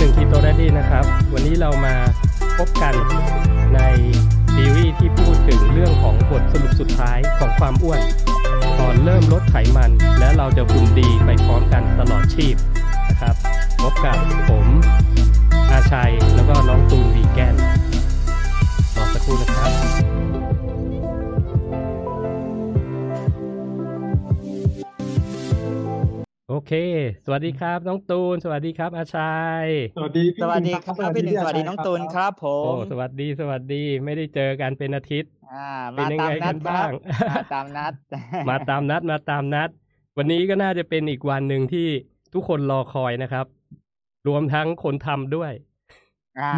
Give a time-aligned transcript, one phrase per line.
[0.00, 1.94] หนึ่งคีโตแดดดี้นะครับ วันนี้เรามา
[2.58, 2.94] พบกัน
[3.74, 3.80] ใน
[4.54, 8.00] ซีรีส์ที่พูดถึงเรื่องของบทสรุปสุดท้ายของความอ้วน
[8.78, 12.54] ตอนเริ่มลดไขมัน และเราจะหุ่นดีไปพร้อมกันตลอดชีพ
[13.08, 13.34] นะครับ
[13.82, 14.16] พบกับ
[14.48, 14.66] ผม
[15.70, 17.54] อาชัย แล้วก็น้องตูนวีแกน
[18.96, 20.09] รอสักครู่นะครับ
[26.72, 26.76] เค
[27.24, 36.90] สวัสดีครับ น้องตูน สวัสดีครับอาชัย สวัสดีพี่สวัสดีครับพี่หนึ่งอาสวัสดีชัยน้องตูนครับผโอ้มสวัสดีสวัสดีไม่ได้เจอกันเป็นอาทิตย์อ่าเป็นมายังตาไงมนักัดนคบ้ารับง
[37.30, 37.94] มาตามนัด
[38.48, 39.70] มาตามนัดมาตามนัด
[40.16, 41.88] วันนี้ก็น่าจะเป็นอีกวันหนึ่งที่
[42.34, 43.46] ทุกคนรอคอยนะครับ
[44.28, 45.52] รวมทั้งคนทำด้วย
[46.40, 46.54] อ่า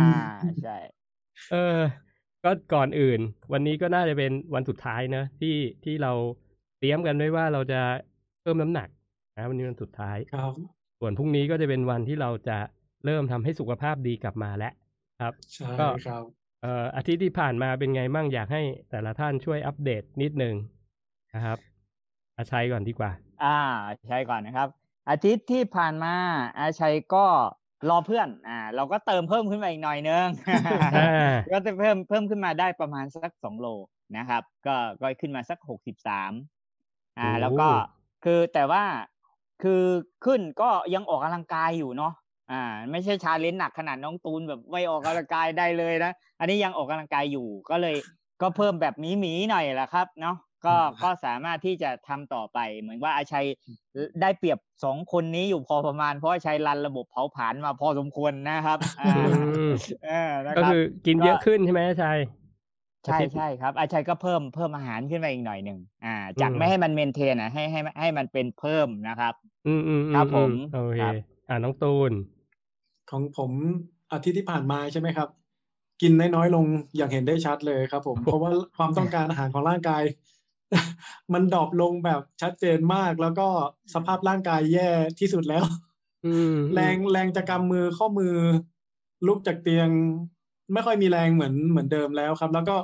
[0.63, 0.77] ใช่
[1.53, 1.79] เออ
[2.45, 3.21] ก็ก่อนอื่น
[3.53, 6.13] วันนี้ก็น่าจะเป็นวันสุดท้ายเนอะที่ที่เรา
[6.79, 7.81] เตรียมกันไว้ว่าเราจะ
[8.41, 8.89] เพิ่มน้ำหนัก
[9.37, 10.53] นะวันนี้วันสุดท้ายครับ
[11.01, 12.59] ส่วนพรุ่งนี้ก็จะเป็นวันที่เราจะ
[13.05, 14.73] เริ่มทำให้สุขภาพดีกลับมาแล้ว
[15.21, 16.25] ครับใช่ก็ครับ
[16.63, 20.55] เอ่ออาทิตย์ที่ผ่านมาเป็นไงมั่งอยากให้แต่ละท่านช่วยอัปเดตนิดนึง
[21.35, 21.59] นะครับ
[22.37, 23.11] อาชัยก่อนดีกว่า
[23.45, 23.59] อ่า
[24.09, 24.69] ใช่ก่อนนะครับ
[25.11, 26.15] อาทิตย์ที่ผ่านมา
[26.59, 27.27] อาชัยก็
[27.89, 30.27] รอเพื่อน อ่า เราก็เติมเพิ่มขึ้นมาอีกหน่อยนึง
[30.97, 33.67] อ่าก็จะเพิ่มเพิ่มขึ้นมาได้ประมาณสักสองโล
[34.17, 36.33] นะครับ ก็ก็ขึ้นมาสักหกสิบสาม
[37.19, 37.69] อ่าโอ้แล้วก็
[38.25, 38.85] คือแต่ว่า
[39.63, 39.83] คือ
[40.25, 42.13] ขึ้นก็ยังออกกำลังกายอยู่เนาะ
[42.51, 47.97] อ่า ไม่ใช่ชาเลนจ์หนักขนาดน้องตูนแบบไม่ออกกำลังกายได้เลยนะอันนี้ยังออกกำลังกายอยู่ก็เลย
[48.43, 53.47] ก็เพิ่มแบบหมีหมีๆหน่อยแหละครับเนาะก็ก็สามารถที่จะทำต่อไป เหมือนว่าอาชัย
[54.23, 59.19] ได้เปรียบสองคนนี้อยู่พอประมาณ เพราะอาชัยรันระบบเผาผลาญมาพอสมควรนะครับอ่าอื
[59.67, 59.69] ม
[60.05, 62.19] เออนะรับก็คือกินเยอะขึ้นใช่ไหมอาชัย
[63.07, 69.35] ใช่อาทิตย์ใช่ครับ อาชัยก็เพิ่มเพิ่มอาหารขึ้นมาอีกหน่อยหนึ่งอ่า จากอืมไม่ให้มันเมนเทนอะให้ให้ให้มันเป็นเพิ่มนะครับ
[69.67, 71.15] อืมอืมอืครับผมโอเคครับ
[71.49, 72.13] อ่าน้องตูน
[73.11, 73.51] ของผม
[74.13, 75.29] อาทิตย์ที่ผ่านมาใช่ไหมครับ
[76.03, 76.65] กินน้อยๆลง
[76.97, 80.03] อย่างเห็นได้ชัดเลยครับ ผม เพราะว่าความต้องการอาหารของร่างกาย
[81.33, 83.49] มันดรอปลงแบบชัดเจนมาก แล้วก็
[83.95, 84.89] สภาพร่างกายแย่
[85.21, 85.65] ที่สุดแล้ว
[86.27, 88.35] อืมแรงแรงจะกำมือข้อมือ
[89.27, 89.89] ลุกจากเตียง
[90.73, 92.77] ไม่ค่อยมีแรงเหมือนเหมือนเดิมแล้วครับ แล้วก็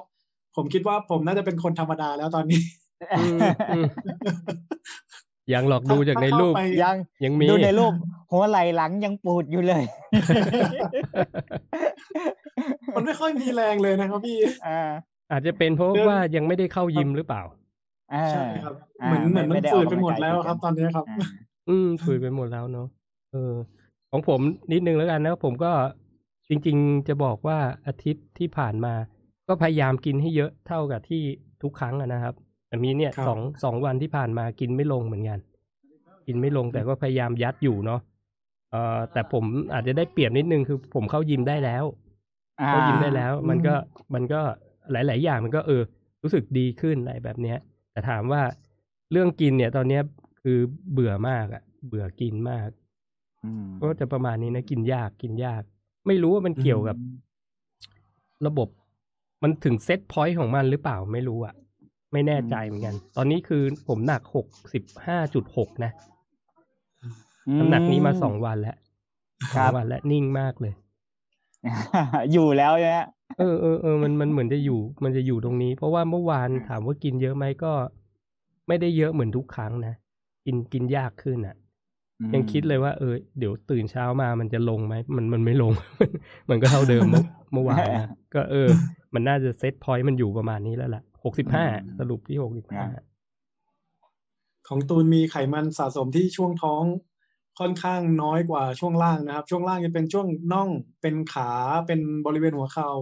[0.56, 2.62] ผมคิดว่าผมน่าจะเป็นคนธรรมดาแล้วตอนนี้
[3.18, 3.38] อืม
[3.76, 3.84] อืม
[5.52, 7.92] ยังหลอกดูจากในรูปถ้าเข้าไปยังยังมีดูในรูป
[8.32, 9.84] หัวไหล่หลังยังปูดอยู่เลย
[12.94, 14.80] มันไม่ค่อยมีแรงเลยนะครับพี่อ่า
[15.30, 17.42] อาจจะเป็นเพราะเดินว่ายังไม่ได้เข้ายิมหรือเปล่า
[18.14, 21.18] อ่าใช่ครับอ่าเหมือนเหมือนไม่มันได้ฝือดอกไปกำลังหมดกายแล้วด้วยครับกันตอนนี้ครับอ่า
[21.68, 22.86] อืมฝืนไปหมดแล้วเนาะ
[23.32, 23.54] เออ
[24.10, 24.40] ของผม
[24.72, 25.72] นิดนึงแล้วกันนะผมก็
[26.48, 28.94] จริง ๆ จะบอกว่าอาทิตย์ที่ผ่านมา
[29.48, 31.22] ก็พยายามกินให้เยอะเท่ากับที่
[31.62, 32.34] ทุกครั้งอะนะครับ
[32.68, 35.38] แต่มีเนี่ยครับสองสองวันที่ผ่านมากินไม่ลงเหมือนกัน
[36.26, 38.00] กินไม่ลงแต่ก็พยายามยัดอยู่เนาะ
[38.70, 41.84] เอ่อแต่ผมอาจจะได้เปรียบนิดนึงคือผมเข้ายิมได้แล้ว
[42.60, 43.74] อ่าเข้ายิมได้แล้ว มันก็
[44.14, 44.40] มันก็
[44.92, 45.82] หลาย ๆ อย่างมันก็เออ
[46.22, 47.58] รู้สึกดีขึ้นอะไรแบบเนี้ย
[47.92, 48.42] แต่ถามว่า
[49.12, 50.02] เรื่องกินเนี่ย ตอนเนี้ย
[50.42, 50.58] คือ
[50.92, 52.68] เบื่อมากอะเบื่อกินมาก
[53.44, 55.62] อืมก็จะประมาณนี้นะกินยากกินยาก
[56.06, 56.96] ไม่รู้ว่ามันเกี่ยวกับ
[58.46, 58.68] ระบบ
[59.42, 61.54] มันถึงเซตพอยต์ของมันหรือเปล่าไม่รู้อะ
[62.12, 65.92] ไม่แน่ใจเหมือนกัน ตอนนี้คือผมหนักหกสิบห้าจุดหกนะ
[67.58, 68.76] น้ำหนักนี้มาสองวันแล้ว
[69.52, 70.72] คสอรังบวันแล้วนิ่งมากเลย
[72.32, 72.98] อยู่แล้วใช่ไหม
[73.38, 77.72] เออเออเออมันมันเหมือนจะอยู่ มันจะอยู่ตรงนี้ เพราะว่าเมื่อวานถามว่ากินเยอะไหมก็
[78.68, 79.94] ไม่ได้เยอะเหมือนทุกครั้งนะ
[80.46, 81.56] กินกินยากขึ้นอะ
[82.34, 85.72] ยังคิดเลยว่าเออเดี๋ยวตื่นเช้ามามันจะลงไหมมันมันไม่ลง
[86.50, 88.68] มันก็เท่าเดิมเมื่อเมื่อวานนะก็เออ
[89.14, 91.66] มันน่าจะเซตพอยต์มันอยู่ประมาณนี้แล้วล่ะห กสิบห้า
[91.98, 92.84] สรุปที่หกสิบห้า
[94.68, 96.84] ของตูนมีไขมันสะสมที่ช่วงท้อง
[97.60, 100.68] ค่อนข้างน้อยกว่าช่วงล่างนะครับ ช่วงล่างจะเป็นช่วงน่อง
[101.02, 101.50] เป็นขา
[101.86, 102.92] เป็นบริเวณหัวเข่า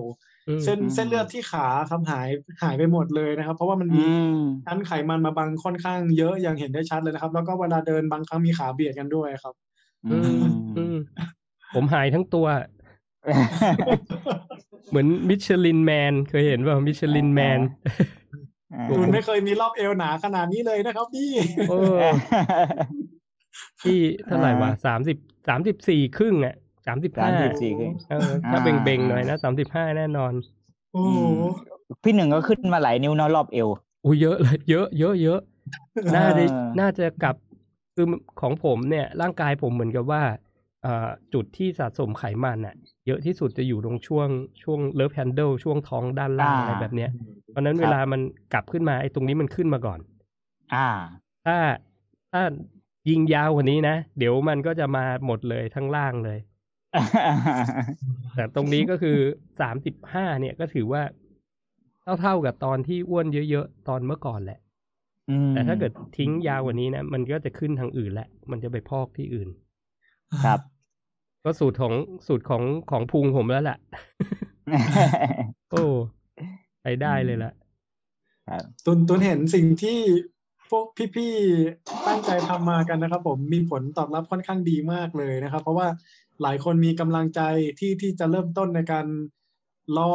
[0.65, 2.29] เส้นเส้นเลือดที่ขาครับหาย
[2.63, 9.55] หายไปหมดเลยนะครับ เพราะว่ามันมีอืมชั้นไขมันมาบังค่อนข้างเยอะอย่างเห็นได้ชัดเลยนะครับ แล้วก็เวลาเดินบางครั้งมีขาเบียดกันด้วยครับ
[10.13, 10.43] อืม
[10.77, 10.97] อืม
[11.75, 12.47] ผมหายทั้งตัว
[14.91, 17.61] เหมือนมิชลินแมนเคยเห็นว่ามิชลินแมน
[18.75, 21.31] อ่าตูนไม่เคยมีรอบเอวหนาขนาดนี้เลยนะครับพี่
[21.69, 21.79] โอ้
[23.83, 25.17] ที่เท่าไหร่วะสามสิบ
[25.49, 26.55] สามสิบสี่ครึ่งอะ
[26.87, 30.33] สามสิบสาห้ามสิบสี่ขึ้นเออถ้าอ่าเบ่งๆหน่อยนะสามสิบห้าแน่นอน
[30.93, 31.19] โอ้โห
[32.03, 33.69] พี่หนึ่งก็ขึ้นมาหลายนิ้วเนอะรอบเอว
[34.05, 35.41] อุ้ยเยอะเลยเยอะเยอะเยอะ
[36.17, 37.37] น่าจะอ่าน่าจะกลับ
[37.95, 38.07] คือ
[38.41, 40.46] ของผมเนี่ย ร่างกายผมเหมือนกับว่าเอ่อ
[41.35, 42.75] จุดที่สะสมไขมันอะ
[43.07, 44.29] เยอะที่สุดจะอยู่ตรงช่วง
[44.63, 47.11] ช่วง love handle ช่วงท้องด้านล่างอะไรแบบเนี้ย
[47.51, 48.21] เพราะฉะนั้นครับเวลามัน
[48.53, 50.01] กลับขึ้นมาไอ้ตรงนี้มันขึ้นมาก่อน
[50.75, 50.89] อ่า
[51.47, 51.57] ถ้า
[52.33, 52.43] ถ้า
[53.11, 56.39] ยิงยาวกว่านี้นะ เดี๋ยวมันก็จะมาหมดเลยทั้งล่างเลย
[58.35, 59.19] แต่ตรงนี้ก็คือ
[59.61, 61.03] สามสิบห้าเนี่ยก็ถือว่า
[62.21, 64.59] เท่าๆกับตอนที่อ้วนเยอะๆ ตอนเมื่อก่อนแหละ
[65.53, 69.49] แต่ถ้าเกิดทิ้งยาวกว่านี้นะ มันก็จะขึ้นทางอื่นแหละ มันจะไปพอกที่อื่น
[70.45, 70.61] ครับ
[71.47, 71.95] ก็สูตรของ
[72.27, 73.79] สูตรของของพุงผมแล้วแหละ
[75.71, 75.85] โอ้
[76.83, 77.53] ไปได้เลยล่ะ
[78.87, 79.99] ตุนตุนเห็นสิ่งที่
[80.71, 85.89] พวกพี่ๆตั้งใจทำมากันนะครับ ผมมีผลตอบรับค่อนข้างดีมากเลยนะครับ เพราะว่า
[86.43, 87.41] หลายคนมีกำลังใจ
[87.79, 89.07] ที่ที่จะเริ่มต้นในการ
[89.99, 90.13] รอ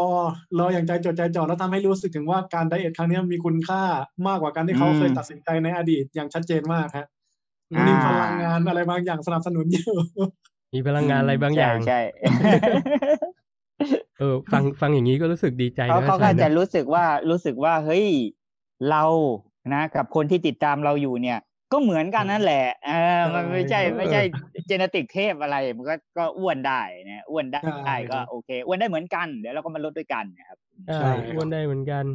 [0.59, 3.83] รออย่างใจจดใจจ่อแล้วทำให้รู้สึกถึงว่าการไดเอทครั้งนี้มีคุณค่า
[4.27, 7.07] มากกว่าการที่เขาเคยตัดสินใจในอดีตอย่างชัดเจนมากฮะ
[7.87, 9.95] มีพลังงานอะไรบางอย่างสนับสนุนอยู่
[10.73, 11.99] มีพลังงานอะไรบางอย่างใช่
[14.19, 18.05] เออ ฟังฟังอย่างนี้ก็รู้สึกดีใจเขานะเขาก็ใช่จะนะรู้สึกว่ารู้สึกว่าเฮ้ย
[18.89, 19.03] เรา
[19.73, 21.39] นะกับคนที่ติดตามเราอยู่เนี่ย
[21.71, 24.21] ก็เหมือนกันนั่นแหละเออมันไม่ใช่ไม่ใช่
[24.67, 30.57] เจเนติกเทพอะไรมันก็ก็อ้วนได้นะอ้วนได้ใช่ก็โอเคอ้วนได้เหมือนกันเดี๋ยวเราก็มาลดด้วยกันนะครับ
[30.95, 32.05] ใช่ใช่อ้วนได้เหมือนกัน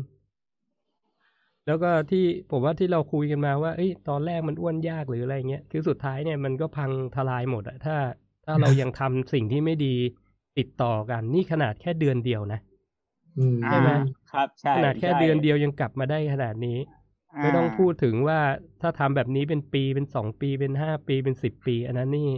[1.66, 7.96] แล้วก็ที่ผมว่าที่เราคุยกันมาว่าเอ้ยตอนแรกมันอ้วนยากหรืออะไรเงี้ยคือสุดท้ายเนี่ยมันก็พังทลายหมดอะถ้า
[8.46, 9.94] ถ้าเรายังทำสิ่งที่ไม่ดี
[10.58, 12.60] ติดต่อกัน นี่ขนาดแค่เดือนเดียวนะ
[13.38, 13.98] อืมใช่ไหมอ่า
[14.32, 16.78] ครับใช่ขนาดแค่ใช่เดือนเดียวยังกลับมาได้ขนาดนี้
[17.43, 18.38] ไม่ต้องพูดถึงว่า
[18.81, 22.31] ถ้าทำแบบนี้เป็นปีเป็นสองปีเป็นห้าปีเป็นสิบปี อันนั้นนี่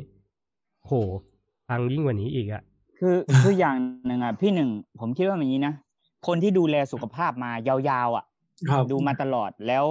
[0.86, 0.92] โห
[1.68, 2.62] พังยิ่งกว่านี้อีกอะ
[2.98, 3.76] คือคืออย่าง
[4.06, 4.70] หนึ่งอะพี่หนึ่ง
[5.00, 5.74] ผมคิดว่าอย่างนี้นะ
[6.26, 8.24] คนที่ดูแลสุขภาพมายาวๆ อะ
[8.68, 9.84] ครับดูมาตลอดแล้ว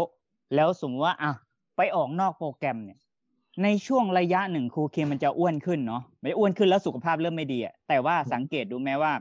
[0.55, 1.31] แล้วสมมติว่าอะ
[1.77, 2.99] ไปออกนอกโปรแกรมเนี่ย
[3.63, 9.13] ในช่วงระยะหนึ่งครูเคมันจะอ้วนขึ้นเนาะไม่อ้วนขึ้นแล้วสุขภาพเริ่มไม่ดีอะแต่ว่าสังเกตดูไหมว่า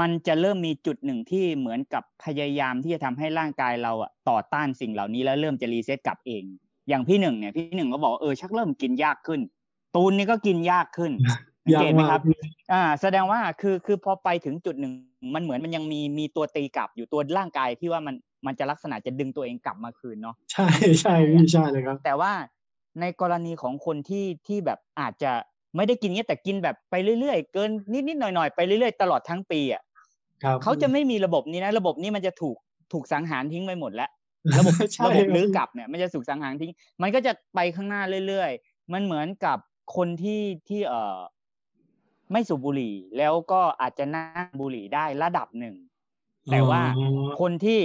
[0.00, 6.42] มันจะเริ่มมีจุดหนึ่งที่เหมือนกับพยายามที่จะทำให้ร่างกายเราอะต่อต้านสิ่งเหล่านี้แล้วเริ่มจะ reset กลับเอง
[6.88, 9.40] อย่างพี่หนึ่งเนี่ย พี่หนึ่งก็บอกว่าเออชักเริ่มกินยากขึ้น
[9.96, 11.12] ตูนนี่ก็กินยากขึ้น
[11.64, 12.20] สังยาเกกตไหมมาคกรับ
[12.72, 14.92] อ่า แสดงว่าคือคือพอไปถึงจุดหนึ่ง
[15.34, 18.14] มันเหมือนมันยังมีมีตัวตีกลับอยู่ตัวร่างกายที่ว่ามัน
[18.46, 20.66] มันจะลักษณะจะดึงตัวเองกลับมาคืนเนาะใช่
[21.00, 22.32] ใช่พี่ใช่เลยครับ แต่ว่า
[23.00, 25.32] ในกรณีของคนที่ที่แบบอาจจะ
[25.76, 27.70] ไม่ได้กินเงี้ยแต่กินแบบไปเรื่อยๆ เกิน
[28.08, 29.82] นิดๆหน่อยๆไปเรื่อยๆ ตลอดทั้งปีอะ
[30.44, 32.56] ครับเขาจะไม่มีระบบนี้นะ ระบบนี้มันจะถูก
[32.92, 34.10] ถูกสังหารทิ้งไปหมดแล้ว
[34.58, 36.72] ระบบใช่ระบบลื้อกลับเนี่ยมันจะถูกสังหารทิ้ง
[37.02, 39.58] มันก็จะไปข้างหน้าเรื่อยๆ มันเหมือนกับ
[39.96, 41.18] คนที่ที่เอ่อ
[42.32, 45.74] ไม่สูบบุหรี่ แล้วก็อาจจะนั่งบุหรี่ได้ระดับหนึ่ง
[46.50, 47.78] แต่ว่าอ๋อคนที่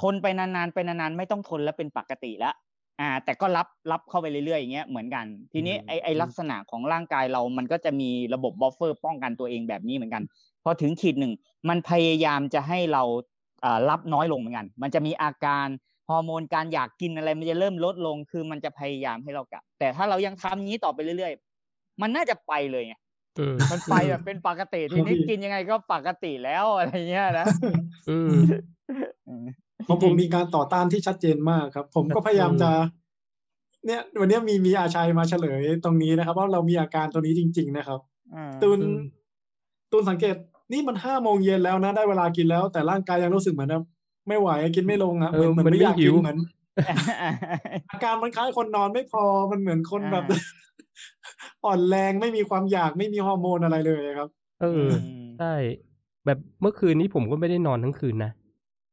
[0.00, 2.54] ทนไปนานๆไปนานๆไม่ต้องทนแล้วเป็นปกติแล้ว
[3.00, 10.22] อ่าแต่ก็รับรับเข้าไปเรื่อยๆอย่างเงี้ยเหมือนกัน ทีนี้ไอไอลักษณะของร่างกายเรามันก็จะมีระบบ buffer ป้องกันตัวเองแบบนี้เหมือนกัน
[10.64, 11.32] พอถึงขีดหนึ่ง
[11.68, 13.02] มันพยายามจะให้เรา
[13.64, 15.66] อ่ารับน้อยลงเหมือนกัน มันจะมีอาการ
[16.08, 22.94] ฮอร์โมนการอยากกินอะไรมันจะเริ่มลดลงคือมันจะพยายามให้เรากลับ แต่ถ้าเรายังทำงี้ต่อไปเรื่อยๆ มันน่าจะไปเลยไง
[23.38, 27.46] อืมมันไปแบบเป็นปกติทีนี้กินยังไงก็ปกติแล้วอะไรเงี้ยนะ
[28.08, 28.40] อืม
[29.28, 29.46] อืม
[29.86, 32.70] ของผมมีการต่อต้านที่ชัดเจนมากครับ ผมก็พยายามจะ
[33.86, 38.00] เนี่ยวันนี้มีมีอาชัยมาเฉลยตรงนี้นะครับ ว่าเรามีอาการตัวนี้จริง ๆ นะครับ
[38.34, 38.98] อืมตูนอืม
[39.92, 40.36] ตูนสังเกต
[40.72, 43.84] นี่มันห้าโมงเย็นแล้วนะได้เวลากินแล้ว แต่ร่างกายยังรู้สึกเหมือนแบบ
[44.28, 46.38] ไม่ไหวกินไม่ลงอะเหมือนเหมือนไม่อยากกินเหมือน
[47.90, 50.40] อาการมันคล้ายคนนอนไม่พอมันเหมือนคนแบบอ่า
[51.64, 54.28] อ่อนแรงไม่มีความอยากไม่มีฮอร์โมนอะไรเลยครับ
[54.62, 54.88] เออ
[55.38, 55.54] ใช่
[56.26, 58.32] แบบเมื่อคืนนี้ผมก็ไม่ได้นอนทั้งคืนนะ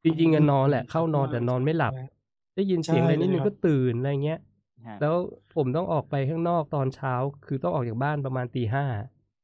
[0.03, 1.93] จริงๆอะนอนแหละ เข้านอนแต่นอนไม่หลับ
[2.55, 4.39] ได้ยินเสียงอะไรนิดนึงใช่เลยครับก็ตื่นอะไรเงี้ย
[4.87, 5.15] ฮะแล้ว
[5.55, 7.13] ผมต้องออกไปข้างนอกตอนเช้า
[7.45, 8.85] คือต้องออกจากบ้านประมาณตีห้า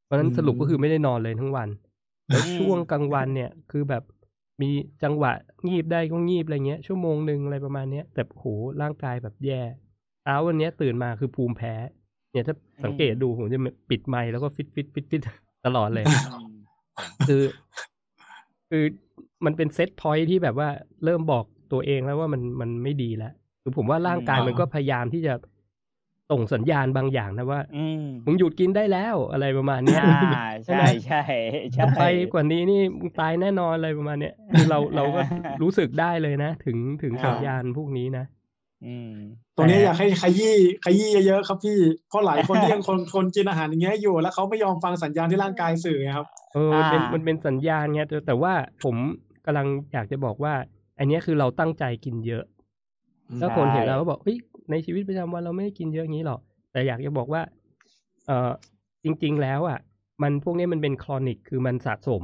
[0.05, 1.69] เพราะฉะนั้นสรุปก็คือไม่ได้นอนเลยทั้งวัน
[2.27, 4.03] แล้วช่วงกลางวันเนี่ย คือแบบ
[4.61, 4.69] มี
[5.03, 5.31] จังหวะ
[5.67, 8.45] งีบได้ก็งีบอะไรเงี้ย ชั่วโมงหนึ่งอะไรประมาณเนี้ยแต่โห
[8.81, 9.61] ร่างกายแบบแย่
[10.23, 11.73] เช้าวันเนี้ยตื่นมาคือภูมิแพ้
[12.31, 15.21] เนี่ยถ้าสังเกตดูผมจะปิดไมค์แล้วก็ฟืดฟืดฟืดฟืด
[15.65, 16.15] ตลอดเลยอื
[16.51, 16.53] ม
[17.27, 17.43] คือ
[18.69, 18.83] คือ
[19.45, 20.69] มันเป็น set point ที่แบบว่า
[21.05, 23.33] เริ่มบอกตัวเองแล้วว่ามันมันไม่ดีแล้ว
[23.63, 25.33] คือผมว่าร่างกายอืมมันก็พยายามที่จะ
[26.31, 31.21] ส่งสัญญาณบางอย่างนะว่าอืมมึงหยุดกินได้แล้วอะไรประมาณเนี้ยอ่าใช่ไหมใช่ใช่
[31.73, 35.21] ใช่ถ้าไปกว่านี้นี่มึงตายแน่นอนอะไรประมาณเนี้ยคือเราเราก็
[35.61, 38.25] รู้สึกได้เลยนะ ถึงถึงครัสับญญาณพวกนี้นะ
[38.85, 39.13] อืม
[39.55, 41.77] ตรงนี้แต่อยากให้ขยี้ขยี้เยอะๆครับพี่
[42.09, 48.95] เพราะหลายคนที่ยังคนคนกินอาหารอย่างเงี้ยอยู่แล้วเขาไม่ยอมฟังสัญญาณที่ร่างกายสื่อครับเออมันเป็นอ่ามัมันเป็นสัญญาณไงแต่แต่ว่าผม
[49.45, 50.53] กำลังอยากจะบอกว่า
[50.99, 52.43] อันเนี้ยคือเราตั้งใจกินเยอะ
[53.39, 54.37] ถ้าคนเห็นเราก็บอกเฮ้ย
[54.71, 56.39] ในชีวิตประจำวันเราไม่ได้กินเยอะอย่างนี้หรอก
[56.71, 57.41] แต่อยากจะบอกว่า
[58.27, 58.51] เออ
[59.03, 59.79] จริง ๆ แล้วอะ
[60.21, 62.23] มันพวกนี้มันเป็นครอนิก คือมันสะสม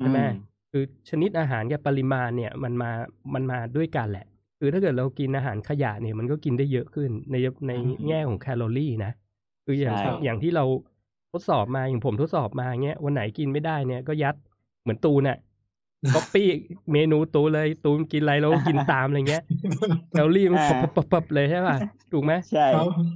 [0.00, 0.32] ใช่ไหมอืม
[0.72, 2.90] คือชนิดอาหารกับปริมาณเนี่ย มันมา
[3.34, 4.26] มันมาด้วยกันแหละ
[4.58, 7.36] คือถ้าเกิดเรากินอาหารขยะเนี่ย มันก็กินได้เยอะขึ้นใน
[7.68, 9.12] ในอืมแง่ของแคลอรี่นะ
[9.64, 10.64] คืออย่างใช่อย่างที่เรา
[11.32, 14.34] ทดสอบมาอย่างผมทดสอบมาเงี้ยวันไหนกินไม่ได้เนี่ยก็ยัด
[14.82, 15.38] เหมือนตูนอะ
[16.14, 16.48] ก๊อปปี้
[16.92, 19.42] เมนูตูเลยตูนกินอะไรเราก็กินตามอะไรเงี้ย
[20.10, 20.60] แคลอรี่มัน
[21.12, 21.76] ปับๆเลยใช่ป่ะ
[22.12, 22.66] ถูกไหมใช่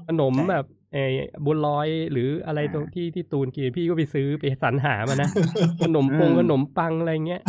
[0.09, 1.11] ขนมแบบเออ
[1.45, 5.31] บุญลอยหรืออะไรตรงที่ที่ตูนกินพี่ก็ไปซื้อไปสรรหามานะ
[5.83, 7.43] ขนมปงขนมปังอะไรเงี้ย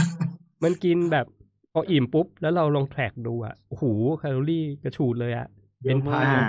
[0.64, 1.26] มันกินแบบ
[1.74, 3.84] พออิ่มปุ๊บ แล้วเราลองแทร็กดูอะโอ้โห
[4.20, 5.48] แคลอรี่กระฉูดเลยอะ
[5.84, 6.40] เป็นพันอ่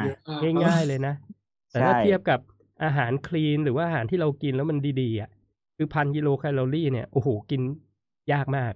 [0.50, 1.14] าง่ายๆเลยนะ
[1.70, 2.40] แต่ถ้าใช่เทียบกับ
[2.84, 5.30] อาหารคลีนหรือว่าอาหารที่เรากินแล้วมันดีๆอะ
[5.76, 7.60] คือพันกิโลแคลอรี่เนี่ยโอ้โหกิน
[8.32, 8.74] ยากมาก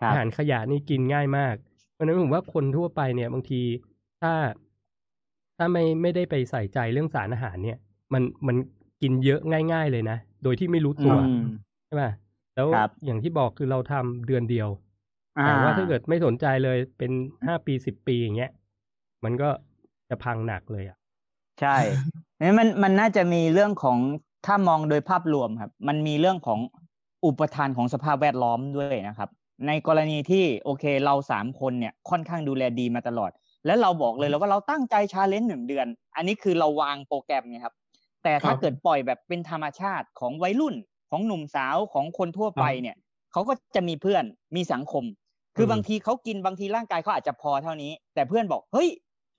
[0.00, 1.54] ครับอาหารขยะนี่กินง่ายมาก
[1.92, 3.62] เพราะฉะนั้นผมว่าคนทั่วไปเนี่ยบางที
[4.22, 4.32] ถ้า
[5.58, 7.78] ถ้าไม่ไม่ได้ไปใส่ใจเรื่องสารอาหารเนี่ย
[8.12, 8.56] มันมัน
[9.02, 9.40] กินเยอะ
[9.72, 11.44] ง่าย ๆ เลยนะ โดยที่ไม่รู้ตัวอืม
[11.86, 12.04] ใช่ไหม
[12.54, 14.68] แล้วครับอย่างที่บอกคือเราทำเดือนเดียว
[15.38, 17.12] อ่แต่ว่าถ้าเกิดไม่สนใจเลยเป็น
[17.46, 18.50] ห้าปีสิบปีอย่างเงี้ย
[19.24, 19.50] มันก็
[20.08, 20.96] จะพังหนักเลยอะ
[21.60, 21.76] ใช่
[22.40, 23.98] นี่มันมันน่าจะมีเรื่องของ
[24.46, 26.58] ถ้ามองโดยภาพรวมครับ มันมีเรื่องของ
[27.24, 29.28] อุปทานของสภาพแวดล้อมด้วยนะครับ
[29.66, 33.30] ในกรณีที่โอเคเราสามคนเนี่ยค่อนข้างดูแลดีมาตลอด
[33.66, 35.86] แล้วเราบอกเลยแล้วว่าเราตั้งใจ challenge หนึ่งเดือน
[36.16, 37.74] อันนี้คือเราวางโปรแกรมไงครับ
[38.22, 40.74] แต่ถ้าเกิดปล่อยแบบเป็นธรรมชาติของวัยรุ่น
[41.10, 42.96] ของหนุ่มสาวของคนทั่วไปเนี่ย
[43.32, 44.24] เขาก็จะมีเพื่อน
[44.56, 45.04] มีสังคม
[45.56, 48.88] คือบางทีเขากินบางทีร่างกายเขาอาจจะพอเท่านี้ แต่เพื่อนบอกเฮ้ย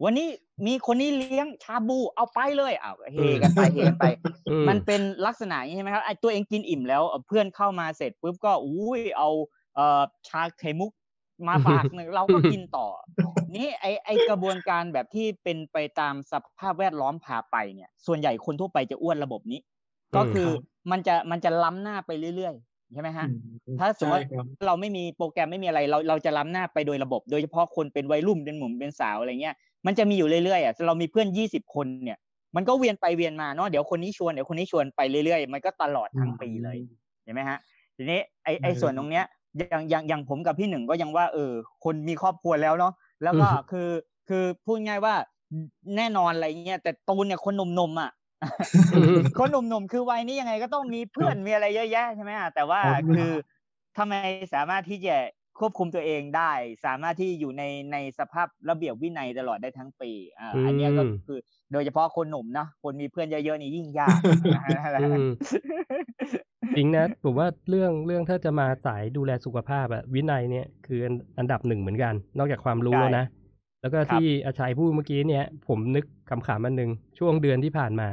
[0.04, 0.28] วันนี้
[0.68, 4.06] มีคนนี้เลี้ยงชาบูเอาไปเลยอ้าวเฮกันไปเฮกันไป
[4.52, 9.30] อืมันเป็นลักษณะอย่างนี้ใช่ไหมครับไอ้ตัวเองกินอิ่มแล้วเอ่อเพื่อนเข้ามาเสร็จปุ๊บก็อุ้ยเอา
[9.76, 10.92] เอ่อชาไข่มุก
[11.48, 12.88] มาฝากหนึ่งเราก็กินต่อ
[13.56, 19.60] นี่ไอไอกระบวนการแบบที่เป็นไปตามสภาพแวดล้อมพาไปเนี่ย ส่วนใหญ่คนทั่วไปจะอ้วนระบบนี้
[20.16, 20.48] ก็คือ
[20.92, 23.28] มันจะมันจะล้ำหน้าไปเรื่อยๆใช่ไหมฮะ
[23.80, 29.56] ถ้าสมมติใช่ครับเราไม่มีโปรแกรมไม่มีอะไร เราเราจะล้ำหน้าไปโดยระบบ โดยเฉพาะคนเป็นวัยรุ่นเป็นหนุ่มเป็นสาวอะไรเงี้ย
[29.86, 32.18] มันจะมีอยู่เรื่อยๆอะเรามีเพื่อนยี่สิบคนเนี่ย
[32.56, 36.78] มันก็เวียนไปเวียนมาเนาะเดี๋ยวคนนี้ชวนเดี๋ยวคนนี้ชวนไปเรื่อยๆ มันก็ตลอดทั้งปีเลย
[37.24, 37.58] เห็นไหมฮะ
[37.96, 39.26] ทีนี้ไอไออืมส่วนตรงเนี้ย
[39.58, 41.52] อย่างอย่างอย่างผมกับพี่หนึ่งก็ยังว่าเออ
[41.84, 43.90] คนมีครอบครัวแล้วเนาะแล้วก็อืมคือ
[44.30, 45.16] คือพูดง่ายว่า
[45.98, 48.12] แน่นอนอะไรเงี้ยแต่ตูนเนี่ยคนหนุ่มๆอะ
[49.40, 53.30] คนหนุ่มๆคือวัยนี้ยังไงก็ต้องมีเพื่อนมีอะไรเยอะแยะใช่ไหมอะแต่ว่าครับคือ
[53.98, 54.14] ทำไม
[54.54, 55.16] สามารถที่จะ
[55.60, 56.52] ควบคุมตัวเองได้
[56.86, 61.40] สามารถที่อยู่ในในสภาพระเบียบวินัยตลอดได้ทั้งปีอ่าอืมอันเนี้ยก็คือ
[61.72, 64.20] โดยเฉพาะคนหนุ่มนะคนมีเพื่อนเยอะๆนี่ยิ่งยาก
[65.02, 65.28] อืม
[66.76, 73.26] จริงนะผมว่าเรื่องเรื่องถ้าจะมาสายดูแลสุขภาพอะวินัยเนี่ยคืออันอันดับหนึ่งเหมือนกัน นอกจากความรู้ใช่แล้วนะ
[73.82, 78.08] แล้วก็ครับที่อาชัยพูดเมื่อกี้เนี่ย ผมนึกคำขำอันหนึ่งช่วงเดือนที่ผ่านมา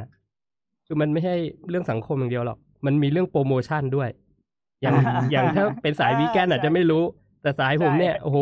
[0.86, 1.34] คือมันไม่ใช่
[1.68, 4.08] เรื่องสังคมอย่างเดียวหรอก มันมีเรื่องโปรโมชั่นด้วย
[4.82, 4.94] อย่าง
[5.32, 7.02] อย่างถ้าเป็นสายวีแกนอาจจะไม่รู้
[7.42, 8.38] แต่สายผมเนี่ยโอ้โห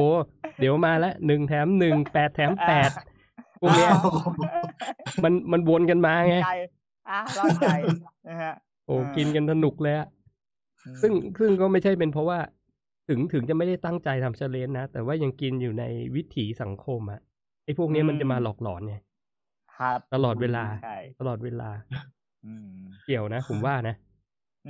[0.58, 2.90] เดี๋ยวมาละหนึ่งแถมหนึ่งแปดแถมแปด
[3.60, 3.90] พวกเนี้ย
[5.24, 6.50] มันมันวนกันมาไงใจ
[7.10, 7.68] อะร้อนใจ
[8.28, 8.54] นะฮะ
[8.86, 10.08] โอ้อ่ากินกันสนุกเลยอะ
[11.02, 12.38] ซึ่งซึ่งก็ไม่ใช่เป็นเพราะว่า
[13.08, 17.20] ถึงถึงจะไม่ได้ตั้งใจทำเชลเลนนะ แต่ว่ายังกินอยู่ในวิถีสังคมอะ
[17.64, 19.02] ไอ้พวกเนี้ยมันจะมาหลอกหลอนเนี่ย
[19.76, 21.70] ครับตลอดเวลาใช่ตลอดเวลา
[22.46, 22.68] อืม
[23.04, 23.94] เกี่ยวนะ ผมว่านะ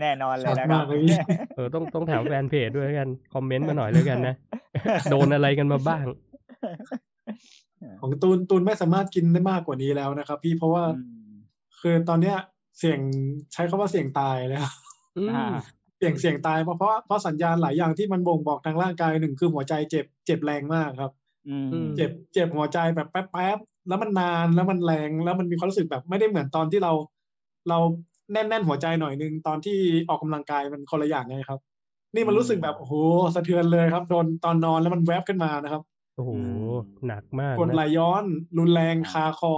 [0.00, 1.16] แน่นอนเลยชัดนะครัมาบกเลยพี่
[1.56, 4.34] เออต้องต้องแถวแฟนเพจด้วยแล้วกัน คอมเมนต์มาหน่อยแล้วกันนะ
[5.10, 6.04] โดนอะไรกันมาบ้าง
[8.00, 11.32] ของตูนตูนไม่สามารถกินได้มากกว่านี้แล้วนะครับ พี่เพราะว่าอืม
[11.80, 12.36] คือตอนเนี้ย
[12.78, 13.00] เสี่ยง
[13.52, 14.72] ใช้คาว่าเสี่ยงตายเลยครับ
[15.18, 15.46] อืมอ่า
[15.96, 21.12] เสี่ยงเสี่ยงตายเพราะเพราะเพราะสัญญาณหลายอย่างที่มันบ่งบอกทางร่างกายหนึ่งคือหัวใจเจ็บเจ็บแรงมากครับ
[21.48, 26.92] อืมอืมเจ็บเจ็บหัวใจแบบแป๊บแป๊บๆแล้วมันนานแล้วมันแรงแล้วมันมีความรู้สึกแบบไม่ได้เหมือนตอนที่เรา
[27.68, 27.78] เรา
[28.32, 31.60] แน่นแน่น ๆ หัวใจหน่อยนึงตอนที่ออกกำลังกายมันคนละอย่างไงครับ
[32.14, 32.94] นี่มันรู้สึกแบบโอ้โห
[33.34, 35.82] สะเทือนเลยครับโดนตอนนอนแล้วมันแวบขึ้นมานะครับ
[36.16, 36.70] โอ้โหอืม
[37.06, 38.24] หนักมากกดไหลนะย้อน
[38.58, 39.54] รุนแรงอ่าคาคอ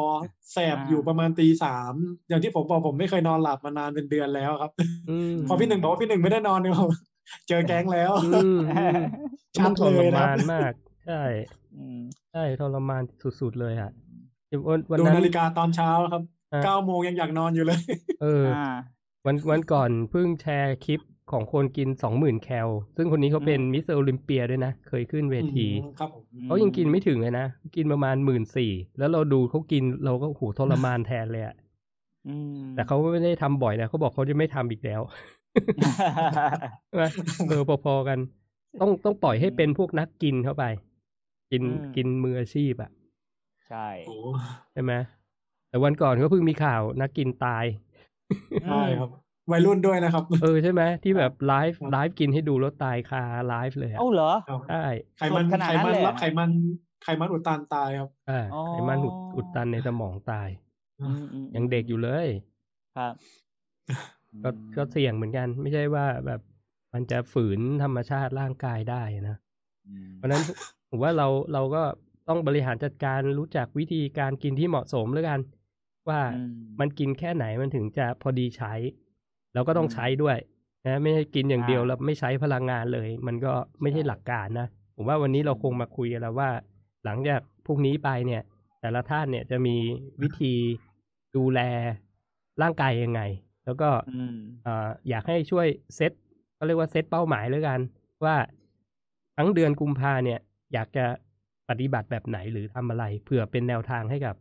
[0.53, 1.95] แสบอ่าอยู่ประมาณตีสาม
[2.29, 4.73] อย่างที่ผมบอกผมไม่เคยนอนหลับมานานเป็นเดือนแล้วครับ
[5.11, 6.91] อืมพอพี่หนึ่งบอกว่าพี่หนึ่งไม่ได้นอนเนี่ยผม
[7.49, 8.97] เจอแก๊งแล้วอืมอืม
[9.59, 10.73] ชัดเลยนะทรมานมาก
[11.07, 11.23] ใช่
[11.77, 12.01] อืม
[12.33, 13.03] ใช่ทรมาน
[13.41, 13.91] สุดๆเลยอะ
[14.69, 17.81] วันวันนั้นดูนาฬิกาตอนเช้าครับอะ เก้าโมงยังอยากนอนอยู่เลย
[18.23, 18.65] เอออ่า
[19.27, 21.01] วันวันก่อนเพิ่งแชร์คลิป
[21.33, 31.55] ของคนกินสองหมื่นแคล ซึ่งคนนี้เขาเป็นอืมมิสเตอร์โอลิมเปียด้วยนะ เคยขึ้นเวทีอืมครับผมเขายังกินไม่ถึงเลยนะ กินประมาณหมื่นสี่แล้วเราดูเขากินเราก็โหทรมานแทนเลยอะ
[32.29, 35.01] อืมแต่เขาไม่ได้ทำบ่อยนะเขาบอกเขาจะไม่ทำอีกแล้ว
[36.87, 37.05] ใช่ไหม
[37.49, 38.19] เออพอๆกัน
[38.81, 40.65] ต้องต้องปล่อยให้เป็นพวกนักกินเข้าไป
[41.51, 42.91] กินอืมกินมืออาชีพอะ
[43.69, 44.15] ใช่โอ้
[44.73, 44.93] ใช่ไหม
[45.71, 47.65] แต่วันก่อนก็เพิ่งมีข่าวนักกินตาย
[48.65, 49.11] ใช่ครับ
[49.53, 54.85] วัยรุ่นด้วยนะครับ เออใช่ไหมที่แบบ live live กินให้ดูแล้วตายคาไลฟ์เลยอะเอ้าเหรอครับใช่
[55.19, 56.51] ไขมันขนาดไขนั้นมันเลยเหรอรับไขมัน
[57.03, 60.49] ไขมันอุดตันตายครับอ่าอ๋อไขมันอุดอุดตันในสมองตาย
[61.01, 62.29] อืมอืมยังเด็กอยู่เลย
[62.97, 63.15] ครับ
[64.43, 66.41] ก็ก็เสี่ยงเหมือนกัน ไม่ใช่ว่าแบบ
[66.93, 69.37] มันจะฝืนธรรมชาติร่างกายได้นะ
[70.17, 70.43] เพราะนั้น
[70.91, 71.83] ผมว่าเราเราก็
[72.29, 75.41] ต้องบริหารจัดการรู้จักวิธีการกินที่เหมาะสมแล้วกัน
[76.09, 76.21] ว่า
[76.81, 78.73] มันกินแค่ไหนมันถึงจะพอดีใช้
[79.55, 80.39] แล้วก็ต้องใช้ด้วย
[80.87, 83.53] นะไม่ใช่กินอย่างเดียวแล้วไม่ใช้พลังงานเลย มันก็
[83.83, 84.67] ไม่ใช่หลักการนะ
[84.97, 86.51] ผมว่าวันนี้เราคงมาคุยกันแล้วว่า
[87.05, 88.43] หลังจากพวกนี้ไปเนี่ย
[88.81, 89.77] แต่ละท่านเนี่ยจะมี
[90.23, 90.55] วิธี
[91.37, 91.61] ดูแล
[92.63, 93.21] ร่างกายยังไง
[93.65, 93.91] แล้วก็
[95.09, 95.67] อยากให้ช่วย
[95.97, 96.13] เซต
[96.59, 97.81] ก็เรียกว่าเซตเป้าหมายแล้วกัน
[98.25, 98.37] ว่า
[99.37, 100.41] ทั้งเดือนกุมภาเนี่ย
[100.73, 101.07] อยากจะ
[101.69, 104.35] ปฏิบัติแบบไหนหรือทำอะไรเผื่อเป็นแนวทางให้กับ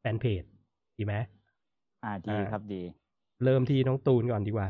[0.00, 0.42] แฟนเพจ
[1.00, 1.14] ดีไหม
[2.04, 2.82] อ่าดีครับดี
[3.44, 4.68] เริ่มที่น้องตูนก่อนดีกว่า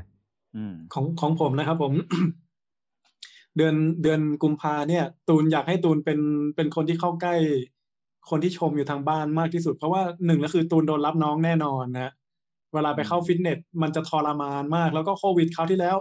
[0.57, 1.93] อืมของของผมนะครับผม
[3.57, 6.21] เดือนเดือนกุมภาเนี่ย ตูนอยากให้ตูนเป็น
[6.57, 7.35] เป็นคนที่เข้าใกล้
[8.31, 12.13] คนที่ชมอยู่ทางบ้านมากที่สุด เพราะว่าหนึ่งก็คือตูนโดนรับน้องแน่นอนนะ
[12.75, 15.97] เวลาไปเข้าฟิตเนสมันจะทรมานมาก แล้วก็โควิดคราวที่แล้ว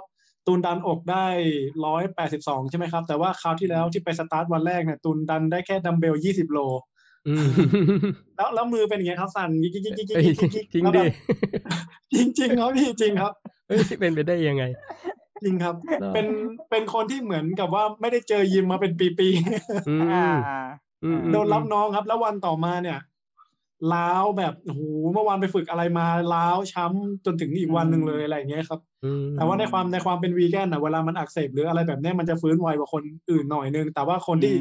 [0.48, 1.28] ตูนดันอกได้
[1.86, 6.60] ร้อยแปดสิบสองใช่ไหมครับ แต่ว่าคราวที่แล้วที่ไปสตาร์ทวันแรกเนี่ยตูนดันได้แค่ดัมเบลยี่สิบโล
[8.38, 10.08] แล้วแล้วมือเป็นอย่างเงี้ยครับสั่นยิกยิกยิกยิก
[10.56, 11.04] ยิกจริงดิ
[12.14, 13.34] จริงจริงครับพี่จริงครับ
[13.68, 14.64] เอ้ยเป็นไปได้ยังไง
[15.44, 15.76] จริงครับ
[16.14, 16.28] เป็น
[16.70, 23.00] เป็นคนที่เหมือนกับว่าไม่ได้เจอยิมมาเป็นปีๆโดนรับน้องครับ แล้ววันต่อมาเนี่ย
[23.94, 24.82] ร้าวแบบโอ้โห
[25.14, 28.80] เมื่อวานไปฝึกอะไรมาร้าวช้ำจนถึงอีกวันหนึ่งเลยอะไรอย่างเงี้ยครับ
[29.36, 34.54] แต่ว่าในความในความเป็นวีแกนอะเวลามันอักเสบหรืออะไรแบบนี้มันจะฟื้นไวกว่าคนอื่นหน่อยนึงแต่ว่าคนที่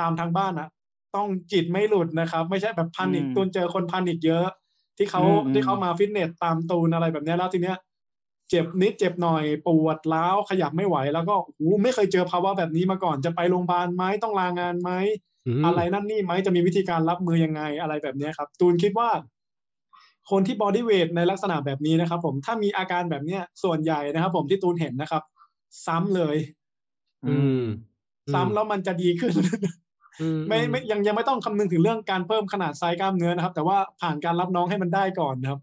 [0.00, 0.68] ตามทางบ้านอะ
[1.16, 4.46] ต้องจิตไม่หลุดนะครับ ไม่ใช่แบบ panic ตูนเจอคน panic เยอะ
[4.96, 5.22] ที่เขา
[5.52, 7.76] ที่เขามาฟิตเนสตามตูนอะไรแบบนี้แล้วทีเนี้ย
[8.50, 14.90] เจ็บนิดเจ็บหน่อยปวดร้าวขยับไม่ไหว แล้วก็โอ้ไม่เคยเจอภาวะแบบนี้มาก่อนจะไปโรงพยาบาลไหมต้องลางานไหม
[15.64, 19.08] อะไรนั่นนี่ไหมจะมีวิธีการรับมือยังไงอะไรแบบนี้ครับ ตูนคิดว่า
[20.30, 25.22] คนที่ bodyweight ในลักษณะแบบนี้นะครับ ผมถ้ามีอาการแบบเนี้ยส่วนใหญ่นะครับ ผมที่ตูนเห็นนะครับ
[25.86, 26.36] ซ้ำเลย
[27.26, 27.64] อืม
[28.34, 29.32] ซ้ำแล้วมันจะดีขึ้น
[30.48, 35.60] ไม่ไม่ยังยังไม่ต้องคำนึงถึงเรื่องการเพิ่มขนาดไซส์กล้ามเนื้อนะครับ แต่ว่าผ่านการรับน้องให้มันได้ก่อนนะครับ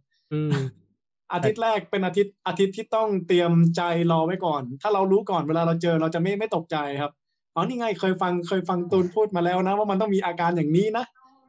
[1.34, 7.12] อาทิตย์แรกเป็นอาทิตย์อาทิตย์ที่ต้องเตรียมใจรอไว้ก่อน ถ้าเรารู้ก่อนเวลาเราเจอเราจะไม่ไม่ตกใจครับ
[7.56, 11.06] อ๋อนี่ไงเคยฟังเคยฟังตูนพูดมาแล้วนะ ว่ามันต้องมีอาการอย่างนี้นะ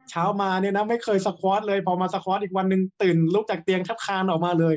[0.09, 4.75] เช้ามาเนี่ยนะไม่เคยสควอตเลยพอมาสควอตอีกวันหนึ่งตื่นลุกจากเตียงแทบคานออกมาเลย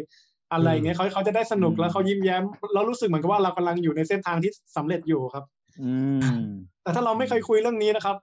[0.53, 2.43] อะไรเงี้ยเขาเขาจะได้สนุกแล้วเขายิ้มแย้ม
[2.75, 5.60] เรารู้สึกเหมือนกับว่าเรากำลังอยู่ในเส้นทางที่สำเร็จอยู่ครับอื
[6.83, 8.17] แต่ถ้าเราไม่เคยคุยเรื่องนี้นะครับ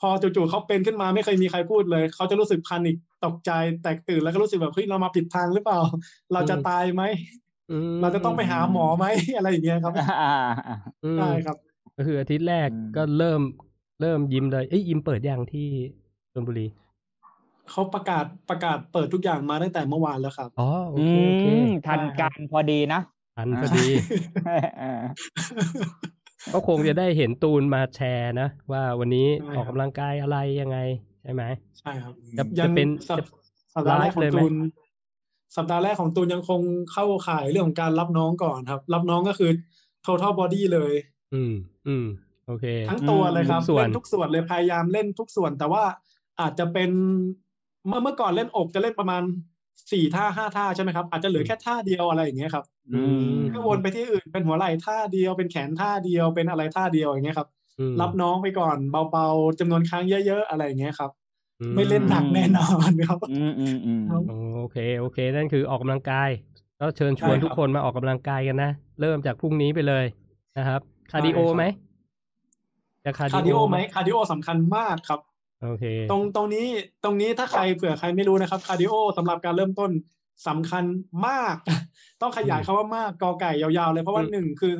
[0.00, 3.50] พอจู่ๆเขาเป็นขึ้นมาไม่เคยมีใครพูดเลย เขาจะรู้สึกพานิกตกใจ
[3.82, 5.80] แตกตื่นแล้วก็รู้สึกแบบเฮ้ยเรามาผิดทางหรือเปล่า
[6.32, 7.02] เราจะตายไหม
[8.02, 9.92] เราจะต้องไปหาหมอไหมอะไรอย่างเงี้ยครับ
[11.18, 11.56] ใช่ครับ
[11.96, 13.40] ก็คืออาทิตย์แรกก็เริ่ม
[14.00, 15.68] เริ่มยิ้มเลยเอ้ยยิ้มเปิดยังที่
[16.32, 16.66] ชลบุรี
[17.70, 21.46] เขาประกาศประกาศเปิดทุกอย่างมาตั้งแต่เมื่อวานแล้วครับ อ๋อโอเคโอเค
[21.86, 23.00] ทันการพอดีนะ
[23.36, 23.86] ทันพอดี
[26.54, 29.26] ก็คงจะได้เห็นตูนมาแชร์นะ ว่าวันนี้
[29.56, 30.78] ออกกำลังกายอะไรยังไง
[31.22, 31.42] ใช่ไหม
[31.80, 32.88] ใช่ครับจะจะเป็น
[33.74, 34.54] สัปดาห์แรกของตูน
[35.56, 36.60] สัปดาห์แรกของตูนยังคง
[36.92, 39.50] เข้าข่ายเรื่องของการรับน้องก่อนครับ รับน้องก็คือ
[40.06, 40.94] total body เลย
[41.34, 41.52] อืม
[41.88, 42.06] อืม
[42.46, 45.82] โอเค ทั้งตัวเลยครับเล่นทุกส่วนเลยพยายามเล่นทุกส่วน แต่ว่า
[46.40, 46.90] อาจจะเป็น
[47.86, 49.22] เมื่อเมื่อก่อนเล่นอกจะเล่นประมาณ
[49.92, 52.64] สี่ท่าห้าท่าใช่ไหมครับ อาจจะเหลือแค่ท่าเดียวอะไรอย่างเงี้ยครับ
[52.94, 53.02] อื
[53.34, 57.48] มก็วนไปที่อื่นเป็นหัวไหล่ท่าเดียวเป็นแขนท่าเดียวเป็นอะไรท่าเดียวอย่างเงี้ยครับ
[58.00, 58.76] รับน้องไปก่อน
[59.12, 61.10] เบาๆจำนวนครั้งเยอะๆอะไรอย่างเงี้ยครับ
[61.76, 64.02] ไม่เล่นหนักแน่นอนครับอืมอืมอืม
[64.56, 66.30] โอเคโอเค นั่นคือออกกำลังกาย
[66.80, 70.04] ก็เชิญชวนทุกคนมาออกกำลังกายกันนะเริ่มจากพรุ่งนี้ไปเลย
[70.58, 70.80] นะครับ
[71.12, 71.64] คาร์ดิโอไหม
[73.04, 75.20] จะคาร์ดิโอไหมคาร์ดิโอสำคัญมากครับ
[75.62, 76.66] โอเค ตรงตรงนี้
[77.04, 79.90] ตรงนี้ถ้าใครเผื่อใครไม่รู้นะครับคาร์ดิโอสำหรับการเริ่มต้น
[80.48, 80.84] สำคัญ
[81.26, 81.54] มาก
[82.20, 84.74] ต้องขยายคำว่ามากกอไก่ยาวๆ เลยเพราะว่าหนึ่งคือ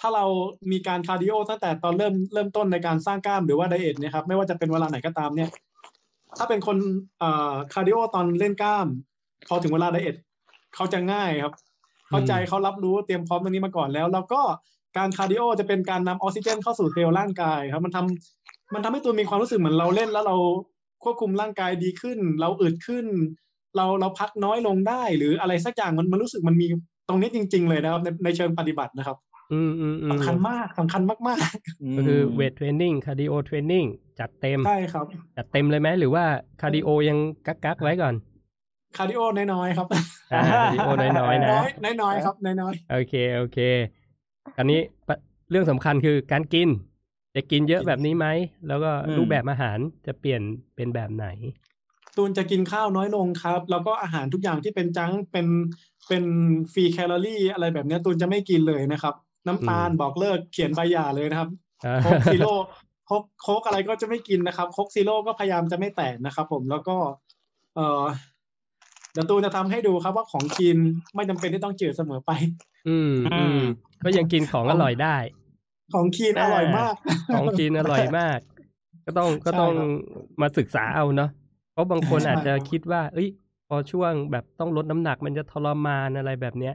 [0.00, 0.24] ถ้าเรา
[0.72, 5.50] มีการคาร์ดิโอตั้งแต่ตอนเริ่มเริ่มต้นในการสร้างกล้ามหรือว่า diet เนี่ยครับไม่ว่าจะเป็นเวลาไหนก็ตามเนี่ย
[6.38, 6.76] ถ้าเป็นคน
[7.18, 8.86] เอ่อคาร์ดิโอตอนเล่นกล้าม
[9.48, 10.16] พอถึงเวลา diet
[10.74, 11.54] เขาจะง่ายครับ
[12.08, 14.40] เข้าใจเขารับรู้เตรียมพร้อมตรงนี้มาก่อนแล้ว แล้วก็
[14.98, 18.41] การคาร์ดิโอจะเป็นการนำออกซิเจนเข้าสู่เซลล์ร่างกายครับ มันทำ
[18.74, 20.36] มันทำให้ตัวมีความรู้สึกเหมือนเราเล่นแล้วเรา
[21.04, 23.06] ควบคุมร่างกายดีขึ้น เราอึดขึ้น
[23.76, 26.66] เราเราพักน้อยลงได้ หรืออะไรสักอย่างมันมันรู้สึกมันมี
[27.08, 29.16] ตรงนี้จริง ๆ เลยนะครับในในเชิงปฏิบัตินะครับ
[29.52, 33.84] อืมอืมสำคัญมากสำคัญมากๆก็คือ weight training cardio training
[34.20, 35.06] จัดเต็มใช่ครับ
[35.36, 36.24] จัดเต็มเลยไหมหรือว่า
[36.60, 38.14] คาร์ดิโอยังกั๊กกั๊กไว้ก่อน
[38.96, 39.20] คาร์ดิโอ
[39.52, 39.86] น้อยๆครับ
[40.30, 41.50] คาร์ดิโอน้อยๆนะ
[42.02, 43.58] น้อยๆครับน้อยๆโอเคโอเค
[44.58, 44.80] อันนี้
[45.50, 46.68] เรื่องสำคัญคือการกิน
[47.36, 48.26] จะกินเยอะแบบนี้ไหม
[48.68, 50.42] แล้วก็รูปแบบอาหารจะเปลี่ยน
[50.76, 51.26] เป็นแบบไหน
[52.16, 55.46] ตูนจะกินข้าวน้อยลงครับ แล้วก็อาหารทุกอย่างที่เป็น junk เป็น
[56.08, 56.24] เป็น
[56.72, 59.14] free calorie อะไรแบบนี้ตูนจะไม่กินเลยนะครับ
[59.46, 61.48] น้ำตาลบอกเลิกเขียนใบหย่าเลยนะครับ
[62.02, 66.96] Coke Zero Coke Coke อะไรก็จะไม่กินนะครับ Coke Zero ก็พยายามจะไม่แตะนะครับ ผมแล้วก็
[67.74, 68.02] เออ
[69.12, 70.78] เดี๋ยวตูนจะทำให้ดูครับว่าของกิน
[71.14, 72.30] ไม่จำเป็นที่ต้องจืดเสมอไป
[72.88, 73.60] อืมอืม
[74.04, 75.16] ก็ยังกินของอร่อยได้
[75.92, 76.94] ของกินอร่อยมาก
[77.34, 78.38] ของกินอร่อยมาก
[79.06, 79.72] ก็ต้องก็ต้อง
[80.40, 81.30] มาศึกษาเอาเนาะ
[81.72, 83.28] เพราะบางคนอาจจะคิดว่า เอ้ย
[83.68, 86.74] พอช่วงแบบต้องลดน้ำหนักมันจะทรมานอะไรแบบเนี้ย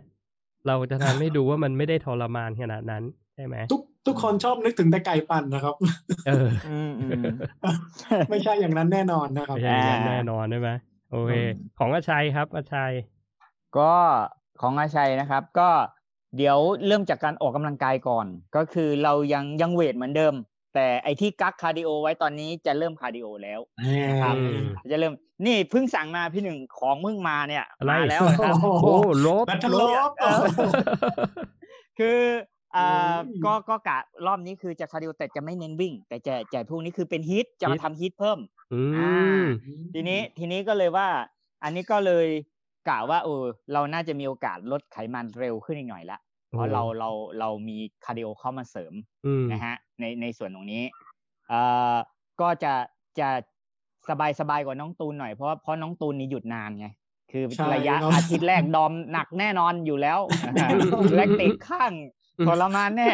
[0.68, 3.04] เราจะทำให้ดูว่ามันไม่ได้ทรมานขนาดนั้น
[3.36, 5.76] ใช่ไหมทุกทุกคนชอบนึกถึงแต่ไก่ปั่นนะครับ
[6.28, 6.48] เออ
[8.30, 10.72] ไม่ใช่อย่างนั้นแน่นอนนะครับไม่ใช่อย่างนั้นแน่นอนใช่ไหม
[11.12, 11.34] โอเค
[11.80, 12.92] ของอาชัยครับอาชัย
[13.78, 13.94] ก็
[14.62, 15.70] ของอาชัยนะครับ ก็
[16.36, 20.34] เดี๋ยวเริ่มจากการออกกำลังกายก่อน ก็คือเรายังยัง weight เหมือนเดิม
[20.76, 23.60] แต่ไอ้ที่กั๊กคาร์ดิโอไว้ตอนนี้จะเริ่มคาร์ดิโอแล้ว
[24.24, 24.36] ครับ
[24.92, 25.14] จะเริ่ม
[25.46, 28.94] นี่เพิ่งสั่งมาพี่หนึ่งของมึงมาเนี่ยมาแล้วครับโอ้
[29.26, 29.46] ลบ
[29.82, 30.12] ลบ
[32.00, 32.20] คือ
[32.76, 38.40] อ่าก็ก็กะรอบนี้คือจะคาร์ดิโอแต่จะไม่เน้นวิ่ง แต่จะจะพวกนี้คือเป็น HIIT จะมาทำ HIIT เพิ่ม
[38.98, 39.46] อ่า
[39.94, 41.08] ทีนี้ทีนี้ก็เลยว่า
[41.64, 42.28] อันนี้ก็เลย
[42.90, 46.20] กะว่าเออเราน่าจะมีโอกาสลดไขมันเร็วขึ้นอีกหน่อยละ
[46.50, 48.94] เพราะเราเราเรามีคาร์ดิโอเข้ามาเสริม
[49.52, 50.84] นะฮะในในส่วนตรงนี้
[51.50, 51.62] เอ่
[51.94, 51.96] อ
[52.42, 52.74] ก็จะ
[53.20, 53.30] จะ
[54.10, 56.88] สบายสบายกว่าน้องตูนหน่อยเพราะเพราะน้องตูนนี่หยุดนานไง
[57.32, 60.20] คือระยะอาทิตย์แรก DOMS หนักแน่นอนอยู่แล้ว
[61.16, 61.94] lactic ค้าง
[62.48, 63.12] ทรมานแน่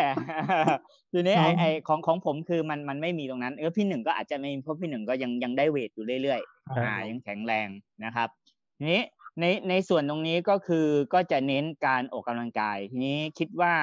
[1.12, 7.68] ทีนี้ไอ้ไอ้ของของผมคือมันมันไม่มีตรงนั้น เออพี่หนึ่งก็อาจจะไม่เพราะพี่หนึ่งก็ยังยังได้ weight อยู่เรื่อยๆอ่ายังแข็งแรง
[8.06, 8.30] นะครับ
[8.78, 9.02] ทีนี้
[9.40, 13.74] ในในส่วนตรงนี้ก็คือก็จะเน้นการออกกำลังกาย ทีนี้คิดว่า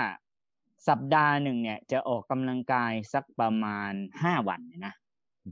[0.89, 4.95] สัปดาห์หนึ่งเนี่ย จะออกกำลังกายสักประมาณห้าวันนะ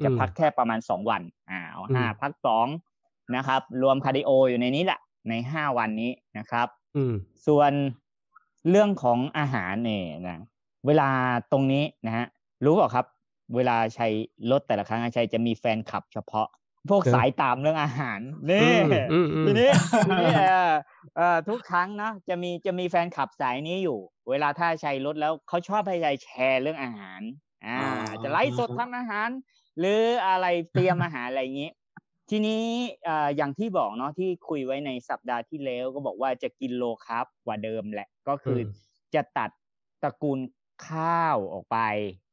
[0.05, 2.67] จะพักแค่ประมาณสองวันอ่าเอาห้าพักสอง
[3.37, 7.05] นะครับ รวม cardio อยู่ในนี้แหละ ในห้าวันนี้นะครับอื
[7.47, 7.73] ส่วน
[8.71, 10.39] เรื่องของอาหารเนี่ยนะ
[10.87, 11.09] เวลา
[11.53, 12.27] ตรงนี้นะฮะ
[12.65, 13.07] รู้เปล่าครับ
[13.55, 14.07] เวลาชัย
[14.51, 16.49] ลดแต่ละครั้งชัยจะมีแฟนคลับเฉพาะ
[16.91, 18.73] พวกสายตามเรื่องอาหารนี่
[19.47, 19.71] ทีนี้
[20.07, 20.33] ทีนี้
[21.17, 23.99] เอ่อทุกครั้งนะจะมีจะมีแฟนคลับสายนี้อยู่
[24.31, 27.21] เวลาถ้าชัยลดแล้วเขาชอบให้ชัยแชร์เรื่องอาหาร
[27.67, 27.81] อ่า
[28.23, 29.29] จะไลฟ์สดทำอาหาร
[29.79, 31.71] หรืออะไรเตรียมอาหารอะไรอย่างนี้
[32.31, 32.63] ทีนี้
[33.37, 38.59] อย่างที่บอกเนาะที่คุยไว้ในสัปดาห์ที่แล้วก็บอกว่าจะกิน low carb กว่าเดิมแหละ ก็คือ
[39.15, 39.51] จะตัด
[40.03, 40.39] ตระกูล
[40.89, 41.79] ข้าวออกไป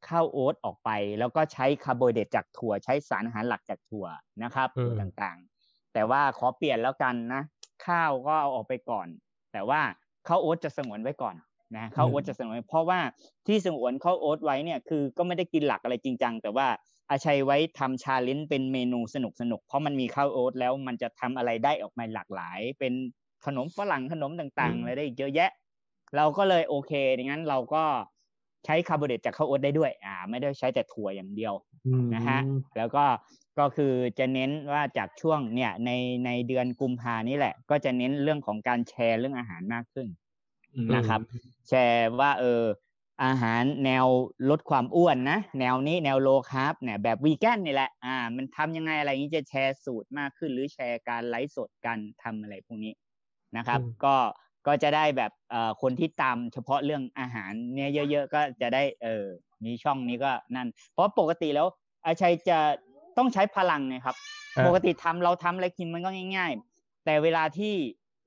[0.08, 4.06] ข้าวโอ๊ตออกไป แล้วก็ใช้คาร์โบไฮเดรตจากถั่ว ใช้สารอาหารหลักจากถั่ว
[4.42, 4.68] นะครับ
[5.00, 7.42] ต่างๆ แต่ว่าขอเปลี่ยนแล้วกันนะ
[7.86, 9.06] ข้าวก็เอาออกไปก่อน
[9.52, 9.80] แต่ว่า
[10.28, 11.36] ข้าวโอ๊ตจะสงวนไว้ก่อน
[11.76, 12.98] นะข้าวโอ๊ตจะสงวน เพราะว่า
[13.46, 16.66] ที่สงวนข้าวโอ๊ตไว้เนี่ยคือก็ไม่ได้กินหลักอะไรจริงจังแต่ว่า
[17.10, 22.92] อาชัยไว้ทำ challenge เป็นเมนูสนุกสนุกเพราะมันมีข้าวโอ๊ตแล้วมันจะทำอะไรได้ออกมาหลากหลาย เป็น
[23.46, 25.50] ขนมฝรั่งขนมต่างๆอะไรได้เยอะแยะ
[26.16, 27.84] เราก็เลยโอเคดังนั้นเราก็
[28.66, 31.54] ใช้คาร์โบไฮเดรตจากข้าวโอ๊ตได้ด้วยอ่าไม่ได้ใช้แต่ถั่วอย่างเดียว
[32.14, 32.40] นะฮะ
[32.76, 33.04] แล้วก็
[33.58, 35.90] ก็คือจะเน้นว่าจากช่วงเนี่ยใน
[36.26, 40.08] ในเดือนกุมภานี้แหละ ก็จะเน้นเรื่องของการแชร์เรื่องอาหารมากขึ้น
[40.94, 41.20] นะครับ
[41.68, 42.62] แชร์ว่าเออ
[43.24, 44.06] อาหารแนว
[44.50, 52.92] ลดความอ้วนนะ แนวนี้แนว low carb เนี่ยแบบวีแกนนี่แหละอ่า มันทำยังไงอะไรนี้จะแชร์สูตรมากขึ้น หรือแชร์การไลฟ์สดการทำอะไรพวกนี้
[53.56, 54.16] นะครับ ก็
[54.66, 59.24] ก็จะได้แบบเอ่อคนที่ตามเฉพาะเรื่องอาหารเนี่ยเยอะ ๆ ก็จะได้เออ
[59.64, 61.66] มีช่องนี้ก็นั่น เพราะปกติแล้ว
[62.06, 62.58] อาชัยจะ
[63.18, 64.16] ต้องใช้พลังนะครับ
[64.66, 67.74] ปกติทำเราทำอะไรกินมันก็ง่าย ๆ แต่เวลาที่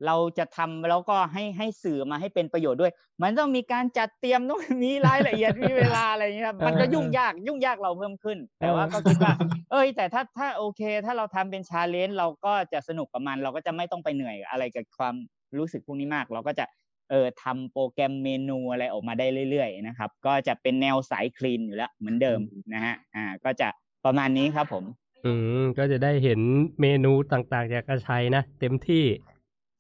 [0.05, 9.31] เราจะทำแล้วก็ให้ให้สื่อมาให้เป็นประโยชน์ด้วย มันต้องมีการจัดเตรียมต้องมีรายละเอียดมีเวลาอะไรอย่างเงี้ยมันก็ยุ่งยากยุ่งยากเราเพิ่มขึ้น แต่ว่าก็คิดว่า
[9.71, 15.15] เอ้ย แต่ถ้าถ้าโอเค ถ้าเราทำเป็นชาเลนจ์เราก็จะสนุกกับมันเราก็จะไม่ต้องไปเหนื่อยอะไรกับความ
[15.57, 16.65] รู้สึกพวกนี้มาก เราก็จะ
[17.09, 22.39] เออทำโปรแกรมเมนูอะไรออกมาได้เรื่อยๆนะครับ ก็จะเป็นแนวสายคลีนอยู่แล้วเหมือนเดิม
[22.73, 23.67] นะฮะอ่าก็จะ
[24.05, 24.83] ประมาณนี้ครับผม
[25.25, 25.31] อื
[25.61, 26.39] มก็จะได้เห็น
[26.81, 29.05] เมนูต่างๆ จากกระชัยนะเต็มที่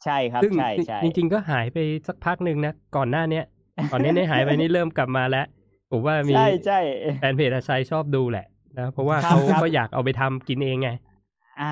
[0.03, 1.77] ใช่ครับใช่ใช่จริงๆก็หายไป
[2.07, 3.45] สักพักหนึ่งนะก่อนหน้าเนี้ย
[3.91, 5.45] ก่อนนี้ได้หายไปนี่เริ่มกลับมาแล้ว
[5.91, 6.35] ผมว่ามี
[7.19, 8.45] แฟนเพจอาชัยชอบดูแหละ
[8.77, 10.89] นะเพราะว่าเขาก็อยากเอาไปทำกินเองไง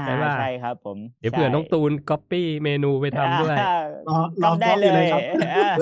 [0.06, 3.58] ใช่ป่ะใช่ครับ ผมเดี๋ยวเผื่อน้องตูนก๊อปปี้เมนูไปทำด้วย
[4.44, 5.22] รอได้เลยครับ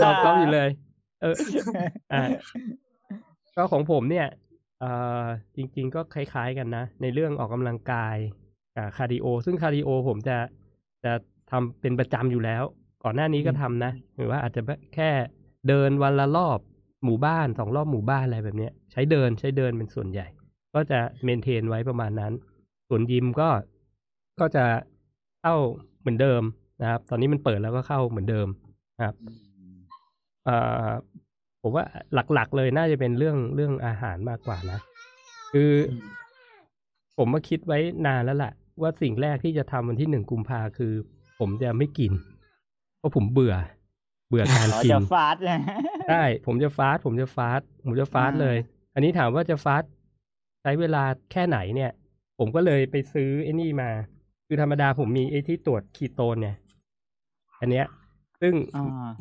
[0.03, 0.69] รอก๊อปอยู่เลย
[1.21, 1.35] เออ
[2.13, 2.23] อ่า
[3.55, 4.27] ก็ของผมเนี่ย
[4.79, 4.91] เอ่
[5.21, 5.23] อ
[5.55, 8.17] จริง ๆ ก็คล้าย ๆ กันนะ ในเรื่องออกกำลังกาย
[8.75, 10.37] กับ cardio ซึ่ง cardio ผมจะ
[11.03, 11.13] จะ
[11.51, 12.63] ทำเป็นประจำอยู่แล้ว
[13.03, 14.61] ก่อนหน้านี้ก็ทำนะ หรือว่าอาจจะ
[14.95, 15.09] แค่
[15.67, 16.59] เดินวันละรอบ
[17.05, 20.27] หมู่บ้านสองรอบหมู่บ้านอะไรแบบเนี้ยใช้เดินใช้เดินเป็นส่วนใหญ่
[20.75, 22.33] ก็จะเมนเทนไว้ประมาณนั้น
[22.89, 23.49] ส่วนยิมก็
[24.39, 24.65] ก็จะ
[25.41, 25.55] เข้า
[25.99, 26.43] เหมือนเดิม
[26.81, 28.47] นะครับ ตอนนี้มันเปิดแล้วก็เข้าเหมือนเดิม
[28.97, 29.15] นะครับ
[30.47, 30.89] อ่า
[31.61, 31.85] ผมว่า
[32.33, 34.79] หลักๆเลยน่าจะเป็นเรื่องเรื่องอาหารมากกว่านะ
[35.53, 35.71] คือ
[37.17, 40.93] ผมมาคิดไว้นานแล้วแหละว่าสิ่งแรกที่จะทำวันที่หนึ่งกุมภาคือ
[41.39, 42.11] ผมจะไม่กิน
[42.97, 43.55] เพราะผมเบื่อ
[44.29, 45.35] เบื่อการกินจะฟาส
[46.09, 48.57] ใช่ผมจะฟาสผมจะฟาสผมจะฟาสเลย
[48.93, 49.83] อันนี้ถามว่าจะฟาส
[50.61, 51.91] ใช้เวลาแค่ไหนเนี่ย
[52.39, 53.89] ผมก็เลยไปซื้อไอ้นี่มา
[54.47, 56.55] คือธรรมดาผมมีไอ้ที่ตรวจคีโตนเนี่ย
[57.61, 57.85] อันเนี้ย
[58.41, 58.53] ซึ่ง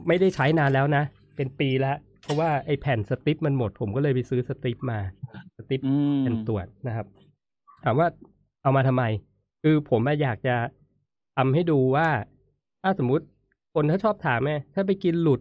[0.06, 1.04] ไม่ได้ใช้นานแล้วนะ
[1.36, 4.98] เป็นปีแล้วเพราะว่าไอ้แผ่นสติปมันหมด ผมก็เลยไปซื้อสติปมา
[5.56, 5.80] สติป
[6.20, 7.06] แผ่นตรวจนะครับ
[7.84, 8.08] ถามว่า
[8.62, 9.04] เอามาทำไม
[9.62, 10.56] คือผมอยากจะ
[11.36, 12.08] ทำให้ดูว่า
[12.82, 13.24] ถ้าสมมุติ
[13.74, 15.40] คนถ้าชอบถามไงถ้าไปกินหลุด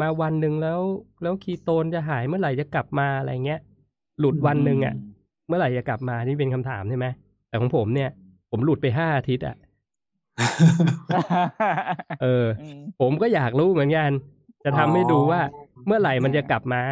[0.00, 0.80] มาวันหนึ่งแล้ว
[1.22, 3.60] แล้วคีโตนจะหายเมื่อไหร่จะกลับมาอะไรเงี้ย
[4.20, 4.94] หลุดวันหนึ่งอะ
[5.48, 7.06] เมื่อไหร่จะกลับมานี่เป็นคำถามใช่ไหม
[7.48, 8.10] แต่ของผมเนี่ย
[8.50, 9.56] ผมหลุดไปห้าอาทิตย์อะ
[12.22, 12.46] เออ
[13.00, 14.10] ผมก็อยากรู้เหมือนกัน
[14.64, 15.40] จะทำให้ดูว่า
[15.86, 16.82] เมื่อไหร่มันจะกลับมา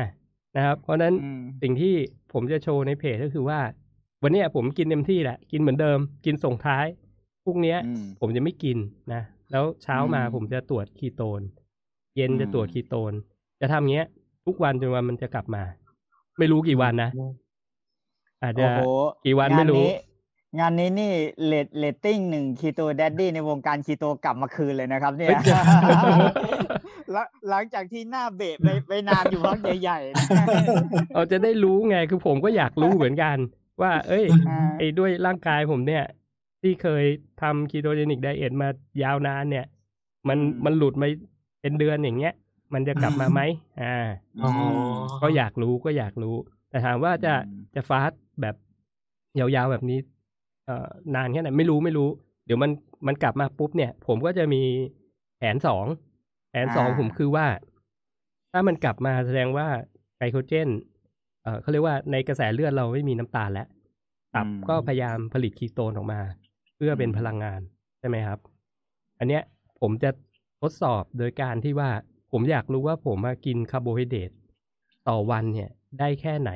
[0.56, 1.14] นะครับ เพราะนั้น
[1.62, 1.94] สิ่งที่
[2.32, 3.60] ผมจะโชว์ในเพจก็คือว่า
[4.22, 6.86] วันนี้ผมกินเต็มที่แหละ กินเหมือนเดิม กินส่งท้าย
[7.44, 7.76] พรุ่งนี้
[8.20, 8.78] ผมจะไม่กิน
[9.12, 11.40] นะ แล้วเช้ามาผมจะตรวจคีโตน
[12.16, 13.12] เย็นจะตรวจคีโตน
[13.60, 14.08] จะทำเงี้ย
[14.46, 15.62] ทุกวันจนวันมันจะกลับมา
[16.38, 17.10] ไม่รู้กี่วันนะ
[18.42, 18.68] อาจจะ
[19.24, 19.84] กี่วันไม่รู้
[20.58, 21.12] งานนี้นี่
[21.46, 25.30] เรตเรตติ้งหนึ่ง Keto Daddy ในวงการคีโตกลับมาคืนเลยนะครับ เนี่ย
[27.50, 33.36] หลังจากที่หน้าเบะไปไปนานอยู่พักใหญ่ๆเราจะได้รู้ไงคือผมก็อยากรู้เหมือนกัน
[33.82, 34.24] ว่า เอ้ย
[34.78, 36.04] ไอ้ด้วยร่างกายผมเนี่ย
[36.62, 37.04] ที่เคย
[37.42, 38.68] ทำคีโตเจนิกไดเอทมา
[39.02, 39.66] ยาวนานเนี่ย
[40.28, 41.08] มันมันหลุดมา
[41.60, 42.34] เป็นเดือนอย่างเงี้ย
[42.74, 43.40] มันจะกลับมาไหม
[43.82, 44.06] อ่า
[45.22, 46.36] ก็อยากรู้ก็อยากรู้
[46.70, 47.34] แต่ถามว่าจะ
[47.74, 48.54] จะฟาสแบบ
[49.38, 50.15] ยาวๆแบบนี้เอ่อ
[51.14, 52.08] นานแค่ไหนไม่รู้ไม่รู้
[52.46, 52.70] เดี๋ยวมัน
[53.06, 54.62] มันกลับมาปุ๊บเนี่ย ผมก็จะมี
[55.38, 55.86] แผนสอง
[56.50, 57.46] แผนสองผมคือว่า
[58.52, 59.66] ถ้ามันกลับมาแสดงว่า
[60.18, 60.68] ไกลโคเจน
[61.42, 63.66] เอ่อเขาเรียกว่าในกระแสเลือดเราไม่มีน้ำตาลแล้ว
[64.34, 66.20] ตับก็พยายามผลิตคีโตนออกมา
[66.76, 67.60] เพื่อเป็นพลังงาน
[68.00, 68.38] ใช่ไหมครับ
[69.18, 69.42] อันเนี้ย
[69.80, 70.10] ผมจะ
[70.62, 71.90] ทดสอบโดยการที่ว่า
[72.32, 74.30] ผมอยากรู้ว่าผมมากินคาร์โบไฮเดรต
[75.08, 76.50] ต่อวันเนี่ย ได้แค่ไหน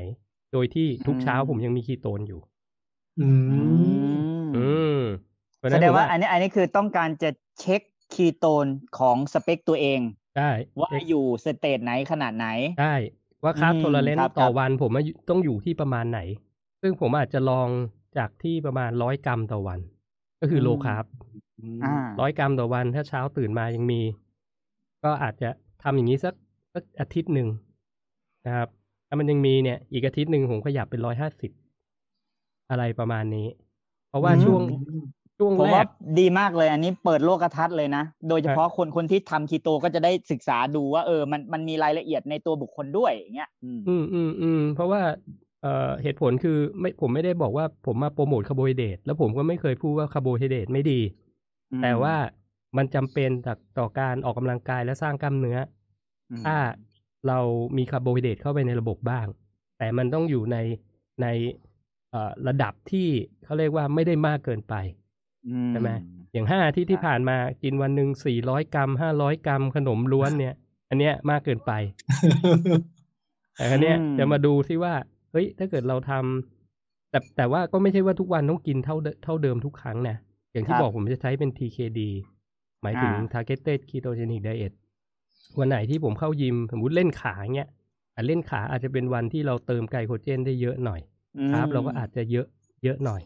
[0.52, 2.40] โดยที่ทุกเช้าผมยังมีคีโตนอยู่
[3.20, 3.58] อืมอื
[3.98, 3.99] ม
[5.72, 7.82] แสดงว่าอันนี้อันนี้คือต้องการจะเช็ค
[8.14, 8.66] คีโตน
[8.98, 10.00] ของสเปคตัวเอง
[10.36, 12.46] ใช่ว่าอยู่ stage ไหนขนาดไหน
[12.80, 12.96] ใช่
[13.42, 14.90] ว่า carb tolerance ต่อวันผม
[15.30, 16.20] ต้องอยู่ที่ประมาณไหน
[16.82, 17.68] ซึ่งผมอาจจะลอง
[18.18, 19.80] จากที่ประมาณร้อยกรัมต่อวัน
[20.40, 21.04] ก็คือ low carb
[22.20, 24.00] ร้อยกรัมต่อวัน ถ้าเช้าตื่นมายังมี
[25.04, 25.48] ก็อาจจะ
[25.82, 26.34] ทำอย่างนี้สัก
[26.74, 27.48] สักอาทิตย์หนึ่ง
[28.46, 28.68] นะครับ
[29.08, 31.50] ถ้ามันยังมีเนี่ย อีกอาทิตย์หนึ่งผมขยับเป็นร้อยห้าสิบ
[32.70, 33.46] อะไรประมาณนี้
[34.08, 34.60] เพราะว่าช่วง
[35.40, 35.86] ช่วงแรก
[36.18, 45.02] ดีมากเลยอันนี้เปิดโลกทัศน์เลยนะ โดยเฉพาะคนคนที่ทำคีโตก็จะได้ศึกษาดูว่าเออมันมันมีรายละเอียดในตัวบุคคลด้วยอย่างเงี้ยอืมอืมอืมเพราะว่า
[45.62, 51.00] เอ่อเหตุผลคือไม่ผมไม่ได้บอกว่าผมมาโปรโมทคาร์โบไฮเดรตแล้วผมก็ไม่เคยพูดว่าคาร์โบไฮเดรตไม่ดี
[51.82, 52.14] แต่ว่า
[52.76, 53.30] มันจำเป็น
[53.78, 55.58] ต่อการออกกำลังกายและสร้างกล้ามเนื้อ
[56.44, 56.56] ถ้า
[57.28, 57.38] เรา
[57.76, 59.26] มีคาร์โบไฮเดรตเข้าไปในระบบบ้าง
[59.78, 60.56] แต่มันต้องอยู่ใน
[61.22, 61.26] ใน
[62.48, 63.08] ระดับที่
[63.44, 64.74] เขาเรียกว่าไม่ได้มากเกินไป
[65.70, 65.90] ใช่ไหม
[66.32, 70.54] อย่างห้าที่ที่ผ่านมากินวันหนึ่งสี่ร้อยกรัมห้าร้อยกรัมขนมล้วนเนี่ย
[70.90, 71.72] อันเนี้ยมากเกินไป
[73.56, 74.94] แต่อันเนี้ยจะมาดูซิว่า
[75.32, 80.16] เฮ้ย ถ้าเกิดเราทำแต่แต่ว่าก็ไม่ใช่ว่าทุกวันต้องกินเท่าเท่าเดิมทุกครั้งนะ
[80.52, 82.00] อย่างที่บอกผมจะใช้เป็น TKD
[82.82, 84.72] หมายถึง Targeted Ketogenic Diet
[85.58, 87.68] วันไหนที่ผมเข้ายิมสมมติเล่นขาเงี้ย
[88.26, 91.00] เล่นขาอาจจะเป็นวันที่เราเติมไกลโคเจนได้เยอะหน่อย
[91.52, 92.46] ครับ เราก็อาจจะเยอะ
[92.84, 93.22] เยอะหน่อย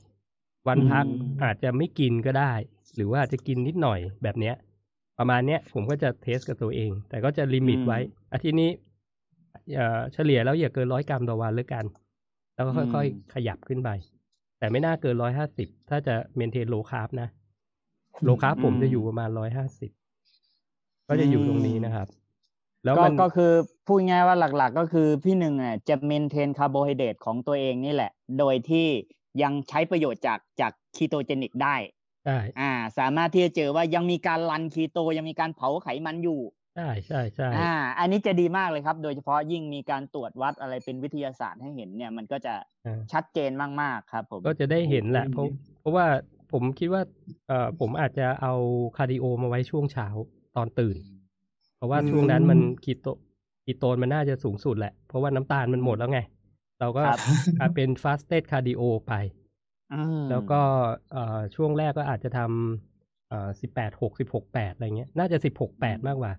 [0.69, 1.05] วันพัก
[1.43, 2.53] อาจจะไม่กินก็ได้
[2.97, 4.55] หรือว่าจะกินนิดหน่อยแบบเนี้ย
[5.19, 7.99] ประมาณเนี้ยผมก็จะเทสกับตัวเอง แต่ก็จะลิมิตไว้
[8.33, 8.71] อาทิตย์นี้
[10.13, 11.85] เฉลี่ยแล้วอย่าเกินร้อยกรัมต่อวันหรือกัน
[12.55, 13.91] แล้วก็ค่อยๆขยับขึ้นไป
[14.59, 17.29] แต่ไม่น่าเกินร้อยห้าสิบถ้าจะ maintain low carb นะ
[18.25, 19.91] low carb ผมจะอยู่ประมาณร้อยห้าสิบ
[21.09, 22.09] ก็จะอยู่ตรงนี้นะครับ
[22.85, 23.53] แล้วมันก็คือ
[23.87, 28.87] พูดง่ายว่าหลัก ๆ ก็คือพี่หนึ่งอะจะ maintain คาร์โบไฮเดรตของตัวเองนี่แหละ โดยที่
[29.43, 31.77] ยังใช้ประโยชน์จากจาก ketogenic ได้
[32.25, 36.41] ใช่อ่า สามารถที่จะเจอว่ายังมีการ run keto ยังมีการเผาไขมันอยู่
[36.77, 42.55] ใช่ใช่ใช่อ่า อันนี้จะดีมากเลยครับ โดยเฉพาะยิ่งมีการตรวจวัดอะไรเป็นวิทยาศาสตร์ให้เห็นเนี่ย มันก็จะ
[43.13, 43.51] ชัดเจน
[43.83, 45.47] มากๆครับผมก็จะได้เห็นแหละเพราะ
[45.81, 46.07] เพราะว่า
[46.53, 47.03] ผมคิดว่า
[47.49, 48.55] เอ่อผมอาจจะเอา
[48.97, 50.09] cardio มาไว้ช่วงเช้า
[50.57, 50.97] ตอนตื่น
[51.77, 53.07] เพราะว่าช่วงนั้นมัน keto
[53.65, 56.21] ketone มันน่าจะสูงสุดแหละ เพราะว่าน้ำตาลมันหมดแล้วไง
[56.81, 57.03] เราก็
[57.75, 59.15] เป็น fasted cardio ไป
[60.31, 60.61] แล้วก็
[61.55, 66.33] ช่วงแรกก็อาจจะทำสิบแปดหกสิบหกแปดอะไรเงี้ย น่าจะสิบหกแปดมากกว่า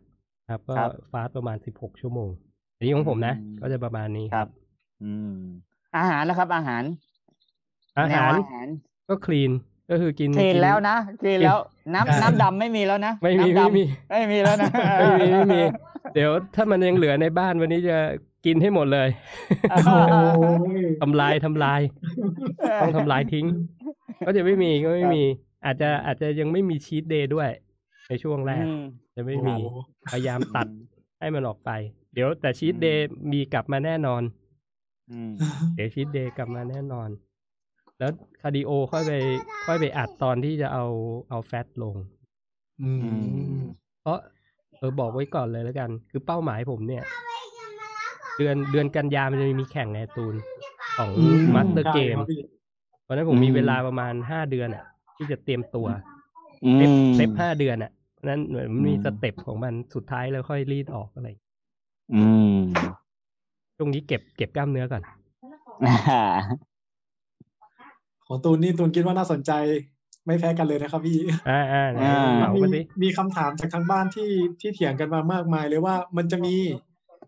[0.50, 0.74] ครับ ก็
[1.12, 2.30] fast ประมาณสิบหกชั่วโมง
[2.78, 4.48] อันนี้ของผมนะ ก็จะประมาณนี้ครับ
[5.04, 5.38] อืม
[5.98, 6.84] อาหารนะครับ อาหาร
[8.00, 8.32] อาหาร
[9.10, 9.52] ก็คลีน
[9.90, 11.58] ก็คือกินคลีนแล้วนะคลีนแล้ว
[11.94, 14.70] น้ำน้ำดำไม่มีแล้วนะไม่มีไม่มีไม่มีแล้วนะ
[15.00, 15.62] ไม่มีไม่มี
[16.14, 17.98] เดี๋ยวถ้ามันยังเหลือในบ้านวันนี้จะ
[18.46, 19.10] กินให้หมดเลย
[21.02, 21.82] ทำลายทำลาย
[22.82, 23.46] ต้องทำลายทิ้ง
[24.26, 25.24] ก็จะไม่มีก็ไม่มี
[25.66, 27.50] อาจจะอาจจะยังไม่มีชีตเดย์ด้วย
[28.08, 28.66] ในช่วงแรก
[29.16, 29.56] จะไม่มี
[30.12, 30.68] พยายามตัด
[31.20, 31.72] ให้มันออกไป
[32.14, 34.22] เดี๋ยวแต่ cheat day มีกลับมาแน่นอน
[35.76, 37.10] เดี๋ยว cheat day กลับมาแน่นอน
[38.00, 39.12] แล้ว cardio ค่อยไป
[39.66, 40.86] ค่อยไปอัดตอนที่จะเอา
[41.30, 41.96] เอา fat ลง
[44.02, 44.18] เพราะ
[44.78, 47.04] เออบอกไว้ก่อนเลยแล้วกัน คือเป้าหมายผมเนี่ย
[48.38, 50.36] เดือนเดือนกันยามันจะมีแข่งในตูน
[50.98, 51.10] ของ
[51.56, 52.18] Master Game
[53.04, 54.84] เพราะนั้นผมมีเวลาประมาณห้าเดือนอะ
[55.16, 55.88] ที่จะเตรียมตัว
[57.16, 57.92] เซฟห้าเดือนอะ
[58.28, 61.28] นั้นเหมือนมีสเต็ปของมันสุดท้ายแล้วค่อยรีดออกอะไร
[62.14, 62.24] อื
[62.56, 62.60] ม
[63.80, 65.04] ตรงนี้เก็บเก็บกล้ามเนื้อก่อน
[68.28, 69.52] ของตูนนี่ตูนคิดว่าน่าสนใจ
[70.26, 71.18] ไม่แพ้กันเลยนะครับพี่
[71.50, 71.86] อ่าอ่า
[72.56, 72.62] มี
[73.04, 74.30] มีคำถามจากทางบ้านที่
[74.62, 76.56] ที่เถียงกันมามากมายเลยว่ามันจะมี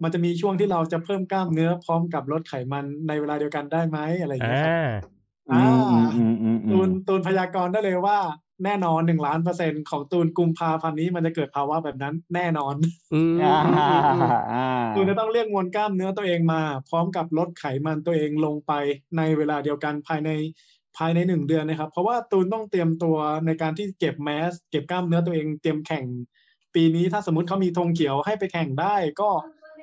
[0.04, 4.78] มันจะมีช่วงที่เราจะเพิ่มกล้ามเนื้อพร้อมกับลดไขมันในเวลาเดียวกันได้ไหมอะไรอย่างเงี้ยครับ
[5.52, 5.66] อ่า
[6.72, 8.20] ตูนตูนพยากรณ์ได้เลยว่า
[8.66, 12.76] แน่นอนหนึ่งล้านเปอร์เซ็นของตูนกุมภาพันธ์นี้มันจะเกิดภาวะแบบนั้นแน่นอน
[14.96, 18.72] ตูนจะต้องเรียกมวลกล้ามเนื้อตัวเองมา พร้อมกับลดไขมันตัวเองลงไป
[19.18, 20.30] ในเวลาเดียวกันภายใน
[20.98, 26.06] ภายในหนึ่งเดือนนะครับ เพราะว่าตูนต้องเตรียมตัวในการที่เก็บแมส เก็บกล้ามเนื้อตัวเองเตรียมแข่ง
[26.76, 29.30] ปีนี้ถ้าสมมติเขามีธงเขียวให้ไปแข่งได้ก็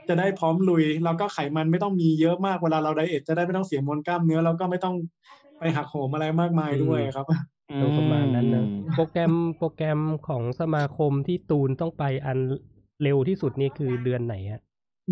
[0.09, 4.95] จะได้พร้อมลุย แล้วก็ไขมันไม่ต้องมีเยอะมากเวลาเราไดเอทจะได้ไม่ต้องเสียมวลกล้ามเนื้อแล้วก็ไม่ต้อง
[5.59, 7.27] ไปหักโหมอะไรมากมายด้วยครับ
[7.81, 8.65] ตัวประมาณนั้นนะ
[8.95, 12.39] โปรแกรมโปรแกรมของสมาคมที่ตูนต้องไปอัน
[13.03, 14.63] เร็วที่สุดนี่คือเดือนไหนฮะ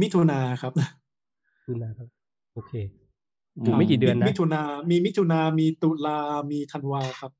[0.00, 2.08] มิถุนาครับมิถุนาครับ
[2.54, 2.72] โอเค
[3.62, 6.18] อยู่ไม่กี่เดือนนะมิถุนามีมิถุนามีตุลา
[6.50, 7.32] มีธันวาครับ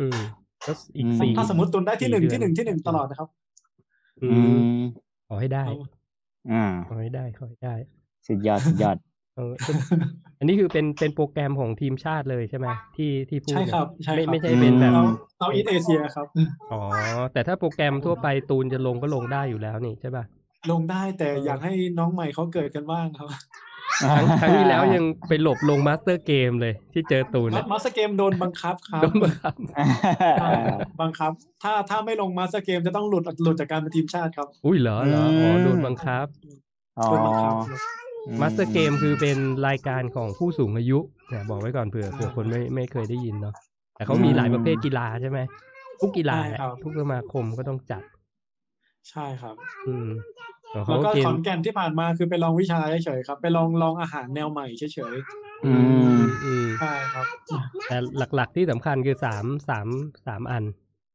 [0.00, 0.18] อืม
[0.66, 3.28] ก็อีกสี่ถ้าสมมติตุนได้ที่หนึ่งที่หนึ่งที่หนึ่งตลอดนะครับ
[4.22, 4.28] อื
[4.76, 4.78] ม
[5.28, 5.64] ขอให้ได้
[6.52, 7.74] อ่าขอให้ได้ขอให้ได้
[8.26, 8.96] สุดยอดสุดยอด
[10.38, 14.92] อันนี้คือเป็นเป็นโปรแกรมของทีมชาติเลยใช่ไหมที่ที่พูดใช่ครับใช่ไม่ไม่ใช่เป็นแบบ
[15.36, 16.26] Southeast Asia ครับ
[16.72, 16.82] อ๋อ
[17.32, 20.24] แต่ถ้าโปรแกรมทั่วไปตูนจะลงก็ลงได้อยู่แล้วนี่ใช่ป่ะ
[20.70, 23.28] ลงได้แต่อยากให้น้องใหม่เขาเกิดกันบ้างครับ
[24.40, 29.54] ครั้งที่แล้วยังไปหลบลง Master Game เลยที่เจอตูนมาสเตอร์เกมโดนบังคับครับโดนบังคับ
[31.00, 31.30] บังคับ
[31.62, 36.26] ถ้าถ้าไม่ลง Master Game จะต้องหลุดหลุดจากการเป็นทีมชาติครับ อุ้ยเหรอเหรออ๋อโดนบังคับ
[37.04, 37.54] โดนบังคับ
[38.40, 43.54] Master Game คือเป็นรายการของผู้สูงอายุเนี่ยบอกไว้ก่อนเผื่อเผื่อคนไม่ไม่เคยได้ยินเนาะ
[43.94, 45.38] แต่เขามีหลายประเภทกีฬาใช่ไหม
[46.00, 46.36] ทุกกีฬา
[46.82, 48.02] ทุกสมาคมก็ต้องจัด
[49.10, 49.54] ใช่ครับ
[49.88, 50.08] อืม
[50.72, 55.74] แล้วก็ขอนแก่นที่ผ่านมาคือไปลองวิชาเฉยๆครับ ไปลองลองอาหารแนวใหม่เฉยๆอื
[56.16, 57.26] มอืมใช่ครับ
[57.88, 57.96] แต่
[58.34, 59.88] หลักๆที่สำคัญคือสามสาม
[60.26, 60.64] สามอัน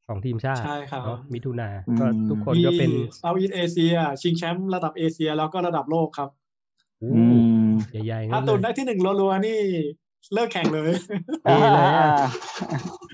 [0.08, 6.30] ของทีมชาติใช่ครับมิถุนาก็ทุกคนก็เป็นเซาท์อีสเอเชีย ชิงแชมป์ระดับเอเชียแล้วก็ระดับโลกครับ
[8.06, 9.60] ใหญ่ๆถ้าตุนได้ที่หนึ่งรัวๆนี่
[10.34, 11.90] เลิกแข่งเลยเลย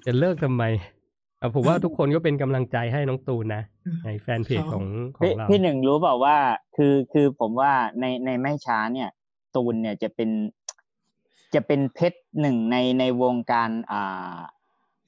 [0.06, 0.64] จะเลิกทำไม
[1.54, 3.64] ผมว่าทุกคนก็เป็นกำลังใจให้น้องตูนนะ
[4.06, 4.86] ในแฟนเพจของ
[5.18, 6.38] ของเราพี่หนึ่งรู้เปล่าว่า
[6.76, 9.10] คือคือผมว่าในในไม่ช้าเนี่ย
[9.56, 10.30] ตูนเนี่ยจะเป็น
[11.54, 14.38] จะเป็นเพชรหนึ่งในในวงการอ่า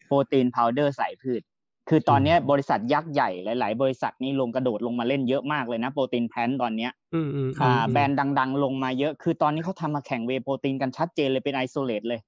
[0.06, 1.42] โปรตีน powder สายพืช
[1.90, 6.92] คือตอนนี้บริษัทยักษ์ใหญ่หลาย ๆ บริษัทนี่ลงกระโดดลงมาเล่นเยอะมากเลยนะโปรตีน plant ตอนเนี้ย
[7.62, 12.20] อ่าแบรนด์ดัง ๆ ลงมาเยอะคือตอนนี้เขาทำมาแข่ง whey protein กันชัดเจนเลยเป็น isolate เลย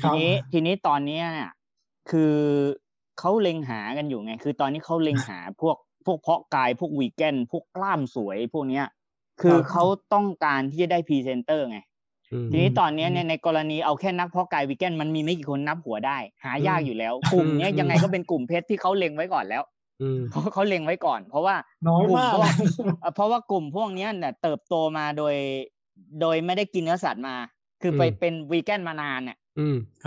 [0.00, 1.50] ทีนี้ทีนี้ตอนนี้เนี่ย
[2.10, 2.34] คือ
[3.20, 8.86] เขาเล็งหากันอยู่ไง คือตอนนี้เขาเล็งหาพวกพวกเพาะกายพวกวีแกนพวกกล้ามสวยพวกเนี้ย
[9.42, 11.78] คือเขาต้องการที่จะได้พรีเซนเตอร์ไง
[12.50, 19.62] ทีนี้ตอนนี้เนี่ยในกรณีเอาแค่นักเพาะกายวีแกนมันมีไม่กี่คนนับหัวได้ หายากอยู่แล้ว กลุ่มนี้ยังไงก็เป็นกลุ่มเพชรที่เขาเล็งไว้ก่อนแล้ว
[20.30, 21.56] เพราะเขาเล็งไว้ก่อน เพราะว่า
[21.88, 22.32] น้อยมาก
[23.14, 25.34] เพราะว่ากลุ่มพวกนี้เนี่ยเติบโตมาโดย
[26.20, 27.34] โดยไม่ได้กินเนื้อสัตว์มา
[27.82, 29.38] คือไปเป็นวีแกนมานานเนี่ย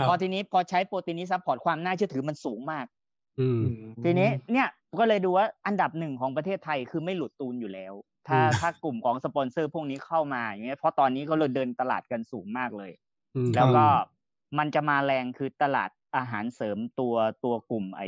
[0.06, 2.84] พอทีนี้พอใช้โปรตีนนี้ support ความน่าเชื่อถือมันสูงมาก
[4.04, 4.68] ทีนี้เนี่ย
[4.98, 7.92] ก็เลยดูว่าอันดับหนึ่งของประเทศไทยคือไม่หลุดตูนอยู่แล้ว
[8.28, 12.92] ถ้าถ้ากลุ่มของสปอนเซอร์พวกนี้เข้ามาอย่างเงี้ยเพราะตอนนี้ก็เลยเดินตลาดกันสูงมากเลย
[13.56, 13.84] แล้วก็
[14.58, 17.14] มันจะมาแรงคือตลาดอาหารเสริมตัว
[17.44, 18.02] ตัวกลุ่มไอ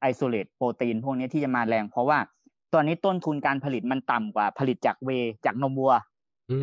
[0.00, 2.18] isolate protein พวกนี้ที่จะมาแรง เพราะว่า
[2.74, 5.10] ตอนนี้ต้นทุนการผลิตมันต่ำกว่าผลิตจากเว
[5.46, 5.94] จากนมวัว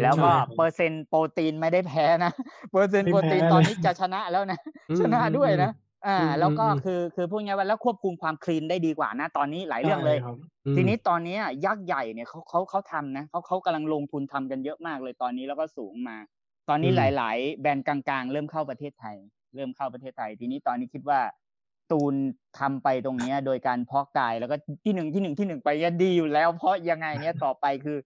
[0.01, 2.31] แล้วก็เปอร์เซ็นต์โปรตีนไม่ได้แพ้นะ
[2.71, 4.59] เปอร์เซ็นต์โปรตีนตอนนี้จะชนะแล้วนะ
[4.99, 5.71] ชนะด้วยนะ
[6.05, 10.19] อ่าแล้วก็คือคือพูดง่ายว่าแล้วควบคุมความ clean ได้ดีกว่านะตอนนี้หลายเรื่องเลย
[10.75, 16.17] ทีนี้ตอนนี้ยักษ์ใหญ่เนี่ยเขาเขาเขาทำนะเขาเขากำลังลงทุนทำกันเยอะมากเลยตอนนี้แล้วก็สูงมา
[16.69, 19.15] ตอนนี้หลาย ๆ แบรนด์กลางๆ เริ่มเข้าประเทศไทย
[19.55, 21.19] เริ่มเข้าประเทศไทย ทีนี้ตอนนี้คิดว่า
[21.91, 22.13] ตูน
[22.59, 27.97] ทำไปตรงเนี้ย โดยการเพาะกายแล้วก็ที่หนึ่งที่หนึ่งที่หนึ่งไปยัดีอยู่แล้ว เพราะยังไงเนี้ยต่อไปคือ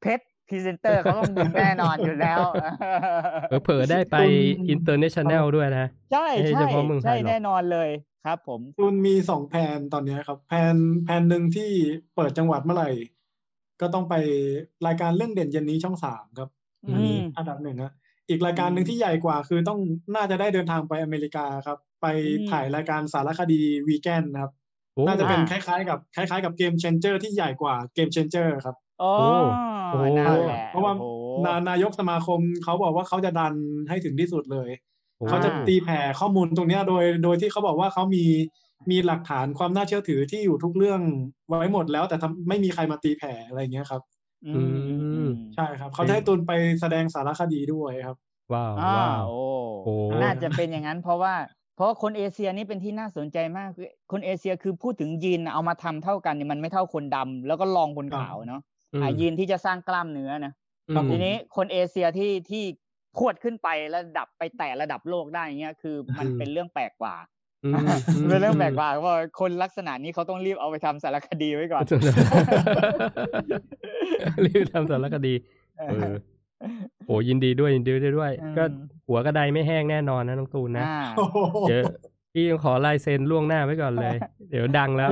[0.00, 2.40] เพชร พรีเซนเตอร์เขาต้องดึงแน่นอนอยู่แล้ว
[3.64, 4.16] เผลอได้ไป
[4.68, 6.62] international ด้วยนะ ใช่ใช่
[7.04, 7.90] ใช่แน่นอนเลย
[8.24, 11.70] ครับ ผมตูนมีสองแผนตอนนี้ครับแผนแผนหนึ่งที่
[12.14, 12.90] เปิดจังหวัดเมื่อไหร่
[13.80, 14.14] ก็ต้องไป
[14.86, 16.48] รายการเรื่องเด่นเย็นนี้ช่องสามครับ
[17.36, 17.92] อันดับหนึ่งนะ
[18.28, 19.80] อีกรายการหนึ่งที่ใหญ่กว่าคือต้อง
[20.14, 22.06] น่าจะได้เดินทางไปอเมริกาครับ ไป
[22.50, 24.52] ถ่ายรายการสารคดีวีแกนนะครับ
[25.06, 29.46] น่าจะเป็นคล้ายๆ กับคล้าย ๆ กับ Game Changer ที่ใหญ่กว่า Game Changer ครับ โอ้โห
[30.70, 30.92] เพราะว่า
[31.68, 33.54] นายกสมาคมเขาบอกว่าเขาจะดัน
[33.88, 34.70] ให้ถึงที่สุดเลย
[35.28, 38.24] เขาจะตีแผ่ข้อมูลตรงนี้โดย โดยที่เขาบอกว่าเขามี
[38.90, 41.00] มีหลักฐานความน่าเชื่อถือที่อยู่ทุกเรื่อง
[41.48, 44.02] ไว้หมดแล้ว แต่ทำไม่มีใครมาตีแผ่อะไรเงี้ยครับ
[44.46, 44.62] อื
[45.24, 48.16] มใช่ครับ เขาจะให้ตุนไปแสดงสารคดีด้วยครับ
[48.52, 49.24] ว้าวว้าว
[49.84, 51.34] โอ้น่าจะเป็นอย่างนั้นเพราะว่า
[51.76, 53.70] เพราะคนเอเชียนี่เป็นที่น่าสนใจมาก
[54.12, 58.62] คนเอเชียคือพูดถึงยีนเอามาทำเท่ากันเนี่ยมันไม่เท่าคนดำแล้วก็ลองคนขาวเนาะ
[59.02, 60.52] อ่ายีนที่จะสร้างกล้ามเนื้อนะ
[61.10, 62.64] ทีนี้คนเอเชียที่ที่
[63.18, 67.14] พวดขึ้นไประดับไปแต่ระดับโลกได้เงี้ยคือมันเป็นเรื่องแปลกกว่า
[68.28, 71.82] เป็นเรื่องแปลกกว่าว่าคนลักษณะนี้เขาต้องรีบเอาไปทำสารคดีไว้ก่อน
[74.46, 75.34] รีบทำสารคดี
[75.78, 76.12] เออ
[77.06, 78.64] โอ้ยินดีด้วยยินดีด้วย ก็
[79.08, 80.84] หัวกระไดไม่แห้งแน่นอนนะน้องตูนนะ
[81.68, 81.82] เดี๋ยว
[82.32, 84.16] พี่ยังขอลายเซ็นล่วงหน้าไว้ก่อนเลย
[84.50, 85.10] เดี๋ยวดังแล้ว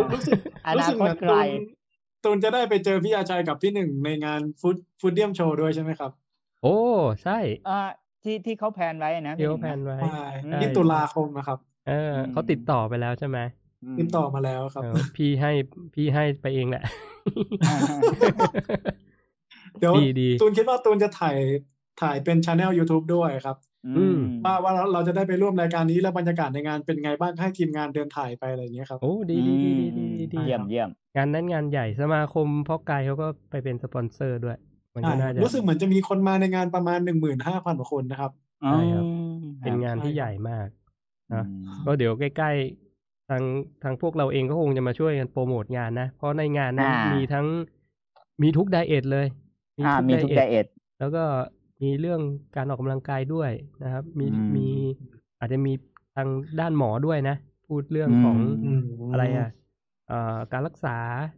[0.77, 1.47] รู้สึกเหมือนตูน
[2.29, 6.11] ตูนจะได้ไปเจอพี่อาชัยกับพี่หนึ่งในงานฟุตฟุตเดียมโชว์ด้วยใช่ไหมครับ
[6.63, 6.77] โอ้
[7.23, 7.81] ใช่อ่า
[8.23, 9.97] ที่ที่เขา plan ไว้นะที่เขา plan ไว้
[10.61, 11.59] ที่ตุลาคมนะครับ
[11.89, 13.39] เออเขาติดต่อไปแล้วใช่ไหม
[13.99, 14.83] ติดต่อมาแล้วครับ
[15.17, 15.53] พี่ให้
[15.95, 16.85] พี่ให้ไปเองแหละ
[19.79, 19.95] เดี๋ยว
[20.41, 21.37] ตูนคิดว่าตูนจะถ่าย
[22.01, 23.57] ถ่ายเป็น channel YouTube ด้วยครับ
[24.45, 30.05] ว่าว่าเราจะได้ไปร่วมรายการนี้แล้วบรรยากาศในงานเป็นไงบ้างให้ทีมงานเดินถ่ายไปอะไรอย่างเงี้ยครับโอ้ดีดีดีดี
[30.35, 34.59] ดีเยี่ยมเยี่ยมงานนั้นงานใหญ่สมาคมพ่อกายเขาก็ไปเป็นสปอนเซอร์ด้วย
[34.95, 38.33] มันก็น่าจะรู้สึกเหมือนจะมีคนมาในงานประมาณหนึ่งหมื่นห้าพันกว่าคนนะครับ
[38.65, 39.05] ใช่ครับ
[39.65, 40.69] เป็นงานที่ใหญ่มาก
[41.35, 41.45] นะ
[41.87, 43.43] ก็เดี๋ยวใกล้ๆทาง
[43.83, 47.47] ทางพวกเราเองก็คงจะมาช่วยกันโปรโมทงานนะ เพราะในงานนั้นมีทั้ง
[48.43, 49.27] มีทุกไดเอทเลย
[50.09, 50.67] มีทุกไดเอท
[50.99, 51.25] แล้วก็
[51.83, 52.21] มีเรื่อง
[52.57, 53.51] การออกกำลังกายด้วย
[53.85, 54.27] นะครับ มี
[54.57, 54.69] มี
[55.39, 55.73] อาจจะมี
[56.17, 56.29] ทาง
[56.61, 58.39] ด้านหมอด้วยนะ พูดเรื่องของ
[59.13, 59.49] อะไรอะ
[60.53, 60.97] การรักษา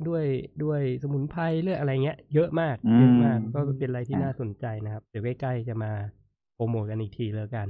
[0.08, 0.24] ด้วย
[0.64, 5.92] ด้วยสมุนไพรเรื่องอะไรเงี้ย เยอะมากเยอะมาก ก็เป็นอะไรที่น่าสนใจนะครับ เดี๋ยวใกล้ๆจะมา
[6.54, 7.66] โปรโมทกันอีกทีแล้วกัน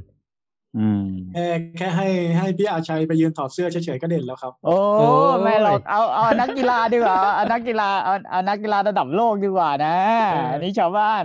[1.33, 1.47] แค่
[1.77, 2.09] แค่ให้
[2.39, 4.77] ให้พี่อาชัยไปยืนถอดเสื้อเฉยๆก็เด่นแล้วครับ โอ้
[5.43, 9.97] ไม่หรอกเอาเอานักกีฬาดีกว่าเอานักกีฬาเอาเอานักกีฬาระดับโลกดีกว่านะ
[10.53, 11.25] อันนี้ชาวบ้าน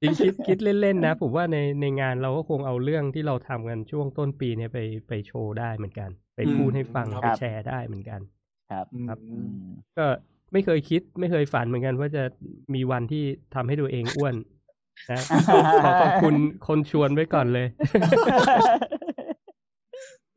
[0.00, 4.78] จริงคิดคิดเล่นๆนะ ผมว่าในในงานเราก็คงเอาเรื่องที่เราทำกันช่วงต้นปีเนี่ยไป
[5.08, 8.20] ไปโชว์ได้เหมือนกัน ไปพูดให้ฟังไปแชร์ได้เหมือนกัน
[8.70, 9.18] ครับครับ
[9.98, 10.06] ก็
[10.52, 12.22] ไม่เคยคิดไม่เคยฝันเหมือนกันว่าจะ
[12.74, 13.24] มีวันที่
[13.54, 14.34] ทำให้ตัวเองอ้วน
[15.10, 15.20] นะ
[15.84, 16.34] ขอขอบคุณ
[16.66, 17.66] คนชวนไว้ก่อนเลย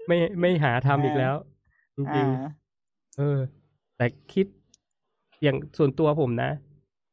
[0.07, 1.35] ไม่ไม่หาทำอีกแล้ว
[1.95, 3.39] จริงๆเออ
[3.97, 4.45] แต่คิด
[5.43, 6.51] อย่างส่วนตัวผมนะ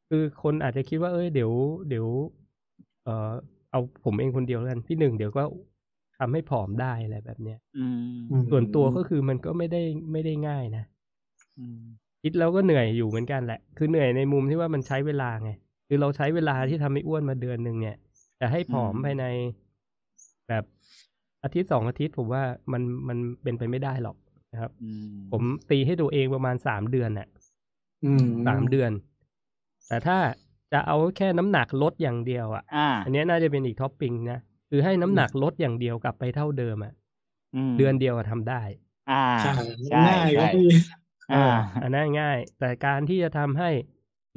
[0.09, 1.51] คือคนอาจจะคิดว่าเอ้ยเดี๋ยว
[1.89, 2.07] เดี๋ยว
[3.05, 3.33] เออ
[3.71, 5.43] เอาผมเองคนเดียวกันพี่หนึ่งเดี๋ยวก็
[6.19, 7.59] ทำให้ผอมได้อะไรแบบเนี้ย
[8.51, 9.81] ส่วนตัวก็คือมันก็ไม่ได้
[10.11, 10.83] ไม่ได้ง่ายนะ
[12.23, 15.51] คิดแล้วก็เหนื่อยอยู่เหมือนกันแหละ คือเหนื่อยในมุมที่ว่ามันใช้เวลาไง
[15.87, 17.95] คือเราใช้เวลาที่ทำให้อ้วนมาเดือนหนึ่งเนี่ย
[18.39, 19.25] จะให้ผอมภายใน
[20.49, 20.63] แบบ
[21.43, 24.17] อาทิตย์สองอาทิตย์ผมว่ามันมันเป็นไปไม่ได้หรอก
[24.53, 24.71] นะครับ
[25.31, 27.27] ผมตีให้ตัวเองประมาณสามเดือนน่ะ
[28.47, 28.91] สามเดือน
[29.87, 30.17] แต่ถ้า
[30.73, 32.63] จะเอาแค่น้ำหนักลดอย่างเดียวอะ
[33.05, 36.93] อันนี้น่าจะเป็นอีก topic นะคือให้น้ำหนักลดอย่างเดียวกลับไปเท่าเดิมอะ
[37.77, 38.61] เดือนเดียวทำได้
[39.11, 39.51] อ่าใช่
[39.95, 40.53] ง่าย
[41.33, 41.45] อ่า
[41.83, 43.69] อันนั้นง่าย แต่การที่จะทำให้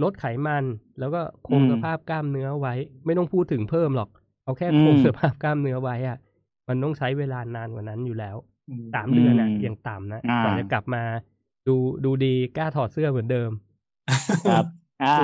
[0.02, 0.64] ลดไขมัน
[0.98, 2.74] แล้วก็คงสภาพกล้ามเนื้อไว้
[3.06, 4.08] ไม่ต้องพูดถึงเพิ่มหรอก
[4.44, 6.18] เอาแค่คงสภาพกล้ามเนื้อไว้อะ
[6.68, 8.36] มันต้องใช้เวลานานกว่านั้นอยู่แล้ว
[8.94, 11.02] สามเดือนอะยังต่ำนะก่อนจะกลับมา
[11.68, 13.50] ดูดูดีกล้าถอดเสื้อเหมือนเดิม
[14.50, 14.64] ครับ
[15.02, 15.16] อ่า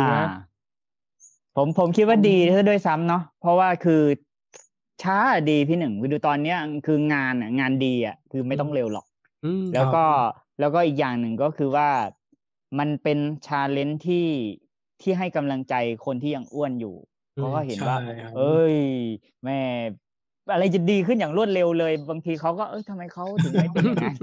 [1.56, 4.02] ผมผมคิดว่าดีซะด้วยซ้ำเนาะเพราะว่าคือ
[5.02, 5.18] ช้า
[5.50, 9.06] ดีพี่หนึ่งคือดูตอนเนี้ยคืองานอะงานดีอะคือไม่ต้องเร็วหรอก
[9.74, 10.04] แล้วก็
[10.60, 11.88] แล้วก็อีกอย่างหนึ่งก็คือว่า
[12.78, 14.26] มันเป็นชาเลนจ์ที่
[15.02, 15.74] ที่ให้กำลังใจ
[16.06, 16.96] คนที่ยังอ้วนอยู่
[17.34, 17.96] เขาก็เห็นว่า
[18.36, 18.76] เอ้ย
[19.44, 19.60] แม่
[20.52, 24.16] อะไรจะดีขึ้นอย่างรวดเร็วเลย บางทีเขาก็เอ้ยทำไมเขาถึงไม่เป็นอย่างนั้น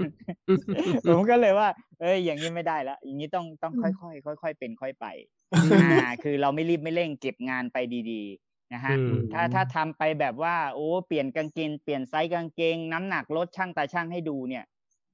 [1.08, 1.68] ผมก็เลยว่า
[2.00, 3.90] เอ้ย อย่างนี้ไม่ได้แล้วอย่างนี้ต้องต้องค่อ
[4.34, 5.06] ยๆค่อยๆเป็นค่อยไป
[5.92, 7.76] อ่าคือเราไม่รีบไม่เร่งเก็บงานไป
[8.10, 8.94] ดีๆนะฮะ
[9.32, 14.64] ถ้าถ้าทำไปแบบว่าโอ้เปลี่ยนกางเกงเปลี่ยนไซส์กางเกง น้ำหนักลดช่างตาช่างให้ดูเนี่ย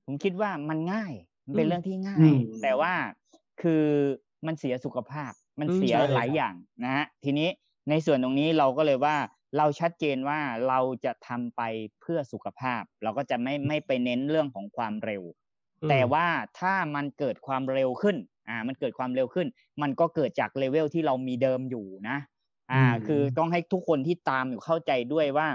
[0.07, 1.13] ผมคิดว่ามันง่าย
[1.47, 2.33] มันเป็นเรื่องที่ง่าย
[2.63, 2.93] แต่ว่า
[3.63, 3.85] คือ
[4.47, 7.49] มันเสียสุขภาพมันเสียหลายอย่างนะฮะทีนี้
[7.91, 9.17] ในส่วนตรงนี้เราก็เลยว่า
[9.59, 10.39] เราชัดเจนว่า
[10.69, 11.63] เราจะทำไป
[12.01, 15.23] เพื่อสุขภาพ เราก็จะไม่ไม่ไปเน้นเรื่องของความเร็ว
[15.89, 16.27] แต่ว่า
[16.59, 18.17] ถ้ามันเกิดความเร็วขึ้น
[18.49, 19.47] อ่ามันเกิดความเร็วขึ้น
[19.83, 22.19] มันก็เกิดจากเลเวลที่เรามีเดิมอยู่นะ
[22.73, 25.49] อ่า คือต้องให้ทุกคนที่ตามอยู่เข้าใจด้วยว่า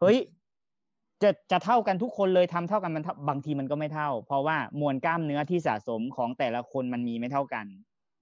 [0.00, 0.18] เฮ้ย
[1.22, 7.66] จะจะเท่ากันทุกคนเลยทำเท่ากันมันบางทีมันก็ไม่เท่า เพราะว่ามวลกล้ามเนื้อที่สะสมของแต่ละคนมันมีไม่เท่ากัน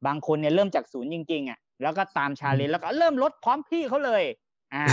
[0.06, 4.22] บางคนเนี่ยเริ่มจากศูนย์จริง ๆอะแล้วก็ตามชาเลนแล้วก็เริ่มลดพร้อมพี่เขาเลย
[4.74, 4.84] อ่า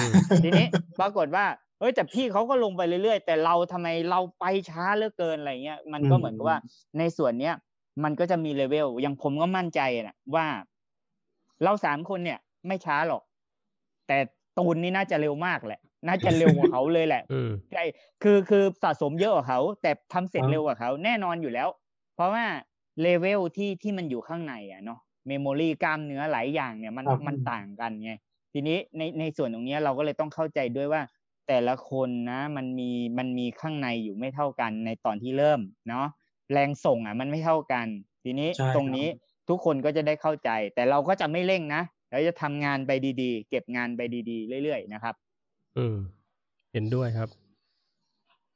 [0.43, 0.65] ทีนี้
[0.99, 1.45] ปรากฏว่า
[1.79, 6.57] เฮ้ยแต่พี่เขาก็ลงไปเรื่อยๆ แต่เราทำไมเราไปช้าเหลือเกินอะไรเงี้ยมันก็เหมือนกับว่า
[6.97, 7.55] ในส่วนเนี้ย
[8.03, 10.45] มันก็จะมีเลเวลอย่างผมก็มั่นใจนะว่า
[11.63, 13.23] เราสามคนเนี่ย ไม่ช้าหรอก
[14.07, 14.17] แต่
[14.57, 17.23] ตูนนี่น่าจะเร็วมากแหละ น่าจะเร็วกว่าเขาเลยแหละ
[17.71, 17.83] ใช่
[18.23, 21.67] คือคือสะสมเยอะกว่าเขา แต่ทำเสร็จเร็วกว่าเขา แน่นอนอยู่แล้ว
[22.15, 22.45] เพราะว่า
[23.01, 28.11] เลเวลที่ที่มันอยู่ข้างในอะเนาะ memory กล้ามเนื้อหลายอย่างเนี่ยมันมันต่างกันไง
[28.53, 31.01] ทีนี้ในในส่วนตรงนี้เราก็เลยต้องเข้าใจด้วยว่า
[31.47, 36.05] แต่ละคนนะมันมีมันมีข้างในอยู่ไม่เท่ากันในตอนที่เริ่มเนาะ
[36.53, 37.87] แรงส่งอะมันไม่เท่ากัน
[38.23, 39.07] ทีนี้ตรงนี้
[39.49, 41.81] ทุกคนก็จะได้เข้าใจ แต่เราก็จะไม่เร่งนะ
[42.11, 42.91] เราจะทำงานไป
[43.21, 45.15] ดีๆ เก็บงานไปดีๆ เรื่อยๆนะครับ
[45.77, 45.95] อืม
[46.73, 47.29] เห็นด้วยครับ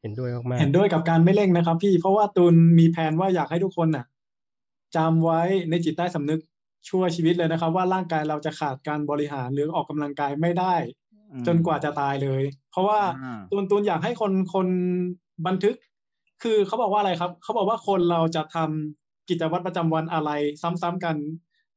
[0.02, 4.06] เห็นด้วยมากๆเห็นด้วยกับการไม่เร่งนะครับ พี่เพราะว่าตูนมีแผนว่าอยากให้ทุกคนน่ะ
[4.96, 6.40] จำไว้ในจิตใต้สำนึก
[6.90, 10.76] ชั่วชีวิตเลยนะครับ ว่าร่างกายเราจะขาดการบริหารหรือออกกำลังกายไม่ได้
[11.48, 13.00] จนกว่าจะตายเลย เพราะว่า
[13.52, 14.68] ตูนตูนอยากให้คนคน
[15.48, 15.76] บันทึก
[16.44, 20.32] คือเขาบอกว่าอะไรครับ เขาบอกว่าคนเราจะทำกิจวัตรประจำวันอะไร
[20.62, 21.16] ซ้ำๆกัน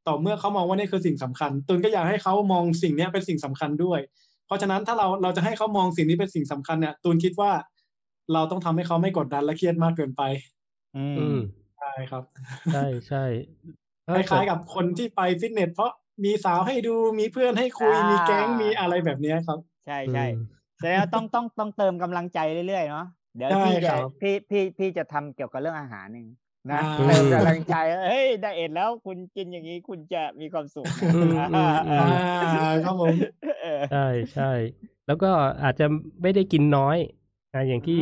[0.06, 4.00] ต่อเมื่อเขามองว่านี่คือสิ่งสำคัญตูนก็อยากให้เขามองสิ่งนี้เป็นสิ่งสำคัญด้วย
[4.46, 7.52] เพราะฉะนั้นถ้าเราเราจะให้เขามองสิ่งนี้เป็นสิ่งสำคัญเนี่ยตูนคิดว่า
[8.32, 10.22] เราต้องทำให้เขาไม่กดดันและเครียดมากเกินไป
[10.96, 11.63] อืมใช่
[12.10, 12.24] ครับ
[12.72, 13.24] ใช่ใช่
[14.14, 15.92] คล้ายๆกับคนที่ไปฟิตเนสเพราะ
[16.24, 20.26] มีสาวให้ดูมีเพื่อนให้คุยมีแก๊งมีอะไรแบบนี้ครับ ใช่ใช่
[20.78, 22.38] แสดงว่าต้องต้องต้องเติมกำลังใจ
[22.68, 26.26] เรื่อยๆเนาะเดี๋ยวพี่จะพี่พี่พี่จะทำเกี่ยวกับเรื่องอาหารหนึ่ง
[26.72, 27.74] นะเติมกำลังใจ
[28.08, 30.86] เฮ้ยได้เอ็ดแล้วคุณกินอย่างนี้คุณจะมีความสุข
[32.84, 33.14] ครับผม
[33.92, 34.52] ใช่ใช่
[35.06, 35.30] แล้วก็
[35.62, 35.86] อาจจะ
[36.22, 36.96] ไม่ได้กินน้อย
[37.54, 38.00] นะอย่างที่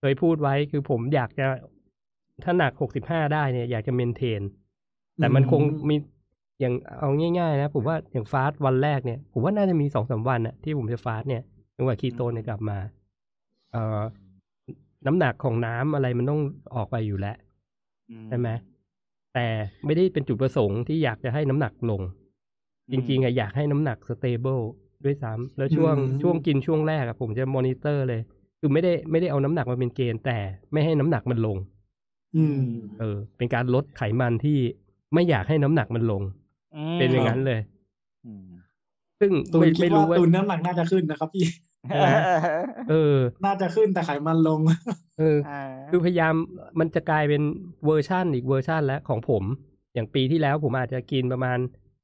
[0.00, 1.46] เคยพูดไว้คือผมอยากจะ
[2.44, 4.42] ถ้าหนักหกสิบห้าได้เนี่ยอยากจะเมนเทน
[5.16, 5.96] แต่มันคงมี
[6.60, 11.42] อย่างเอาง่ายๆนะผมว่าอย่าง fast วันแรกเนี่ย ผมว่าน่าจะมีสองสามวันอะที่ผมจะ fast เนี่ย
[11.76, 12.78] จังหวะคีโตเนี่ยกลับมา
[13.72, 14.00] เอ่อ
[15.06, 16.40] น้ำหนักของน้ำอะไรมันต้อง
[16.74, 17.36] ออกไปอยู่แล้ว
[18.28, 18.48] ใช่ไหม
[19.34, 19.46] แต่
[19.86, 22.02] ไม่ได้เป็นจุดประสงค์ที่อยากจะให้น้ำหนักลง
[22.92, 24.58] จริงๆอะอยากให้น้ำหนัก stable
[25.04, 28.20] ด้วยซ้ำแล้วช่วงช่วงกินช่วงแรกอะผมจะมอนิเตอร์เลย
[28.60, 30.38] คือไม่ได้ไม่ได้เอาน้ำหนักมาเป็นเกณฑ์แต่
[30.72, 31.56] ไม่ให้น้ำหนักมันลง
[32.36, 32.62] อืม
[33.00, 34.58] เออ เป็นการลดไขมันที่
[35.14, 36.22] ไม่อยากให้น้ำหนักมันลง
[36.98, 37.60] เป็นอย่างนั้นเลย
[39.20, 41.44] ซึ่งตูนคิดว่าตูนน้ำหนักน่าจะขึ้นนะครับพี่
[42.90, 44.60] เออ น่าจะขึ้นแต่ไขมันลง
[45.18, 45.38] เออ
[45.90, 46.34] คือพยายาม
[46.80, 47.42] มันจะกลายเป็น
[47.86, 49.42] เวอร์ชั่นอีกเวอร์ชั่นแล้วของผม
[49.94, 51.58] อย่างปีที่แล้วผมอาจจะกินประมาณ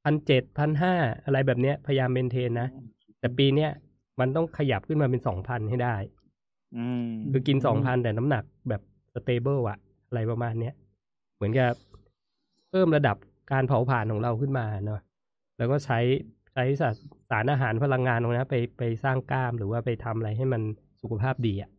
[0.04, 2.68] พันเจ็ดพันห้าอะไรแบบเนี้ย พยายาม maintain นะ
[3.20, 3.70] แต่ปีเนี้ย
[4.20, 5.96] มันต้องขยับขึ้นมาเป็นสองพันให้ได้
[7.32, 8.82] คือกินสองพันแต่น้ำหนักแบบ
[9.14, 9.78] สเตเบิลอะ
[10.08, 10.74] อะไรประมาณเนี้ย
[11.36, 11.70] เหมือนกับ
[12.70, 13.16] เพิ่มระดับ
[13.52, 15.00] การเผาผลาญของเราขึ้นมาเนาะ
[15.58, 15.98] แล้วก็ใช้
[16.52, 16.64] ใช้
[17.30, 20.62] สารอาหารพลังงานตรงนี้ไปไปสร้างกล้ามหรือว่าไปทำอะไรให้มัน
[21.00, 21.70] สุขภาพดีอะ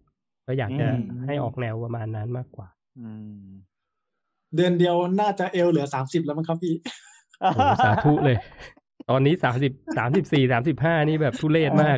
[0.47, 0.87] ก็อยากจะ
[1.25, 2.67] ให้ออกแนวประมาณนั้นมากกว่า
[2.99, 3.09] อื
[4.55, 6.75] เดือนเดียวน่าจะเอลเหลือสามสิบแล้วมั้งครับพี่
[7.85, 8.37] สาธุเลย
[9.09, 11.97] ตอนนี้สามสิบสามสิบสี่สามสิบห้านี่แบบทุเรศมาก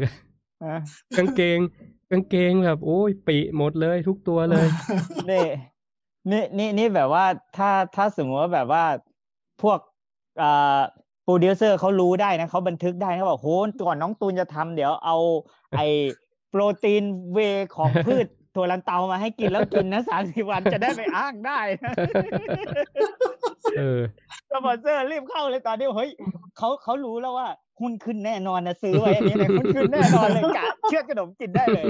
[1.17, 1.59] กางเกง
[2.11, 4.67] กางเกงแบบ โอ้ยปริหมดเลยทุกตัวเลย
[5.29, 5.45] นี่
[6.31, 7.25] นี่นี่นี่แบบว่า
[7.57, 8.83] ถ้าถ้าสมมติว่าแบบว่า
[9.61, 9.79] พวก
[10.41, 10.79] อ่า
[11.23, 13.47] โปรดิวเซอร์เขารู้ได้นะเขาบันทึกได้เขาบอกโห
[13.87, 15.17] ก่อนน้องตูนจะทำเดี๋ยวเอา
[15.77, 15.81] ไอ
[16.49, 17.03] โปรตีน
[17.33, 17.39] เว
[17.75, 21.59] ของพืชถั่วลันเตามาให้กินแล้วกินนะสามสิบวันจะได้ไปอ้างได้
[23.77, 23.99] เออ
[24.51, 26.09] สปอนเซอร์รีบเข้าเลยตอนนี้เฮ้ย
[26.57, 27.47] เขาเขารู้แล้วว่า
[27.81, 31.83] หุ้นขึ้นแน่นอนนะซื้อไว้อันนี้เลยหุ้นขึ้นแน่นอนเลยกะเชือกขนมกินได้เลย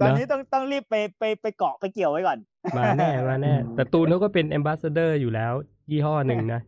[0.00, 2.38] ตอนนี้ต้องต้องรีบไปไปไปเกาะไปเกี่ยวไว้ก่อน
[2.76, 5.52] มาแน่มาแน่ แต่ตูนเขาก็เป็นแอมบาสเดอร์อยู่แล้ว
[5.90, 6.60] ยี่ห้อหนึ่งนะ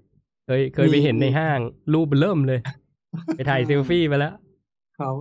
[0.47, 1.59] เคยเคยไปเห็นในห้าง
[1.95, 2.61] รูปเริ่มเลย
[3.37, 4.35] ไปถ่ายเซลฟี่ไปแล้ว
[4.99, 5.15] ครับ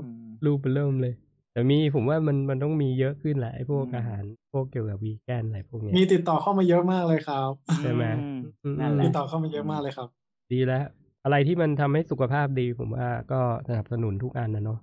[0.45, 1.13] รูปเป็นเริ่มเลย
[1.51, 7.51] แต่มีผมว่ามันมันต้องมีเยอะขึ้นแหละไอ้พวกอาหาร พวกเกี่ยวกับวีแกนอะไรพวกเนี้ยมีติดต่อเข้ามาเยอะมากเลยครับ
[7.83, 8.29] ใช่ไหมอื
[8.63, 10.07] อืมนั่นแหละติดต่อเข้ามาเยอะมากเลยครับ
[10.51, 10.85] ดีแล้ว
[11.23, 14.79] อะไรที่มันทำให้สุขภาพดีผมว่าก็สนับสนุนทุกอันนะเนาะ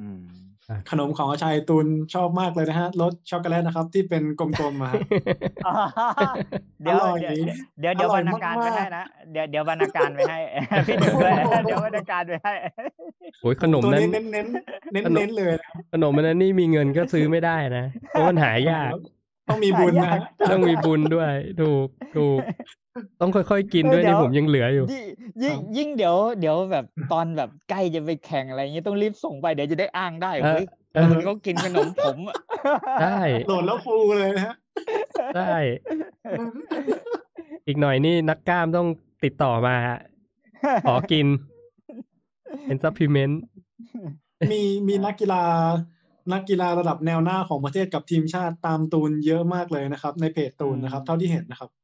[0.00, 0.20] อืม
[0.90, 4.90] ขนมของอาชัยตูนชอบมากเลยนะฮะรสช็อกโกแลตนะครับ ที่เป็นกลมๆมา
[6.82, 7.18] เดี๋ยวอร่อย
[7.80, 10.38] เดี๋ยวเดี๋ยวเดี๋ยวอร่บรอยรณาการไปมากๆให้นะเดี๋ยวเดี๋ยวบรรณาการไปให้
[10.86, 11.32] พี่หนึ่งด้วย
[11.66, 12.54] เดี๋ยวบรรณาการไปให้
[13.42, 14.46] โอ้ยขนมตัวนั้นนี้เน้นเน้น
[14.92, 18.90] เน้นเน้นๆเลยนะขนมมันนั้นนี่มีเงินก็ซื้อไม่ได้นะเพราะมันหายาก
[19.48, 21.86] ต้องมีบุญนะฮะต้องมีบุญด้วย ถูก
[22.16, 22.40] ถูก
[23.20, 25.04] ต้องค่อยๆ กินด้วยเดี๋นี่ผมยังเหลืออยู่ยิ่ง
[25.42, 32.36] ยิ่งยิ่งเดี๋ยวเดี๋ยวแบบตอนแบบใกล้จะไปแข่งอะไรอย่างเงี้ยต้องรีบส่งไปเดี๋ยวจะได้อ้างได้เออเฮ้ยเออมันก็กินขนมผมอะ
[33.00, 34.54] ใช่ load แล้วฟูเลยนะฮะ
[35.34, 35.56] ใช่
[37.66, 38.88] อีกหน่อยนี่นักกล้ามต้อง
[39.24, 39.76] ติดต่อมา
[40.86, 41.26] ขอกิน
[42.64, 43.42] เป็น supplement
[44.50, 45.42] มีมีนักกีฬา
[46.32, 51.81] นักกีฬาระดับแนวหน้าของประเทศกับทีมชาติตามตูนเยอะมากเลยนะครับ ในเพจตูนนะครับ เท่าที่เห็นนะครับอืม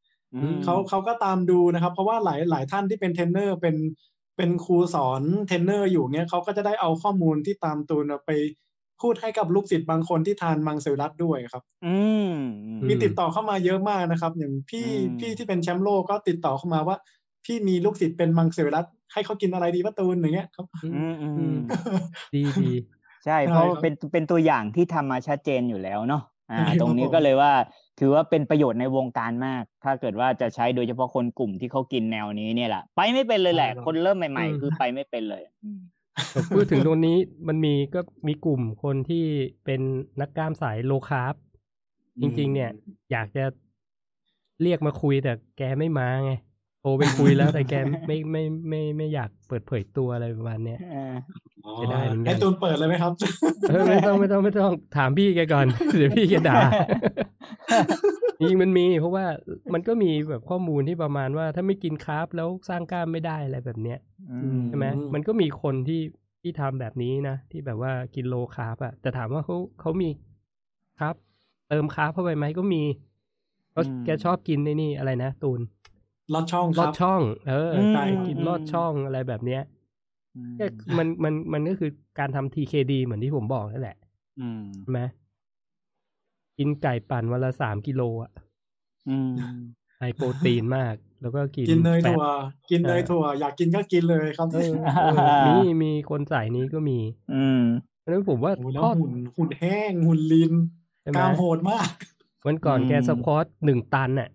[0.64, 3.76] เขาเขาก็ตามดูนะครับ เพราะว่าหลายหลายท่านที่เป็นเทรนเนอร์เป็น
[4.36, 8.30] เป็นครูสอนเทรนเนอร์อยู่เนี้ยเขาก็จะได้เอาข้อมูลที่ตามตูนไป
[9.00, 11.96] พูดให้กับลูกศิษย์บางคนที่ทานมังสวิรัตด้วยครับ อื
[12.30, 12.32] ม
[12.88, 16.96] มีติดต่อเข้ามาเยอะมากนะครับ อย่างพี่อืมพี่ที่เป็นแชมป์โลกก็ติดต่อเข้ามาว่า
[17.44, 21.56] พี่มีลูกศิษย์เป็นมังสวิรัตให้เขากินอะไรดีป้าตูนอย่างเงี้ยครับอืมอืม
[22.34, 22.72] ดีดี
[23.24, 27.52] ใช่ใช่เพราะครับเป็นเป็นตัวอย่างที่ทำมาชัดเจนอยู่แล้วเนาะอ่าใช่ครับตรงนี้ผมก็เลยว่า
[27.98, 35.80] ถือว่าเป็นประโยชน์ในวงการมาก ถ้าเกิดว่าจะใช้โดยเฉพาะคนกลุ่มที่เขากินแนวนี้เนี่ยแหละไปไม่เป็นเลยแหละ คนเริ่มใหม่ ๆ คือไปไม่เป็นเลยอืม
[36.30, 37.16] แต่พูดถึงตรงนี้
[37.48, 39.24] มันมีก็มีกลุ่มคนที่
[39.64, 39.80] เป็น
[40.20, 41.34] นักกล้ามสายโลคาร์บ
[42.20, 42.70] จริง ๆ เนี่ย
[43.12, 43.44] อยากจะ
[44.62, 46.32] เรียกมาคุยแต่แกไม่มาไง
[46.80, 47.74] โทรไปคุยแล้วแต่แก
[48.06, 51.47] ไม่ไม่ไม่ไม่อยากเปิดเผยตัวอะไรประมาณเนี้ยอ่าอ๋อ
[51.82, 53.12] จะได้เหมือนกันให้ตูนเปิดเลยไหมครับ
[53.68, 56.60] เออไม่ต้องไม่ต้องไม่ต้องถามพี่แกก่อนเดี๋ยวพี่แกด่า
[58.38, 59.26] จริงๆมันมี เพราะว่า
[59.72, 63.98] มันก็มีแบบข้อมูลที่ประมาณว่า ถ้าไม่กินคาร์บแล้วสร้างกล้ามไม่ได้อะไรแบบเนี้ย
[64.42, 66.00] อืมใช่ไหมอืมมันก็มีคนที่
[66.42, 70.08] ที่ทำแบบนี้นะ ที่แบบว่ากินโลคาร์บอะแต่ถามว่าเขาเขามี
[71.00, 71.14] ครับ
[71.68, 72.82] เติมคาร์บเข้าไปไหมก็มี
[73.72, 75.60] เพราะอืมแกชอบกินในนี่อะไรนะตูน
[76.32, 79.77] ลอดช่องคลอรัดบช่อง เอออืมใช่กินอืมลอดช่องอะไรแบบเนี้ยอื
[80.52, 80.64] มก็
[80.98, 83.96] มันมันมันก็คือการทำ TKD เหมือนที่ผมบอกนั่นแหละ
[84.40, 85.00] อืมใช่ไหม
[86.58, 88.30] กินไก่ปั่นวันละสามกิโลอะ
[89.08, 89.32] อืม
[89.98, 92.22] ไฮโปรตีนมาก แล้วก็กินกินเนยแฟตถั่ว
[92.70, 94.72] กินเนยถั่ว อยากกินก็กินเลยครับเออ
[95.04, 96.98] เออมีมีคนสายนี้ก็มี
[97.34, 97.62] อืม
[98.00, 100.52] เพราะฉะนั้นผมว่าโอ้โหแล้วข้อหุ่นหุ่นแห้ง หุ่นลีน
[101.02, 101.88] ใช่ไหกมล้ามโหดมาก
[102.46, 104.28] วันก่อนอืมแกสควอตหนึ่งตันน่ะ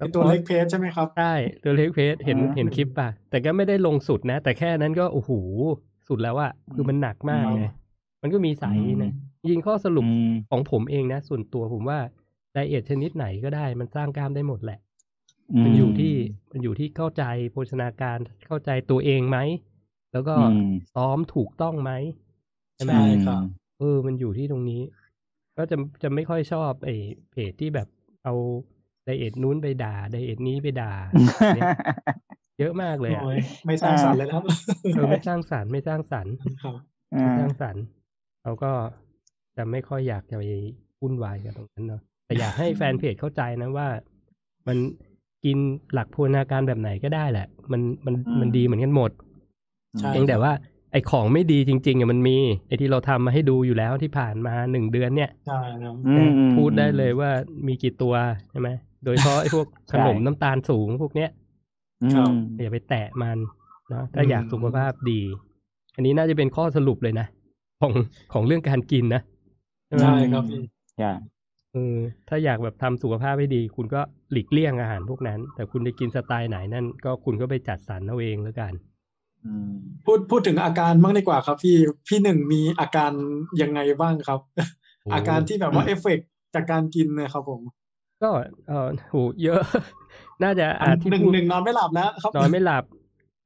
[0.00, 1.32] โอ้โหอืมไอ้ตัวเล็กเพจใช่ไหมครับใช่
[1.62, 5.30] ตัวเล็กเพจเห็นอ่าเห็นคลิปป่ะ แต่ก็ไม่ได้ลงสุดนะ แต่แค่นั้นก็โอ้โห
[6.08, 7.64] สุดแล้วอะคือมันหนักมากไง
[8.22, 9.12] มันก็มีสายนี้นะ
[9.48, 11.98] ยิงข้อสรุปอืมของผมเองนะ ส่วนตัวผมว่า
[12.52, 14.78] ไดเอทชนิดไหนก็ได้ มันสร้างกล้ามได้หมดแหละ
[15.64, 16.14] มันอยู่ที่
[16.52, 19.38] มันอยู่ที่เข้าใจโภชนาการเข้าใจตัวเองไหม
[20.12, 21.92] แล้วก็อืมซ้อมถูกต้องไหม
[22.74, 23.42] ใช่ไหมใช่ครับ
[23.78, 24.82] เออ มันอยู่ที่ตรงนี้
[25.56, 26.94] ก็จะจะไม่ค่อยชอบไอ้
[27.30, 27.88] เพจที่แบบ
[28.24, 28.34] เอา
[28.79, 28.79] ได
[29.18, 30.92] เอทนู้นไปด่าไดเอทนี้ไปด่า
[31.54, 31.70] เนี่ย
[32.58, 34.44] เยอะมากเลยอะโอ้ยไม่สร้างสรรค์เลยนะครับ
[34.94, 36.32] เออไม่สร้างสรรค์ไม่สร้างสรรค์
[36.62, 36.74] ครับ
[37.14, 37.82] อ่าไม่สร้างสรรค์
[38.42, 38.70] เราก็
[39.56, 40.42] จะไม่ค่อยอยากจะไป
[41.00, 43.88] วุ่นวายกับตรงนั้นเนาะแต่อยากให้แฟนเพจเข้าใจนะว่า
[44.68, 44.78] มัน
[45.44, 45.58] กิน
[45.92, 49.10] หลักโภชนาการแบบไหนก็ได้แหละ มันมันมันดีเหมือนกันหมด
[49.98, 50.52] ใช่เพียงแต่ว่า
[50.92, 52.36] ไอ้ของไม่ดีจริงๆอะมันมี
[52.66, 57.30] ไอ้ที่เราทำมาให้ดูอยู่แล้วที่ผ่านมาหนึ่งเดือนเนี่ยใช่ครับอืมอืมพูดได้เลยว่า
[57.66, 58.14] มีกี่ตัว
[58.50, 58.68] ใช่ไหม
[59.04, 61.30] โดยเฉพาะไอ้พวกขนมใช่น้ำตาลสูงพวกเนี้ย
[62.02, 63.38] อืมอย่าไปแตะมัน
[63.90, 65.20] เนาะถ้าอยากสุขภาพดี
[65.94, 67.26] อันนี้น่าจะเป็นข้อสรุปเลยนะ
[67.80, 67.92] ของ
[68.32, 69.22] ของเรื่องการกินนะ
[69.86, 70.62] ใช่ไหมใช่ครับพี่
[70.98, 71.10] ใช่
[71.72, 71.98] เออ
[72.28, 74.00] ถ้าอยากแบบทำสุขภาพให้ดี คุณก็
[74.32, 78.72] หลีกเลี่ยงอาหารพวกนั้น แต่คุณจะกินสไตล์ไหนนั่น ก็คุณก็ไปจัดสรรเอาเองแล้วกัน
[79.44, 79.70] อืม
[80.04, 81.76] พูดพูดถึงอาการบ้างดีกว่าครับ พี่
[82.08, 83.12] พี่หนึ่งมีอาการ
[83.62, 84.40] ยังไงบ้างครับ
[85.02, 87.60] โอ้อาการที่แบบว่าเอฟเฟกต์จากการกินนะครับผม
[88.22, 88.30] ก็
[88.68, 89.60] เออโหเยอะ
[90.42, 92.84] น่าจะอาที่หนึ่งพูดหนึ่งนอนไม่หลับแล้วครับนอนไม่หลับ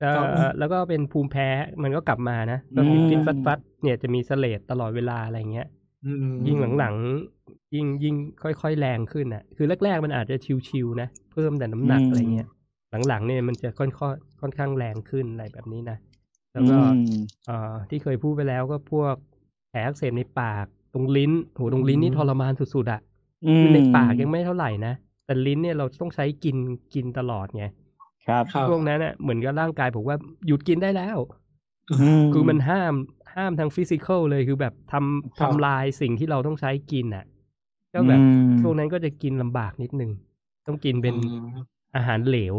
[0.00, 0.26] เอ่อครับ
[0.58, 1.48] แล้วก็เป็นภูมิแพ้
[1.82, 5.68] มันก็กลับมานะก็ฟิตฟิตฟัดฟัดเนี่ยจะมีเสลดตลอดเวลาอะไรเงี้ย
[6.04, 10.36] อืมยิ่งหลังๆยิ่งยิ่งค่อยๆแรงขึ้นอะ คือแรกๆมันอาจจะ
[10.68, 12.48] ชิวๆนะเพิ่มแต่น้ำหนักอืมอะไรเงี้ย
[13.08, 15.98] หลังๆเนี่ยมันจะค่อนข้างค่อนข้างแรงขึ้นอะไรแบบนี้นะ
[16.54, 17.10] แล้วก็อืม
[17.46, 19.14] เอ่อที่เคยพูดไปแล้วก็พวก
[19.70, 23.00] แผลอักเสบในปากตรงลิ้นโหตรงลิ้นนี่ทรมานสุดๆอะ
[23.58, 26.56] คือในปากยังไม่เท่าไหร่นะ แต่ลิ้นเนี่ยเราต้องใช้กิน
[26.94, 27.64] กินตลอดไง
[28.28, 30.16] ครับครับช่วงนั้นน่ะเหมือนกับร่างกายผมว่า
[30.46, 31.18] หยุดกินได้แล้ว
[32.32, 32.94] คือมันห้าม
[33.34, 37.24] ห้ามทางฟิสิกอลเลยคือแบบทำครับทำลายสิ่งที่เราต้องใช้กินอะ
[37.94, 38.22] ก็แบบอื
[38.54, 40.10] มช่วงนั้นก็จะกินลำบากนิดนึง
[40.66, 42.54] ต้องกินเป็นอืมอาหารเหลว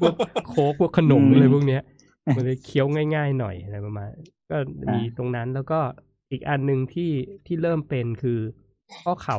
[0.00, 0.14] พวก
[0.48, 1.82] โค้กพวกขนมอะไรพวกเนี้ย
[2.34, 4.10] มันเลยเคี้ยวง่ายๆหน่อยอะไรประมาณ
[4.50, 4.56] ก็
[4.92, 5.78] มีตรงนั้นแล้วก็
[6.30, 7.10] อีกอันหนึ่งที่
[7.46, 8.38] ที่เริ่มเป็นคือ
[9.02, 9.38] ข้อเข่า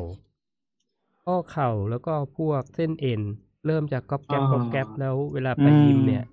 [1.23, 3.21] ข้อเข่าแล้วก็พวกเส้นเอ็น
[3.65, 6.23] เริ่มจากก๊อบแก๊บอ่าก๊อบแก๊บแล้วเวลาไปยิมเนี่ย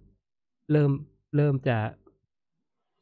[0.72, 0.90] เริ่ม
[1.36, 1.76] เริ่มจะ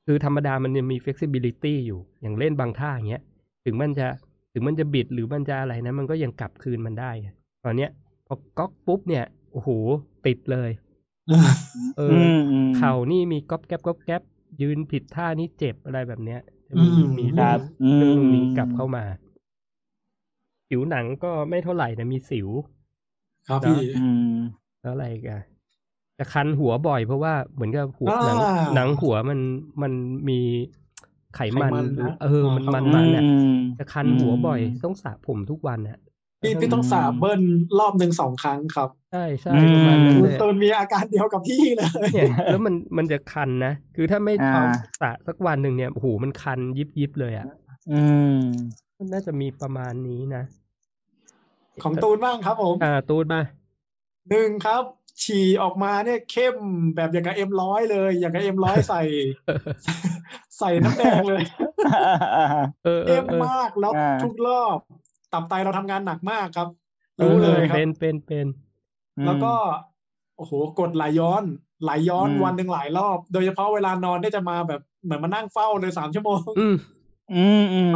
[0.06, 3.22] คือธรรมดามันยังมี flexibility อยู่ อย่างเล่นบางท่าอย่างเงี้ย
[3.64, 4.06] ถึงมันจะ
[4.52, 7.90] ถึงมันจะบิดหรือมันจะอะไรนะ มันก็ยังกลับคืนมันได้อะตอนเนี้ย
[8.26, 9.68] พอก๊อกปุ๊บเนี่ยโอ้โห
[10.26, 10.70] ติดเลย
[11.98, 14.22] เอออือมอืมเข่านี่มีก๊อบแก๊บก๊อบแก๊บ
[14.60, 19.04] ยืนผิดท่านี่เจ็บอะไรแบบเนี้ยจะอืมีมมีคเรื่รัองบอืมเรื่องนี้กลับเข้ามา
[20.68, 22.48] ผิวหนังก็ไม่เท่าไหร่นะมีสิว
[23.48, 24.34] ครับพี่อืม
[24.82, 25.42] แล้วอะไรอีกัน
[26.18, 29.40] จะคันหัวบ่อยเพราะว่าเหมือนกับหัวหนังอ่าหนังหัวมัน
[29.82, 29.92] มัน
[30.28, 30.40] มี
[31.36, 35.98] ไขมันไขมันหรือนะเออ มันอ่ามันครับมันเนี่ยอืมจะคันหัวบ่อย ต้องสระผมทุกวันอะ
[36.42, 37.42] พี่พี่ต้องสาบเบิ้ล
[37.78, 47.46] รอบหนึ่งสองครั้งครับ ใช่ใช่อืมประมาณนั้นตูเลนยตูนมีอาการเดียวกับพี่เลยเนี่ยแล้วมันมันจะคันนะ คือถ้าไม่อ่าทำสระสักวันหนึ่งเนี่ยโอ้โหมันคันยิบยิบเลยอะ
[47.92, 48.00] อื
[48.36, 48.38] ม
[48.84, 50.44] มั นน่าจะมีประมาณนี้นะ
[51.82, 53.40] ของตูนบ้างครับผม อ่า ตูนมา
[54.30, 54.82] หนึ่งครับ
[55.22, 56.56] ฉี่ออกมาเนี่ยเข้ม
[56.96, 59.02] แบบอย่างกับเอ็มร้อยเลย อย่างกับเอ็มร้อยใส่
[60.58, 61.42] ใส่น้ำแดงเลย
[62.84, 64.78] เออเอเข้อมเออมากแล้วอ่าทุกรอบ
[65.32, 66.68] ตับไตเราทำงานหนักมากครับ
[67.18, 68.46] ออรู้เลยครับเป็นเป็นเป็น
[69.26, 69.52] แล้วก็
[70.36, 71.44] โอ้โหกรดไหลย้อน
[71.82, 76.76] ไหลย้อนอืมวันหนึ่งหลายรอบ โดยเฉพาะเวลานอนเนี่ยจะมาแบบเหมือนมานั่งเฝ้าเลยสามชั่วโมง อืม
[77.34, 77.92] อืมอืม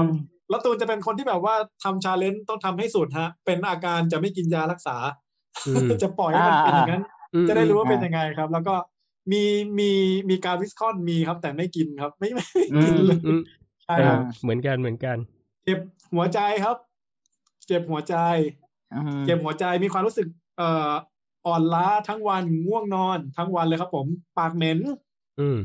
[0.50, 4.96] แล้วตูนจะเป็นคนที่แบบว่าทำ challenge ต้องทำให้สุดฮะ เป็นอาการจะไม่กินยารักษา
[5.66, 7.02] อืมจะปล่อยให้มันเป็นอย่างนั้น
[7.34, 8.74] อืมจะได้รู้ว่าอ่าเป็นยังไงครับ แล้วก็
[9.32, 9.42] มี
[9.78, 9.90] มี
[10.30, 13.40] มี Gaviscon มีครับ แต่ไม่กินครับ ไม่ไม่กินเลยอืมอืม
[13.84, 15.16] ใช่เออครับเหมือนกันเหมือนกัน
[15.64, 15.78] เจ็บ
[16.14, 16.76] หัวใจครับ
[17.66, 18.16] เจ็บหัวใจ
[18.94, 20.26] อืมเจ็บหัวใจมีความรู้สึก
[20.58, 20.90] เอ่อ
[21.46, 24.06] อ่อนล้าทั้งวันง่วงนอน ทั้งวันเลยครับผม
[24.38, 24.78] ปากเหม็น
[25.40, 25.58] อืม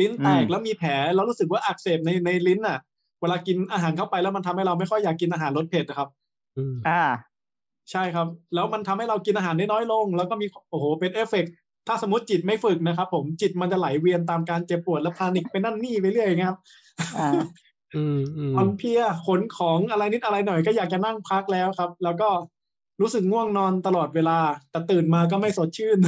[0.00, 2.78] ลิ้นแตกแล้วมีแผลแล้วรู้สึกว่าอักเสบในในลิ้นอะ
[3.20, 6.08] เวลากินอาหารเข้าไปแล้วมันทำให้เราไม่ค่อยอยากกินอาหารรสเผ็ดนะครับ
[6.56, 7.02] อืมอ่า
[7.90, 11.52] ใช่ครับ แล้วมันทำให้เรากินอาหารได้น้อยลง แล้วก็มีโอ้โหเป็นเอฟเฟกต์
[11.86, 16.60] ถ้าสมมติจิตไม่ฝึกนะครับ ผมจิตมันจะไหลเวียนตามการเจ็บปวดและ panic ไปนั่นนี่ไปเรื่อยอย่างเงี้ยครับ
[17.18, 17.30] อ่า
[17.96, 22.28] อืมอืมอ่อนเพลียขนของอะไรนิดอะไรหน่อยก็อยากจะนั่งพักแล้วครับ แล้วก็
[23.00, 24.38] รู้สึกง่วงนอนตลอดเวลา
[24.70, 25.98] แต่ตื่นมาก็ไม่สดชื่น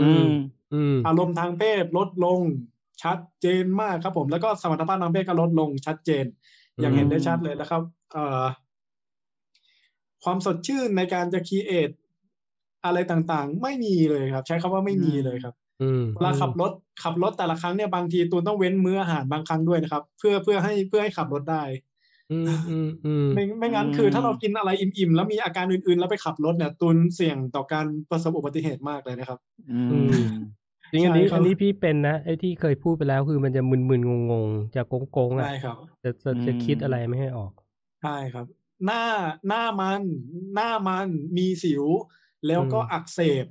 [0.00, 0.30] อืม
[0.74, 2.40] อืมอารมณ์ทางเพศลดลง
[3.02, 6.24] ชัดเจนมากครับผมแล้วก็สมรรถภาพทางเพศก็ลดลงชัดเจน
[6.80, 7.82] อย่างเห็นได้ชัดเลยนะครับ
[8.12, 8.44] เอ่อ
[10.24, 11.90] ความสดชื่นในการจะคีเอท
[12.84, 16.72] อะไรต่างๆ ไม่มีเลยครับ ใช้คำว่าไม่มีเลยครับอืมเวลาขับรถ
[17.02, 21.62] ขับรถแต่ละครั้งเนี่ยบางทีตูนต้องเว้นมื้ออาหารบางครั้งด้วยนะครับ เพื่อเพื่อให้เพื่อให้ขับรถได้
[22.32, 29.38] อืมอืมอืมไม่ไม่งั้นอืมคือถ้าเรากินอะไรอิ่มๆแล้วมีอาการอื่นๆ แล้วไปขับรถเนี่ย ตูนเสี่ยงต่อการประสบอุบัติเหตุมากเลยนะครับ
[29.90, 30.26] อืม
[30.92, 34.82] จริงอันนี้ใช่ครับอันนี้พี่เป็นนะไอ้ที่เคยพูดไปแล้วคือมันจะมึนๆงงๆจะ
[35.12, 37.52] โกงๆอะใช่ครับจะจะจะคิดอะไรไม่ให้ออก
[38.02, 38.46] ใช่ครับ
[38.86, 39.02] หน้า
[39.48, 40.02] หน้ามัน
[40.54, 41.84] หน้ามันมีสิว
[42.46, 43.46] แล้วก็อืมอักเสบ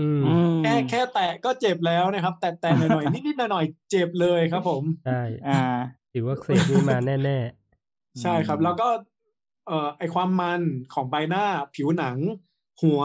[0.00, 5.62] อืมอืมแค่แค่แตะก็เจ็บแล้วนะครับ แต่แต่หน่อยๆนิดๆหน่อยๆเจ็บเลยครับผมใช่อ่า
[6.12, 7.38] ถือว่าเสพนี่มาแน่
[8.22, 8.88] ใช่ครับ แล้วก็
[9.66, 10.60] เอ่อไอความมัน
[10.94, 11.44] ของใบหน้า
[11.74, 12.16] ผิวหนัง
[12.82, 13.02] หัว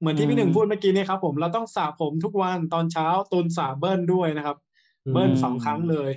[0.00, 6.10] เหมือนที่พี่หนึ่งพูดเมื่อกี้เนี่ยครับผมเราต้องสระผมทุกวันตอนเช้าตูนสระเบิ้ลด้วยนะครับๆเบิ้ลอืมสองครั้งเลย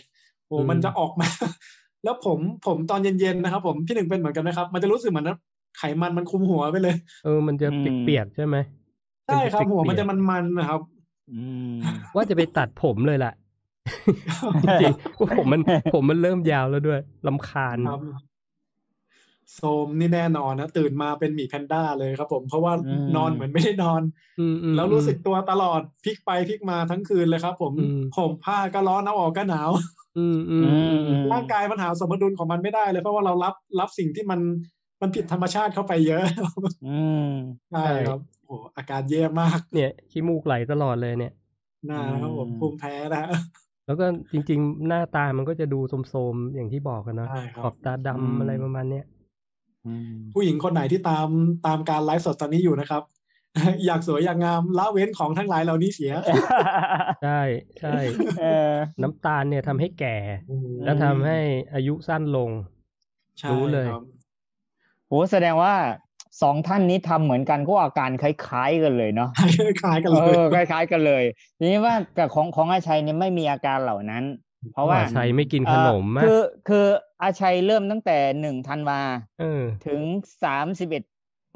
[0.48, 1.28] โอ้อืมมันจะออกมา
[2.04, 5.32] แล้วผมผมตอนเย็นๆนะครับ ผมพี่หนึ่งเป็นเหมือนกันนะครับ มันจะรู้สึกเหมือน
[5.78, 8.56] ไขมันมันคลุมหัวไปเลย เออมันจะอืมเปียกๆใช่ไหม
[9.28, 10.82] ใช่ครับเป็หัวมันเปียจะกมันๆนะครับ
[11.32, 11.42] อื
[11.74, 13.34] มๆว่าจะไปตัดผมเลยล่ะ
[14.64, 15.62] จริงๆว่าผมมัน
[15.94, 18.02] ผมมันเริ่มยาวแล้วด้วยลำคาญครับ
[19.56, 24.02] โซมนี่แน่นอนนะตื่นมาเป็นหมีแพนด้าเลยครับผม เพราะว่าอืมนอนเหมือนไม่ได้นอน
[24.40, 29.72] อืมอืมแล้วรู้สึกตัวตลอดพลิกไปพลิกมาทั้งคืนเลยครับผมอืมห่มผ้าก็ร้อนเอาออกก็หนาว
[30.16, 34.40] อืมอืมอือืมมอืมร่างกายมันหาสมดุลของมันไม่ได้เลย เพราะว่าเรารับรับสิ่งที่มัน
[35.02, 36.22] มันผิดธรรมชาติเข้าไปเยอะ
[36.82, 36.88] อื
[37.18, 37.20] ม
[37.72, 41.32] ใช่ครับโอ้อาการแย่มาก เนี่ยขี้มูกไหลตลอดเลยเนี่ย
[41.86, 43.24] หน้าครับผมอืมภูมิแพ้นะ
[43.86, 49.13] แล้วก็จริง ๆ หน้าตามันก็จะดูโทรมๆอย่างที่บอกกันเนาะใช่คขรัอบบตาดำอะไรประมาณเนี้ยอืม
[50.34, 51.28] ผู้หญิงคนไหนที่ตาม
[51.68, 53.04] ตามการไลฟ์สดตอนนี้อยู่นะครับ
[53.86, 56.14] อยากสวยอยากงามละเว้นของทั้งหลายเหล่านี้เสีย
[57.24, 57.42] ใช่
[57.80, 57.98] ใช่
[58.40, 58.72] เออ
[59.02, 60.18] น้ำตาลเนี่ยทำให้แก่
[60.84, 61.38] และทำให้
[61.74, 62.50] อายุสั้นลง
[63.40, 64.04] ใช่รู้เลยครับ
[65.08, 65.76] โหแสดงว่า
[66.42, 69.30] สองท่านนี้ทำเหมือนกันก็อาการคล้าย ๆ กันเลยเนาะ
[69.82, 71.24] คล้ายกันเอเลยอคล้ายๆกันเลย
[71.58, 74.24] ทีนี้ว่าแต่ของของอาชัยเนี่ยไม่มีอาการเหล่านั้น
[74.72, 76.86] เพราะว่าอาชัยไม่กินขนมเอ่อะอคือคือ
[77.22, 79.00] อาชัยเริ่มตั้งแต่หนึ่งธันวา
[79.40, 80.02] เออถึง
[80.44, 81.04] สามสิบเอ็ด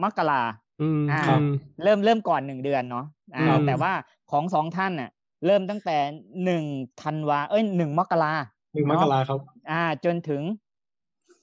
[0.04, 0.42] มกรา
[0.82, 1.48] อืมอ่าอืม
[1.84, 3.06] เริ่มเริ่มก่อนหนึ่งเดือนเนาะ
[3.36, 3.94] อ่าครับแต่ว่า
[4.32, 5.10] ของสองท่านน่ะ
[5.46, 5.98] เริ่มตั้งแต่
[6.44, 6.64] หนึ่ง
[7.02, 8.34] ธันวาเอ้ยหนึ่งมกรา
[8.74, 9.40] หนึ่งมกราครับ
[9.72, 10.42] อ่า จนถึง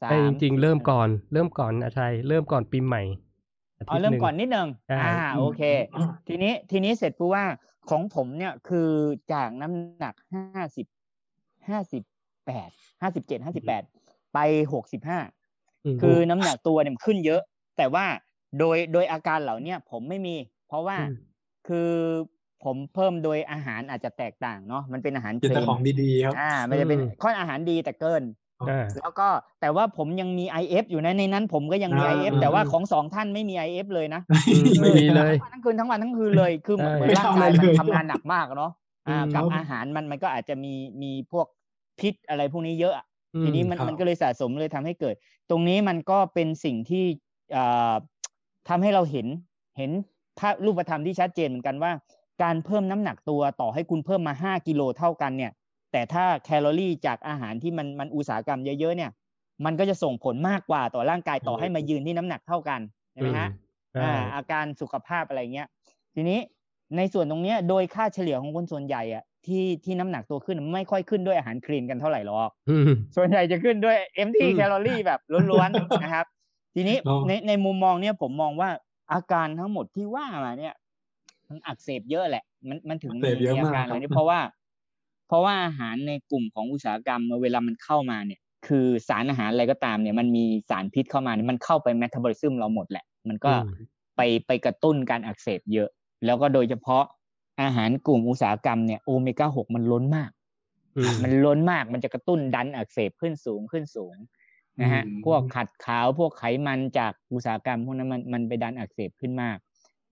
[0.03, 5.61] สาแต่จมริงๆเริ่มก่อน เริ่มก่อนอาชัยเริ่มก่อนปีใหม่าอ๋อทิตย์เริ่มหงก่อนนิดนึงใช่อ่า โอเค
[6.29, 7.45] ทีนี้ทีนี้เสร็จปุ๊บว่า
[7.91, 8.91] ของผมเนี่ยคือ
[9.33, 10.87] จากน้ำหนักห้าสิบ
[11.69, 12.03] ห้าสิบ
[12.47, 12.71] แปด
[13.03, 13.83] ห้าสิบเจ็ดห้าสิบแปด
[14.35, 14.39] ไป
[14.73, 15.27] หกสิบห้าม
[16.03, 17.41] คือน้ำหนักตัวเนี่ยมันขึ้นเยอะ
[17.77, 18.05] แต่ว่า
[18.59, 20.37] โดยโดยอาการเหล่าเนี้ยผมไม่มี
[20.69, 21.17] เพราะว่าอืม
[21.69, 21.93] คือ
[22.65, 28.23] ผมเพิ่มโดยอาหารอาจจะแตกต่างเนาะมันเป็นอาหารกินเทรแต่นของดีๆครับอ่า มันจะเป็นอืมข้ออาหารดีแต่เกิน
[28.71, 29.29] อ่าแล้วก็
[29.61, 34.21] แต่ว่าผมยังมี IF อยู่นะในนั้นผมก็ยังมีอ่า IF แต่ว่าของสองท่านไม่มี IF เลยนะ
[34.53, 38.73] อืมไม่มีเลยทั้งวันทั้งคืนทั้งวันทั้งคืนเลยคือเหมือนใช่เหมือนร่างกายมันไม่ทำอะไรเลยทำงานหนักมากเนาะ
[39.09, 41.47] อ่าอืมกับอาหารมันมันก็อาจจะมีมีพวก
[42.01, 43.07] พิษอะไรพวกนี้เยอะอะ
[43.43, 45.15] ทีนี้มันครับมันก็เลยสะสมเลยทำให้เกิด
[45.51, 47.05] ตรงนี้มันก็เป็นสิ่งที่
[47.57, 47.95] อ่า
[48.69, 49.27] ทำให้เราเห็น
[49.79, 49.91] เห็น
[50.39, 51.93] ภาพรูปธรรมที่ชัดเจนเหมือนกันว่า
[52.43, 55.53] การเพิ่มน้ำหนักตัวต่อให้คุณเพิ่มมาห้ากิโลเท่ากันเนี่ย
[55.93, 59.11] แต่ถ้าแคลอรี่จากอาหารที่มันมันอุตสาหกรรมเยอะๆเนี่ย
[59.65, 62.81] มันก็จะส่งผลมากกว่าต่อร่างกายต่อให้มายืนที่น้ำหนักเท่ากัน
[63.13, 63.49] ใช่ไหมฮะ
[63.93, 65.69] ใช่อ่าอาการสุขภาพอะไรเงี้ย
[66.15, 66.39] ทีนี้
[66.97, 75.21] ในส่วนตรงเนี้ยโดยค่าเฉลี่ยของคนส่วนใหญ่อะ ที่ที่น้ำหนักตัวขึ้นไม่ค่อยขึ้นด้วยอาหารคลีนกันเท่าไหร่หรอกอืมส่วนใหญ่จะขึ้นด้วย empty อืมแคลอรี่แบบ
[75.51, 76.27] ล้วนๆนะครับ
[76.75, 78.69] ทีนี้อ๋อในในมุมมองเนี้ยผมมองว่า
[79.13, 80.75] อาการทั้งหมดที่ว่ามาเนี่ย
[81.49, 84.41] มันอักเสบเยอะแหละ มันมันถึงอักเสบเยอะมีอาการมากอะไรครับนี้เพราะว่า
[85.29, 93.69] เพราะว่าอาหารในกลุ่มของอุตสาหกรรมเวลามันเข้ามาเนี่ย คือสารอาหารอะไรก็ตามเนี่ยมันมีสารพิษเข้ามาเนี่ยมันเข้าไปเมตาบอลิซึมเราหมดแหละ มันก็อืม
[94.17, 95.89] ไปไปกระตุ้นการอักเสบเยอะ
[96.25, 97.05] แล้วก็โดยเฉพาะ
[97.63, 100.31] อาหารกลุ่มอุตสาหกรรมเนี่ยโอเมก้าหกมันล้นมาก
[100.97, 104.17] อืมมันล้นมากมันจะกระตุ้นดันอักเสบขึ้นสูงขึ้นสูง
[104.83, 109.57] นะฮะอืมพวกขัดขาวพวกไขมันจากอุตสาหกรรมพวกนั้นมันมันไปดันอักเสบขึ้นมาก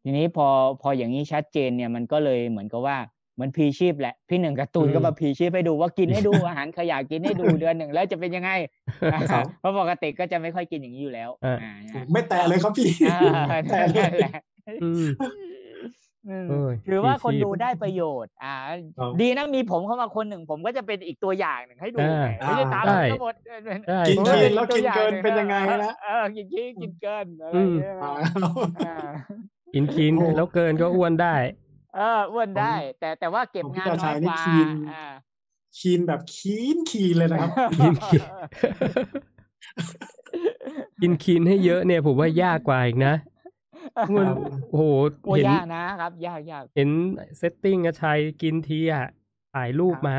[0.03, 0.47] ทีนี้พอ
[0.82, 2.97] พออย่างนี้ชัดเจนเนี่ยมันก็เลยเหมือนกับว่า
[3.34, 8.51] เหมือนพีชีพแหละพี่หนึ่งการ์ตูนอืมก็มาพีชีพให้ดูว่ากินให้ดูอาหารขยะกินให้ดูเดือนหนึ่งแล้วจะเป็นยังไง
[9.32, 13.18] ครับเพราะปกติก็จะไม่ค่อยกินอย่างนี้อยู่แล้วอ่าอ่านะไม่แตะเลยครับพี่อ่า
[13.68, 14.32] แตะเลนั่ยนแหละ
[14.66, 15.51] อืมอืมโอ้ย
[16.88, 18.54] ถือว่าพีคนชีพดูได้ประโยชน์ อ่า
[18.98, 23.34] ครับดีนะมีผมเข้ามาคนหนึ่งผมก็จะเป็นอีกตัวอย่างหนึ่งให้ดูอ่าไงไม่ได้ตามได้ทั้งหมด
[23.88, 25.54] ใช่กินผมใช่ก็ทีป็แล้วตัวกินอย่างเกินหงเป็นยังไง
[25.84, 28.12] นะเออกินขี้กินเกินอะไรอืมเงี้ยอ่า
[28.86, 28.94] อ่า
[29.74, 31.34] กินกินโอ้แล้วเกินก็อ้วนได้
[31.96, 35.04] เอออ้วนได้ แต่แต่ว่าเก็บของพี่งานตาน้ชัอยยกนี่ว่าคีนอ่า
[35.78, 37.50] clean แบบ clean clean เลยนะครับ
[37.80, 38.22] กินกิน
[41.00, 43.14] กิน clean ให้เยอะเนี่ยผมว่ายากกว่าอีกนะ
[44.16, 44.26] มัน
[44.70, 44.84] โอ้โห
[45.24, 46.90] โอ้เห็นยากนะครับ ยากยากเห็น
[47.38, 49.07] เซตติ้งอาชัยกินทีอะ
[49.55, 50.18] ถ่ายรูปมา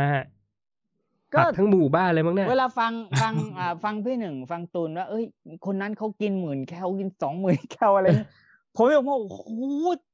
[1.34, 5.26] ก็ตัดทั้งหมู่บ้านเลยมั้งเนี่ยเวลาฟังฟังอ่าฟังพี่หนึ่งฟังตูนว่า เอ้ย
[5.66, 8.32] คนนั้นเขากินหมื่นแคลกินสองหมื่นแคลอะไรเงี้ย
[8.76, 9.42] ผมบอกว่าโอ้โห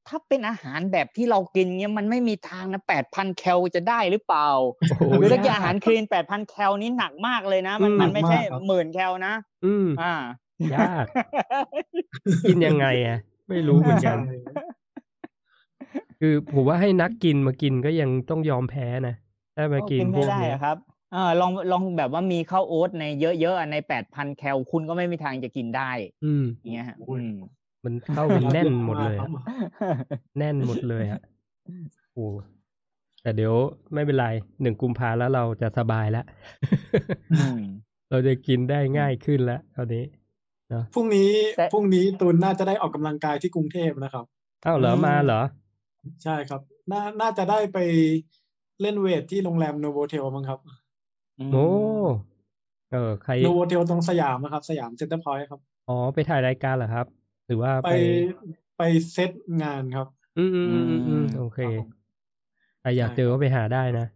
[0.08, 4.48] ถ้าเป็นอาหารแบบที่เรากินเงี้ยมันไม่มีทางนะแปดพันแคลจะได้หรือเปล่า
[4.88, 9.34] โอ้โหหรือถ้ากินอาหารคลีนแปดพันแคลนี้หนักมากเลยนะ มันอืมมันไม่ใช่หนักมากครับหมื่นแคลนะ
[9.64, 10.14] อืมอ่า
[10.74, 11.04] ยาก
[12.48, 13.18] กินยังไงอะ
[13.50, 14.18] ไม่รู้เหมือนกัน
[16.20, 19.14] คือผมว่าให้นักกินมากินก็ยังต้องยอมแพ้นะ
[19.56, 20.76] ถ้ามากินพไม่วกได้เนี้ยอะครับ
[21.14, 25.90] อ่าลองลองแบบว่ามีข้าวโอ๊ตในเยอะๆอะในแปดพันแคลคุณก็ไม่มีทางจะกินได้
[26.24, 27.32] อืมอย่างเงี้ยฮะโอ้ยอืม
[27.84, 29.30] มันเข้ากันแน่นหมดเลยครัอะบ
[30.38, 31.20] แน่นหมดเลยอะ
[32.14, 32.26] โอ้
[33.22, 33.54] แต่เดี๋ยว
[33.94, 34.26] ไม่เป็นไร
[34.62, 36.24] หนึ่งกุมภาแล้วเราจะสบายแล้ว
[37.30, 37.60] อืม
[38.10, 39.86] เราจะกินได้ง่ายขึ้นแล้วคราว
[40.72, 44.24] นี้พรุ่งนี้แต่พรุ่งนี้ตูนน่าจะได้ออกกำลังกายที่กรุงเทพนะครับ
[44.66, 45.40] อ้าวเหรออืมมาเหรอ
[46.24, 46.60] ใช่ครับ
[46.92, 47.78] น่าน่าจะได้ไป
[48.80, 50.58] เล่น weight ที่โรงแรมโนโวเทลมั้งครับ
[51.52, 51.66] โอ้
[52.92, 57.06] เออใครโนโวเทลตรงสยามนะครับ สยามเซ็นเตอร์พอยต์ครับ อ๋อ ไปถ่ายรายการเหรอครับ
[57.46, 57.94] หรือว่าไปไป
[58.78, 59.30] ไปเซต
[59.62, 60.06] งานครับ
[60.38, 61.90] อืมอืมอืมอืมอืมโอเคครับผม
[62.80, 64.06] ใครอยากเจอก็ไปหาได้นะ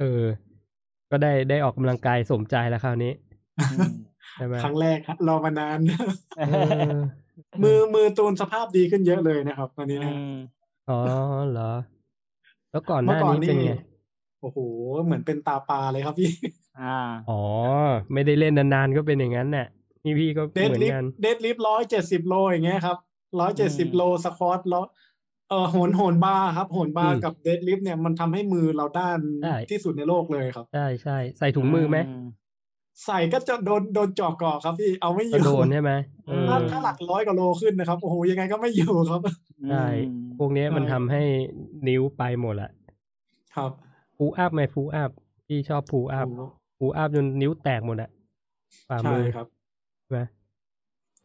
[0.00, 0.24] เออ
[1.10, 3.12] ก็ได้ได้ออกกำลังกายสมใจแล้วคราวนี้
[4.36, 5.78] ใช่ไหมครั้งแรกฮะรอมานาน
[6.36, 6.92] เออ
[7.62, 10.32] มือมือตูนสภาพดีขึ้นเยอะเลยนะครับ ตอนนี้นะอืม
[10.88, 10.98] อ๋อ
[11.50, 11.72] เหรอ
[12.70, 13.72] แล้วก่อนหเมื่อน้าก่อนนี้เป็นนี่ไง
[14.40, 14.58] โอ้โห
[15.04, 16.30] เหมือนเป็นตาปลาเลยครับพี่
[16.80, 16.98] อ่า
[17.30, 17.40] อ๋อ
[18.12, 19.66] ไม่ได้เล่นนานๆก็เป็นอย่างนั้นแหละ
[20.04, 22.98] นี่พี่ก็ deadlift เหมือนกัน deadlift ร้อยเจ็ดสิบโลอย่างเงี้ยครับ
[23.40, 24.84] ร้อยเจ็ดสิบโล squat แล้ว
[25.50, 31.98] เออโหนโหนบาร์ครับโหนบาอืร์มกับ deadlift เนี่ยมันทำให้มือเราด้านใช่ที่สุดในโลกเลยครับ ใช่ใช่ใส่ถุงมือไหม
[33.04, 35.92] ใส่ก็จะโดนโดนจอกเกาะครับพี่เอาไม่อยู่ก็โดนใช่ไหม
[36.26, 39.20] เออถ้าถ้าหลักร้อยกว่าโลขึ้นนะครับโอ้โหยังไงก็ไม่อยู่ครับ
[39.70, 39.86] ใช่
[40.38, 41.22] พวกเนี้ยมันใช่ทำให้
[41.88, 42.70] นิ้วไปหมดแหละ
[43.56, 43.70] ครับ
[44.16, 45.10] ฟูอัพไหมฟูอัพ
[45.46, 46.28] ที่ชอบฟูอัพ
[46.78, 48.10] ฟูอัพจนนิ้วแตกหมดอะ
[48.88, 49.46] ฝ่ามือใช่ครับ
[50.02, 50.20] ใช่ไหม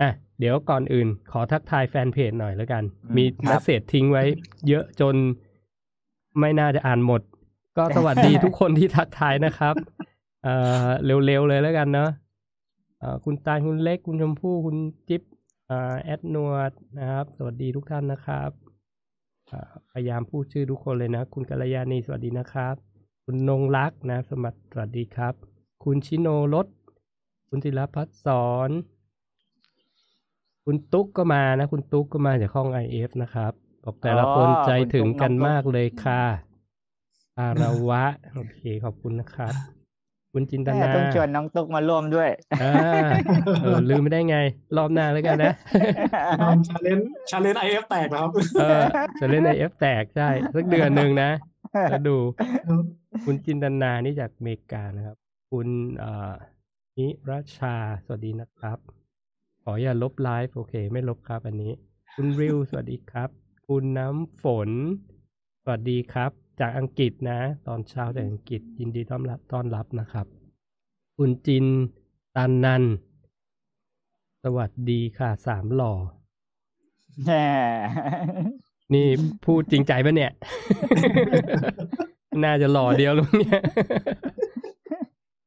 [0.01, 4.23] อะเดี๋ยวก่อนอื่น ขอทักทายแฟนเพจหน่อยแล้วกันอืมมีครับ message ทิ้งไว้
[4.67, 5.15] เยอะจน
[6.39, 7.21] ไม่น่าจะอ่านหมด
[7.77, 9.75] ก็สวัสดีทุกคนที่ทักทายนะครับ
[10.43, 10.53] เอ่
[10.87, 12.09] อเร็วๆเลยแล้วกันเนาะ
[12.99, 14.77] เอ่อคุณตาลคุณเล็กคุณชมพู่คุณ
[15.09, 15.21] จิ๊บ
[15.69, 18.51] อ่าแอดนวดนะครับ สวัสดีทุกท่านนะครับ
[19.51, 22.75] อ่าพยายามพูดชื่อทุกคนเลยนะ คุณกัลยาณีสวัสดีนะครับ
[23.25, 25.33] คุณนงรักนะ สมัติสวัสดีครับ
[25.83, 26.67] คุณชิโนรส
[27.49, 28.69] คุณศิลพัฒน์สอน
[30.65, 36.23] คุณตุ๊กก็มานะ คุณตุ๊กก็มาจากห้องไอเอฟนะครับบอกแต่ละคนอ๋อใจถึงกันคุณตุ๊กมากเลยค่ะ
[37.37, 39.80] อารวะ โอเค ขอบคุณนะครับ
[40.33, 42.29] คุณจินตนาแม่ต้องชวนน้องตุ๊กมาร่วมด้วย
[42.61, 42.73] อ่า
[43.63, 44.37] เออลืมไม่ได้ไง
[44.77, 45.53] รอบหน้าแล้วกันนะ
[46.41, 48.81] ทำชาเ challenge IF แตกนะครับเออ
[49.21, 51.29] จะเล่น IF แตกใช่สักเดือนหนึ่งนะ
[51.89, 52.17] แล้วดู
[53.25, 55.17] คุณจินตนานี่จากอเมริกานะครับ
[55.51, 55.67] คุณ
[55.99, 56.33] เอ่อ
[56.97, 57.75] นิรัชชา
[58.05, 58.77] สวัสดีนะครับ
[59.63, 61.71] ขออย่าลบไลฟ์โอเค ไม่ลบครับอันนี้
[62.15, 63.29] คุณริวสวัสดีครับ
[63.67, 64.69] คุณน้ำฝน
[65.63, 70.25] สวัสดีครับ จากอังกฤษนะ ตอนเช้าจากอังกฤษยินดีต้อนรับต้อนรับนะครับ
[71.17, 71.65] คุณจิน
[72.35, 72.83] ตันนัน
[74.43, 75.93] สวัสดีค่ะสามหล่อ
[77.25, 77.31] แหม
[78.93, 79.07] นี่
[79.45, 80.31] พูดจริงใจปะเนี่ย
[82.43, 83.61] น่าจะหล่อเดียวลุงเนี่ย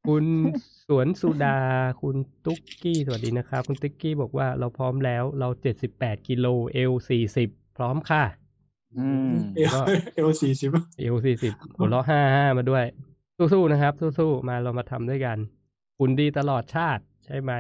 [0.06, 0.24] คุณ
[0.86, 1.58] สวนสุดา
[2.02, 8.43] คุณตุ๊กกี้สวัสดีนะครับ คุณตุ๊กกี้บอกว่าเราพร้อมแล้ว เราเจ็ดสิบแปดกิโลเอลสี่สิบพร้อมค่ะอืม
[9.56, 9.76] เอล
[10.14, 12.84] เอลสี่สิบเอลสี่สิบหัวเราะห้าห้ามาด้วย
[13.52, 15.38] สู้ๆนะครับ สู้ๆมาเรามาทำด้วยกัน
[15.98, 17.52] คุณดีตลอดชาติใช่ไหม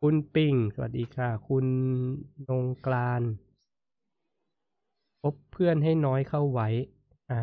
[0.00, 1.64] คุณปิงสวัสดีค่ะ คุณ
[2.48, 3.22] นงกลาน
[5.22, 6.68] พบเพื่อนให้น้อยเข้าไว้
[7.30, 7.40] อ่า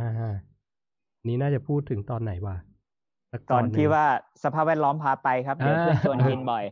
[1.28, 2.58] นี่น่าจะพูดถึงตอนไหนวะ
[3.32, 4.06] สักตอนหงที่ว่า
[4.44, 6.64] สภาพแวดล้อมพาไปครับเดี๋ยวอ่าเพื่อนชวนกินบ่อย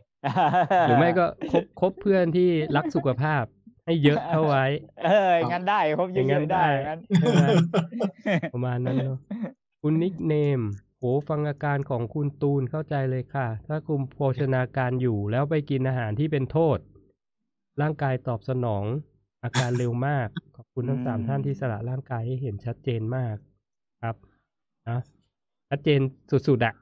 [0.82, 3.44] หรือไม่ก็คบคบเพื่อนที่รักสุขภาพ
[3.84, 4.64] ให้เยอะเข้าไว้
[5.04, 7.40] เอองั้นได้ครบเยอย่างนั้อะนๆได้ได้งั้นใช่ไหม
[8.52, 9.18] ประมาณนั้นเนาะ
[9.82, 10.60] คุณนิกเนม
[10.98, 16.78] โหฟังอาการของคุณตูนเข้าใจเลยค่ะ ถ้าคุมโภชนาการอยู่แล้วไปกินอาหารที่เป็นโทษ
[17.80, 18.84] ร่างกายตอบสนอง
[19.44, 23.36] อาการเร็วมาก ขอบคุณทั้งสามอืมท่านที่สละร่างกายให้เห็นชัดเจนมาก
[24.02, 24.16] ครับ
[24.88, 24.98] นะ
[25.68, 26.74] ชัดเจนสุดๆอะ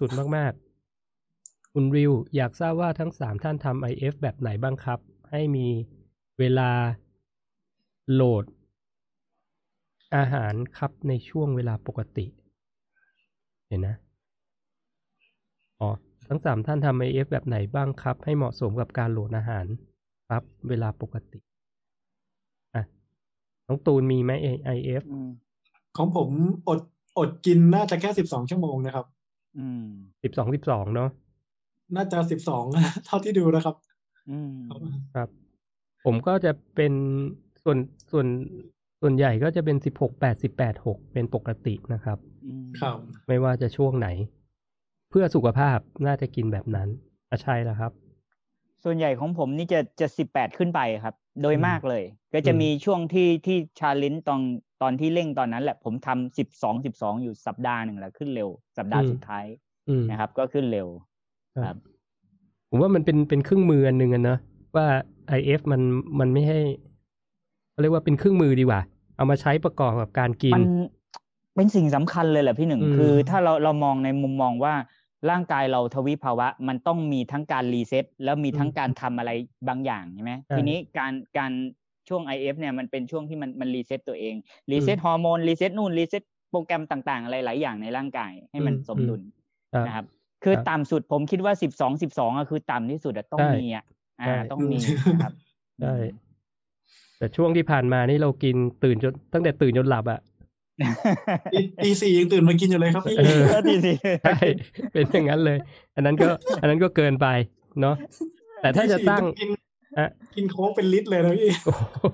[0.00, 4.98] สุดๆมากๆ คุณริว อยากทราบว่าทั้งสามท่านทำ IF แบบไหนบ้างครับ
[5.30, 5.66] ให้มี
[6.38, 6.70] เวลา
[8.12, 8.44] โหลด
[10.16, 12.26] อาหารครับในช่วงเวลาปกติ
[13.66, 13.96] เห็นนะ
[15.80, 15.88] อ๋อ
[16.28, 19.66] ทั้งสามท่านทำ IF แบบไหนบ้างครับ ให้เหมาะสมกับการโหลดอาหาร
[20.28, 21.38] ครับ เวลาปกติ
[22.74, 22.82] อะ
[23.66, 24.30] น้องตูนมีไหม
[24.76, 25.30] IF อืม
[25.96, 26.28] ของผม
[26.68, 26.80] อด
[27.18, 29.06] อดกินน่าจะแค่สิบสองชั่วโมงนะครับ
[29.58, 29.84] อืม
[30.24, 31.10] สิบสองสิบสองเนาะ
[31.96, 32.64] น่าจะสิบสอง
[33.06, 33.76] เท่าที่ดูนะครับ
[34.30, 34.52] อืม
[35.14, 35.28] ครับ
[36.04, 36.92] ผมก็จะเป็น
[37.62, 37.78] ส่วน
[38.10, 38.26] ส่วน
[39.00, 44.08] ส่วนใหญ่ก็จะเป็นสิบหกแปดสิบแปดหกเป็นปกตินะครับอืมครับ ไม่ว่าจะช่วงไหน
[45.10, 46.88] เพื่อสุขภาพน่าจะกินแบบนั้น
[47.30, 47.92] อะใช่แล้วครับ
[48.84, 52.02] ส่วนใหญ่ของผมนี่จะจะสิบแปดขึ้นไปครับ โดยอืมมากเลย
[52.34, 54.40] ก็จะอืมมีช่วงที่ที่ชาเลนจ์ตอน
[54.82, 59.44] ตอนที่เร่งตอนนั้นแหละ ผมทำสิบสองสิบสองอยู่สัปดาห์หนึ่งแหละขึ้นเร็ว สัปดาห์สุดท้าย
[59.88, 60.88] อืมนะครับ ก็ขึ้นเร็ว
[61.64, 61.76] ครับ
[62.68, 64.38] ผมว่ามันเป็นเป็นเครื่องมืออันหนึ่งอะเนอะ
[64.76, 64.86] ว่า
[65.38, 65.82] IF มัน
[66.18, 66.60] มันไม่ให้
[67.70, 68.80] เขาเรียกว่าเป็นเครื่องมือดีกว่า
[69.16, 70.64] เอามาใช้ประกอบกับการกิน มัน
[71.56, 74.74] เป็นสิ่งสำคัญเลยแหละพี่หนึ่งอืมคือถ้าเราเรามองในมุมมองว่า
[75.30, 79.30] ร่างกายเราทวิภาวะ มันต้องมีทั้งการ reset แล้วมีทั้งการทำอะไร
[79.68, 81.52] บางอย่างใช่ไหมทีนี้การการ
[82.08, 84.34] ช่วง IF เนี่ยมันเป็นช่วงที่มันมัน reset ตัวเอง
[84.72, 89.22] reset ฮอร์โมน reset นู่น reset โปรแกรมต่างๆ อะไรหลายอย่างในร่างกายให้มันสมดุล
[89.74, 90.06] ครับนะครับ
[90.44, 93.84] คือครับต่ำสุดผมคิดว่าสิบสองสิบสองอะคือต่ำที่สุดอะต้องใช่มีอะ
[94.20, 95.32] อ่าใช่ต้องมีนะครับ
[95.80, 95.94] ใช่
[97.18, 100.20] แต่ช่วงที่ผ่านมานี่เรากินตื่นจนตั้งแต่ตื่นจนหลับอะ
[101.52, 103.92] ตีตีสี่ยังตื่นมากินอยู่เลยครับพี่เออก็ดีสิ
[104.24, 104.36] ใช่
[104.92, 105.58] เป็นอย่างนั้นเลย
[105.94, 106.28] อันนั้นก็
[106.60, 107.26] อันนั้นก็เกินไป
[107.80, 107.94] เนาะ
[108.62, 109.50] แต่ถ้าจะสร้างตีสี่องกิน
[109.98, 112.04] อะกินโค้กเป็นลิตรเลยนะพี่โอ้โห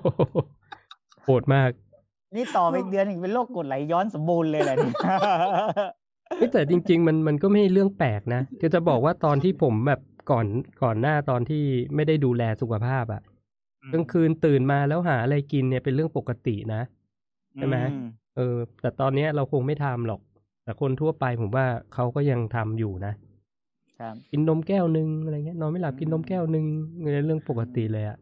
[1.23, 1.69] โหดมาก
[2.35, 4.95] นี่ต่อไปอีกเดือนอีกเป็นโรคกรดไหลย้อนสมบูรณ์เลยแหละเนี่ย
[6.37, 9.99] เอ้ยแต่จริง ๆ มันมันก็ไม่ใช่เรื่องแปลกนะคือจะบอกว่าตอนที่ผมแบบ
[10.29, 10.45] ก่อน
[10.83, 11.63] ก่อนหน้าตอนที่
[11.95, 13.21] ไม่ได้ดูแลสุขภาพอะ
[13.93, 16.81] กลางคืนตื่นมาแล้วหาอะไรกินเนี่ยเป็นเรื่องปกตินะ
[17.55, 17.97] ใช่ไหมอื
[18.35, 20.21] เออ แต่ตอนเนี้ยเราคงไม่ทำหรอก
[20.63, 23.13] แต่คนทั่วไปผมว่าเขาก็ยังทำอยู่นะ
[23.99, 26.65] ครับกินนมแก้วหนึ่งอะไรเงี้ยนอนไม่หลับกินนมแก้วหนึ่ง
[27.25, 28.17] เรื่องปกติเลยอะ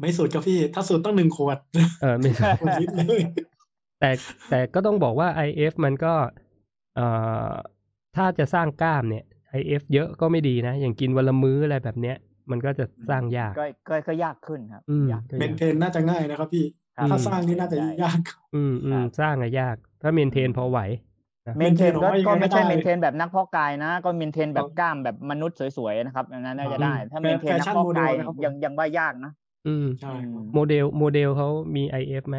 [0.00, 1.58] ไม่สูตรครับพี่ถ้าสูตรต้องหนึ่งขวด
[2.00, 2.30] เออไม่
[2.60, 3.22] ขวดลิตรเลย
[4.00, 4.10] แต่
[4.50, 6.14] แต่ก็ต้องบอกว่า IF มันก็
[6.96, 7.06] เอ่
[7.50, 7.52] อ
[8.16, 9.24] ถ้าจะสร้างกล้ามเนี่ย
[9.60, 12.16] IF เยอะก็ไม่ดีนะ อย่างกินวันละมื้ออะไรแบบเนี้ย
[12.50, 16.64] มันก็จะสร้างยากก็ก็ก็ยากขึ้นครับอืมยากก็เมยากนเทนน่าจะง่ายนะครับพี่
[16.96, 18.20] ครับถ้าสร้างนี่น่าจะยาก
[18.54, 20.80] อืมอืมสร้างอะยาก ถ้าเมนเทนพอไหว
[21.58, 29.32] เมนเทน maintain ก็ผมว่ายังก็ไงไม่ใช่ก็ได้เมนเทนแบบนักเพาะกายนะ ก็เมนเทนแบบกล้ามแบบมนุษย์สวยๆนะครับอันนั้นน่าจะได้ ถ้าแฟเมนเทนนักแฟชั่นเพาะกายโมเดลนะครับผมยังยังว่ายากนะ
[29.66, 32.36] อืมใช่ครับโมเดลโมเดลเขามี IF ไหม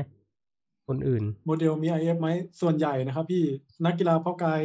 [0.88, 2.30] คนอื่น โมเดลมีไอเอฟไหม
[2.62, 3.44] ส่วนใหญ่นะครับพี่
[3.86, 4.62] นักกีฬาเพาะกาย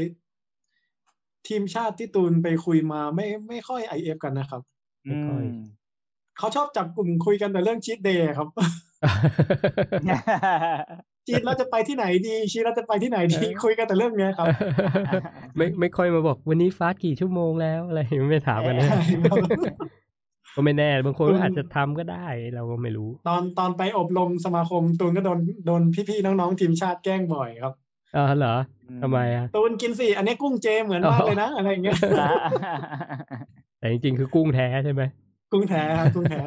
[1.49, 4.63] ทีมชาติที่ตูนไปคุยมาไม่ไม่ค่อยไอเอฟกันนะครับ
[5.05, 5.65] ไม่ค่อยอืม
[6.39, 8.49] เขาชอบจับกลุ่มคุยกันแต่เรื่องชีตเดย์ครับ
[11.27, 14.47] ชีตเราจะไปที่ไหนดี ชีตเราจะไปที่ไหนดีเออคุยกันแต่เรื่องเนี้ยครับ
[15.57, 19.39] ไม่ไม่ค่อยมาบอกวันนี้ฟาสต์กี่ชั่วโมงแล้วอะไรไม่ถามกันนะใช่ครับ
[20.55, 27.75] ก็ไม่แน่บางคนอืก็มอาจจะทำก็ได้เราก็ไม่รู้ ตอนตอนไปอบรมสมาคมตูนก็โดนโดนพี่ๆน้องๆทีมชาติแกล้งบ่อยครับ
[28.17, 28.55] อ่าเหรอ
[28.91, 31.99] อืมทำไมอะตูนกินสิอันนี้กุ้งเจเหมือนมากเลยนะอะไรอย่างเงี้ย
[33.79, 35.03] แต่จริงๆคือกุ้งแท้ใช่ไหม
[35.53, 36.43] กุ้งแท้ครับกุ้งแท้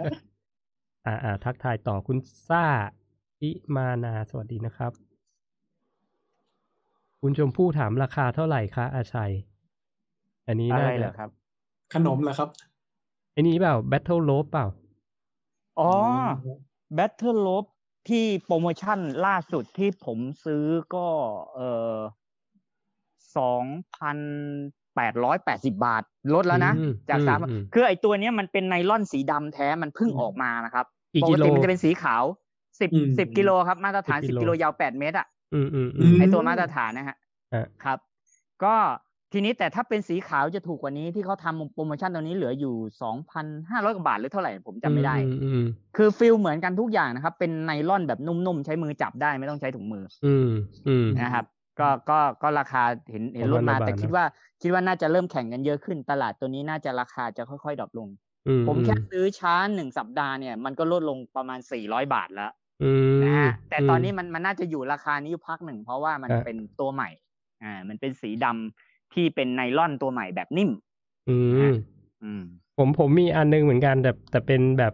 [1.05, 2.65] อ่าอ่าทักทายต่อคุณซ่า
[3.41, 4.91] อิมานาสวัสดีนะครับ
[7.21, 9.31] คุณชมพู่ถามราคาเท่าไหร่คะอาชัย
[10.47, 11.29] อันนี้อะไรน่าเหรจะอครับ
[11.93, 12.49] ขนมเหรอครับ
[13.35, 14.67] อันนี้เปล่า Battle Rope เปล่า
[15.79, 15.91] อ๋อ
[16.97, 17.65] Battle l o b
[18.09, 21.07] ที่โปรโมชั่นล่าสุดที่ผมซื้อก็
[21.55, 21.59] เอ
[21.93, 21.95] อ
[23.37, 23.63] สอง
[23.95, 24.17] พัน
[24.95, 26.03] แปดร้อยแปดสิบบาท
[26.33, 32.23] ลดแล้วนะอืมจากอืมสามอืมคือไอตัวเนี้ยมันเป็นไนล่อนสีดำแท้มันเพิ่งออกมานะครับกี่กิโลปกติมันจะเป็นสีขาว
[32.79, 37.17] สิบอืมสิบกิโลครับ มาตรฐาน10กิโลสิบกิกิโลโลยาวแปดเมตรอะอืมอืมอืมอืมไอตัวมาตรฐานนะฮะ
[37.53, 37.99] อะครับ
[38.63, 38.75] ก็
[39.37, 45.65] ทีนี้แต่ถ้าเป็นสีขาวจะถูกกว่านี้ที่เขาทำโปรโมชั่นตรงนี้เหลืออยู่สองพันห้าร้อยกว่าบาทหรือเท่าไหร่ผมจำไม่ได้อืมอืม
[45.97, 50.49] คือ feel เหมือนกันทุกอย่างนะครับ เป็นไนล่อนแบบนุ่มๆ ใช้มือจับได้ไม่ต้องใช้ถุงมือ อืม
[50.87, 51.45] อืมนะครับ
[51.79, 54.23] ก็ก็ก็ราคาเห็นเห็นลดมาประมาณแต่บาทนะคิดว่า
[54.61, 58.09] คิดว่าน่าจะเริ่มแข่งกันเยอะขึ้น ตลาดตัวนี้น่าจะราคาจะค่อยๆดรอปลง
[58.47, 62.51] อืผมแค่ซื้อช้าหนึ่งสัปดาห์เนี่ยมันก็ลดลงประมาณสี่ร้อยบาทแล้ว
[62.83, 67.09] อืมนะฮะแต่ตอนนี้มันมันน่าจะอยู่ราคานี้อยู่พักหนึ่งเพราะว่ามันอะเป็นตัวใหม่
[67.63, 70.69] อ่ามันเป็นสีดำ ที่เป็นไนล่อนตัวใหม่แบบนิ่ม
[71.29, 71.37] อื
[71.71, 71.73] ม
[72.23, 72.41] อืม
[72.77, 74.93] ผมผมมีอันนึงเหมือนกันแต่แต่เป็นแบบ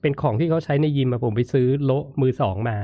[0.00, 2.76] เป็นของที่เขาใช้ในยิมอะผมไปซื้อโละมือสองมา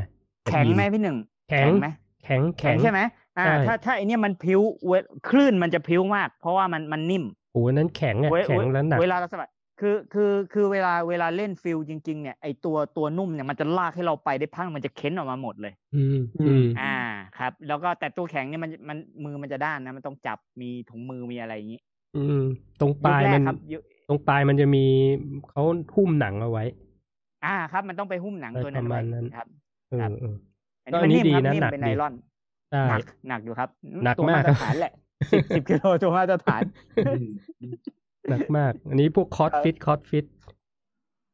[0.51, 1.17] แข็งไหมยิพี่หนึ่ง
[1.51, 1.89] แข็งไหม
[2.25, 3.01] แข็งแข็งใช่ไหม
[3.39, 4.93] อ่าใช่ถ้าถ้าไอเนี้ยมันพิ้วเว
[5.29, 9.51] คลื่นมันจะพิ้วมาก เพราะว่ามันมันนิ่มโอ้โหนั้นแข็งอะเวแข็งแล้วหนักเวลาเราสมัคร
[9.81, 16.97] คือคือคือเวลาเวลาเล่นฟิลจริง ๆ เนี่ยไอตัวตัวนุ่มเนี่ยมันจะลากให้เราไปได้พังมันจะเค้นออกมาหมดเลย อืมอืมอ่า
[17.39, 21.81] ครับ แล้วก็แต่ตัวแข็งเนี่ยมันมันมือมันจะด้านนะ มันต้องจับมีถุงมือมีอะไรอย่างนี้
[22.17, 22.43] อืม
[22.81, 24.85] ตรงปยุคลายแรมักนครับยุคตรงปลายมันจะมี
[25.51, 25.63] เขา
[25.97, 26.65] หุ้มหนังเอาไว้
[27.47, 29.47] อ่าครับ มันต้องไปหุ้มหนังอะไรตัวนั้นประมาไว้ณนั้นครับ
[29.91, 30.35] เอครัอบเออ
[30.85, 32.15] อันก็นี้อัมันนนี้นิ่มครับนิ่มดีนะหนักเป็นไนดีลอน
[32.71, 33.69] ใช่หนักหนักอยู่ครับ
[34.05, 34.93] หนักตัวมากมาตรฐานแหละ
[35.33, 36.63] สิบสิบกิโลตัวมาตรฐาน
[38.29, 40.27] หนักมาก อันนี้พวกคอร์สฟิตคอร์สฟิต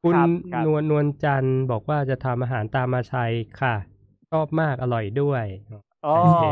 [0.03, 3.75] คุณครับครับนวลนวลจันทร์บอกว่าจะทำอาหารตามมาชัยค่ะ
[4.33, 5.45] ชอบมากอร่อยด้วย
[6.05, 6.47] โอ้โอเค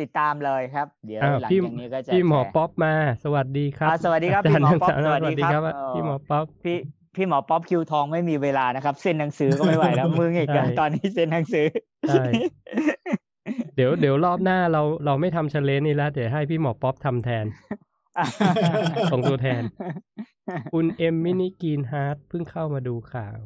[0.00, 2.94] ติดตามเลยครับ เดี๋ยวอ้าวหลังพี่จากนี้ก็จะพี่หมอแชร์ป๊อปมา
[3.24, 6.76] สวัสดีครับอ่าสวัสดีครับอาจารย์พี่หมอป๊อปทั้งสามสวัสดีครับสวัสดีครับเอ่อพี่หมอป๊อปพี่
[7.16, 11.66] พี่หมอป๊อปคิวทองไม่มีเวลานะครับเซ็นหนังสือก็ไม่ไหวแล้วมึงอีกแล้วใช่ตอนนี้เซ็นหนังสือ
[12.08, 12.24] ใช่
[13.76, 17.44] เดี๋ยวเดี๋ยวรอบหน้าเราเราไม่ทำ challenge นี่แล้วเดี๋ยวให้พี่หมอป๊อปทำแทน
[19.12, 19.62] ส่งตัวแทน
[20.72, 23.38] คุณเอ็มมินิกีนฮาร์ดเพิ่งเข้ามาดูข่าว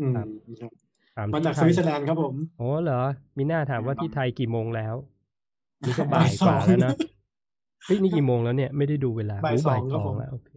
[0.00, 0.72] อืมครับ
[1.16, 3.02] ถามมาที่จากสไทยวิตเซอร์แลนด์ครับผมโอ้เหรอ
[3.36, 4.94] มีหน้าถามว่าครับที่ไทยกี่โมงแล้ว
[5.86, 6.94] นี่ก็บ่ายกว่าบ่ายสองแล้วนะ
[7.84, 10.48] เฮ้ยนี่กี่โมงแล้วเนี่ยไม่ได้ดูเวลาบ่ายโสองครับผมแล้วโอเค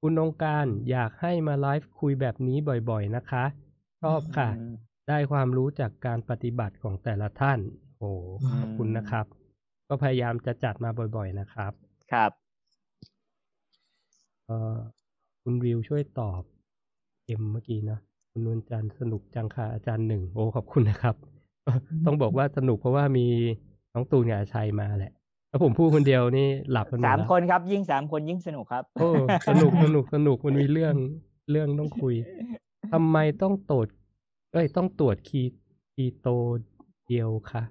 [0.00, 2.56] คุณองค์การอยากให้มาไลฟ์คุยแบบนี้
[2.90, 3.44] บ่อยๆนะคะ
[4.02, 4.74] ชอบค่ะอืม
[5.08, 7.58] ได้ความรู้จากการปฏิบัติของแต่ละท่าน
[7.98, 8.10] โอ้
[8.60, 9.26] ขอบคุณนะครับ
[9.88, 11.72] ก็พยายามจะจัดมาบ่อยๆนะครับ
[12.12, 12.41] ครับเอ่อ
[15.42, 16.42] คุณวิวช่วยตอบ
[17.26, 17.98] เอ็มเมื่อกี้นะ
[18.30, 21.16] คุณนวลจันทร์สนุกจังค่ะอาจารย์หนึ่งโอ้ขอบคุณนะครับ
[22.06, 23.26] ต้องบอกว่าสนุกเพราะว่ามี
[23.92, 25.12] น้องตูนกับอาชัยมาแหละ
[25.48, 29.08] แล้วผมพูดคนเดียวนี่หลับกันหมดสามแล้วคนครับ ยิ่งสามคนยิ่งสนุกครับโอ้
[29.48, 30.94] สนุกสนุกสนุกมันมีเรื่อง
[31.50, 32.14] เรื่องต้องคุย
[32.92, 33.86] ทำไมต้องตรวจ
[34.52, 35.42] เอ้ยต้องตรวจคี
[35.94, 36.28] คีโต
[37.08, 37.62] เดียวคะ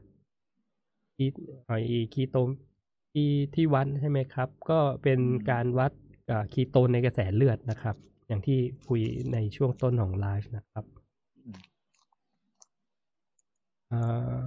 [1.16, 1.26] คี
[1.68, 1.72] ไอ
[2.14, 2.38] คีโต
[3.12, 5.20] ที่ที่วัดใช่ไหมครับ ก็เป็น
[5.50, 6.11] การวัดอ่า
[6.54, 7.96] คีโตนในกระแสเลือดนะครับ
[8.28, 9.02] อย่างที่คุย
[9.34, 10.86] ในช่วงต้นของไลฟ์นะครับ
[11.38, 11.58] อืม
[13.92, 14.40] อ่า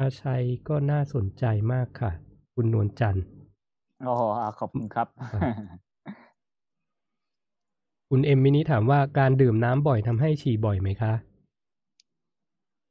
[0.00, 2.10] อาชัยก็น่าสนใจมากค่ะ
[2.54, 3.24] คุณนวลจันทร์
[4.04, 5.42] โอ้โหอ่าขอบคุณครับครับ
[8.10, 11.12] คุณเอ็มมินิถามว่าการดื่มน้ำบ่อยทำให้ฉี่บ่อยไหมคะ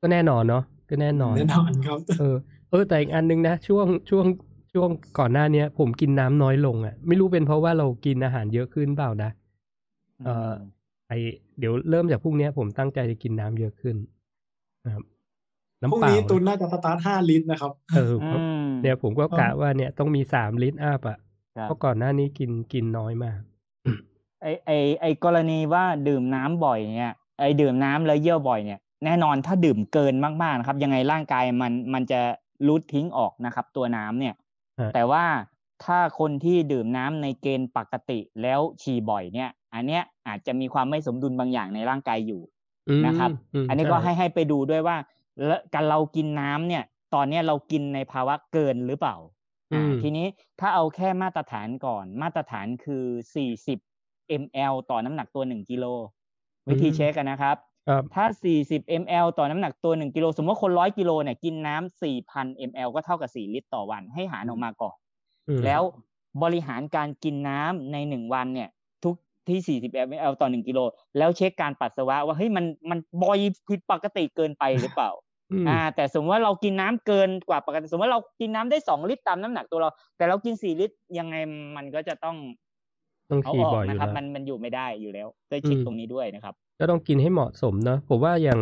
[0.01, 2.35] ก็แน่นอนเนาะก็แน่นอนแน่นอนครับ เออ
[2.69, 4.25] เออแต่อีกอันนึงนะ ช่วงช่วง
[4.73, 4.89] ช่วง
[5.19, 9.31] ก่อนหน้าเนี้ย ผมกินน้ำน้อยลงอะ่ะ ไม่รู้เป็นเพราะว่าเรากินอาหารเยอะขึ้นเปล่านะ
[10.25, 10.53] เออ
[11.07, 11.13] ไอ
[11.59, 13.95] เดี๋ยวเริ่มจากพรุ่งนี้ผมตั้งใจจะกินน้ำเยอะขึ้น
[14.85, 15.03] นะครับ
[15.81, 18.15] น้ำเปล่าพรุ่งนี้ตุนน่าจะสตาร์ทห้าลิตรนะครับ เออ
[18.83, 21.17] เนี่ยผมก็กะว่าเนี่ยต้องมีสามลิตรอัพอะ
[21.63, 23.39] เพราะก่อนหน้านี้กินกินน้อยมาก
[24.41, 24.71] ไอไอ
[25.01, 32.21] ไอกรณีว่าดื่มน้ำบ่อยเนี่ย ไอดื่มน้ำแล้วเยี่ยวบ่อยเนี่ย แน่นอนถ้าดื่มเกินมากๆนะครับ ยังไงร่างกายมันมันจะ
[32.67, 34.33] รูดทิ้งออกนะครับ ตัวน้ำเนี่ย
[34.93, 35.25] แต่ว่า
[35.83, 42.41] ถ้าคนที่ดื่มน้ำในเกณฑ์ปกติแล้วฉี่บ่อยเนี่ย อันเนี้ยอาจจะมีความไม่สมดุลบางอย่างในร่างกายอยู่
[43.05, 43.31] นะครับ
[43.69, 44.97] อันนี้ก็ให้ให้ไปดูด้วยว่า
[45.45, 46.83] แล้วการเรากินน้ำเนี่ย
[47.15, 49.15] ตอนเนี้ยเรากินในภาวะเกินหรือเปล่า
[49.73, 50.27] อ่าทีนี้
[50.59, 53.03] ถ้าเอาแค่มาตรฐานก่อน มาตรฐานคือ
[53.35, 53.79] สี่สิบ
[54.41, 55.85] ml ต่อน้ำหนักตัวหนึ่งกิโล
[56.69, 57.55] วิธีเช็คกันนะครับ
[58.15, 58.25] ถ้า
[58.63, 64.95] 40 ml ต่อน้ำหนักตัว 1 กิโล สมมติคนร้อยกิโลเนี่ย กินน้ำ 4,000 ml ก็เท่ากับ 4 ลิตรต่อวัน ให้หารออกมาก่อน
[65.65, 65.81] แล้ว
[66.43, 68.69] บริหารการกินน้ำใน 1 วันเนี่ย
[69.03, 69.15] ทุก
[69.49, 70.79] ที่ 40 ml ต่อ 1 กิโล
[71.17, 73.39] แล้วเช็คการปัสสาวะว่า เฮ้ย มัน มันบ่อย
[73.69, 75.11] ผิดปกติเกินไปหรือเปล่า
[75.67, 81.35] อ่า แต่สมมติว่าเรากินน้ำเกินกว่าปกติ สมมติว่าเรากินน้ำได้2ลิตรตามน้ำหนักตัวเรา แต่เรากิน4ลิตรยังไง
[81.77, 82.37] มันก็จะต้อง
[83.29, 88.59] ต้องขี่บ่อยอยู่นะครับ มันมันอยู่ไม่ได้อยู่แล้วได้เช็คตรงนี้ด้วยนะครับ ก็ต้องกินให้เหมาะสมเนาะผมว่าอย่าง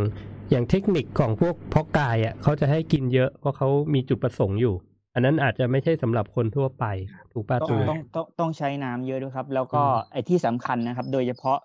[0.52, 4.76] อย่างเทคนิคของพวกพอกายอะเขาจะให้กินเยอะเพราะเขามีจุดประสงค์อยู่
[5.14, 6.86] อันนั้นอาจจะไม่ใช่สำหรับคนทั่วไป
[7.34, 11.58] ถูกป่ะต้องต้องต้องต้องใช้น้ำเยอะด้วยครับ แล้วก็ไอ้ที่สำคัญนะครับ โดยเฉพาะ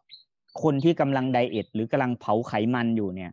[0.63, 3.31] คนที่กำลังไดเอทหรือกำลังเผาไขมันอยู่เนี่ย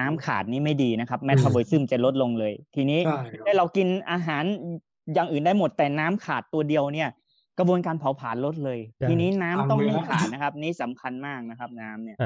[0.00, 3.00] น้ำขาดนี่ไม่ดีนะครับแมทาบอลิซึมจะลดลงเลย ทีนี้
[3.46, 4.44] ถ้าเรากินอาหาร
[5.14, 7.08] อย่างอื่นได้หมดแต่น้ำขาดตัวเดียวเนี่ย
[7.58, 8.78] กระบวนการเผาผลาญลดเลย
[9.08, 12.16] ทีนี้น้ำต้องไม่ขาดนะครับ นี่สำคัญมากนะครับ น้ำเนี่ย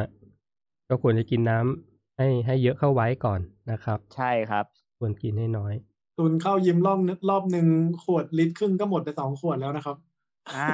[0.89, 3.41] ก็ควรจะกินน้ำให้ให้เยอะเข้าไว้ก่อน
[3.71, 4.65] นะครับ ใช่ครับ
[4.99, 5.75] ควรกินให้น้อย
[6.19, 6.99] ตุนเข้ายิมรอบ
[7.31, 7.67] รอบหนึ่ง
[8.03, 9.97] ขวดลิตรครึ่งก็หมดไปสองขวดแล้วนะครับ
[10.57, 10.73] อ่า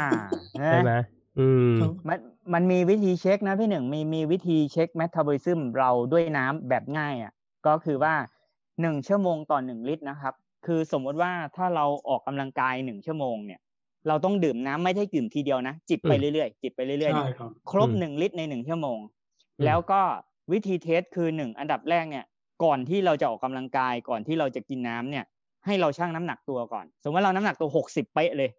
[0.64, 0.93] ใช่ไหม
[1.39, 1.74] อืม
[2.09, 2.18] มัน
[2.55, 7.32] มันมีวิธีเช็คนะพี่หนึ่งมีมีวิธีเช็คแมทาบอลิซึมเราด้วยน้ำแบบง่ายอะ
[7.66, 8.14] ก็คือว่า
[8.81, 10.35] หนึ่งชั่วโมงต่อหนึ่งลิตรนะครับ
[10.66, 13.60] คือสมมติว่าถ้าเราออกกำลังกายหนึ่งชั่วโมงเนี่ย
[14.09, 18.98] เราต้องดื่มน้ำไม่ได้ดื่มทีเดียวนะ จิบไปเรื่อยๆจิบไปเรื่อยๆครบหนึ่งลิตรในหนึ่งชั่วโมง
[19.64, 20.01] แล้วก็
[20.52, 22.24] วิธีเทสคือหนึ่งอันดับแรกเนี่ย
[22.64, 25.24] ก่อนที่เราจะออกกำลังกายก่อนที่เราจะกินน้ำเนี่ย
[25.66, 28.51] ให้เราชั่งน้ำหนักตัวก่อน สมมติว่าเราน้ำหนักตัวหกสิบเป๊ะเลย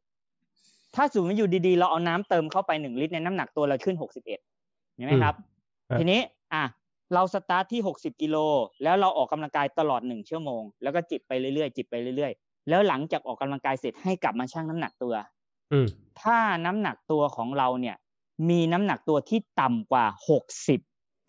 [0.96, 4.40] ถ้าสูงมาอยู่ดีๆ เราเอาน้ำเติมเข้าไปหนึ่งลิตรในน้ำหนักตัวเราขึ้นหกสิบเอ็ด
[4.96, 5.36] เห็นไหมครับ
[6.00, 6.20] ทีนี้
[6.54, 6.64] อะ
[7.14, 8.38] เราสตาร์ทที่หกสิบกิโล
[8.84, 15.14] แล้วเราออกกำลังกายตลอดหนึ่งชั่วโมง แล้วก็จิบไปเรื่อยๆจิบไปเรื่อยๆแล้วหลังจากออกกำลังกายเสร็จให้กลับมาชั่งน้ำหนักตัว
[16.22, 17.96] ถ้าน้ำหนักตัวของเราเนี่ย
[18.50, 20.80] มีน้ำหนักตัวที่ต่ำกว่าหกสิบ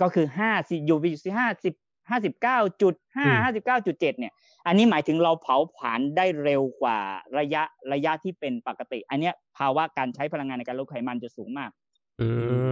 [0.01, 1.75] ก็คือห้าสิอยู่ที่ห้าสิบ
[2.11, 4.33] ห้าสิบเก้าจุดห้าห้าสิบเก้าจุดเจ็ดเนี่ย
[4.67, 6.99] อันนี้หมายถึงเราเผาผลาญได้เร็วกว่า
[7.39, 11.71] ระยะระยะที่เป็นปกติ อันนี้ภาวะการใช้พลังงานในการลดไขมันจะสูงมาก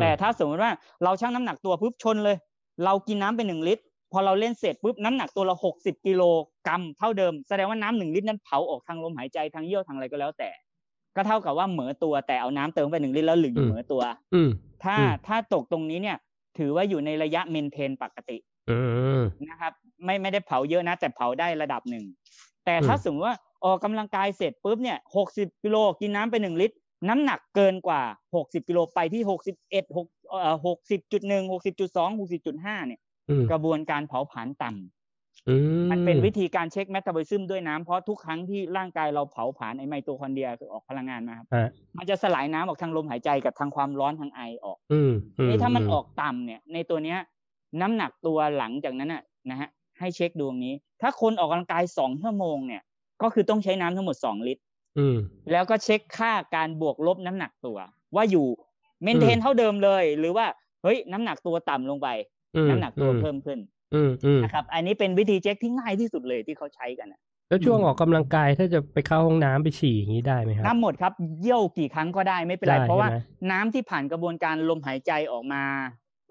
[0.01, 0.73] แต่ถ้าสมมติว่า
[1.05, 2.37] เราชั่งน้ำหนักตัวปุ๊บชนเลย
[2.85, 6.23] เรากินน้ำไปหนึ่งลิตร พอเราเล่นเสร็จปุ๊บน้ำหนักตัวเราหกสิบกิโล
[6.67, 10.51] กรัมเท่าเดิม แสดงว่าน้ำหนึ่งลิตรนั้นเผาออกทางลมหายใจทางเยี่ยวทางอะไรก็แล้วแต่
[11.17, 14.03] ก็เท่ากับว่าเหมือตัวแต่เอาน้ำเติมไปหนึ่งลิตรแล้วหรือเหมือตัว
[14.35, 14.41] อื
[14.85, 14.97] ถ้า
[15.27, 16.17] ถ้าตกตรงนี้เนี่ย
[16.59, 18.39] ถือว่าอยู่ในระยะเมนเทนปกติ
[19.49, 19.73] นะครับ
[20.05, 22.05] ไม่ไม่ได้เผาเยอะนะ แต่เผาได้ระดับหนึ่ง
[22.65, 26.77] แต่ถ้าสมมติว่าออกกำลังกายเสร็จปุ๊บเนี่ยหกสิบกิโลกินน้ำไปหนึ่งลิตร
[27.09, 28.03] น้ำหนักเกินกว่า
[28.37, 33.01] หกสิบกิโลไปที่หกสิบเอ็ดหกเอ่อหกสิบจุดหนึ่งหกสิบจุดสองหกสิบจุดห้าเนี่ย
[33.51, 34.94] กระบวนการเผาผลาญต่ำ
[35.91, 41.47] มันเป็นวิธีการเช็ค metabolism ด้วยน้ำเพราะทุกครั้งที่ร่างกายเราเผาผลาญไอไมโตคอนเดรียคือออกพลังงานมาครับ
[41.97, 44.79] มันจะสลายน้ำออกทางลมหายใจกับทางความร้อนทางไอออก
[45.49, 47.19] นี่ถ้ามันออกต่ำเนี่ย ในตัวเนี้ย
[47.81, 49.69] น้ำหนักตัวหลังจากนั้นน่ะนะฮะ
[49.99, 52.83] ให้เช็คดวงนี้ ถ้าคนออกกำลังกายสองชั่วโมงเนี่ย
[53.23, 54.63] ก็คือต้องใช้น้ำทั้งหมดสองลิตร
[55.53, 57.79] แล้วก็เช็คค่าการบวกลบน้ำหนักตัว
[58.17, 58.47] ว่าอยู่
[59.03, 60.47] เมนเทนเท่าเดิมเลย หรือว่า
[60.83, 62.09] เฮ้ยน้ำหนักตัวต่ำลงไป
[62.69, 63.59] น้ำหนักตัวเพิ่มขึ้น
[64.45, 67.09] นะครับ อันนี้เป็นวิธีเช็คที่ง่ายที่สุดเลยที่เขาใช้กัน
[67.49, 73.09] แล้วช่วงออกกำลังกายถ้าจะไปเข้าห้องน้ำไปฉี่อย่างนี้ได้ไหมครับน้ำหมดครับเยี่ยวกี่ครั้งก็ได้ไม่เป็นไร เพราะว่า
[73.51, 75.63] น้ำที่ผ่านกระบวนการลมหายใจออกมา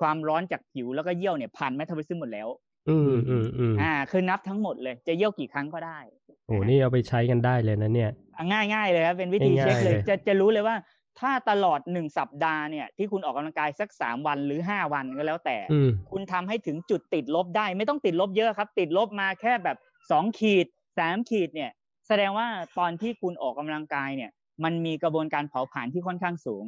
[0.02, 2.48] ความร้อนจากผิวแล้วก็เยี่ยวเนี่ยผ่านแมทาบอลิซึมหมดแล้ว
[2.90, 6.00] อืมอืมอืมอ่า คือนับทั้งหมดเลย จะเยี่ยวกี่ครั้งก็ได้
[6.48, 8.12] โอ้นี่เอาไปใช้กันได้เลยนะเนี่ย
[8.52, 10.76] ง่ายง่ายเลยครับเป็นวิธีเช็คเลย จะจะรู้เลยว่า
[11.19, 15.57] ถ้าตลอดหนึ่งสัปดาห์เนี่ยที่คุณออกกำลังกายสักสามวันหรือห้าวันก็แล้วแต่
[16.11, 19.77] คุณทำให้ถึงจุดติดลบได้ ไม่ต้องติดลบเยอะครับ ติดลบมาแค่แบบ
[20.11, 20.65] สองขีด
[20.98, 21.72] สามขีดเนี่ย
[22.07, 24.31] แสดงว่าตอนที่คุณออกกำลังกายเนี่ย
[24.64, 26.65] มันมีกระบวนการเผาผลาญที่ค่อนข้างสูง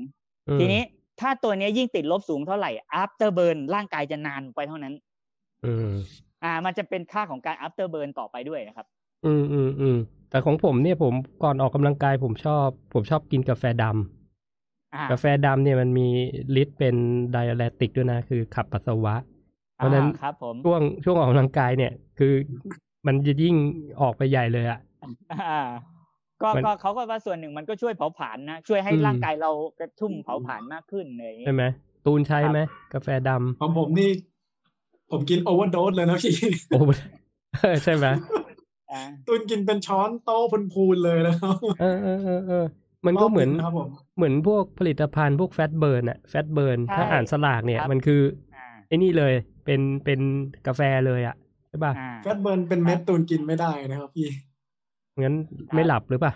[0.59, 0.81] ทีนี้
[1.21, 4.93] ถ้าตัวเนี้ยยิ่งติดลบสูงเท่าไหร่ after burn ร่างกายจะนานไปเท่านั้น
[5.65, 5.89] อืม
[6.43, 8.87] อ่า มันจะเป็นค่าของการ after burn ต่อไปด้วยนะครับ
[9.25, 9.97] อืมอืมอืม
[10.29, 11.13] แต่ของผมเนี่ยผม
[11.43, 14.24] ก่อนออกกำลังกายผมชอบ ผมชอบกินกาแฟดำอ่า
[15.11, 16.07] กาแฟดำเนี่ยมันมี
[16.61, 16.95] ฤทธิ์เป็น
[17.31, 19.15] ไดอะเลติกด้วยนะ คือขับปัสสาวะ
[19.75, 22.33] เพราะฉะนั้นอ่าครับผมช่วงช่วงออกกำลังกายเนี่ย คือ
[23.07, 23.55] มันจะยิ่ง
[24.01, 24.79] ออกไปใหญ่เลยอะ
[25.33, 25.61] อ่า
[26.41, 31.63] ก็มันก็เขาก็ว่าส่วนหนึ่งมันก็ช่วยเผาผลาญนะช่วยให้อืมร่างกายเรากระชุ่มเผาผลาญมากขึ้นเลยใช่ไหม
[32.05, 32.59] ตูนใช้ไหม
[32.93, 34.09] กาแฟดำของผมนี่
[35.11, 36.33] ผมกิน overdose เลยนะพี่
[36.69, 36.79] โอ้
[37.83, 38.05] ใช่ไหม
[38.91, 40.43] อ่าตุนกินเป็นช้อนโต๊ะ
[40.73, 42.65] พูนๆเลยนะครับเออเออเออเออ
[43.07, 48.21] มันก็เหมือนรบงครับผมเหมือนพวกผลิตภัณฑ์พวก fat burn อะ fat burn ใช่ถ้าอ่านฉลากเนี่ยครับมันคือ
[48.55, 49.33] อ่าไอ้นี่เลย
[49.65, 50.19] เป็นเป็น
[50.67, 51.35] กาแฟเลยอะ
[51.69, 54.27] ใช่ป่ะอ่าแฟตเบิร์นเป็นเม็ดตูนกินไม่ได้นะครับพี่
[55.21, 55.35] งั้น
[55.75, 56.33] ไม่หลับหรือป่ะ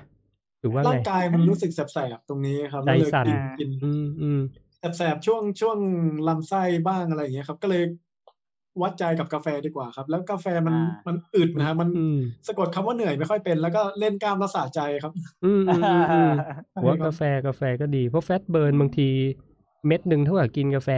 [0.62, 4.40] หรือว่าร่าไงงกายมันรู้สึกแสบๆตรงนี้ครับใจสั่นแล้วเลยกินกินอืมอืม
[4.98, 5.78] แสบๆช่วงช่วง
[6.28, 7.84] ลำไส้บ้างอะไรอย่างเงี้ยครับ ก็เลย
[8.82, 15.14] วัดใจกับกาแฟดีกว่าครับ แล้วกาแฟมันอ่ามัมันอึดนะฮะมันอืมสะกดคำว่าเหนื่อยไม่ค่อยเป็น แล้วก็เล่นกล้ามรักษาใจครับ
[15.46, 16.32] อืมอืมอืมอืม
[16.72, 19.10] ใช่หัวครับกาแฟกาแฟก็ดีเพราะแฟตเบิร์นบางที
[19.88, 20.90] เม็ดหนึ่งเท่ากับกินกาแฟ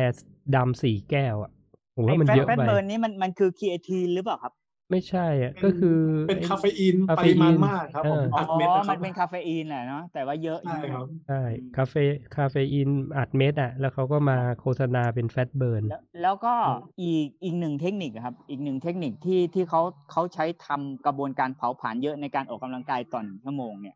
[0.55, 1.51] ดำสี่แก้วอะ
[1.95, 4.53] ผมว่ามันไแฟตเยอะแฟตไปเบิร์นนี่มันมันคือคีเอทีนหรือเปล่าครับ
[4.91, 11.93] ไม่ใช่อะก็คือเป็นไอ้คาเฟอีนคาปเฟอีรินมาณมากครับผมเอออัดเม็ดอ๋อนะคมัรับนเป็นคาเฟอีนแหละเนาะแต่ว่าเยอะใช่ครับใช่อืมคาเฟ
[12.35, 16.53] คาเฟอีนอัดเม็ดอะ แล้วเขาก็มาโฆษณาเป็นแฟตเบิร์นแล้วแล้วก็
[17.01, 19.81] อีกอีกหนึ่งเทคนิคอะครับ อีกหนึ่งเทคนิคที่ที่เขา
[20.11, 23.95] เขาใช้ทำกระบวนการเผาผลาญเยอะในการออกกำลังกายต่อหนึ่งชั่วโมงเนี่ย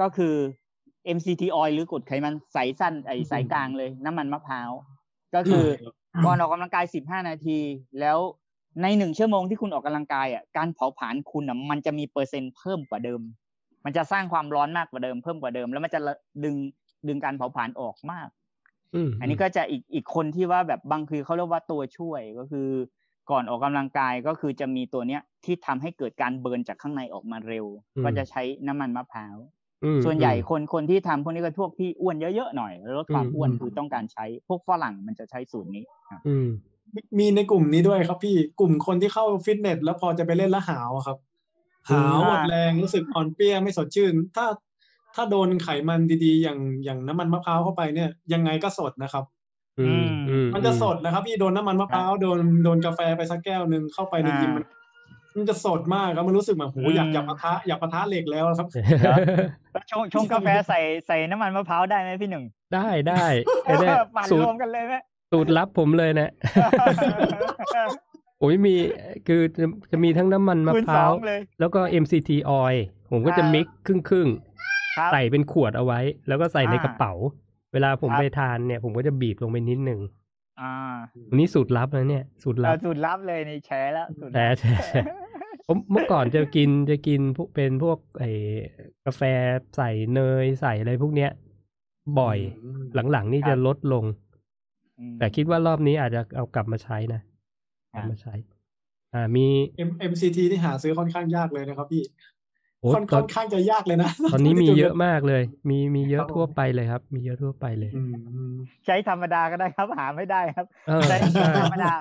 [0.00, 0.34] ก็คือ
[1.16, 4.70] MCT oil หรือกรดไขมันสายสั้นไอสายกลางเลย น้ำมันมะพร้าว
[5.34, 5.66] ก็คือ
[6.24, 7.58] ก่อนออกกำลังกาย 15 นาที
[8.00, 8.18] แล้ว
[8.82, 13.20] ในหนึ่งชั่วโมงที่คุณออกกำลังกายอะการเผาผลาญคุณอะมันจะมีเปอร์เซ็นต์เพิ่มกว่าเดิม
[13.84, 16.00] มันจะสร้างความร้อนมากกว่าเดิมเพิ่มกว่าเดิม แล้วมันจะ
[16.44, 16.56] ดึง
[17.08, 18.28] ดึงการเผาผลาญออกมาก
[18.94, 22.68] อืมอันนี้ก็จะอีกอีกคนที่ว่าแบบบางทีเขาเรียกว่าตัวช่วยก็คือ
[23.30, 27.66] ก่อนออกกำลังกายก็คือจะมีตัวเนี้ยที่ทำให้เกิดการเบิร์นจากข้างในออกมาเร็ว
[28.04, 29.36] ก็จะใช้น้ำมันมะพร้าว
[29.84, 36.36] อืมส่วนใหญ่อืมคนคนที่ทำพวกนี้ก็พวกที่อ้วนเยอะๆหน่อยแล้วลดความอืมอ้วนอืมคือต้องการใช้พวกฝรั่งมันจะใช้สูตรนี้ครับอื
[36.94, 41.18] มมีมีในกลุ่มนี้ด้วยครับพี่กลุ่มคนที่เข้าฟิตเนสแล้วพอจะไปเล่นแล้วหาวอะครับ
[41.90, 44.46] หาวหมดแรงรู้สึกอ่อนเปรี้ยไม่สดชื่น ถ้า
[45.14, 49.24] ถ้าโดนไขมันดีๆ อย่างอย่างน้ำมันมะพร้าวเข้าไปเนี่ย ยังไงก็สดนะครับ
[49.80, 54.64] อืมอืมมันจะสดนะครับ พี่โดนน้ำมันมะพร้าวโดนโดนกาแฟไปสักแก้วหนึ่งเข้าไปในยิมมัน
[55.36, 58.68] มันจะสดมากครับมันรู้สึกแบบโหอยากอยากปะทะอยากปะทะเหล็กแล้วครับ
[59.72, 62.44] แล้วชงชงกาแฟใส่ใส่น้ำมันมะพร้าวได้ไหมพี่หนึ่ง
[62.74, 63.24] ได้ได้
[63.64, 64.94] ไอ้เนี่ยปั่นสูตรรวมกันเลยไหม
[65.32, 66.30] สูตรลับผมเลยนะ
[68.40, 68.74] โอ้ยมี
[69.26, 72.30] คือจะจะมีทั้งน้ำมันมะคูณพสร้าอวงเลยแล้วก็ MCT
[72.62, 72.76] oil
[73.10, 77.12] ผมก็จะอ่ามิมิกครึ่งครึ่งๆครับใส่เป็นขวดเอาไว้ แล้วก็ใส่ในอ่ากระเป๋า
[77.72, 80.00] เวลาผมครับไปทานเนี่ย ผมก็จะบีบลงไปนิดหนึ่ง
[80.60, 80.72] อ่า
[81.30, 85.06] อันนี้สูตรลับนะเนี่ยสูตรลัเราบสูตรลับเลยนี่แชร์แล้วสูตรแชร์แชร์แชร์
[85.66, 88.30] ผมเมื่อก่อนจะกินจะกินพวกเป็นพวกไอ้
[89.06, 89.22] กาแฟ
[89.76, 91.30] ใส่เนยใส่อะไรพวกเนี้ย
[92.20, 92.38] บ่อย
[93.12, 94.21] หลังๆนี่จะลดลงอืม
[95.18, 97.20] แต่คิดว่ารอบนี้อาจจะเอากลับมาใช้นะ
[97.94, 98.34] กลับมาใช้
[99.14, 99.46] อ่ามี
[99.88, 102.02] M MCT ที่หาซื้อค่อนข้างยากเลยนะครับพี่
[102.80, 108.02] โอ้ค่อนตอค่อนนข้างจะยากเลยนะ ตอนนี้มีเยอะมากเลย มีมีเยครัอะบผมทั่วไปเลยครับ มีเยอะทั่วไปเลยอื
[108.52, 108.54] ม
[108.86, 111.92] ใช้ธรรมดาก็ได้ครับ หาไม่ได้ครับเออใช้ใช่ธรรมดา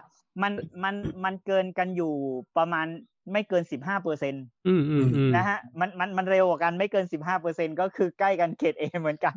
[0.42, 0.54] มัน
[0.84, 2.14] มันมันเกินกันอยู่
[2.58, 2.86] ประมาณ
[3.32, 9.36] ไม่เกินสิบห้าเปอร์เซ็นตอืมอืมอืมนะฮะมันมันมันเร็วกว่ากันไม่เกินสิบห้าเปอร์เซ็นก็คือใกล้กันเขตเอเหมือนกัน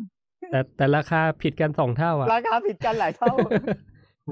[0.51, 3.33] แต่แต่ราคาผิดกันสองเท่าอะราคาผิดกันหลายเท่า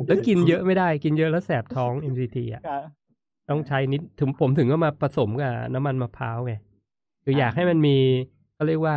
[0.06, 2.82] แล้วกินเยอะไม่ได้กินเยอะแล้วแสบท้อง MCT อะครับ
[3.50, 6.54] ต้องใช้นิดถึงผมถึงก็มาผสมกับน้ำมันมะพร้าวไง
[7.24, 7.96] คืออยากอ่าให้มันมี
[8.54, 8.96] เขาเรียกว่า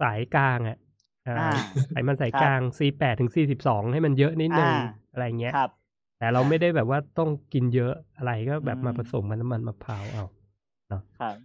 [0.00, 0.78] สายกลางอะ
[1.26, 1.50] อ่าอ่า
[1.90, 5.70] ไขมันสายครับกลาง C8 ถึง C12 ให้มันเยอะนิดนึงอ่าอะไรเงี้ยครับ
[6.18, 10.24] แต่เราไม่ได้แบบว่าต้องกินเยอะอะไรก็แบบอืมมาผสมกับน้ำมันมะพร้าวเอา
[11.20, 11.36] ครับ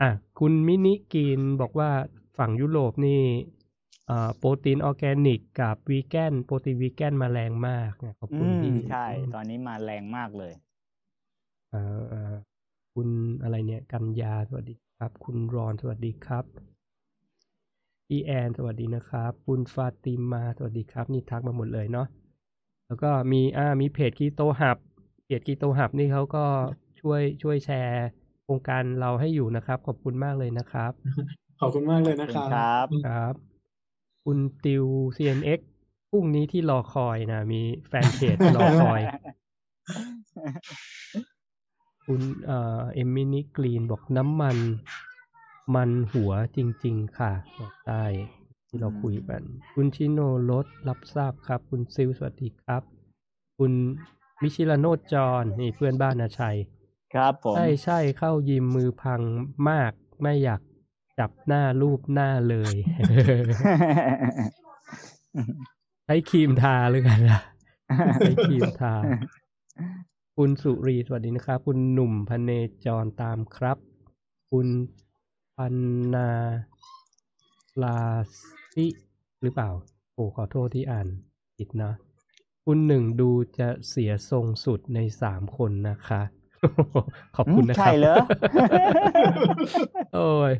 [0.00, 1.90] อะคุณมินิกินบอกว่า
[2.38, 3.63] ฝั่งยุโรปนี่อ่า
[4.38, 10.52] โปรตีนออร์แกนิกกับวีแกนโปรตีนวีแกนมาแรงมากนะอืมขอบคุณที่ใช่ ตอนนี้มาแรงมากเลย
[11.72, 12.34] อ่าอ่า
[12.94, 13.08] คุณ
[13.42, 16.44] อะไรเนี่ย กันยาสวัสดีครับ คุณรอนสวัสดีครับ
[18.06, 22.06] พี่แอนสวัสดีนะครับ คุณฟาติมาสวัสดีครับ นี่ทักมาหมดเลยเนาะ
[22.86, 24.78] แล้วก็มีอ่ามีเพจกีโตหับ
[25.24, 26.44] เพจกีโตหับนี่เขาก็
[27.00, 28.04] ช่วยช่วยแชร์
[28.44, 30.92] โครงการเราให้อยู่นะครับ ขอบคุณมากเลยนะครับ
[31.58, 32.42] ขอบคุณมากเลยขอบนะคุคณรั
[32.84, 33.53] บครับ
[34.24, 34.84] ครับคุณติว
[35.16, 35.60] CNX
[36.10, 39.00] พรุ่งนี้ที่รอคอยนะ มีแฟนเพจรอคอย
[42.06, 44.58] คุณเอ่อเอมินิกรีนบอกน้ำมัน
[45.74, 48.04] มันหัวจริง ๆ ค่ะบอกได้
[48.68, 49.42] ที่เราคุยกัน
[49.74, 50.20] คุณชิโน
[50.50, 52.82] รถรับทราบครับ คุณซิลสวัสดีครับ
[53.58, 53.72] คุณ
[54.42, 56.58] มิชิลาโนจรนี่เพื่อนบ้านอาชัย
[57.14, 59.20] ครับผม ใช่ใช่เข้ายิมมือพัง
[59.68, 59.92] มาก
[60.22, 60.60] ไม่อยาก
[61.18, 62.74] จับหน้ารูปหน้าเลย
[66.04, 67.40] ใช้ครีมทาเลยกันนะ
[68.18, 68.94] ใช้ครีมทา
[70.36, 72.50] คุณสุรีสวัสดีนะครับ คุณหนุ่มพเน
[72.84, 73.78] จรตามครับ
[74.50, 74.68] คุณ
[75.56, 75.76] ปัน
[76.14, 76.30] นา
[77.82, 78.00] ลา
[78.72, 78.86] ซิ
[79.42, 79.70] หรือเปล่า
[80.14, 81.08] โอ้ขอโทษที่อ่าน
[81.56, 81.92] ผิดนะ
[82.64, 86.22] คุณหนึ่งดูจะเสียทรงสุดในสามคนนะคะ
[87.36, 88.16] ขอบคุณนะครัใช่เหรอ
[90.14, 90.52] โอ้ย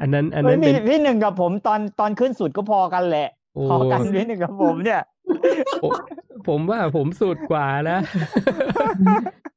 [0.00, 5.02] อันนั้น อันเฮ้นั้ยนพี่เป็นพี่หนึ่งกับผมตอนตอนขึ้นสุดก็พอกันแหละโอ้พอกันพี่หนึ่งกับผมเนี่ย
[5.82, 5.92] ผม
[6.48, 7.98] ผมว่าผมสุดกว่านะ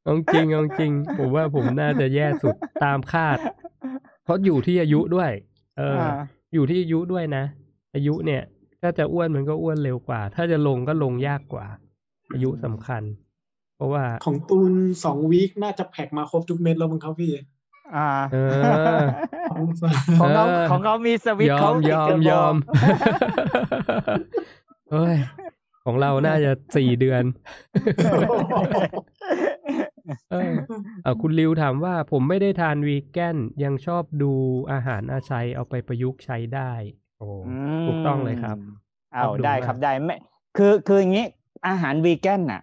[0.03, 3.37] เอาจริงเอาจริง ผมว่าผมน่าจะแย่สุดตามคาด
[4.23, 5.31] เพราะอยู่ที่อายุด้วย
[5.77, 6.17] เอออ่า
[6.53, 7.43] อยู่ที่อายุด้วยนะ
[7.95, 8.41] อายุเนี่ย
[8.81, 11.65] ถ้าจะอ้วนมันก็อ้วนเร็วกว่า ถ้าจะลงก็ลงยากกว่า
[12.33, 13.03] อายุสำคัญ
[13.75, 14.73] เพราะว่าของตูน
[15.03, 17.33] สองวีคน่าจะแพ็กมาครบทุกเม็ดแล้วมั้งครับพี่
[17.95, 18.37] อ่าเอ
[18.95, 18.99] อ
[20.19, 22.55] ของเขาเออของเขามีสวิตช์ยอเขามติยดอเทมร์โบยอม
[24.91, 25.15] เฮ้ย
[25.85, 27.23] ของเราน่าจะสี่เดือน
[30.31, 30.53] เออ
[31.03, 34.31] เอาคุณริวถามว่าผมไม่ได้ทานวีแกนยังชอบดู
[34.71, 36.71] อาหารอาชัยเอาไปประยุกต์ใช้ได้
[37.19, 38.57] โอ้อืมถูกต้องเลยครับ
[39.13, 40.15] เอาชอบดูได้มากครับได้ไม่
[40.57, 41.25] คือคืออย่างนี้
[41.67, 42.61] อาหารวีแกนน่ะ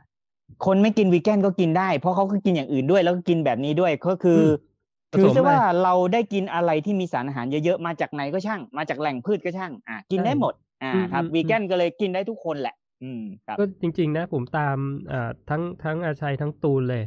[0.66, 4.67] คนไม่กินวีแกนก็กินได้ เพราะเขาก็กินอย่างอื่นด้วย แล้วก็กินแบบนี้ด้วยก็คืออผ
[5.16, 14.76] ถือสมซะว่าได้เราได้กินอะไรที่มีสารอาหารเยอะๆ มาจากไหนก็ช่าง มาจากแหล่งพืชก็ช่าง อะกินใช่ได้หมด อ่าอืมครับอืมวีแกนก็เลยกินได้ทุกคนแหละ อืมครับก็จริง ๆ นะ ผมตาม
[15.12, 17.02] อ่าทั้งทั้งอาชัยทั้งตูนเลย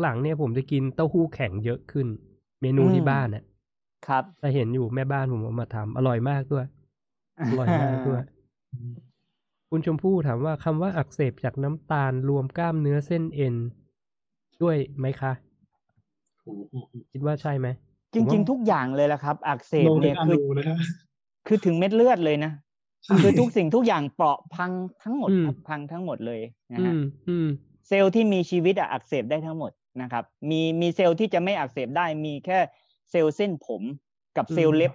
[0.00, 2.06] หลังๆ เนี่ยผมจะกินเต้าหู้แข็งเยอะขึ้น
[2.62, 3.44] เมนูอืมที่บ้านเนี่ย
[4.06, 6.66] ครับแต่เห็นอยู่แม่บ้านผมเอามาทำอร่อยมากด้วย
[7.40, 8.22] อร่อยมากด้วย
[9.70, 13.54] คุณชมพู่ถามว่าคำว่าอักเสบจากน้ำตาลรวมกล้ามเนื้อเส้นเอ็น
[14.62, 15.32] ด้วยไหมคะ
[17.12, 17.68] คิดว่าใช่ไหม
[18.14, 20.78] จริง ๆ ทุกอย่างเลยละครับ อักเสบโลเป็เนี่นยอคือนูเลยฮะ
[21.46, 22.52] คือถึงเม็ดเลือดเลยนะ
[23.22, 24.70] คือทุกสิ่งทุกอย่างเปราะพัง
[25.02, 26.40] ทั้งหมดอืมครับพังทั้งหมดเลย
[26.74, 27.48] นะอืฮะมอืม
[27.88, 32.58] เซลล์ที่มีชีวิตอะอักเสบได้ทั้งหมดนะครับ มีมีเซลล์ที่จะไม่อักเสบได้มีแค่
[33.10, 33.82] เซลล์เส้นผม
[34.36, 34.92] กับเซลล์เล็บ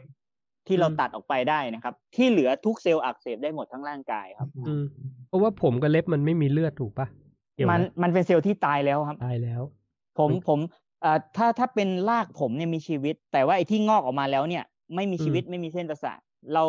[0.68, 4.84] ที่เราอืมตัดออกไปได้นะครับ ที่เหลือทุกเซลล์อักเสบได้หมดทั้งร่างกายครับอืม
[5.28, 7.07] เพราะว่าผมกับเล็บมันไม่มีเลือดถูกปะ
[7.56, 9.61] เกี่ยวไหมันมันเป็นเซลล์ที่ตายแล้วครับตายแล้ว
[10.18, 10.86] ผมมันผมเอ่อ
[11.36, 14.64] ถ้าถ้าเป็นรากผมเนี่ยมีชีวิต แต่ว่าไอ้ที่งอกออกมาแล้วเนี่ย
[14.95, 16.19] ไม่มีชีวิตไม่มีเส้นประสาท
[16.53, 16.64] เรา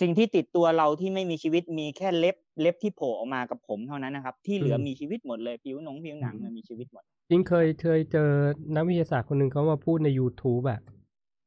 [0.00, 8.30] สิ่งที่ติดตัวเราที่ไม่มีชีวิตมีแค่เล็บเล็บที่โผล่ออกมากับผมเท่านั้นนะครับ ที่เหลือมีชีวิตหมดเลยผิวหนงผิวหนังมันมีชีวิตหมด จริงเคยเคยเจอ
[8.76, 10.80] นักวิทยาศาสตร์คนหนึ่งเขามาพูดใน YouTube อะ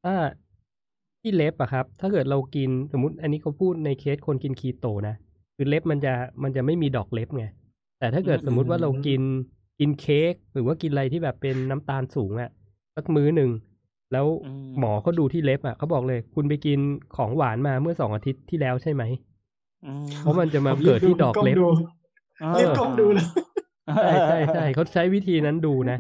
[0.04, 0.16] ถ้า
[1.22, 5.16] ที่เล็บอะครับ ถ้าเกิดเรากินสมมติ อันนี้เขาพูดในเคสคนกินคีโตนะ
[5.56, 7.46] คือเล็บมันจะมันจะไม่มีดอกเล็บไง
[8.00, 9.22] แต่ถ้าเกิดอืมสมมุติว่าเรากิน
[9.80, 12.50] กินเค้กหรือว่ากินอะไรที่แบบเป็นน้ำตาลสูงอะ
[12.96, 13.50] สักมื้อหนึ่ง
[14.14, 14.26] แล้ว
[14.80, 16.80] หมอเขาดูที่เล็บอะเขาบอกเลย คุณไปกิน
[17.16, 19.04] ของหวานมาเมื่อสองอาทิตย์ที่แล้วใช่ไหม
[19.86, 21.56] อืมเพราะมันจะมาเกิดที่ดอกเล็บ
[22.58, 23.26] รีบก้มดูเลย
[23.96, 25.98] ใช่ใช่ใช่เขาใช้วิธีนั้นดูนะ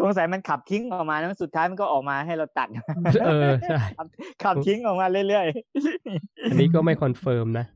[0.00, 2.68] สงสัยมันขับทิ้งออกมาแล้วสุดท้ายมันก็ออกมาให้เราตัด
[3.26, 4.06] เออใช่ขับ
[4.44, 5.46] ขับทิ้งออกมาเรื่อย
[6.50, 7.66] อันนี้ก็ไม่ confirm นะ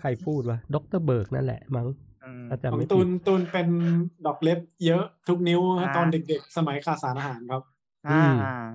[0.00, 2.09] ใครพูดวะดร.เบิร์กนั่นแหละมั้งๆอืม
[2.48, 3.68] ถ้าจำไม่ผิดของตูนตูนเป็น
[4.26, 7.62] ดอกเล็บเยอะทุกนิ้วฮะอ่าตอนเด็ก ๆ สมัยขาดสารอาหารครับ
[8.08, 8.32] อ่าอืม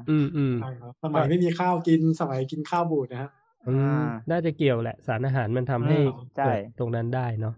[0.10, 3.30] อืมอืมใช่ครับสมัยไม่มีข้าวกินสมัยกินข้าวบูดนะฮะ
[3.68, 7.54] อืมอ่าน่าจะเกี่ยวแหละสารอาหารมันทำให้อืมใช่เกิดตรงนั้นได้เนาะ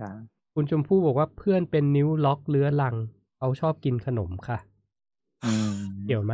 [0.00, 2.96] ครับคุณชมพู่บอกว่าเพื่อนเป็นนิ้วล็อกเลื้อรัง
[3.38, 4.58] เขาชอบกินขนมค่ะ
[5.44, 6.32] อืมเกี่ยวไหม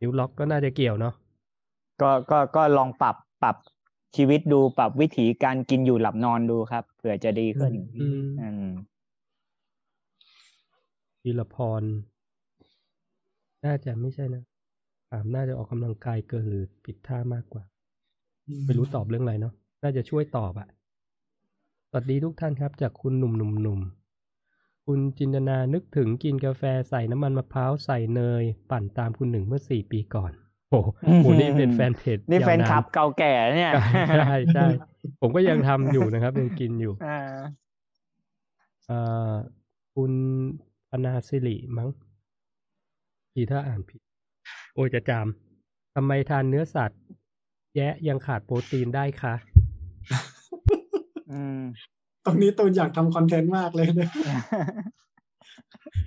[0.00, 1.14] นิ้วล็อกก็น่าจะเกี่ยวเนาะ
[2.00, 3.56] ก็ก็ก็ลองปรับปรับ
[4.16, 8.72] ชีวิตดูปรับวิถีการกินอยู่หลับนอนดูครับเผื่อจะดีขึ้นอืมอืม
[11.22, 11.82] ธีรพร
[13.64, 14.42] น่าจะไม่ใช่นะ
[15.10, 17.62] ถามน่าจะออกกำลังกายเกินหรือผิดท่ามากกว่า
[18.64, 20.68] ไม่รู้ตอบเรื่องอะไรเนาะน่าจะช่วยตอบอะ
[21.88, 23.80] สวัสดีทุกท่านครับ จากคุณหนุ่มหนุ่มหนุ่ม
[24.86, 30.32] คุณจินตนานึกถึงกินกาแฟใส่น้ำมันมะพร้าวใส่เนย ปั่นตามคุณหนึ่งเมื่อสี่ปีก่อน
[30.70, 33.72] โอ้โหอืมโหนี่เป็นแฟนเพจนี่แฟนยาวาคลับเก่าแก่เนี่ย
[34.18, 34.66] ใช่ใช่
[35.20, 37.20] ผมก็ยังทำอยู่นะครับยังกินอยู่อ่า
[38.86, 38.98] เอ่
[39.30, 39.32] อ
[39.94, 40.12] คุณ
[40.90, 41.88] ปนาสิริมั้ง
[43.32, 44.00] ทีถ้าอ่านผิด
[44.74, 45.26] โอ้ยจะจาม
[45.94, 47.00] ทำไมทานเนื้อสัตว์
[47.76, 49.34] แยะยังขาดโปรตีนได้คะ
[51.32, 51.60] อืม
[52.24, 54.10] ตรงนี้ตูนอยากทำคอนเทนต์มากเลยเนี่ย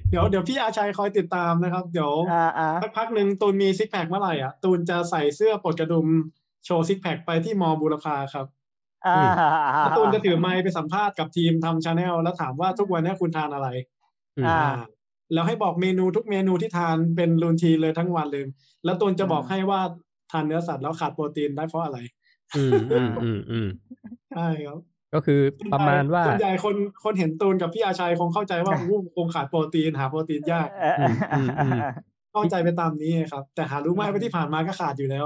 [0.10, 6.08] เดี๋ยวเดี๋ยวพี่อาชัยคอยติดตามนะครับ เดี๋ยวอ่าอ่าสักพักหนึ่งตูนมีซิกแพคเมื่อไหร่อะตูนจะใส่เสื้อปลดกระดุม
[6.66, 8.46] โชว์ซิกแพคไปที่มอบุรพาครับ
[9.08, 9.18] อ่า
[9.80, 13.68] แล้วตูนจะถือไมค์ไปสัมภาษณ์กับทีมทำชาแนลแล้วถามว่าทุกวันนี้คุณทานอะไร
[14.46, 14.60] อ่า
[15.34, 18.44] แล้วให้บอกเมนูทุกเมนูที่ทานเป็นรูทีนเลยทั้งวันเลย
[18.86, 19.82] แล้วตูนจะบอกให้ว่า
[20.32, 22.00] ทานเนื้อสัตว์แล้วขาดโปรตีนได้เพราะอะไร
[22.56, 23.68] อืมอืมอืมอืม
[24.36, 24.80] ใช่ครับ
[25.14, 25.40] ก็คือ
[25.74, 31.80] ประมาณว่าส่วนใหญ่คนคนเห็นตูนกับพี่อาชัยคงเข้าใจว่าอู้คงขาดโปรตีนหาโปรตีนยากเอออืมอืมอืม
[32.34, 35.26] เข้าใจไปตามนี้ครับ แต่หารู้ไหมว่าที่ผ่านมาก็ขาดอยู่แล้ว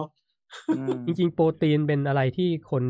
[0.77, 2.83] อืมจริงๆ โปรตีนเป็นอะไรที่คน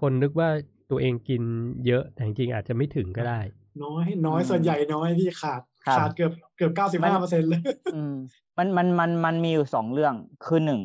[0.00, 0.48] คนนึกว่า
[0.90, 1.42] ตัวเองกิน
[1.86, 3.40] เยอะแต่จริงๆอาจจะไม่ถึงก็ได้
[3.84, 7.60] น้อยน้อยส่วนใหญ่น้อยที่ขาดครับขาดเกือบเกือบเก้าสิบห้าเปอร์เซ็นต์เลย
[7.94, 8.14] อืม
[8.58, 10.14] มันมันมันมันมีอยู่สองเรื่อง
[10.46, 10.80] คือหนึ่ง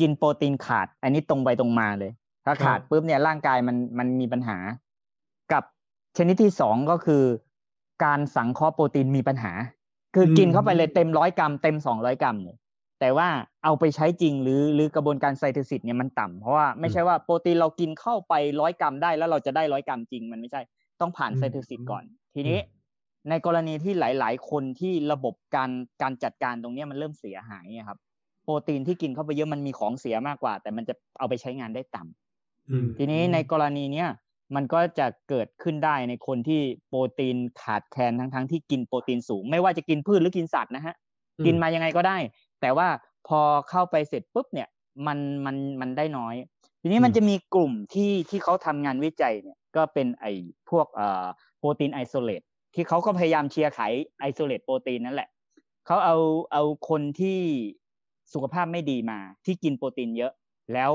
[0.00, 2.12] กินโปรตีนขาด อันนี้ตรงไปตรงมาเลย
[2.44, 4.85] ถ้าขาดปุ๊บเนี่ยร่างกายมันมันมีปัญหากับ
[6.16, 7.22] ชนิดที่สองก็คือ
[8.04, 9.52] การสังเคราะห์โปรตีนมีปัญหา
[10.14, 12.56] คือกินเข้าไปเลยเต็มร้อยกรัมเต็มสองร้อยกรัมเลย
[13.00, 13.28] แต่ว่า
[13.64, 20.60] เอาไปใช้จริงหรือหรือกระบวนการ synthesis เนี่ยมันต่ำเพราะว่าไม่ใช่ว่าโปรตีนเรากินเข้าไปร้อยกรัมได้แล้วเราจะได้ร้อยกรัมจริงมันไม่ใช่
[21.00, 22.58] ต้องผ่านอืม synthesis ก่อน ทีนี้
[23.28, 25.70] ในกรณีที่หลาย ๆ คนที่ระบบการ
[26.02, 27.98] การจัดการตรงเนี้ยมันเริ่มเสียหายอะครับ
[28.44, 34.08] โปรตีนที่กินเข้าไปเยอะมันมีของเสียมากกว่า แต่มันจะเอาไปใช้งานได้ต่ำอืมทีนี้ในกรณีเนี้ย
[34.54, 40.94] มันก็จะเกิดขึ้นได้ในคนที่โปรตีนขาดแคลนทั้งทั้งๆที่กินโปรตีนสูง ไม่ว่าจะกินพืชหรือกินสัตว์นะฮะ
[41.38, 42.18] อืมกินมายังไงก็ได้
[42.60, 42.88] แต่ว่า
[43.28, 43.40] พอ
[43.70, 44.68] เข้าไปเสร็จปุ๊บเนี่ย
[45.06, 46.34] มันมันมันได้น้อย
[46.82, 50.32] ทีนี้มันจะมีกลุ่มที่ที่เขาทำงานวิจัยเนี่ยก็เป็นไอ้
[50.70, 51.26] พวกเอ่อ
[51.58, 52.42] โปรตีน isolate
[52.74, 55.28] ที่เขาก็พยายามเชียร์ขาย isolate โปรตีนนั่นแหละ
[55.86, 56.16] เขาเอา
[56.52, 57.38] เอาคนที่
[58.32, 60.32] สุขภาพไม่ดีมาที่กินโปรตีนเยอะ
[60.74, 60.90] แล้ว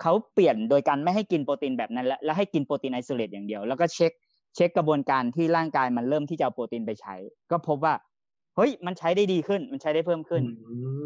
[0.00, 4.12] เขาเปลี่ยนโดยการไม่ให้กินโปรตีนแบบนั้นแล้วแล้วให้กินโปรตีน isolate อย่างเดียว แล้วก็เช็ค
[4.54, 7.14] เช็คกระบวนการที่ร่างกายมันเริ่มที่จะเอาโปรตีนไปใช้
[7.50, 7.94] ก็พบว่า
[8.56, 10.42] เฮ้ยมันใช้ได้ดีขึ้นมันใช้ได้เพิ่มขึ้น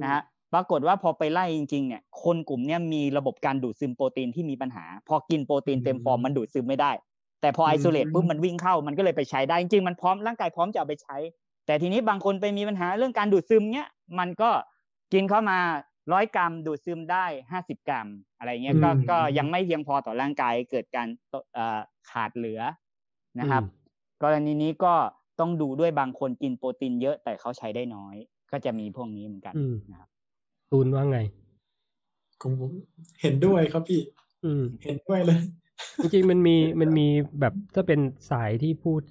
[0.03, 0.23] นะฮะ
[0.55, 6.93] ปรากฏว่าพอไปไล่จริงๆเนี่ยคนกลุ่มเนี้ยมีระบบการดูดซึมโปรตีนที่มีปัญหา พอกินโปรตีนเต็มฟอร์มมันดูดซึมไม่ได้
[7.41, 11.17] แต่พอ isolate ปุ๊บมันวิ่งเข้ามันก็เลยไปใช้ได้จริงๆมันพร้อมร่างกายพร้อมจะเอาไปใช้
[11.67, 13.89] แต่ทีนี้บางคนไปมีปัญหาเรื่องการดูดซึมเนี้ย
[14.19, 14.51] มันก็
[15.13, 15.59] กินเข้ามา
[16.13, 18.09] ร้อยกรัมดูดซึมได้ห้าสิบกรัม
[18.39, 21.09] อะไรเงี้ยก็อืมก็ยังไม่เพียงพอต่อร่างกายเกิดการ
[21.55, 21.81] เอ่อ
[22.11, 22.61] ขาดเหลือ
[23.41, 23.63] นะครับ
[24.23, 24.95] กรณีนี้ก็
[25.41, 28.15] ต้องดูด้วยบางคนกินโปรตีนเยอะแต่เขาใช้ได้น้อย
[28.51, 30.09] ก็จะมีพวกนี้เหมือนกันอืมนะครับ
[30.71, 31.19] ตูนว่าไง
[32.41, 32.71] ผมผม
[33.21, 34.01] เห็นด้วยครับพี่
[34.45, 35.41] อืม เห็นด้วยเลย
[36.03, 37.09] จริงๆมันมีมันมี
[37.41, 38.01] แบบถ้าเป็น
[38.31, 39.03] สายที่พูด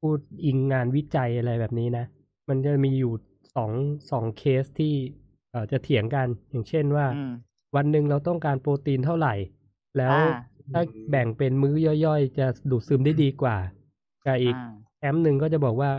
[0.00, 2.04] พูดอิงงานวิจัยอะไรแบบนี้นะ
[2.48, 3.12] มันจะมีอยู่
[3.54, 3.72] สอง
[4.10, 5.21] สองเคสที่เอ่อ
[5.72, 7.32] จะเถียงกันอย่างเช่นว่าอืม
[7.76, 9.34] วันหนึ่งเราต้องการโปรตีนเท่าไหร่
[9.98, 10.36] แล้วอ่า
[10.72, 11.74] ถ้าแบ่งเป็นมื้อ
[12.04, 13.56] ย่อยๆ จะดูดซึมได้ดีกว่า
[14.26, 15.90] กับอีกอ่าแคมป์หนึ่งก็จะบอกว่า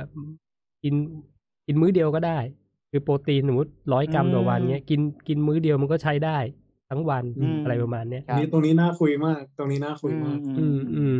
[0.83, 0.95] กิน
[1.67, 2.39] กินมื้อเดียวก็ได้
[2.91, 6.37] คือโปรตีนสมมติร้อยกรัมต่อวันเนี้ยกินกินมื้อเดียวมันก็ใช้ได้
[6.89, 11.15] ทั้งวันอืมอะไรประมาณเนี้ยครับนี่ตรงนี้น่าคุยมาก ตรงนี้น่าคุยมาก อืมอืม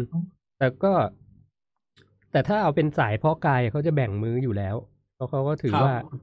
[0.57, 0.93] แต่ก็
[2.31, 4.75] แต่ถ้าเอาเป็นสายเพาะกายเขาจะแบ่งมื้ออยู่แล้ว
[5.15, 6.19] เพราะเขาก็ถือครับว่าเอ่อ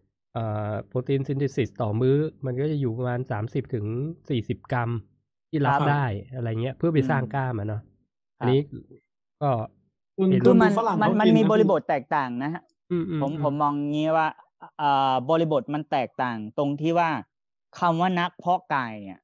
[0.89, 2.17] โปรตีนซินเทซิสต่อมื้อ
[2.47, 3.87] มันก็จะอยู่ประมาณสามสิบถึง
[4.29, 4.91] สี่สิบกรัม
[5.51, 6.05] ที่รับครับได้
[6.35, 7.83] อะไรเงี้ย เพื่อไปสร้างกล้ามอะเนาะ
[8.41, 8.61] ครับอันนี้
[9.43, 9.51] ก็
[10.17, 14.29] คุณเห็นคืคุอณมัดูนฝรั่งมันเขามันกิมีนะบริบทแตกต่างนะฮะอืมอืผมผมมองงี้ว่า
[14.79, 17.11] เอ่อบริบทมันแตกต่างตรงที่ว่า
[17.79, 19.21] คำว่านักเพาะกายเนี่ย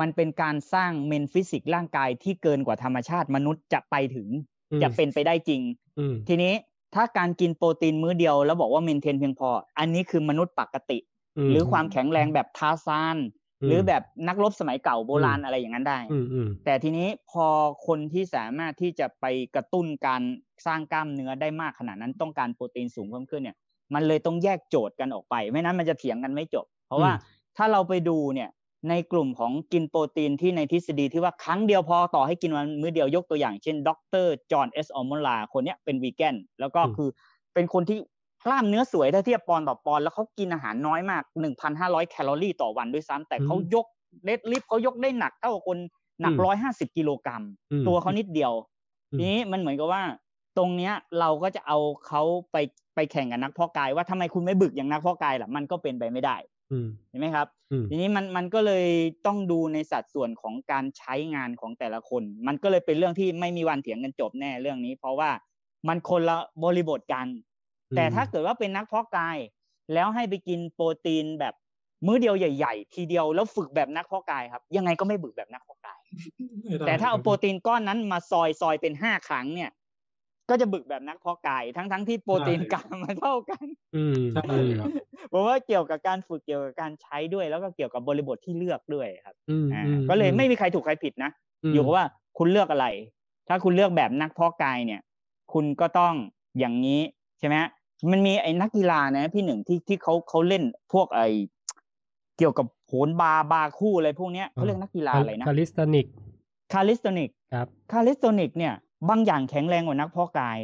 [0.00, 4.28] มันเป็นการสร้างเมนฟิสิกร่างกายที่เกินกว่าธรรมชาติมนุษย์จะไปถึง
[4.70, 5.62] อืมจะเป็นไปได้จริง
[5.98, 6.52] อืมทีนี้
[6.94, 9.48] ถ้าการกินโปรตีนมื้อเดียวแล้วบอกว่าเมนเทนเพียงพอ
[9.78, 10.98] อันนี้คือมนุษย์ปกติ
[11.46, 13.16] มหรือความแข็งแรงแบบทาซาน
[13.62, 17.46] อืมหรือแบบนักรบสมัยเก่าโบราณอืมอะไรอย่างนั้นได้อืมอืมแต่ทีนี้พอ
[17.86, 20.22] คนที่สามารถที่จะไปกระตุ้นการ
[20.66, 23.56] สร้างกล้ามเนื้อได้มากขนาดนั้นต้องการโปรตีนสูงเพิ่มขึ้นเนี่ย
[23.94, 27.12] มันเลยต้องแยกโจทย์กันออกไป ไม่นั้นมันจะเถียงกันไม่จบ เพราะว่า
[27.56, 28.50] ถ้าเราไปดูเนี่ย
[28.88, 33.90] ในกลุ่มของกินโปรตีนที่ในทฤษฎีที่ว่าครั้งเดียวพอต่อให้กินวันมื้อเดียวยกตัวอย่างเช่นด
[34.24, 37.08] รจอห์นเอสออมลาคนเนี้ยเป็นวีแกนแล้วก็คือ
[37.54, 37.98] เป็นคนที่
[38.46, 43.86] กล้ามเนื้อสวยถ้าเทียบปอนด์ต่อปอนด์แล้วเขากินอาหารน้อยมาก 1,500 แคลอรี่ต่อวันด้วยซ้ำแต่เขายก
[44.24, 45.78] deadlift เขายกได้หนักเท่ากับคน
[46.22, 47.42] หนัก 150 กิโลกรัม
[47.72, 48.52] อืมตัวเขานิดเดียว
[49.12, 50.02] อืมทีนี้มันเหมือนกับว่า
[50.58, 52.22] ตรงเนี้ยเราก็จะเอาเขา
[52.52, 52.56] ไป
[52.94, 56.55] ไปแข่งกับนักเพาะกายว่าทำไมคุณไม่บึกอย่างนักเพาะกายล่ะมันก็เป็นไปไม่ได้อืม
[57.10, 58.86] เห็นไหมครับอืมทีนี้มันมันก็เลย
[59.26, 65.30] ต้องดูในสัดส่วนของการใช้งานของแต่ละคน มันก็เลยเป็นเรื่องที่ไม่มีวันเถียงกันจบแน่เรื่องนี้ เพราะว่า
[65.88, 67.26] มันคนละบริบทกัน
[67.96, 69.36] แต่ถ้าเกิดว่าเป็นนักเพาะกาย
[69.94, 71.54] แล้วให้ไปกินโปรตีนแบบ
[72.06, 76.00] มื้อเดียวใหญ่ ๆ ทีเดียวแล้วฝึกแบบนักเพาะกายครับ ยังไงก็ไม่บึกแบบนักเพาะกาย
[76.64, 79.70] ไม่ได้แต่ถ้าเอาโปรตีนก้อนนั้นมาซอยซอยเป็นห้าครั้งเนี่ย
[80.50, 83.66] ก็จะบึกแบบนักเพาะกายทั้งทั้งที่โปรตีนกลางมันเท่ากัน
[83.96, 84.44] อืมใช่
[84.78, 84.90] ครับ
[85.32, 91.30] ผมว่าเกี่ยวกับการฝึกเกี่ยวกับการใช้ด้วย แล้วก็เกี่ยวกับบริบทที่เลือกด้วยครับอืมอ่าอืมก็เลยไม่มีใครถูกใครผิดนะ
[91.74, 92.04] อยู่กับว่า
[92.38, 92.86] คุณเลือกอะไร
[93.48, 95.00] ถ้าคุณเลือกแบบนักเพาะกายเนี่ย
[95.52, 96.14] คุณก็ต้อง
[96.58, 97.00] อย่างนี้
[97.38, 97.70] ใช่ไหมฮะ
[98.10, 100.62] มันมีไอ้นักกีฬานะ พี่หนึ่งที่ที่เขาเขาเล่น
[100.92, 101.20] พวกไอ
[102.38, 106.06] เกี่ยวกับโหนบาร์บาร์คู่อะไรพวกเนี้ยเขาเรียกนักกีฬาอะไรนะ calisthenic
[106.72, 108.74] calisthenic ครับ calisthenic เนี่ย
[109.08, 110.58] บางอย่างแข็งแรงกว่านักเพาะกาย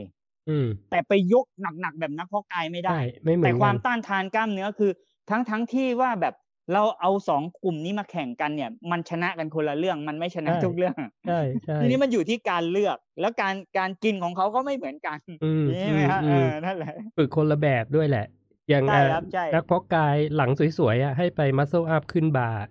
[0.48, 1.46] อืมแต่ไปยก
[1.80, 4.90] หนักๆแบบนักเพาะกายไม่ได้ใช่ไม่เหมือนแต่ความกันต้านทานกล้ามเนื้อคือ
[5.30, 6.34] ทั้งทั้งที่ว่าแบบ
[6.72, 10.96] เราเอาสองกลุ่มนี้มาแข่งกันเนี่ย มันชนะกันคนละเรื่องมันไม่ชนะทุกเรื่อง
[11.26, 18.26] ใช่ใช่ทีนี้มันอยู่ที่การเลือก แล้วการการกินของเขาก็ไม่เหมือนกันอืมใช่ไหมฮะอืเอมอนั่นแหละฝึกคนละแบบด้วยแหละ
[18.68, 22.64] อย่างใช่อะครับใช่นักเพาะกายหลังสวยๆอะให้ไปมัสเซ e อัพขึ้นบาร์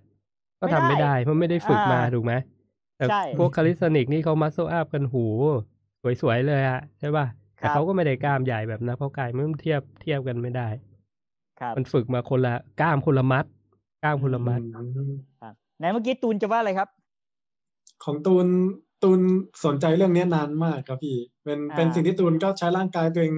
[0.60, 2.61] ก็ไม่ทำไม่ได้ได้เพราะไม่ได้ฝึกมาอ่าถูกไหมแต่
[3.10, 5.26] ใช่พวก calisthenic นี่เขามัสเซ e อัพกันหู
[6.22, 7.26] สวยๆเลยอะใช่ป่ะ
[7.58, 10.68] แต่ครับเขาก็ไม่ได้กล้ามใหญ่แบบนักเพาะกายมันเทียบเทียบกันไม่ได้
[11.60, 13.46] ครับ มันฝึกมาคนละกล้ามคนละมัด
[14.04, 14.62] กล้ามคนละมัด
[15.42, 16.90] ครับไหนเมื่อกี้ตูนจะว่าอะไรครับ
[18.04, 18.48] ของตูน
[19.04, 19.20] ตูน
[19.66, 23.36] สนใจเรื่องนี้นานมากครับพี่ เป็นอ่าเป็นสิ่งที่ตูนก็ใช้ร่างกายตัวเอง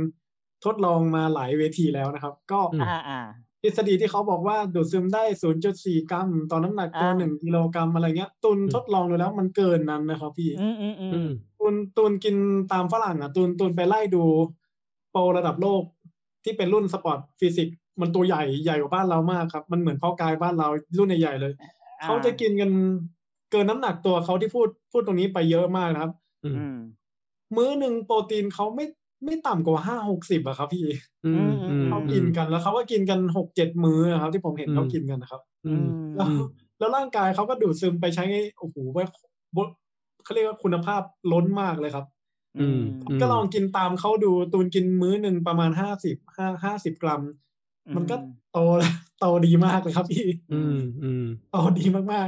[0.65, 3.19] ทดลองมาหลายเวทีแล้วนะครับ ก็อืมอ่าอ่า
[3.63, 5.23] ทฤษฎีที่เขาบอกว่าดูดซึมได้
[5.67, 11.29] 0.4 กรัมต่อน้ำหนักตัวอ่าหนึ่งกิโลกรัมอะไรเงี้ยตูนอืมทดลองดูแล้วมันเกินนั้นนะครับพี่อืมอืมอือืมม
[11.59, 12.35] ตูนตูนกิน
[12.73, 14.23] ตามฝรั่งอะตูนตูนไปไล่ดู
[15.11, 15.81] โปรระดับโลก
[16.43, 20.67] ที่เป็นรุ่น sport physique มันตัวใหญ่ใหญ่กว่าบ้านเรามากครับ มันเหมือนเพาะกายบ้านเรา
[20.97, 22.71] รุ่นใหญ่ๆเลยอ่าเขาจะกินกัน
[23.51, 26.11] เกินน้ำหนักตัวเขาที่พูดพูดตรงนี้ไปเยอะมากนะครับ
[26.43, 26.79] อืมอืม
[27.55, 28.85] มื้อหนึ่งโปรตีนเขาไม่
[29.25, 30.85] ไม่ต่ำกว่าห้าหกสิบอะครับ พี่
[31.25, 36.43] อืมอืมอืมเขากินกันแล้วเขาก็กินกันหกเจ็ดมื้ออะครับ ที่ผมเห็นอืมเขากินกันนะครับอืมแล้วอืม
[36.79, 38.25] แล้วร่างกายเขาก็ดูดซึมไปใช้
[38.57, 39.05] โอ้โหว่า
[40.23, 41.01] เขาเรียกว่าคุณภาพ
[41.31, 42.05] ล้นมากเลยครับ
[42.59, 42.81] อืม
[43.21, 47.21] ก็ลองกินตามเขาดูตูนกินมื้อหนึ่งประมาณห้าสิบห้าห้าสิบกรัม
[47.95, 48.15] มันก็
[48.53, 52.27] โตแล้วโตดีมากเลยครับพี่ อืมอืมโตดีมาก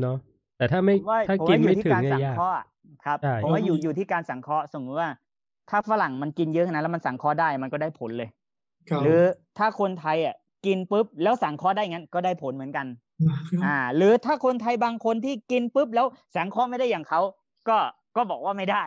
[0.00, 0.16] เนาะ
[0.58, 2.64] แต่ถ้าไม่ผมว่าถ้าผมกินว่าอยู่ไม่ที่ถึงการเนี่ยสังยากเคราะห์อะ
[3.04, 5.08] ครับใช่ผมว่าอยู่อยู่ที่การสังเคราะห์สมมติว่า
[5.70, 9.20] ถ้าฝรั่งมันกินเยอะขนาดนั้นแล้วมันสังเคราะห์ได้มันก็ได้ผลเลยๆครับหรือ
[9.58, 10.34] ถ้าคนไทยอะ
[10.66, 12.86] กินปุ๊บแล้วสังเคราะห์ได้งั้นก็ได้ผลเหมือนกัน
[13.64, 17.20] อ่า หรือถ้าคนไทยบางคนที่กินปุ๊บแล้วสังเคราะห์ไม่ได้อย่างเขา
[17.68, 17.78] ก็
[18.16, 18.84] ก็บอกว่าไม่ได้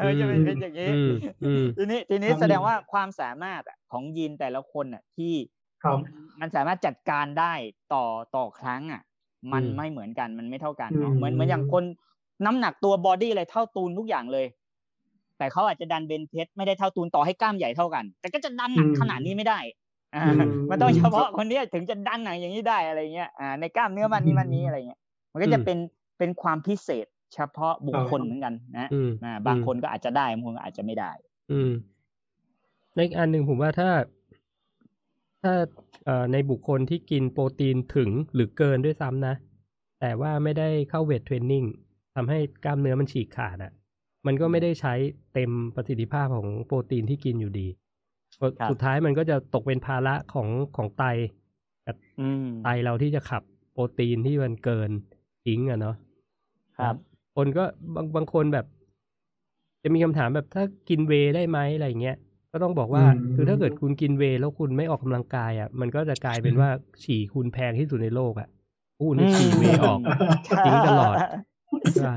[0.00, 1.08] อืมจะเป็นเป็นอย่างนี้อืม
[1.42, 5.34] อืมทีนี้ทีนี้ครับแสดงว่าความสามารถอะของยีนแต่ละคนอะที่
[5.82, 6.00] ครับ
[6.40, 7.52] มันสามารถจัดการได้
[7.94, 8.04] ต่อ
[8.36, 9.02] ต่อครั้งอะ
[9.52, 11.84] มันอืมไม่เหมือนกันมันไม่เท่ากันเนาะอืมเหมือนเหมือนอย่างคน
[12.44, 14.46] น้ำหนักตัวบอดี้อะไรเท่าตูนทุกอย่างเลย
[15.42, 19.58] แต่เขาอาจจะดันเบนเพสไม่ได้เท่าตูนต่อให้กล้ามใหญ่เท่ากัน แต่ก็จะดันหนักขนาดนี้ไม่ได้
[20.14, 25.00] อ่าอืมมันต้องเฉพาะคนเนี้ยถึงจะดันหนักอย่างนี้ได้อะไรเงี้ยอ่าในกล้ามเนื้อมันนี้มันนี้อะไรเงี้ย
[25.32, 25.78] มันก็จะเป็น
[26.18, 31.12] เป็นความพิเศษเฉพาะบุคคลเหมือนกันนะอืมอ่าบางคนก็อาจจะได้บางคนก็อาจจะไม่ได้
[31.52, 31.70] อืม
[32.94, 33.90] ในอีกอันหนึ่งผมว่าถ้า
[35.42, 35.54] ถ้า
[36.04, 39.34] เอ่อในบุคคลที่กินโปรตีนถึงหรือเกินด้วยซ้ำนะ
[40.00, 41.64] แต่ว่าไม่ได้เข้าเวทเทรนนิ่ง
[42.14, 43.72] ทำให้กล้ามเนื้อมันฉีกขาดอะ่ะ
[44.26, 44.94] มันก็ไม่ได้ใช้
[45.34, 47.66] เต็มประสิทธิภาพของโปรตีนที่กินอยู่ดี
[48.40, 51.04] ครับสุดท้ายมันก็จะตกเป็นภาระของของไต
[51.86, 53.42] กับอืมไตเราที่จะขับ
[53.72, 54.90] โปรตีนที่มันเกิน
[55.44, 55.96] ทิ้งอะเนาะ
[56.78, 56.94] ครับ
[57.36, 58.66] คนก็บางบางคนแบบ
[59.82, 62.16] จะมีคำถามแบบถ้ากินเวย์ได้ไหมอะไรเงี้ย
[62.52, 66.68] ก็ต้องบอกว่าอืมคือถ้าเกิดคุณกินเวย์แล้วคุณไม่ออกกำลังกายอะ มันก็จะกลายเป็นว่า
[67.02, 68.48] ฉี่คุณแพงที่สุดในโลกอะ
[69.00, 70.00] อู้นี่ฉี่เวย์ออก
[70.64, 71.28] ทิ้งตลอดใช่ปะ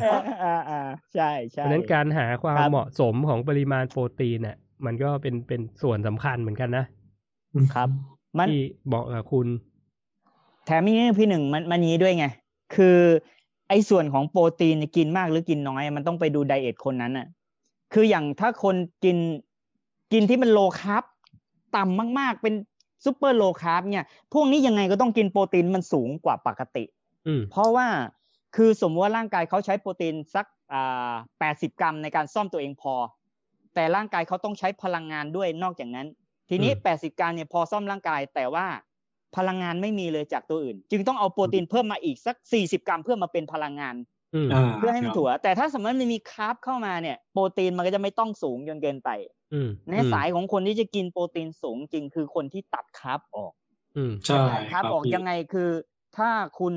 [0.03, 0.75] อ่าอ่าอ่า
[1.13, 1.23] ใช่
[1.55, 6.85] เพใช่ราะฉะนั้นการหาความครับเหมาะสมของปริมาณโปรตีนเนี่ยมันก็เป็นเป็นส่วนสำคัญเหมือนกันนะ
[7.73, 7.89] ครับ
[8.37, 8.57] มันที่
[8.93, 9.47] บอกกับคุณ
[10.65, 12.25] แถมมีนี่พี่หนึ่งมันมันนี้ด้วยไง
[12.75, 12.99] คือ
[13.69, 17.27] ไอ้ส่วนของโปรตีนเนี่ยกินมากหรือกินน้อย มันต้องไปดูไดเอทคนนั้นน่ะ
[17.93, 19.17] คืออย่างถ้าคนกิน
[20.13, 21.03] กินที่มัน low carb
[21.75, 22.53] ต่ำมากๆ เป็น
[23.05, 26.83] super low carb เนี่ย พวกนี้ยังไงก็ต้องกินโปรตีนมันสูงกว่าปกติ
[27.27, 27.87] อืมเพราะว่า
[28.55, 32.95] คือสมมติว่าร่างกายเขาใช้โปรตีนสักอ่าแปดสิบกรัมในการซ่อมตัวเองพอ
[33.73, 36.07] แต่ร่างกายเขาต้องใช้พลังงานด้วยนอกจากนั้น
[36.49, 38.65] ทีนี้อืมแปดสิบกรัมเนี่ยพอซ่อมร่างกาย แต่ว่า
[39.35, 43.95] พลังงานไม่มีเลยจากตัวอื่น จึงต้องเอาโปรตีนเพิ่มมาอีกสักสี่สิบกรัมเพื่อมาเป็นพลังงาน
[44.35, 49.09] อืมาเพื่อให้มันครับถั่ว แต่ถ้าสมมติมันมี carb เข้ามาเนี่ย โปรตีนมันก็จะไม่ต้องสูงจนเกินไป
[49.53, 53.53] อืมในสายของคนที่จะกินโปรตีนสูงจริงคือคนที่ตัด carb ออก
[53.97, 55.69] อืมใช่ carb ออกพี่ยังไงคือ
[56.17, 56.29] ถ้า
[56.59, 56.73] คุณ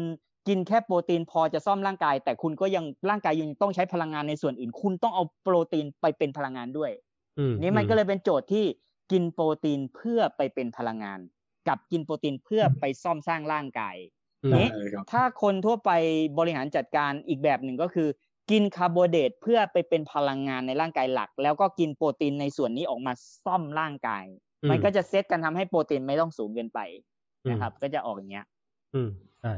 [0.49, 6.91] กินแค่โปรตีนพอจะซ่อมร่างกาย แต่คุณก็ยังร่างกายยังต้องใช้พลังงานในส่วนอื่น คุณต้องเอาโปรตีนไปเป็นพลังงานด้วย
[7.39, 8.65] อืมนี่มันก็เลยเป็นโจทย์ที่
[9.13, 11.21] กินโปรตีนเพื่อไปเป็นพลังงาน
[11.69, 13.97] กับกินโปรตีนเพื่อไปซ่อมสร้างร่างกาย
[14.45, 15.91] อืมนี่ใช่ครับถ้าคนทั่วไป
[16.39, 18.09] บริหารจัดการอีกแบบหนึ่งก็คือ
[18.51, 23.13] กินคาร์โบไฮเดรตเพื่อไปเป็นพลังงานในร่างกายหลัก แล้วก็กินโปรตีนในส่วนนี้ออกมา
[23.45, 24.25] ซ่อมร่างกาย
[24.71, 26.81] มันก็จะเซตกันทำให้โปรตีนไม่ต้องสูงเกินไป
[27.51, 28.47] นะครับ ก็จะออกอย่างเงี้ย
[28.95, 29.11] อืม
[29.41, 29.55] ใช่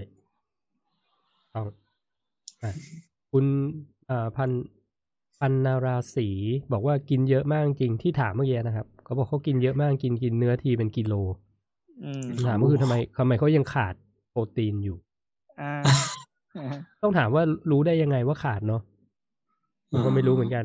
[1.53, 1.63] เอา
[3.33, 3.45] คุณ
[4.11, 4.51] อ่าพัน
[5.41, 6.29] พันนาราศี
[6.73, 11.15] บอกว่ากินเยอะมากจริงที่ถามเมื่อกี้นะครับเขาบอกเขากินเยอะมากกินกินเนื้อทีเป็นกิโล
[12.47, 13.95] ถามก็คือทำไมทำไมเขายังขาด
[14.31, 14.97] โปรตีนอยู่
[17.03, 18.83] ต้องถามว่ารู้ได้ยังไงว่าขาดเนาะ
[19.91, 20.65] ผมก็ไม่รู้เหมือนกัน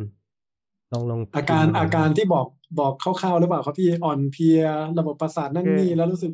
[0.91, 2.48] ลองลองอาการอาการที่บอก
[2.80, 4.62] บอกคร่าวๆหรือเปล่าครับพี่อ่อนเพลีย
[4.99, 6.32] ระบบประสาทนั่นนี่แล้วรู้สึก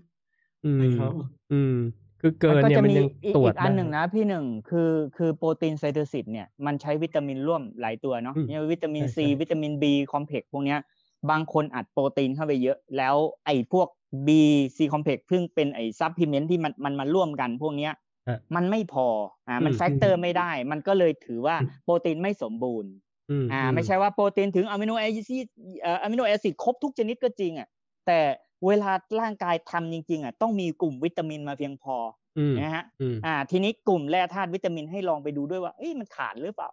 [0.66, 0.82] อืม
[1.54, 1.76] อืม
[2.22, 10.80] คือเกินเนี่ยมันยังตรวจอันหนึ่งนะพี่หนึ่งคือคือโปรตีนไซโตซิสเนี่ยมันใช้วิตามินร่วมหลายตัวเนาะเนี่ยวิตามินซีวิตามินบีคอมเพล็กพวกเนี้ย
[11.30, 13.16] บางคนอัดโปรตีนเข้าไปเยอะ แล้ว
[13.46, 13.88] ไอ้พวก
[14.28, 14.30] B
[14.76, 17.94] C complex ซึ่งเป็นไอ้ supplement ที่มันมันมาร่วมกันพวกเนี้ย
[18.56, 19.08] มันไม่พอ
[19.48, 22.92] อ่ามัน factor ไม่ได้ มันก็เลยถือว่าโปรตีนไม่สมบูรณ์
[23.52, 25.48] อ่าไม่ใช่ว่าโปรตีนถึง amino acid
[26.02, 27.68] amino acid ครบทุกชนิดก็จริงอะ
[28.08, 28.20] แต่
[28.68, 31.96] เวลาร่างกายทำจริง ๆอะต้องมีกลุ่มวิตามินมาเพียงพอ
[32.60, 32.84] นะฮะ
[33.26, 36.70] อ่า ทีนี้กลุ่มแร่ธาตุวิตามินให้ลองไปดูด้วยว่าเอ้ยมันขาดหรือเปล่า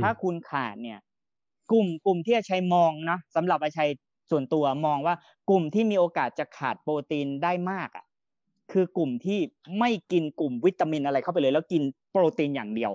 [0.00, 0.98] ถ้าคุณขาดเนี่ย
[1.72, 3.90] กลุ่มกลุ่มที่จะใช้มองนะสำหรับอาชัย
[4.30, 5.14] ส่วนตัวมองว่า
[5.50, 8.04] กลุ่มที่มีโอกาสจะขาดโปรตีนได้มากอะ
[8.72, 9.38] คือกลุ่มที่
[9.78, 11.82] ไม่กินกลุ่มวิตามินอะไรเข้าไปเลย แล้วกิน
[12.12, 12.92] โปรตีนอย่างเดียว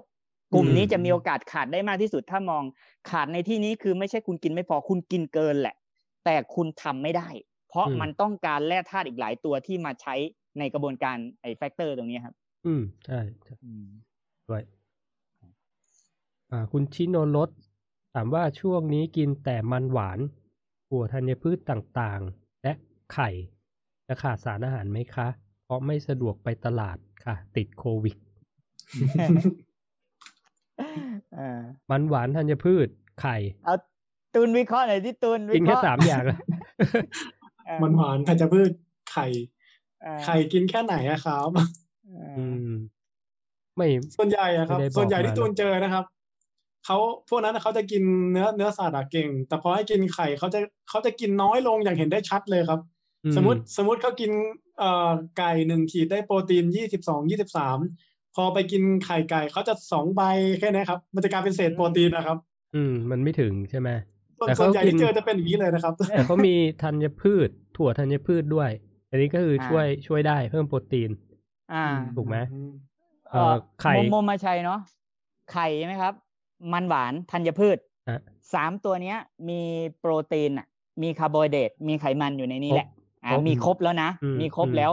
[0.54, 2.64] กลุ่มนี้จะมีโอกาสขาดได้มากที่สุดถ้ามอง
[3.10, 5.76] ขาดในที่นี้คือไม่ใช่คุณกินไม่พอคุณกินเกินแหละ
[6.26, 7.30] แต่คุณทำไม่ได้
[7.70, 10.16] เพราะมันต้องการแร่ธาตุอีกหลายตัวที่มาใช้
[10.60, 12.36] ในกระบวนการไอ้ factor ตรงนี้ครับ
[12.66, 13.20] อืมใช่
[14.50, 14.64] ด้วย
[16.52, 17.50] อ่า คุณชิโนรส
[18.14, 20.20] ถามว่าช่วงนี้กินแต่มันหวาน
[20.90, 22.74] หัวธัญพืชต่างๆ และ
[23.14, 23.30] ไข่
[24.08, 25.28] จะขาดสารอาหารไหมคะ
[25.64, 28.18] เพราะไม่สะดวกไปตลาดค่ะ ติดโควิด
[31.92, 32.88] มันหวานธัญพืช
[33.22, 33.76] ไข่ เอา
[34.34, 36.24] ตูนวิเคราะห์หน่อยที่ตูนกินแค่สามอย่าง
[37.84, 38.72] มันหวานธัญพืช
[39.12, 39.28] ไข่
[40.24, 41.50] ไข่กินแค่ไหนอะครับ
[43.76, 46.06] ไม่ส่วนใหญ่อะครับ ส่วนใหญ่ที่ตูนเจอนะครับ
[46.86, 46.98] เขา
[47.30, 52.80] พวกนั้นเขาจะกินเนื้อเนื้อสัตว์เก่ง แต่พอให้กินไข่เขาจะเขาจะกินน้อยลงอย่างเห็นได้ชัดเลยครับ
[53.36, 54.32] สมมติสมมติเขากิน
[54.80, 57.78] เอ่อไก่หนึ่งขีดได้โปรตีนยี่สิบสองยี่สิบสาม
[58.36, 60.22] พอไปกินไข่ไก่เขาจะสองใบ
[60.60, 62.38] แค่นี้ครับ มันจะกลายเป็นเศษโปรตีนนะครับ
[62.76, 64.17] อืม มันไม่ถึงใช่ไหมแต่
[64.60, 68.70] ส่วนใหญ่ที่เจอจะเป็นอย่างนี้เลยนะครับแต่เขามีธัญพืช ถั่วธัญพืชด้วย
[69.10, 71.12] อันนี้ก็คือช่วยช่วยได้เพิ่มโปรตีน
[71.74, 71.86] อ่า
[72.18, 72.38] ถูกไหม
[73.32, 74.80] เออไข่โมมาชัยเนาะ
[75.52, 76.14] ไข่ใช่ไหมครับ
[76.74, 77.78] มันหวานธัญพืช
[78.54, 79.18] สามตัวเนี้ย
[79.50, 79.62] มี
[80.00, 80.68] โปรตีนอะ
[81.02, 82.88] มีคาร์โบไฮเดรตมีไขมันอยู่ในนี้แหละ
[83.24, 84.10] อ่ามีครบแล้วนะ
[84.42, 84.92] มีครบแล้ว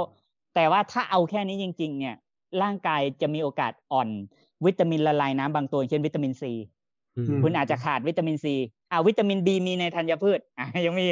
[0.54, 2.14] แต่ว่าถ้าเอาแค่นี้จริง ๆ เนี่ย
[2.62, 4.08] ร่างกายจะมีโอกาสอ่อน
[4.64, 6.52] วิตามินละลายน้ำบางตัวเช่นวิตามินซี
[7.42, 8.54] คุณอาจจะขาดวิตามินซี
[8.90, 11.06] อ่าวิตามินบีมีในธัญพืชอ่ายังมี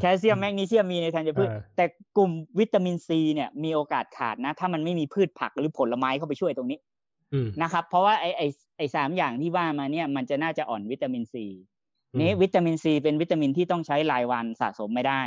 [0.00, 1.84] แคลเซียมแมกนีเซียมมีในธัญพืช แต่
[2.16, 2.30] กลุ่ม
[2.60, 6.78] วิตามินซีเนี่ยมีโอกาสขาดนะ ถ้ามันไม่มีพืชผักหรือผลไม้เข้าไปช่วยตรงนี้
[7.62, 8.42] นะครับ เพราะว่าไอไอ
[8.76, 11.44] ไอสามอย่างที่ว่ามาเนี่ยมันจะน่าจะอ่อนวิตามินซี
[12.20, 15.22] นี้วิตามินซีเป็นวิตามินที่ต้องใช้รายวันสะสมไม่ได้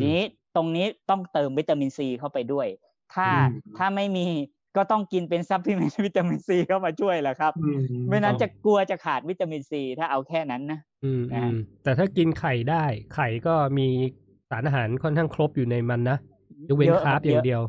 [0.00, 0.24] ทีนี้
[0.56, 2.66] ตรงนี้ต้องเติมวิตามินซีเข้าไปด้วย
[3.14, 3.28] ถ้า
[3.78, 4.26] ถ้าไม่มี
[4.76, 7.52] ก็ต้องกินเป็น supplement วิตามินซีเข้ามาช่วยแหละครับ
[8.08, 10.80] ไม่นั้นจะกลัวจะขาดวิตามินซีถ้าเอาแค่นั้นนะ
[11.32, 11.52] นะ
[11.82, 12.84] แต่ถ้ากินไข่ได้
[13.14, 13.86] ไข่ก็มี
[14.50, 16.18] สารอาหารค่อนข้างครบอยู่ในมันนะ
[16.68, 17.62] ยกเว้นคาร์บอย่างเดียว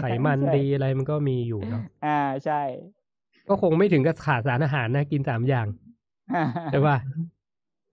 [0.00, 2.62] ไขมันดีอะไรมันก็มีอยู่เนาะอ่าใช่
[3.48, 5.66] ก็คงไม่ถึงกับขาดสารอาหารนะกินสามอย่าง
[6.72, 6.96] ใช่ป่ะ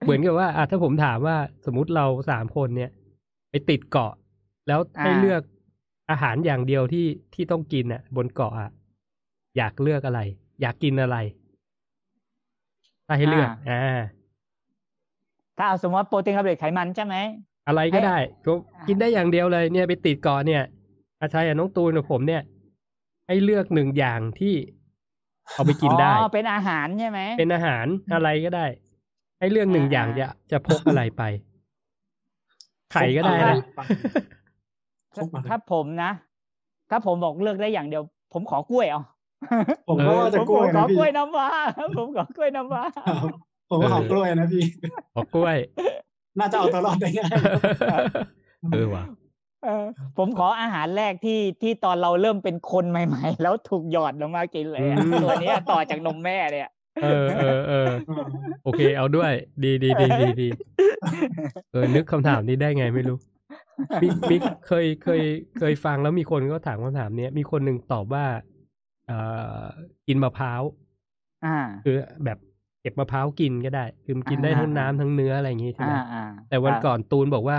[0.05, 1.35] เหมือนกับว่าอะถ้าผมถามว่า
[1.65, 2.91] สมมติเราสามคนเนี่ย
[3.51, 4.13] ไปติดเกาะ
[4.67, 5.41] แล้วให้เลือก
[6.11, 8.71] อาหารอย่างเดียวที่ที่ต้องกินอะ บนเกาะอะ
[9.57, 10.21] อยากเลือกอะไร
[10.61, 11.17] อยากกินอะไร
[13.07, 14.01] ถ้าให้เลือกอ่า
[15.57, 17.15] ถ้าเอาสมมติว่าโปรตีนคาร์โบไฮเดรตไขมันใช่ไหม
[17.67, 18.51] อะไรก็ได้ก็
[18.87, 20.63] กินได้อย่างเดียวเลยเนี่ยไปติดเกาะเนี่ย
[21.21, 22.41] อาชัยน้องตูนกับผมเนี่ย
[23.27, 24.55] ให้เลือกหนึ่งอย่างที่
[25.53, 28.65] เอาไปกินได้อ๋อเป็นอาหารใช่ไหมเป็นอาหารอะไรก็ได้
[29.39, 31.23] ให้เลือกหนึ่งอย่างจะจะพกอะไรไป
[32.91, 33.57] ไข่ก็ได้นะ
[35.49, 36.11] ถ้าผมนะ
[36.89, 39.01] ถ้าผมบอกเลือกได้อย่างเดียว ผมขอกล้วยเอา
[39.87, 41.49] ผมก็ว่าจะกล้วยขอกล้วยน้ำว้า
[41.97, 42.83] ผมขอกล้วยน้ำว้า
[43.69, 44.63] ผมก็ขอกล้วยนะพี่
[45.15, 45.57] ขอกล้วย
[46.39, 47.31] น่าจะเอาตัวรอดได้ง่าย
[48.73, 49.03] เออว่ะ
[50.17, 54.81] ผมขออาหารแรกที่ที่ตอนเราเริ่มเป็นคนใหม่ ๆ แล้วถูกหยอดลงมากินเลย
[55.23, 56.69] ตัวนี้ต่อจากนมแม่เนี่ย
[57.03, 57.89] เออเออเออ
[58.63, 59.31] โอเค เอาด้วย
[59.63, 60.47] ดีดีดีดีดี
[61.71, 63.17] เออนึกคำถามนี้ได้ไงไม่รู้
[64.03, 64.35] มีมี
[64.67, 65.21] เคยเคย
[65.59, 68.25] เคยฟังแล้วมีคนก็ถามคำถามเนี้ยมีคนหนึ่งตอบว่า
[69.07, 69.17] เอ่
[69.61, 69.63] อ
[70.07, 70.61] กินมะพร้าว
[71.45, 71.95] อ่า คือ
[72.25, 72.37] แบบ
[72.81, 77.57] เก็บมะพร้าวกินก็ได้ คือมันกินได้ทั้งน้ำทั้งเนื้ออะไรอย่างงี้ใช่ไหมอ่าอ่าแต่วันก่อนตูนบอกว่า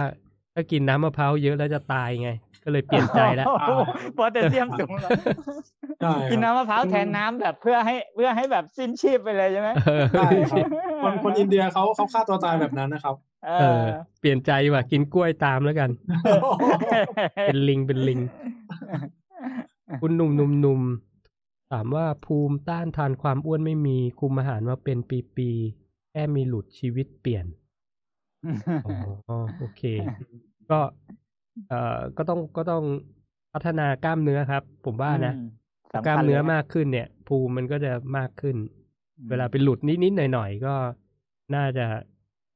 [0.55, 2.31] ถ้ากินน้ำมะพร้าวเยอะแล้วจะตายไง
[2.65, 3.70] ก็เลยเปลี่ยนใจแล้วโอ้โห
[4.15, 5.11] โพแทสเซียมสูงแล้ว
[6.01, 10.66] ใช่ครับกินน้ำมะพร้าวแทนน้ำแบบเพื่อให้เพื่อให้แบบสิ้นชีพไปเลยใช่ไหมเออใช่ครับ
[11.03, 13.15] คนคนอินเดียเขาเขาฆ่าตัวตายแบบนั้นนะครับ
[13.47, 13.85] เอเอออ
[14.20, 15.90] เปลี่ยนใจว่ะกินกล้วยตามแล้วกัน
[17.44, 18.20] เป็นลิงเป็นลิง
[20.01, 20.81] คุณหนุ่มหนุ่มหนุ่ม
[21.73, 24.98] ถามว่าภูมิต้านทานความอ้วนไม่มี คุมอาหารมาเป็น
[25.36, 27.47] ปีๆแค่มีหลุดชีวิตเปลี่ยน
[28.86, 28.90] อ๋
[29.35, 29.82] อโอเค
[30.70, 30.81] ก็
[31.69, 32.85] เอ่อก็ต้องก็ต้อง
[33.52, 35.47] พัฒนากล้ามเนื้อครับ ผมว่านะอืม
[35.93, 38.56] ถ้าสำคัญกล้ามเนื้อลยะมากขึ้นเนี่ย ภูมิมันก็จะมากขึ้น
[39.19, 40.74] อืมเวลาไปหลุดนิดๆหน่อยๆก็
[41.55, 41.86] น่าจะ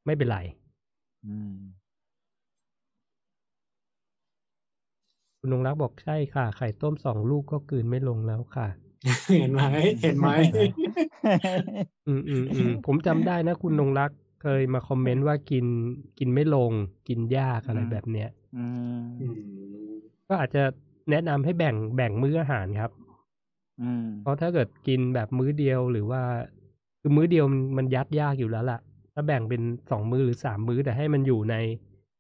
[0.06, 0.38] ไม่เป็นไร
[1.26, 1.56] อืม
[5.38, 8.68] คุณนงรักบอกใช่ค่ะ ไข่ต้มสองลูกก็กลืนไม่ลงแล้วค่ะ
[9.40, 9.62] เห็นไหม
[10.02, 10.28] เห็นไหม
[12.06, 14.10] อืมอืมอืมผมจำได้นะคุณนงรัก
[14.42, 15.66] เคยมาคอมเมนต์ว่ากิน
[16.18, 16.72] กินไม่ลง
[17.08, 18.66] กินยากอะไรอืมแบบเนี้ยอื
[18.98, 19.34] มอืม
[20.28, 20.62] ก็อาจจะ
[21.10, 22.90] แนะนำให้แบ่งแบ่งมื้ออาหารครับ
[23.82, 26.22] อืมเพราะถ้าเกิดกินแบบมื้อเดียวหรือว่า
[27.00, 28.78] คือมื้อเดียวมันมันยัดยากอยู่แล้วล่ะ
[29.18, 31.56] ถ้าแบ่งเป็นสองมื้อหรือสามมื้อแต่ให้มันอยู่ใน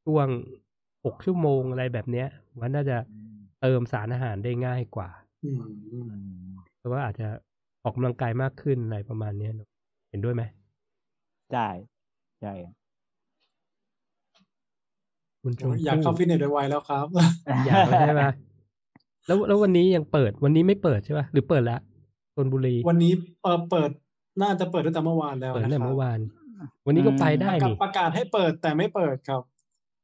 [0.04, 0.26] ช่วง
[1.04, 2.28] หกชั่วโมงอะไรแบบเนี้ย
[2.60, 2.96] มันน่าจะ
[3.60, 5.08] เติมสารอาหารได้ง่ายกว่า
[5.44, 5.60] อืม
[5.92, 6.10] อืม
[6.78, 7.28] เพราะว่าอาจจะ
[7.82, 9.68] ออกกำลังกายมากขึ้นอะไรประมาณเนี้ยเนอะ
[10.10, 10.42] เห็นด้วยไหม
[11.52, 11.68] ใช่
[12.40, 12.52] ใช่
[15.42, 17.06] คุณชมอยากเข้าฟิตเนสไวๆแล้วครับ
[17.66, 18.22] อยากแล้วใช่ไหม
[19.26, 21.80] แล้วแล้ววันนี้ยังเปิดวันนี้ไม่เปิดใช่ป่ะหรือเปิดแล้ว
[22.36, 23.12] ธนบุรี วันนี้
[23.42, 23.90] เออเปิด
[24.42, 26.18] น่าจะเปิดตั้งแต่เมื่อวานแล้วเปิดนะตั้งคแต่รับเมื่อวาน
[26.86, 29.42] วันนี้ก็ไปได้ประกาศนี่ประกาศให้เปิดแต่ไม่เปิดครับ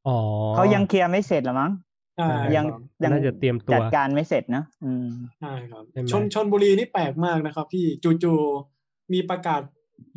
[0.06, 0.18] อ๋อ
[0.54, 1.72] เขายังเคลียร์ไม่เสร็จหรอมั้ง
[2.16, 5.08] ใช่ยังครับยังน่าจะเตรียมตัวจัดการไม่เสร็จนะอืม
[5.40, 7.84] ใช่ครับใช่ไหมชนชนบุรีนี่แปลกมากนะครับ พี่
[8.22, 9.62] จู่ๆมีประกาศ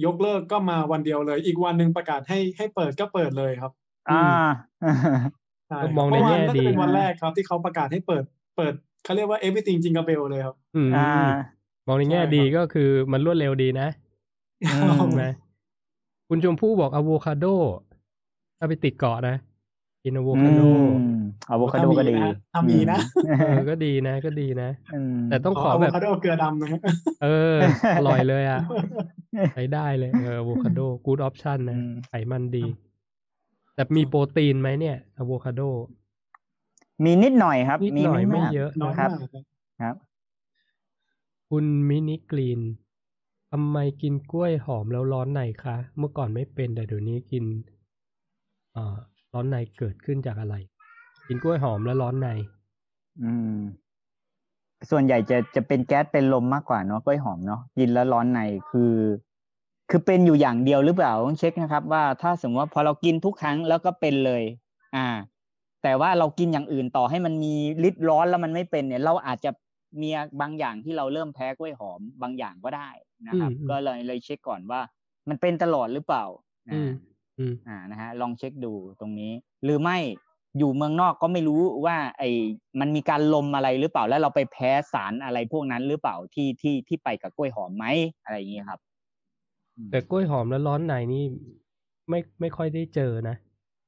[0.05, 3.71] ยกเลิกก็มาวันเดียวเลย อีกวันหนึ่งประกาษให้ให้เปิดก็เปิดเลยครับ
[4.09, 4.25] อ่า
[5.67, 8.23] ใช่ก็ครับมองในเมื่อวานแง่น่าดีจะเป็นวันแรกครับ ที่เขาประกาศให้เปิด
[8.57, 11.09] เปิดเขาเรียกว่า everything jingle bell เลยครับ อืมอ่า
[11.87, 13.87] มองในแง่ใช่ครับดีก็คือมันรวดเร็วดีนะ
[14.63, 15.25] อืมใช่ไหม
[16.29, 17.45] คุณชมพู่บอกอะโวคาโด
[18.57, 19.35] ถ้าไปติดเกาะนะ
[20.03, 20.61] กินอะโวคาโด
[21.49, 22.15] อะโวคาโดก็ดี
[22.53, 22.99] ถ้ามีนะ
[23.47, 26.79] เออก็ดีนะ ก็ดีนะอืมแต่ต้องขขอออะโวแบบคาโดเกลือดำนะครับ
[27.23, 27.57] เออ
[27.97, 28.59] อร่อยเลยอะ
[29.55, 32.63] ใช้ได้เลยเอออะโวคาโด good option นะอืมไขมันดี
[33.75, 35.61] แต่มีโปรตีนไหมเนี่ยอะโวคาโด
[37.03, 39.43] มีนิดหน่อยครับนิดมีหน่อยไม่ากเยอะน้อยครับมากครับ
[39.81, 39.95] ครับ
[41.49, 42.61] คุณมินิกรีน
[43.57, 47.43] ทำไมกินกล้วยหอมแล้วร้อนในคะ เมื่อก่อนไม่เป็นแต่เดี๋ยวนี้กิน
[48.75, 48.95] อ่อ
[49.33, 50.55] ร้อนในเกิดขึ้นจากอะไร
[51.27, 52.29] กินกล้วยหอมแล้วร้อนใน
[53.23, 53.57] อืม
[54.89, 58.39] ส่วนใหญ่จะจะเป็นแก๊สเป็นลมมากกว่าเนาะกล้วยหอมเนาะกินแล้วร้อนใน
[58.71, 58.93] คือ
[59.89, 64.43] คือเป็นอยู่อย่างเดียวหรือเปล่าต้องเช็คนะครับ ว่าถ้าสมมติว่าพอเรากินทุกครั้งแล้วก็เป็นเลย
[64.95, 65.07] อ่า
[65.83, 67.53] แต่ว่าเรากินอย่างอื่นต่อให้มันมี
[67.87, 69.51] ฤทธิ์ร้อนแล้วมันไม่เป็นเนี่ย เราอาจจะ
[70.01, 70.09] มี
[70.41, 72.89] บางอย่างที่เราเริ่มแพ้กล้วยหอมบางอย่างก็ได้
[73.27, 74.81] นะครับอืมก็เลยเลยเช็คก่อนว่า
[75.29, 76.25] มันเป็นตลอดหรือเปล่า
[76.73, 76.93] อืมอ่า
[77.39, 79.31] อืมอ่านะฮะลองเช็คดูตรงนี้
[79.63, 79.97] หรือไม่
[80.57, 82.29] อยู่เมืองนอกก็ไม่รู้ว่าไอ้
[82.79, 87.85] มันมีการลมอะไรหรือเปล่า แล้วเราไปแพ้สารอะไรพวกนั้นหรือเปล่าที่ที่ที่ไปกับกล้วยหอมไหม
[88.23, 88.79] อะไรอย่างเงี้ยครับ
[89.77, 91.23] อืมแต่กล้วยหอมแล้วร้อนในนี่
[92.09, 93.35] ไม่ไม่ค่อยได้เจอนะ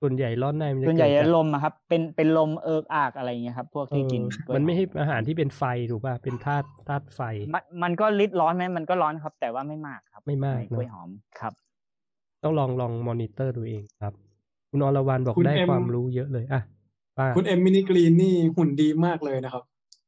[0.01, 7.21] ส่วนใหญ่ร้อนในมันจะส่วนใหญ่เกิดจากลมอะครับ เป็นเป็นลมเอิกอากอะไรอย่างเงี้ยครับ พวกที่กินเออกล้วยมันไม่หอใช่อาหารที่เป็นไฟถูกป่ะเป็นธาตุธาตุไฟ
[7.53, 11.09] มันมันก็ริดร้อนไหมมันก็ร้อนครับ แต่ว่าไม่มากครับ ไม่มากในกล้วยเนอะหอม
[11.39, 11.53] ครับ
[12.43, 14.13] ต้องลองลองมอนิเตอร์ดูเองครับ
[14.69, 16.61] คุณอรวรรณบอกคุณได้เอ็มความรู้เยอะเลยอะ
[17.17, 19.63] ป้าคุณเอ็มมินิกรีนนี่หุ่นดีมากเลยนะครับ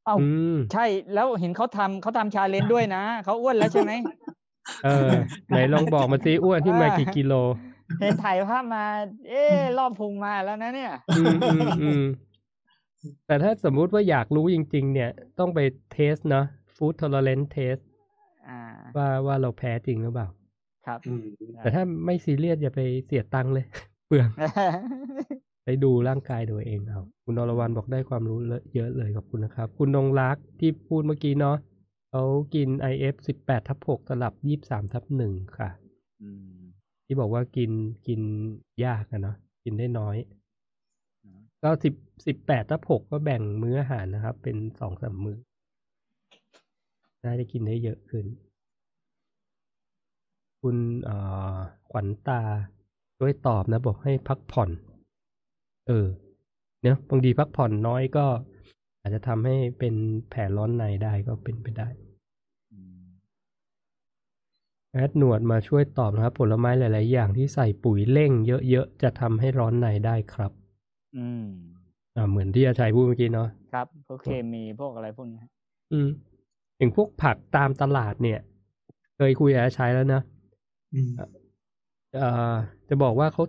[0.06, 0.84] เอ้าอืมใช่
[1.14, 3.92] แล้วเห็นเขาทำเขาทำ challenge ด้วยนะเขาอ้วนแล้วใช่ไหม
[4.84, 5.10] เออ
[5.48, 7.32] ไหนลองบอกมาสิอ้วนที่มากี่กิโล
[7.98, 8.84] เห็นถ่ายภาพมา
[9.28, 12.04] เอ๊ะรอบพุงมาแล้วนะเนี่ยอืมอืมอืม
[13.26, 15.60] แต่ถ้าสมมุติว่าอยากรู้จริง ๆ เนี่ย ต้องไป
[15.92, 17.82] เทสเนาะ food tolerance test
[18.48, 18.60] อ่า
[18.96, 20.28] ว่าว่าเราแพ้จริงหรือเปล่า
[20.86, 21.24] ครับอืม
[21.56, 23.66] แต่ถ้าไม่ซีเรียสอย่าไปเสียตังค์เลย
[24.06, 24.28] เปลือง
[25.64, 28.38] ไปดูร่างกายตัวเองเอาคุณอรวรรณบอกได้ความรู้
[28.74, 31.56] เยอะเลยขอบคุณนะครับ คุณนงรักที่พูดเมื่อกี้เนาะ
[32.10, 35.68] เขากิน IF สิบแปดทับหกสลับยี่สามทับหนึ่งค่ะ
[36.22, 36.59] อืม
[37.12, 37.72] ที่บอกว่ากิน
[38.08, 38.20] กิน
[38.84, 40.16] ยากอะเนาะกินได้น้อย
[41.62, 41.94] ก็สิบ
[42.26, 45.38] สิบแปดทับหกก็แบ่งมื้ออาหารนะครับ เป็นสองสามมื้อ
[47.24, 48.24] น่าจะกินได้เยอะขึ้น
[50.60, 51.16] คุณเอ่
[51.54, 51.56] อ
[51.90, 52.40] ขวัญตา
[53.20, 54.70] ด้วยตอบนะ บอกให้พักผ่อน
[55.88, 56.06] เออ
[56.82, 58.26] เนาะบางทีพักผ่อนน้อยก็
[59.00, 59.94] อาจจะทำให้เป็น
[60.30, 61.90] แผลร้อนในได้ก็เป็นไปได้
[64.92, 68.32] แอดหนวดมาช่วยตอบนะครับ ผลไม้หลาย ๆ อย่างที่ใส่ปุ๋ยเร่ง
[68.70, 70.52] เยอะ ๆ จะทำให้ร้อนในได้ครับ
[71.16, 71.46] อืม
[72.16, 75.40] อ่า เหมือนที่อาชัยพูดเมื่อกี้เนาะครับพวกเคมีพวกอะไรพวกนี้
[75.92, 76.08] อืม
[76.78, 78.40] อย่างพวกผักตามตลาดเนี่ย
[79.16, 80.22] เคยคุยกับอาชัยแล้วนะ
[80.94, 81.12] อืม
[82.16, 82.54] เอ่อ
[82.88, 83.44] จะบอกว่าเขา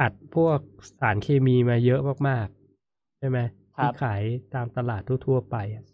[0.00, 0.58] อัดพวก
[1.00, 2.46] สารเคมีมาเยอะมาก
[2.84, 3.38] ๆ ใช่ไหม
[3.76, 4.22] ครับที่ขาย
[4.54, 5.84] ตามตลาดทั่ว ๆ ไปอะ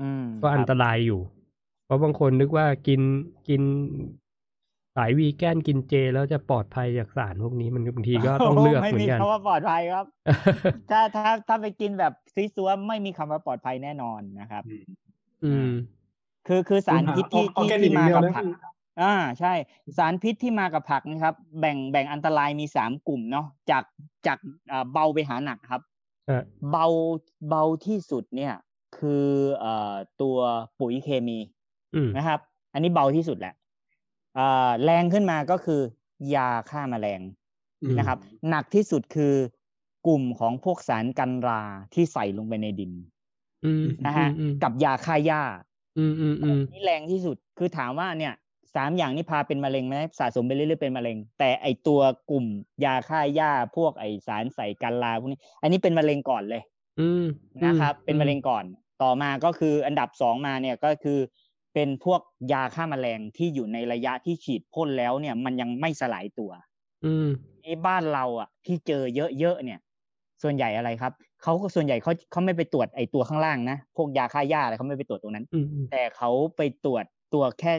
[0.00, 1.20] อืมก็อันตครับรายอยู่
[1.84, 3.00] เพราะบางคนนึกว่ากิน
[3.48, 3.62] กิน
[4.27, 10.06] สายวีแกนกินเจแล้วจะปลอดภัยจากสารพวกนี้มันบางทีก็ต้องเลือกไม่เหมือมีนกันคำว่าปลอดภัยครับ
[10.90, 14.62] ถ้าถ้าถ้าไปกินแบบซีซัวไม่มีคำว่าปลอดภัยแน่นอนนะครับ
[15.44, 15.70] อืม
[16.46, 18.44] คือคือสารพิษที่ออที่ร์แกนิที่กมาอย่างกับเดียวนะผัก
[19.02, 19.52] อ่า ใช่
[19.96, 23.84] สารพิษที่มากับผักนะครับ แบ่งแบ่งอันตรายมีสามกลุ่มเนาะจาก
[24.26, 24.38] จาก
[24.72, 25.80] อ่าเบาไปหาหนักครับ
[26.30, 26.86] อะเบา
[27.48, 28.54] เบาที่สุดเนี่ย
[28.98, 29.26] คือ
[29.58, 30.36] เอ่อตัว
[30.80, 31.38] ปุ๋ยเคมี
[31.94, 32.40] อืมนะครับ
[32.72, 33.67] อันนี้เบาที่สุดแหละอ่า
[34.84, 35.80] แรงขึ้นมาก็คือ
[36.34, 37.20] ยาฆ่าแมลง
[37.82, 39.34] อืมนะครับ หนักที่สุดคือ
[40.06, 41.62] กลุ่มของพวกสารกันรา
[41.94, 42.92] ที่ใส่ลงไปในดิน
[43.64, 45.42] อืมนะฮะอืมกับยาฆ่าหญ้า
[45.98, 48.34] อืมอืมอืมนี่แรงที่สุดคือถามว่าเนี่ย
[48.74, 52.00] สามอย่างนี้พาเป็นมะเร็งไหมสะสมไปเรื่อยๆเป็นมะเร็ง แต่ไอตัว
[52.30, 52.44] กลุ่ม
[52.84, 56.62] ยาฆ่าหญ้าพวกไอสารใส่กันราพวกนี้ อันนี้เป็นมะเร็งก่อนเลย
[57.00, 57.24] อืม
[57.66, 58.64] นะครับ เป็นมะเร็งอืก่อน
[59.02, 61.18] ต่อมาก็คืออันดับสองมาเนี่ยก็คือ
[61.78, 62.20] เป็นพวก
[62.52, 66.50] ยาฆ่าแมลงที่อยู่ในระยะที่ฉีดพ่นแล้วเนี่ย มันยังไม่สลายตัว
[67.04, 67.28] อืม
[67.64, 69.02] ไอ้บ้านเราอะ ที่เจอ
[69.38, 69.78] เยอะๆเนี่ย
[70.42, 77.72] ส่วนใหญ่อะไรครับเขาก็ส่วนใหญ่เขาเขาไม่ไปตรวจไอ้ตัวข้างล่างนะพวกยาฆ่าหญ้าอะไรเขาไม่ไปตรวจตรงนั้นอืมอืมแต่เขาไปตรวจตัวแค่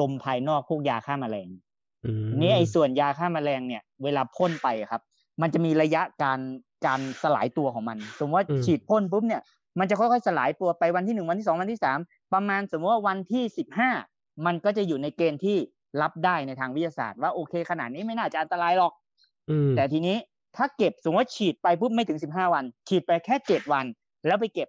[0.00, 1.48] ลมภายนอกพวกยาฆ่าแมลง
[2.04, 5.02] อืมนี่ไอ้ส่วนยาฆ่าแมลงเนี่ย เวลาพ่นไปอะครับ
[5.42, 6.40] มันจะมีระยะการ
[6.86, 9.42] การสลายตัวของมัน สมมติว่าฉีดพ่นปุ๊บเนี่ย
[9.78, 11.98] มันจะค่อยๆสลายตัวไปวันที่หนึ่งวันที่สองวันที่สาม
[12.32, 13.90] ประมาณสมมติว่าวันที่สิบห้า
[14.46, 15.56] มันก็จะอยู่ในเกณฑ์ที่
[16.02, 18.92] รับได้ในทางวิทยาศาสตร์ว่าโอเคขนาดนี้ไม่น่าจะอันตรายหรอก
[19.50, 20.16] อืมแต่ทีนี้
[20.56, 23.86] ถ้าเก็บสมมติว่าฉีดไปปุ๊บไม่ถึงสิบห้าวัน ฉีดไปแค่เจ็ดวัน
[24.26, 24.68] แล้วไปเก็บ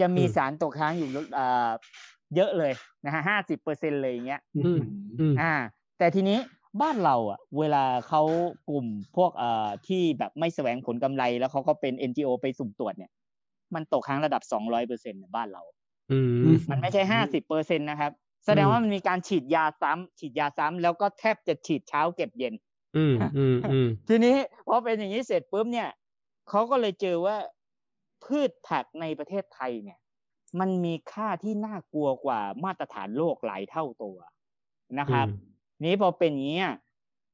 [0.00, 1.70] จะมีสารตกค้างอยู่เอ่อ
[2.34, 2.72] เยอะเลย
[3.04, 4.80] นะฮะห้าสิบเปอร์เซ็นเลยอย่างเงี้ยอืม
[5.20, 5.54] อืมอ่า
[5.98, 6.38] แต่ทีนี้
[6.82, 8.22] บ้านเราอะ เวลาเขา
[8.68, 8.86] กลุ่ม
[9.16, 13.10] พวกเอ่อที่แบบไม่แสวงผลกำไรแล้วเขาก็เป็น NGO ไปสุ่มตรวจเนี่ย
[13.74, 15.83] มันตกค้างระดับสองร้อยเปอร์เซ็นต์บ้านเราอื
[16.52, 18.12] มมันไม่ใช่ห้าสิบเปอร์เซ็นตนะครับ
[18.46, 22.54] แสดงว่ามันมีการฉีดยาซ้ำฉีดยาซ้ำแล้วก็แทบจะฉีดเช้าเก็บเย็น
[22.96, 24.36] อืมอืมอืมทีนี้
[24.68, 25.88] พอเป็นอย่างนี้เสร็จปุ๊บเนี่ย
[26.48, 27.36] เขาก็เลยเจอว่า
[28.24, 29.98] พืชผักในประเทศไทยเนี่ย
[30.60, 34.16] มันมีค่าที่น่ากลัวกว่ามาตรฐานโลกหลายเท่าตัว
[34.98, 35.26] นะครับ
[35.84, 36.70] นี้พอเป็นอย่างเนี้ย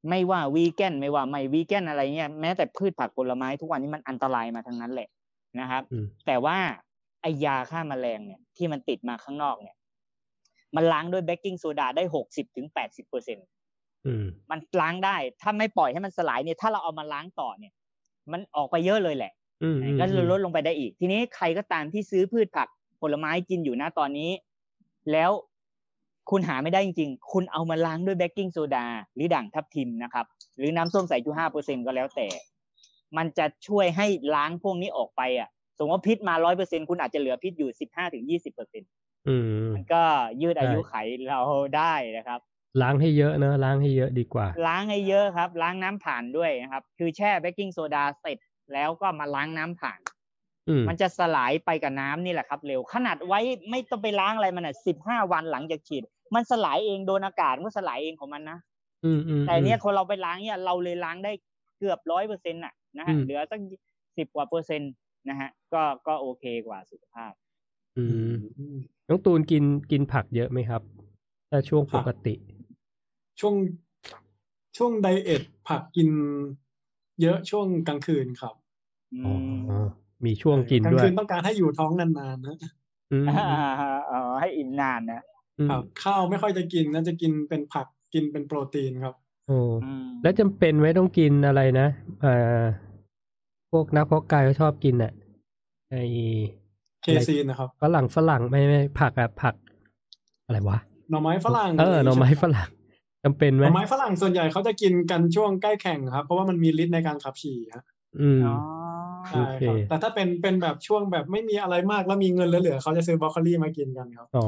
[0.09, 5.09] ไม่ว่าวีแกนไม่ว่าไม่วีแกนอะไรเงี้ยแม้แต่พืชผักผลไม้ทุกวันนี้มันอันตรายมาทั้งนั้นแหละ
[5.59, 6.57] นะครับอืมแต่ว่า
[7.21, 9.75] ไอ้ยาฆ่าแมลงเนี่ยที่มันติดมาข้างนอกเนี่ย
[10.75, 13.37] มันล้างด้วยเบกกิ้งโซดาได้หกสิบถึงแปดสิบเปอร์เซ็นต์
[14.05, 17.73] อืมมันล้างได้ถ้าไม่ปล่อยให้มันสลายเนี่ย ถ้าเราเอามาล้างต่อเนี่ย
[18.31, 19.31] มันออกไปเยอะเลยแหละ
[19.63, 22.67] อืมก็ลดลงไปได้อีก ทีนี้ใครก็ตามที่ซื้อพืชผัก
[23.01, 24.31] ผลไม้กินอยู่นะตอนนี้
[25.11, 25.31] แล้ว
[26.29, 28.85] คุณหาไม่ได้จริงๆ คุณเอามาล้างด้วยเบกกิ้งโซดา
[29.15, 30.25] หรือด่างทับทิมนะครับ
[30.57, 32.27] หรือน้ำส้มสายชูห้าเปอร์เซ็นต์ก็แล้วแต่
[33.17, 38.83] มันจะช่วยให้ล้างพวกนี้ออกไปอะส มมติว่าพิษมาร้อยเปอร์เซ็นต์คุณอาจจะเหลือพิษอยู่สิบห้าถึงยี่สิบเปอร์เซ็นต์
[39.27, 39.35] อื
[39.67, 40.01] มมันก็
[40.41, 40.95] ยืดอายุใช่ไข
[41.29, 41.39] เรา
[41.77, 42.39] ได้นะครับ
[42.81, 48.37] ล้างให้เยอะเนอะล้างให้เยอะดีกว่า ล้างให้เยอะครับ ล้างน้ำผ่านด้วยนะครับ คือแช่เบกกิ้งโซดาเสร็จ
[48.73, 49.99] แล้วก็มาล้างน้ำผ่าน
[50.69, 53.39] อืมมันจะสลายไปกับน้ำนี่แหละครับ เร็วขนาดไว้
[53.69, 56.03] ไม่ต้องไปล้างอะไรมันอะสิบห้าวันหลังจากฉีด
[56.35, 58.59] มันสลายเองโดนอากาศมันก็สลายเองของมันนะ
[59.05, 61.31] อืมอืมแต่เนี้ยคนเราไปล้างเนี่ยเราเลยล้างได้
[61.79, 63.59] เกือบร้อยเปอร์เซ็นต์่ะนะฮะอืมเหลือสัก
[64.17, 64.91] สิบกว่าเปอร์เซ็นต์
[65.29, 67.33] นะฮะ ก็ก็โอเคกว่าสุขภาพ
[67.97, 68.33] อืม
[69.07, 70.81] น้องตูนกินกินผักเยอะไหมครับ
[71.49, 72.35] ถ้าช่วงปกติ
[73.39, 73.55] ช่วง
[74.77, 76.09] ช่วงไดเอทผักกิน
[77.21, 78.55] เยอะช่วงกลางคืนครับ
[79.13, 79.33] อือ๋อ
[79.83, 79.85] ม
[80.25, 82.57] มีช่วงกินกลางด้วยคืนต้องการให้อยู่ท้องนานๆนะ
[83.11, 83.39] อืมอ่า
[84.11, 85.21] อ๋อให้อิ่มนานนะ
[85.59, 89.15] อืมครับข้าวไม่ค่อยจะกินน่าจะกินเป็นผักกินเป็นโปรตีนครับ
[89.47, 91.87] โอ้อืมแล้วจำเป็นไหมต้องกินอะไรนะ
[92.25, 92.63] อ่า
[93.71, 95.11] พวกนักเพาะกายเขาชอบกินอะ
[95.89, 95.95] ไอ
[97.03, 99.55] เคซีนนะครับฝรั่งฝรั่งไม่ไม่ผักอะผัก
[100.45, 100.77] อะไรวะ
[101.09, 102.69] หน่อไม้ฝรั่งเออหน่อไม้ฝรั่ง
[103.23, 107.83] จำเป็นหไหมน่อไม้ฝรั่งส่วนใหญ่เขาจะกินกันช่วงใกล้แข่งครับ เพราะว่ามันมีฤทธิ์ในการขับฉี่ฮะ
[108.21, 108.55] อืมอ๋อ
[109.29, 114.45] ใช่ครับโอเคแต่ถ้าเป็นเป็นแบบช่วงแบบไม่มีอะไรมากแล้วมีเงินเหลือๆเขาจะซื้อบรอกโคลีมากินกันครับอ๋อ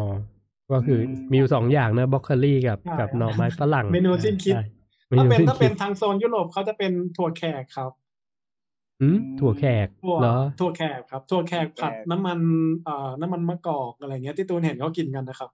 [0.71, 0.99] ก็คือ
[1.31, 4.63] มีอยู่สองอย่างนะบรอกโคลีกับใช่กับหน่อไม้ฝรั่งเมนูสิ้นคิดใช่
[5.19, 7.91] ถ้าเป็นมถ้าเป็นสิ้คิดทางโซนยุโรปเขาจะเป็นถั่วแขกครับ
[9.01, 12.39] อืมถั่วแขกถั่วเหรอถั่วแขกครับ ถั่วแขกผัดน้ำมัน
[12.83, 15.49] เอ่อน้ำมันมะกอกอะไรเงี้ยที่ตูนเห็นเขากินกันนะครับ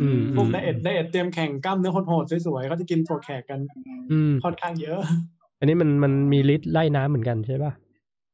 [0.00, 3.60] อืมพวก diet diet เตรียมแข่งกล้ามเนื้อโหดๆสวยๆเขาจะกินถั่วแขกกัน
[4.10, 4.98] อืมค่อนข้างเยอะ
[5.58, 7.72] อันนี้มันมันมีฤทธิ์ไล่น้ำเหมือนกันใช่ป่ะ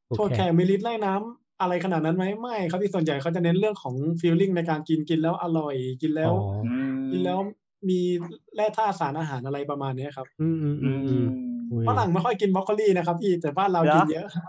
[0.06, 6.64] โอถั่วเคแขกมีฤทธิ์ไล่น้ำอะไรขนาดนั้นไหมไม่ครับที่ส่วนใหญ่เขาจะเน้นเรื่องของ feeling ในการกินกินแล้วอร่อยกินแล้วอ๋อ
[7.10, 7.38] กินแล้ว
[7.88, 8.00] มี
[8.54, 11.26] แร่ธาตุสารอาหารอะไรประมาณเนี้ยครับ อืมอืมอืมอืมอุ้ย
[11.88, 14.44] ฝรั่งไม่ค่อยกินบรอกโคลีนะครับพี่แต่บ้านเราเหรอกินเยอะอะ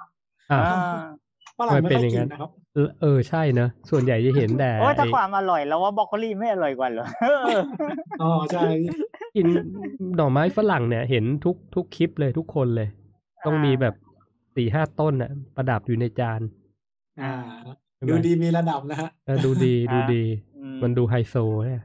[0.52, 1.00] อ่า
[1.58, 2.50] ฝรั่งไม่เป็นค่อยอย่างกินั้นนนะครับ
[3.02, 7.06] เออใช่เนอะส่วนใหญ่จะเห็นแต่โอ้ยถ้าไอ้ความอร่อยแล้วว่าบรอกโคลีไม่อร่อยกว่าเหรอ
[8.22, 8.64] อ๋อใช่
[9.36, 9.48] กิน
[10.16, 12.90] หน่อไม้ฝรั่งเนี่ย เห็นทุกทุกคลิปเลยทุกคนเลย
[13.46, 13.96] ต้องมีแบบ
[14.56, 16.42] สี่ห้าต้นน่ะ ประดับอยู่ในจาน
[17.22, 17.34] อ่า
[17.96, 20.24] ใช่ไหมดูดีมีระดับนะฮะเออดูดีดูดี
[20.58, 21.36] อืมมันดูไฮโซ
[21.66, 21.84] เนี่ย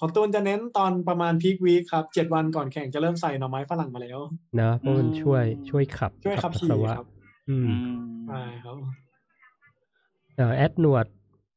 [0.00, 4.18] ของตูนจะเน้นตอนประมาณพีควีคครับเจ็ดวันก่อนแข่งจะเริ่มใส่หน่อไม้ฝรั่งมาแล้ว
[4.56, 7.06] เนอะเพราะมันช่วยช่วยขับช่วยขับปัสขี่สาวะครับ
[7.48, 7.96] อืมอืม
[8.26, 8.76] ใช่ครับ
[10.36, 11.06] เอ่อแอดหนวด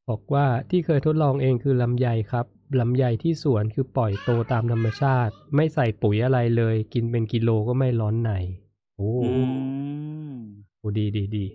[0.10, 2.46] บอกว่าที่เคยทดลองเองคือลำไยครับ
[2.80, 8.32] ลำไยที่สวนคือปล่อยโตตามธรรมชาติ ไม่ใส่ปุ๋ยอะไรเลย กินเป็นกิโลก็ไม่ร้อนใน
[8.96, 9.32] โอ้อื
[10.32, 10.36] ม
[10.78, 11.46] โหดีดีดี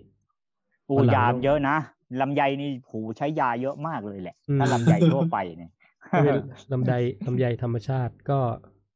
[0.87, 1.77] ปูฝรั่งยามเยอะนะ
[2.21, 5.82] ลำไยนี่ผูใช้ยาเยอะมากเลยแหละอืมถ้าลำไยทั่วไปเนี่ยถ้า
[6.21, 6.35] เป็น
[6.71, 6.93] ลำไย
[7.25, 8.39] ลำไยธรรมชาติก็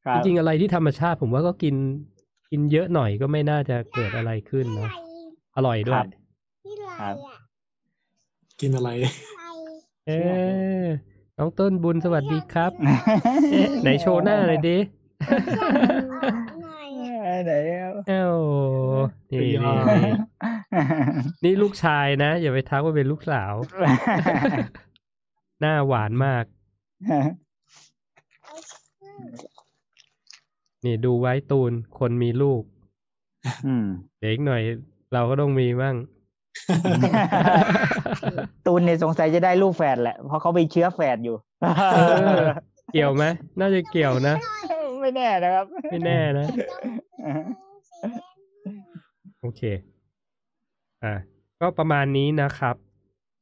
[0.06, 1.76] คบจริงๆอะไรที่ธรรมชาติผมว่าก็กิน
[2.52, 4.91] กินเยอะหน่อยก็ไม่น่าจะเกิดอะไรขึ้นเนาะ
[5.56, 6.06] อร่อยด้วครัยบ
[6.99, 7.15] ครับ
[8.61, 8.89] กินอะไร
[10.07, 10.85] เอ๊ะ
[11.38, 12.72] น้องต้นบุญสวัสดีครับ
[13.52, 14.77] เอ๊ะไหนโชว์หน้าหน่อยดิ
[17.45, 18.27] ไหนครับเอ้า
[19.31, 20.14] นี่สุดยอนี่ดนี่
[21.44, 23.53] นี่ลูกชายนะ อย่าไปทักว่าเป็นลูกสาว
[25.60, 26.44] หน้าหวานมาก
[30.86, 32.61] นี่ดูไว้ตูนคนมีลูก
[33.68, 33.86] อืม
[34.19, 34.61] เดี๋ยวอีกหน่อย
[35.14, 35.95] เราก็ต้องมีบ้าง
[38.65, 41.36] ตูนเนี่ยสงสัยจะได้ลูกแฝดแหละ เพราะเขามีเชื้อแฝดอยู่
[41.95, 41.99] เอ
[42.44, 42.45] อ
[42.94, 43.26] เกี่ยวไหม
[43.60, 44.36] น่าจะเกี่ยวนะ
[45.02, 46.48] ไม่แน่นะครับ ไม่แน่นะ
[49.41, 49.61] โอเค
[51.03, 51.14] อะ
[51.60, 52.76] ก็ประมาณนี้นะครับ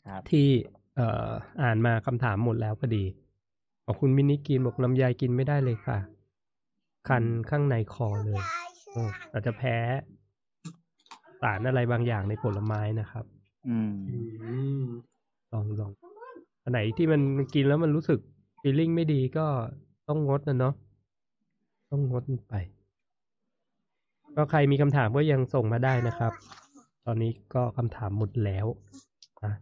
[0.08, 0.48] ครับ ที่
[0.96, 1.30] เอ่อ
[1.62, 3.06] อ่านมาคำถามหมดแล้วพอดี
[3.86, 5.98] ขอบคุณมินิกินบอกลำไยกินไม่ได้เลยค่ะ
[7.08, 8.42] คันข้างในคอเลย
[8.94, 9.76] อืมอาจจะแพ้
[11.42, 13.26] สารอะไรบางอย่างในผลไม้นะครับ
[13.68, 14.18] อืมอื
[14.82, 14.86] ม
[15.52, 15.92] ลองลอง
[16.64, 17.22] อันไหนที่มัน
[17.56, 18.20] กินแล้วมันรู้สึก
[18.62, 19.46] ฟีลลิ่งไม่ดีก็
[20.08, 20.74] ต้องงดนะเนาะ
[21.92, 22.54] ต้องงดมันไป
[24.36, 26.34] ก็ใครมีคำถามก็ยังส่งมาได้นะครับ
[27.06, 28.66] ตอนนี้ก็คำถามหมดแล้ว
[29.44, 29.54] นะ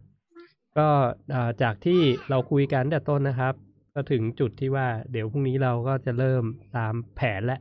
[0.76, 0.86] ก็
[1.34, 3.54] อ่าจากที่เราคุยกันตั้งแต่ต้นนะครับ
[3.94, 6.44] ก็ถึงจุดที่ว่า เดี๋ยวพรุ่งนี้เราก็จะเริ่ม
[6.76, 7.60] ตามแผนแล้ว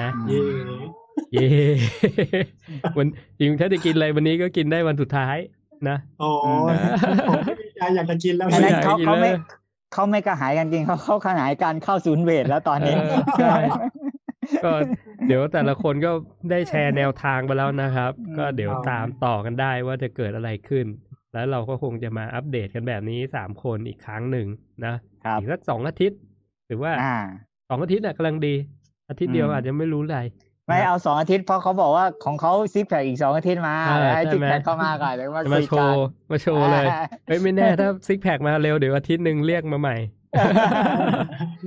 [0.00, 0.42] นะเย่
[1.32, 1.46] เย้
[2.96, 3.08] วัน
[3.38, 5.36] จริงถ้าจะกินอะไรวันนี้ก็กินได้วันสุดท้าย
[5.88, 6.30] นะโอ้
[6.72, 6.76] ย
[7.28, 9.36] ผมไม่มีใจอยากจะกินแล้วอันนั้นไม่อยากเขากินเขาไม่เลย
[9.92, 13.54] เขาไม่กระหายกันจริงเขาเขาขนายการเข้าศูนย์เวทแล้วตอนนี้เออใช่
[14.64, 14.72] ก็
[15.26, 16.10] เดี๋ยวแต่ละคนก็
[16.50, 20.86] ได้แชร์แนวทางไปแล้วนะครับอืมก็เดี๋ยวตามต่อกันได้ว่าจะเกิดอะไรขึ้น
[21.34, 24.46] แล้วเราก็คงจะมาอัปเดตกันแบบนี้สามคนอีกครั้งหนึ่ง
[24.84, 26.18] นะครับ อีกสักสองอาทิตย์
[26.66, 27.16] หรือว่าอ่า
[27.68, 28.54] สองอาทิตย์น่ะกำลังดี
[29.08, 30.20] อาทิตย์เดียวอืมอาจจะไม่รู้อะไร
[30.68, 36.86] ไม่เอาสองอาทิตย์เพราะเขาบอกว่าของเขาซิกแพคอีกสองอาทิตย์มาอ่าให้ใช่ซิกไหมแพคเข้ามาก่อนเดี๋ยวมาจะคุมายโชกันว์มาโชว์เลย
[37.26, 39.96] เฮ้ยไม่แน่ถ้าซิกแพคมาเร็วเดี๋ยวอาทิตย์หนึ่งเรียกมาใหม่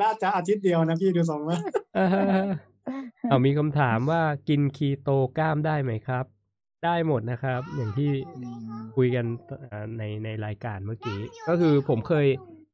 [0.02, 1.61] น่าจะอาทิตย์เดียวนะพี่ดูทรงแล้ว
[3.30, 6.26] เอามีคำถามว่ากินคีโตกล้ามได้ไหมครับ
[6.86, 8.11] ได้หมดนะครับ อย่างที่
[8.95, 9.26] คุยกัน
[9.64, 12.27] อ่าในในรายการเมื่อกี้ ก็คือผมเคย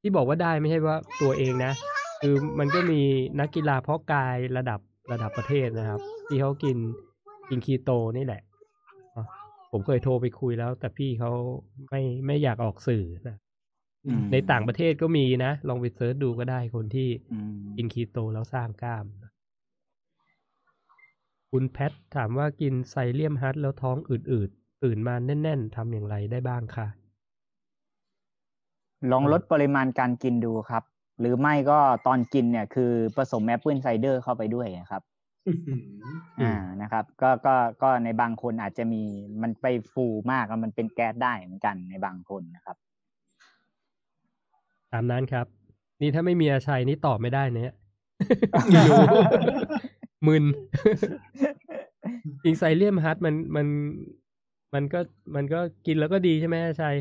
[0.07, 1.73] ที่บอกว่าได้ไม่ใช่ว่าตัวเองนะ
[2.21, 3.01] คือมันก็มี
[3.39, 4.79] นักกีฬาเพาะกายระดับ
[5.11, 6.77] ระดับประเทศนะครับ ที่เขากิน
[7.49, 8.41] กินคีโตนี่แหละ
[9.15, 9.25] อะ
[9.71, 11.31] ผมเคยโทรไปคุยแล้ว แต่พี่เขา
[11.89, 13.37] ไม่ไม่อยากออกสื่อนะ
[14.07, 19.05] อืมในต่างประเทศก็มีนะ ลองไป search ดูก็ได้คนที่อืมกินคีโตแล้วสร้างกล้าม
[21.51, 26.87] คุณแพทถามว่ากิน psyllium husk แล้วท้องอืดๆตื่นมาแน่น ๆทำอย่างไรได้บ้างคะ
[29.11, 30.83] ลองลดปริมาณการกินดูครับ
[31.19, 35.03] หรือไม่ก็ตอนกินเนี่ยคือผสม apple cider เข้าไปด้วยครับ
[36.41, 39.03] อ่านะครับ ก็ก็ก็ในบางคนอาจจะมี
[39.41, 42.77] มันไปฟูมากแล้วมันเป็นแก๊สได้เหมือนกันในบางคนนะครับ
[44.91, 45.45] ตามนั้นครับ
[46.01, 47.75] นี่ถ้าไม่มีอาชัยนี่ตอบไม่ได้เนี่ย
[48.71, 49.03] ไม่รู้
[50.27, 50.43] มึน
[52.43, 53.67] จริง psyllium husk มันมัน
[54.73, 54.99] มันก็
[55.35, 56.95] มันก็กินแล้วก็ดีใช่ไหมอาชัย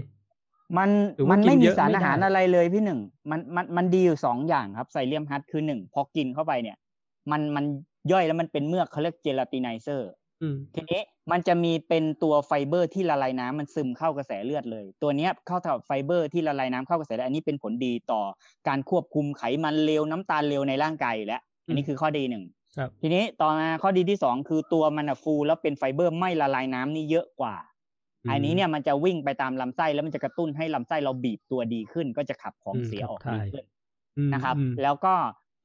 [0.79, 3.01] มันหรือว่ามันกินไม่มีเยอะสารไม่อาหารได้อะไรเลยพี่หนึ่ง
[3.31, 6.77] มันมันมันดีอยู่สองอย่างครับ psyllium husk คือหนึ่งพอกินเข้าไปเนี่ย
[7.31, 7.65] มันมัน
[8.13, 10.11] ย่อยแล้วมันเป็นเมือกเขาเรียก gelatinizer
[10.75, 11.01] ทีนี้
[11.31, 18.23] มันจะมีเป็นตัวไฟเบอร์ที่ละลายน้ำมันซึมเข้ากระแสเลือดเลย ตัวเนี้ยเข้ากับไฟเบอร์ที่ละลายน้ำเข้ากระแสเลือดอันนี้เป็นผลดีต่อ
[18.69, 22.45] การควบคุมไขมันเลวน้ำตาลเลวในร่างกายแล้วอันนี้คือข้อดีหนึ่ง
[23.03, 27.55] ทีนี้ต่อมาข้อดีที่สองคือตัวมันฟูแล้วเป็นไฟเบอร์ไม่ละลายน้ำนี่เยอะกว่า
[28.31, 33.65] อันนี้เนี่ยมันจะวิ่งไปตามลำไส้แล้วมันจะกระตุ้นให้ลำไส้เราบีบตัวดีขึ้น ก็จะขับของเสียออกดีขึ้น
[34.35, 35.15] นะครับ แล้วก็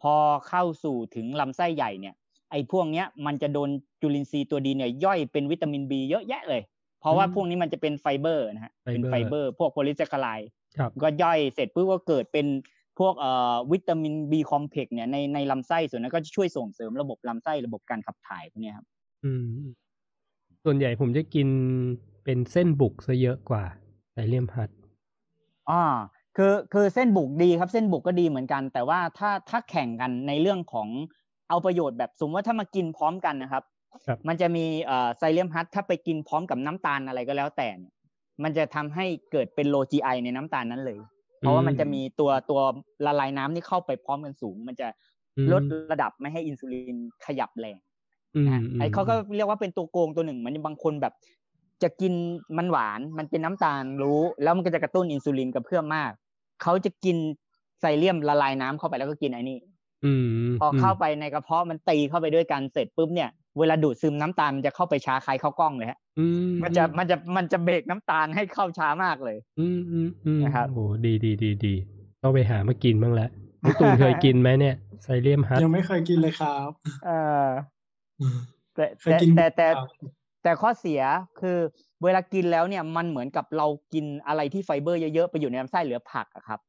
[0.02, 0.14] พอ
[0.48, 2.16] เข้าสู่ถึงลำไส้ใหญ่เนี่ย
[2.52, 3.70] ไอ้พวกเนี้ยมันจะโดน
[4.02, 6.62] จุลินทรีย์ตัวดีเนี่ยย่อยเป็นวิตามินบีเยอะแยะเลย
[7.02, 10.50] เพราะว่าพวกนี้มันจะเป็นไฟเบอร์นะฮะเป็นไฟเบอร์ พวกโพลิแซคคาไลด์
[11.02, 12.48] ก็ย่อยเสร็จปุ๊บก็เกิดเป็น
[13.00, 18.86] พวกเอ่อวิตามินบีคอมเพล็กซ์เนี่ยในในลำไส้ส่วนนั้นก็จะช่วยส่งเสริมระบบลำไส้ระบบการขับถ่ายพวกนี้ครับ
[19.26, 19.46] อืม
[20.64, 21.48] ส่วนใหญ่ผมจะกิน
[22.30, 23.64] เป็นเส้นบุกซะเยอะกว่า
[24.12, 24.70] ไซเลียมฮัท
[25.70, 25.84] อ่า
[26.38, 30.88] คือคือเส้นบุกดีครับเส้นบุกก็ดีเหมือนกัน แต่ว่าถ้าถ้าแข่งกันในเรื่องของ
[31.50, 33.64] เอาประโยชน์แบบสมมติว่าถ้ามากินพร้อมกันนะครับ
[34.28, 37.94] มันจะมีเอ่อไซเลียมฮัทถ้าไปกินพร้อมกับน้ำตาลอะไรก็แล้วแต่เนี่ย
[38.44, 41.00] มันจะทำให้เกิดเป็นโลจีไอในน้ำตาลนั้นเลย
[41.40, 42.62] เพราะว่ามันจะมีตัวตัว
[43.06, 44.88] ละลายน้ำที่เข้าไปพร้อมกันสูง มันจะ
[45.52, 47.80] ลดระดับไม่ให้อินซูลินขยับแรง
[48.48, 51.14] นะไอ้เขาก็เรียกว่าเป็นตัวโกงตัวหนึ่ง มันบางคนแบบ
[51.84, 52.14] จะกิน
[52.58, 56.12] มันหวานมันเป็นน้ำตาลรู้ แล้วมันก็จะกระตุ้นอินซูลินกับเพื่อมมาก
[56.62, 57.18] เขาจะกิน
[57.80, 59.60] ไซเลียมละลายน้ำเข้าไปแล้วก็กินไอ้นี่
[60.60, 63.30] พอเข้าไปในกระเพาะมันตีเข้าไปด้วยกันเสร็จปุ๊บเนี่ย
[63.60, 66.00] เวลาดูดซึมน้ำตาลมันจะเข้าไปช้าคล้ายเข้ากล้องเลยฮะ
[66.64, 71.74] มันจะมันจะมันจะเบรกน้ำตาลให้เข้าช้ามากเลยอืมอืมอืมนะครับโอ้ดีดีดีดี
[72.24, 73.30] ต้องไปหามากินบ้างแล้ว
[73.64, 76.70] น้ตูนเคยกินไหมเนี่ยไซเลียมฮัทยังไม่เคยกินเลยครับ
[77.06, 77.10] เอ
[77.44, 77.46] อ
[78.76, 78.86] แต่
[79.38, 79.68] แต่แต่
[80.44, 81.02] แต่ข้อเสีย
[81.40, 81.58] คือ
[82.04, 86.60] เวลากินแล้วเนี่ยมันเหมือนกับเรากินอะไรที่ไฟเบอร์เยอะๆไปอยู่ในลำไส้เหลือผักอะครับ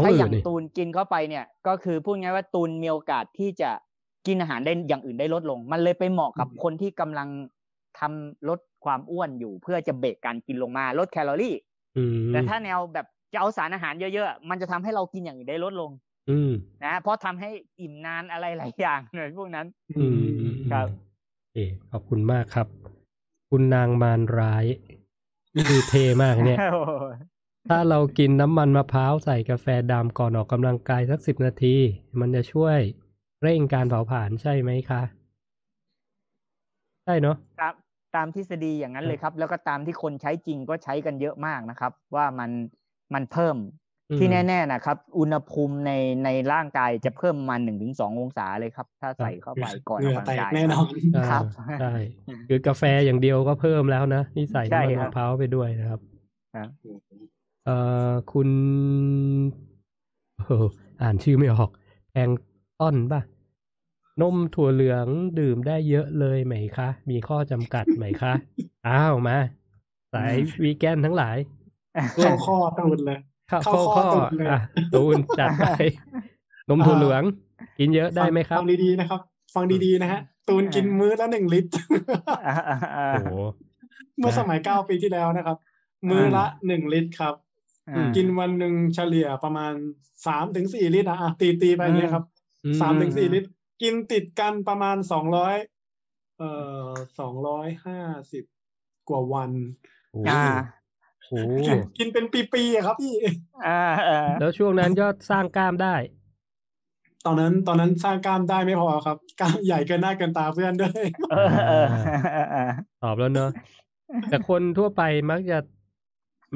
[0.00, 3.70] ถ้าอย่างตูนกินเข้าไปเนี่ย ก็คือพูดง่ายว่าตูนมีโอกาสที่จะ
[4.26, 7.28] กินอาหารได้อย่างอื่นได้ลดลง มันเลยไปเหมาะกับคนที่กำลัง
[7.98, 11.54] ทำลดความอ้วนอยู่ เพื่อจะเบรกการกินลงมาลดแคลอรี่
[12.30, 15.90] แต่ถ้าแนวแบบจะเอาสารอาหารเยอะๆมันจะทำให้เรากินอย่างอื่นได้ลดลง
[16.28, 16.38] อื
[16.84, 17.50] นะเพราะทำให้
[17.80, 20.18] อิ่มนานอะไรหลายอย่างเลยพวกนั้นอืม
[20.70, 20.88] ครับ
[21.54, 21.58] เอ
[21.90, 22.68] ขอบคุณมากครับ
[23.50, 24.64] คุณนางมารร้าย
[25.68, 26.58] คือเทมากเนี่ย
[27.68, 31.76] ถ้าเรากินน้ำมันมะพร้าวใส่กาแฟดำก่อนออกกำลังกายสักสิบนาที
[32.20, 32.78] มันจะช่วย
[33.42, 35.02] เร่งการเผาผลาญใช่ไหมคะ
[37.04, 37.74] ใช่เนาะตาม
[38.16, 42.50] ตามทฤษฎีอย่างนั้นเลยครับ แล้วก็ตามที่คนใช้จริงก็ใช้กันเยอะมากนะครับ ว่ามัน
[43.14, 43.56] มันเพิ่ม
[44.18, 45.92] ที่แน่ๆนะครับ อุณหภูมิใน
[46.24, 50.86] ในร่างกายจะเพิ่มมาหนึ่งถึงสององศาเลยครับ ถ้าใส่เข้าไปก่อนออกกำลังกายแน่นอน
[51.30, 51.44] ครับ
[51.80, 51.94] ใช่
[52.48, 56.00] คือกาแฟอย่างเดียวก็เพิ่มแล้วนะนี่ใส่น้ำมันมะพร้าวไปด้วยนะครับ
[57.64, 57.76] เอ่
[58.10, 58.48] อคุณ
[61.02, 61.70] อ่านชื่อไม่ออก
[62.10, 62.28] แพง
[62.80, 63.20] ต้นป่ะ
[64.20, 65.06] นมถั่วเหลือง
[65.40, 68.32] ดื่มได้เยอะเลยไหมคะ มีข้อจำกัดไหมคะ
[68.88, 69.38] อ้าวมา
[70.14, 71.36] สายวีแกนทั้งหลาย
[72.14, 73.18] เข้าข้อตูนเลย
[73.48, 73.60] เข้า
[73.96, 74.04] ข้อ
[74.52, 74.60] อะ
[74.94, 75.66] ตูนจัดไป
[76.68, 77.22] นมถั่วเหลือง
[77.78, 79.20] กินเยอะได้ไหมครับฟังดีๆนะครับ
[79.54, 81.70] ฟังดีๆนะฮะ ตูนกินมื้อละหนึ่งลิตร
[83.24, 83.40] โอ้
[84.18, 85.56] เมื่อสมัยเก้าปีที่แล้วนะครับ
[86.10, 87.34] มื้อละหนึ่งลิตรครับ
[88.16, 89.72] กินวันหนึ่งเฉลี่ยประมาณ
[90.26, 92.24] สามถึงสี่ลิตรอะตีตีไปเนี้ยครับ
[92.80, 93.48] สามถึงสี่ลิตร
[93.82, 95.56] กินติดกันประมาณสองร้อย
[96.38, 96.50] เอ่
[96.84, 96.88] อ
[97.18, 98.00] สองร้อยห้า
[98.32, 98.44] สิบ
[99.08, 99.50] กว่าวัน
[100.28, 100.81] อ่าโอ้
[101.98, 103.14] กินเป็นปีๆครับพี่
[103.66, 103.82] อ่า
[104.40, 105.94] แล้วช่วงนั้นยอดสร้างกล้ามได้
[107.26, 111.02] ตอนนั้นตอนนั้นสร้างกล้ามได้ไม่พอครับกล้ามใหญ่เกินหน้าเกินตาเพื่อนด้วย
[113.02, 113.50] ตอบแล้วเนอะ
[114.30, 115.58] แต่คนทั่วไปมักจะ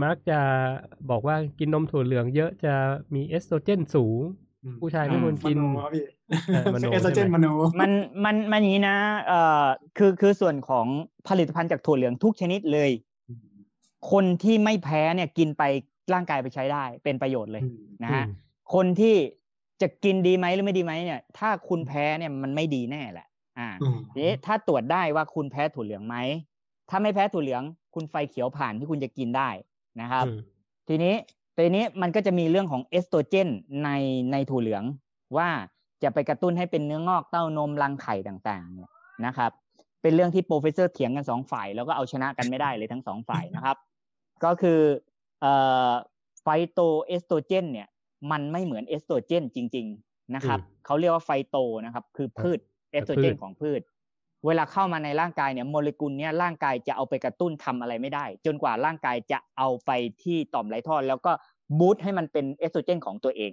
[0.04, 0.40] มักจะ
[1.10, 2.74] บอกว่ากินนมถั่วเหลืองเยอะจะ
[3.14, 4.20] มีเอสโตรเจนสูง
[4.80, 5.58] ผู้ชายไม่ควรกิน
[6.74, 7.46] มโนเอสโตรเจนมโน
[7.80, 7.90] มัน
[8.24, 8.96] มันมันนี้นะ
[9.28, 9.64] เอ่อ
[9.98, 10.86] คือคือส่วนของ
[11.28, 12.90] ผลิตภัณฑ์จากถั่วเหลืองทุกชนิดเลย
[14.10, 15.62] คนที่ไม่แพ้เนี่ยกินไป
[16.12, 17.62] ร่างกายไปใช้ได้ เป็นประโยชน์เลย
[18.02, 18.24] นะฮะ
[18.74, 19.16] คนที่
[19.80, 23.26] จะกินดีไหมหรือไม่ดีไหมเนี่ย ถ้าคุณแพ้เนี่ยมันไม่ดีแน่แหละ
[23.58, 23.68] อ่า
[24.14, 26.16] เอ๊ะถ้าตรวจได้ว่าคุณแพ้ถั่วเหลืองไหม
[26.90, 27.62] ถ้าไม่แพ้ถั่วเหลือง
[27.94, 29.48] คุณไฟเขียวผ่านที่คุณจะกินได้
[30.00, 30.24] นะครับ
[30.88, 31.14] ทีนี้
[31.56, 33.48] ทีนี้มันก็จะมีเรื่องของเอสโตรเจน
[33.84, 33.90] ใน
[34.32, 34.82] ในถั่วเหลือง
[35.36, 35.48] ว่า
[36.02, 39.50] จะไปกระตุ้นให้เป็นเนื้องอกเต้านมรังไข่ต่างๆนะครับ
[40.02, 43.76] เป็นเรื่องที่ professor เถียงกันสองฝ่าย แล้วก็เอาชนะกันไม่ได้เลยทั้งสองฝ่ายนะครับ
[44.44, 44.80] ก็คือ
[45.40, 45.52] เอ่
[45.90, 45.92] อ
[46.42, 47.88] ไฟโตเอสโตรเจนเนี่ย
[48.30, 52.58] มันไม่เหมือนเอสโตรเจนจริง ๆนะครับเขาเรียกว่า phyto นะครับ คือพืช
[52.92, 53.80] เอสโตรเจนของพืช
[54.46, 59.90] เวลาเข้ามาในร่างกายเนี่ยโมเลกุลเนี้ยร่างกายจะเอาไปกระตุ้นทำอะไรไม่ได้ จนกว่าร่างกายจะเอาไป
[60.22, 61.32] ที่ต่อมไรท่อแล้วก็
[61.78, 63.52] boost ให้มันเป็นเอสโตรเจนของตัวเอง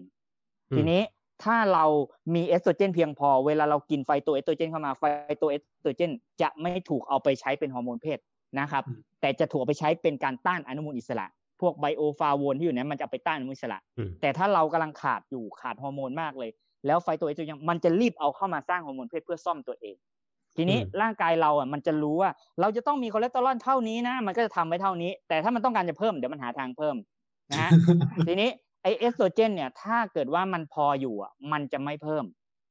[0.75, 1.01] ทีนี้
[1.43, 1.85] ถ้าเรา
[2.33, 5.03] มีเอสโตรเจนเพียงพอ เวลาเรากินไฟตัวเอสโตรเจนเข้ามาไฟ
[5.41, 6.11] ตัวเอสโตรเจน
[6.41, 8.19] จะไม่ถูกเอาไปใช้เป็นฮอร์โมนเพศ
[8.59, 8.83] นะครับ
[9.21, 11.27] แต่จะถูกไปใช้เป็นการต้านอนุมูลอิสระ
[11.61, 13.79] พวก bioflavone ที่อยู่นั้นมันจะไปต้านอนุมูลอิสระ
[14.21, 16.51] แต่ถ้าเรากำลังขาดอยู่ขาดฮอร์โมนมากเลย
[16.85, 19.95] แล้วไอ้ตัวเอสโตรเจนมันจะรีบเอาเข้ามาสร้างฮอร์โมนเพศเพื่อซ่อมตัวเอง
[20.57, 22.31] ทีนี้ร่างกายเราอะมันจะรู้ว่า
[22.61, 26.95] เราจะต้องมีคอเลสเตอรอลเท่านี้นะ มันก็จะทำไว้เท่านี้ แต่ถ้ามันต้องการจะเพิ่มเดี๋ยวมันหาทางเพิ่ม
[27.51, 27.69] นะฮะ
[28.27, 28.49] ทีนี้
[28.81, 32.25] ไอเอสโตรเจนเนี่ยถ้าเกิดว่ามันพออยู่อะมันจะไม่เพิ่ม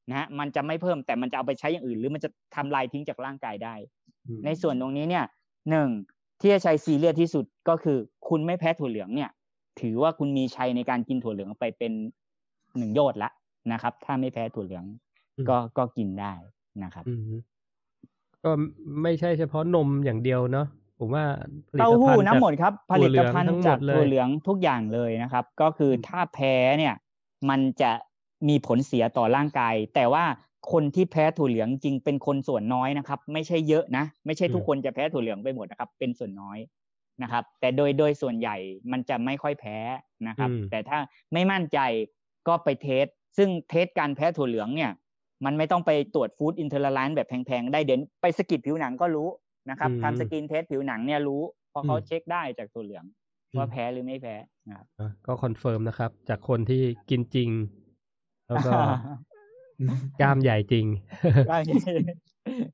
[0.09, 3.75] นะฮะมันจะไม่เพิ่มแต่มันจะเอาไปใช้อย่างอื่น หรือมันจะทำลายทิ้งจากร่างกายได้
[4.45, 5.25] ในส่วนตรงนี้เนี่ย
[5.69, 5.89] หนึ่ง
[6.39, 9.29] ที่จะใช้ซีเรียสที่สุดก็คือ คุณไม่แพ้ถั่วเหลืองเนี่ย
[9.79, 11.91] ถือว่าคุณมีชัยในการกินถั่วเหลืองไปเป็น
[12.77, 13.29] หนึ่งโยชน์ละ
[13.71, 14.85] นะครับ ถ้าไม่แพ้ถั่วเหลือง
[15.49, 16.33] ก็ก็กินได้
[16.83, 17.05] นะครับ
[18.43, 18.51] ก็
[19.01, 20.67] ไม่ใช่เฉพาะนมอย่างเดียวเนาะ
[20.99, 21.25] ผมว่า
[21.79, 26.95] เต้าหู้น้ำหมดครับ ผลิตภัณฑ์จากถั่วเหลืองทุกอย่างเลยนะครับ ก็คือถ้าแพ้เนี่ย
[27.49, 27.91] มันจะ
[28.47, 30.25] มีผลเสียต่อร่างกาย แต่ว่า
[30.71, 36.59] คนที่แพ้ถั่วเหลืองจริงเป็นคนส่วนน้อยนะครับ ไม่ใช่เยอะนะ ไม่ใช่ทุกคนจะแพ้ถั่วเหลืองไปหมดนะครับ เป็นส่วนน้อย
[37.23, 38.57] นะครับ แต่โดยโดยส่วนใหญ่
[38.91, 39.77] มันจะไม่ค่อยแพ้
[40.27, 40.99] นะครับ แต่ถ้า
[41.33, 41.79] ไม่มั่นใจ
[42.47, 43.05] ก็ไป test
[43.37, 44.91] ซึ่ง test การแพ้ถั่วเหลืองเนี่ย
[45.45, 49.29] มันไม่ต้องไปตรวจ food intolerance แบบแพงๆ ได้เดินไปสะกิดผิวหนังก็รู้
[49.69, 53.05] นะครับทำ skin test ผิวหนังเนี่ยรู้เพราะเขาเช็คได้จากถั่วเหลือง
[53.57, 54.35] ว่าแพ้หรือไม่แพ้
[54.67, 54.85] นะครับ
[55.25, 57.49] ก็ confirm นะครับ จากคนที่กินจริง
[58.47, 58.71] แล้วก็
[60.21, 60.85] กล้ามใหญ่จริง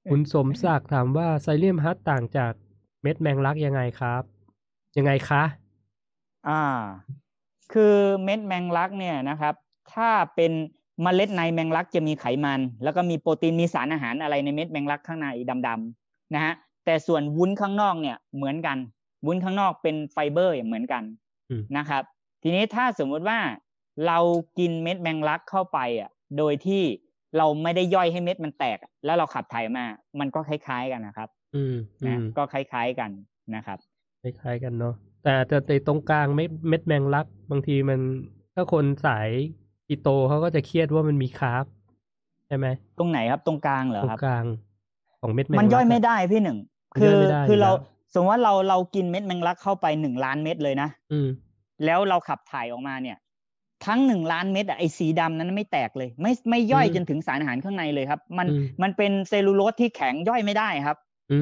[0.10, 2.54] คุณสมศักดิ์ถามว่า psyllium husk ต่างจาก
[3.02, 4.24] เม็ดแมงลักยังไงครับ
[4.98, 5.44] ยังไงคะ
[6.48, 6.64] อ่า
[7.74, 9.54] คือเม็ดแมงลักเนี่ยนะครับ
[9.94, 10.52] ถ้าเป็น
[11.02, 15.28] เมล็ดในแมงลักจะมีไขมัน แล้วก็มีโปรตีนมีสารอาหารอะไรในเม็ดแมงลักข้างใน
[15.68, 16.54] ดำๆนะฮะ
[16.86, 18.78] แต่ส่วนวุ้นข้างนอกเนี่ยเหมือนกัน
[19.26, 21.04] วุ้นข้างนอกเป็นไฟเบอร์เหมือนกัน
[21.78, 22.04] นะครับ
[22.44, 23.40] ทีนี้ถ้าสมมุติว่า
[24.08, 24.20] เรา
[24.58, 26.82] กินเม็ดแมงลักเข้าไปอะ โดยที่
[27.38, 29.86] เราไม่ได้ย่อยให้เม็ดมันแตก แล้วเราขับถ่ายมา
[30.20, 31.76] มันก็คล้าย ๆกันนะครับ อืม
[32.08, 33.10] นะก็คล้าย ๆกัน
[33.56, 33.78] นะครับ
[34.22, 34.94] คล้ายๆกันเนาะ
[35.24, 38.00] แต่แต่ในตรงกลางเม็ดเม็ดแมงลัก บางทีมัน
[38.56, 39.30] ถ้าคนสาย
[39.90, 41.66] อีโตเขาก็จะเครียดว่ามันมีคาร์บ
[42.48, 42.68] ใช่ไหม
[43.00, 44.46] ตรงไหนครับตรงกลางเหรอครับตรงกลาง
[45.22, 46.58] ของเม็ดแมงลักมันย่อยไม่ได้พี่หนึ่ง
[47.00, 47.18] คือ
[47.50, 47.72] คือเรา
[48.14, 51.20] สมมติว่าเราเรากินเม็ดแมงลักเข้าไปหนึ่งล้านเม็ดเลยนะอื
[51.86, 53.18] แล้วเราขับถ่ายออกมาเนี่ย
[53.86, 58.48] ทั้งหนึ่งล้านเม็ดอะไอสีดำนั้นไม่แตกเลย ไม่ไม่ย่อยจนถึงสารอาหารข้างในเลยครับ มัน
[58.82, 60.98] มันเป็นเซลลูโลสที่แข็งย่อยไม่ได้ครับ
[61.32, 61.40] อื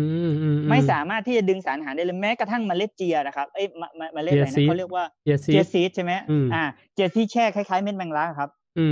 [0.69, 3.67] ไม่สามารถที่จะดึงสารอาหารได้เลยแม้กระทั่งเมล็ดเจียนะครับเอ้ย
[4.13, 5.03] เมล็ดอะไรนะเขาเรียกว่า
[5.51, 6.13] chia seed ใช่ไหม
[6.53, 6.63] อ่า
[6.93, 8.49] chia seed แช่คล้ายๆเม็ดแมงลักครับ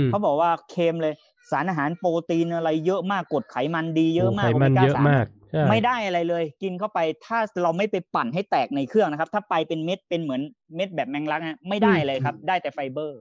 [0.08, 1.14] เขาบอกว่าเต็มเลย
[1.50, 5.26] สารอาหารโปรตีนอะไรเยอะมากกรดไขมันดีเยอะมากไขมันเยอะมาก
[5.70, 10.40] ไม่ได้อะไรเลย กินเข้าไปถ้าเราไม่ไปปั่นให้แตกในเครื่องนะครับ ถ้าไปเป็นเม็ดเป็นเหมือน
[10.76, 13.20] เม็ดแบบแมงลักฮะไม่ได้เลยครับ ได้แต่ไฟเบอร์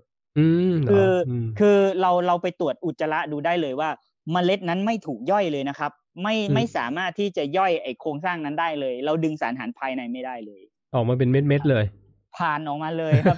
[0.90, 1.12] คือ
[1.60, 3.90] คือเราเราไปตรวจอุจจาระดูได้เลยว่า
[4.32, 5.92] เมล็ดนั้นไม่ถูกย่อยเลยนะครับ
[6.24, 10.62] ไม่ไม่สามารถที่จะย่อยไอโครงสร้างนั้นได้เลย เราดึงสารอาหารภายในไม่ได้เลย
[10.94, 11.86] ออกมาเป็นเม็ดเม็ดเลย
[12.38, 13.38] ผ่านออกมาเลยครับ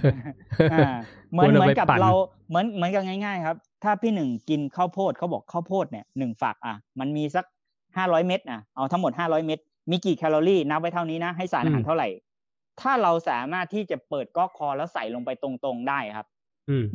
[1.32, 2.12] เหมือนเหมือนกับเรา
[2.50, 7.46] เหมือนเหมือนกับง่าย ๆ ครับ ถ้าพี่หนึ่งกินข้าวโพดเขาบอกข้าวโพดเนี่ยหนึ่งฝักอะมันมีสัก
[7.98, 9.60] ห้าร้อยเม็ดอะเอาทั้งหมดห้าร้อยเม็ด
[9.92, 12.08] มีกี่แคลอรี่นับไว้เท่านี้นะให้สารอาหารเท่าไหร่
[12.82, 16.28] ถ้าเราสามารถที่จะเปิดก๊อกคอแล้วใส่ลงไปตรงๆได้ครับ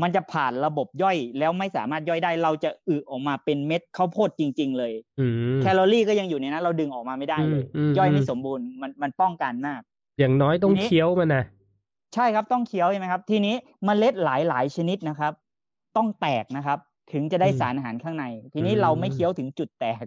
[0.02, 4.92] มันจะผ่านระบบย่อยแล้วไม่สามารถย่อยได้ เราจะอึออกมาเป็นเม็ดข้าวโพดจริง ๆ เลย
[5.62, 7.64] แคลอรี่ก็ยังอยู่ในนั้นเราดึงออกมาไม่ได้เลย
[7.98, 9.80] ย่อยไม่สมบูรณ์มันมันป้องกันมาก
[10.18, 11.44] อย่างน้อยต้องเคี้ยวมันนะ
[12.14, 13.54] ใช่ครับต้องเคี้ยวใช่ไหมครับ ทีนี้
[13.86, 15.32] มเมล็ดหลายๆชนิดนะครับ
[15.96, 16.78] ต้องแตกนะครับ
[17.12, 20.04] ถึงจะได้สารอาหารข้างใน ทีนี้เราไม่เคี้ยวถึงจุดแตก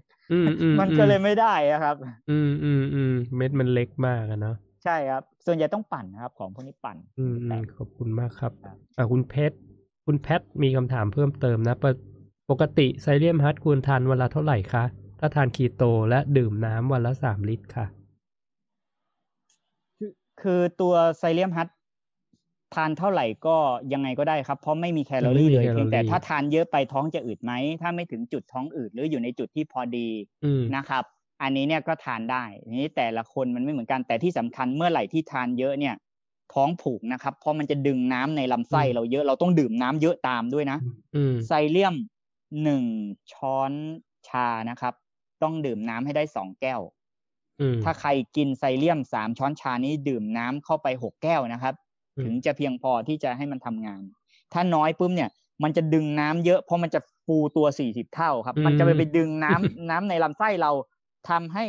[0.80, 1.96] มันก็เลยไม่ได้ครับ
[2.30, 4.56] อืมอืมอืมเม็ดมันเล็กมากเนาะ
[4.86, 8.52] ใช่ครับ ส่วนใหญ่ต้องปั่นนะครับ ของพวกนี้ปั่นอืมขอบคุณมากครับ
[8.98, 9.56] อ่าคุณเพชร
[10.06, 11.76] คุณแพทมีคำถามเพิ่มเติมนะ
[12.50, 14.84] ปกติไซเลียมฮัทควรทานวันละเท่าไหร่คะ
[15.20, 17.86] ถ้าทานคีโตและดื่มน้ำวันละสามลิตรค่ะ
[20.42, 21.70] คือตัวไซเลียมฮัท
[22.76, 23.58] ทานเท่าไหร่ก็
[23.94, 27.52] ยังไงก็ได้ครับ เพราะไม่มีแคลอรี่เลยเพียงแต่ถ้าทานเยอะไปท้องจะอืดไหม
[27.82, 30.08] ถ้าไม่ถึงจุดท้องอืดหรืออยู่ในจุดที่พอดี
[30.76, 31.04] นะครับ
[31.42, 32.44] อันนี้เนี่ยก็ทานได้
[32.80, 35.96] นี้แต่ละคนมันไม่เหมือนกันแต่ที่สำคัญเมื่อไหร่ที่ทานเยอะเนี่ย
[36.54, 40.78] ท้องผูกนะครับ เพราะมันจะดึงน้ำในลำไส้เราเยอะเราต้องดื่มน้ำเยอะตามด้วยนะ
[41.48, 41.96] ไซเลียม
[42.64, 42.84] หนึ่ง
[43.34, 43.72] ช้อน
[44.28, 44.94] ชานะครับ
[45.44, 46.82] ต้องดื่มน้ำให้ได้สองแก้ว
[47.84, 51.74] ถ้าใครกินไซเลียมสามช้อนชานี้ดื่มน้ำเข้าไปหกแก้วนะครับ
[52.24, 54.02] ถึงจะเพียงพอที่จะให้มันทำงาน
[54.54, 55.30] ถ้าน้อยปุ๊บเนี่ย
[55.64, 60.72] มันจะดึงน้ำเยอะเพราะมันจะฟูตัวสี่สิบเท่าครับ มันจะไปไปดึงน้ำน้ำในลำไส้เรา
[61.30, 61.66] ทำให้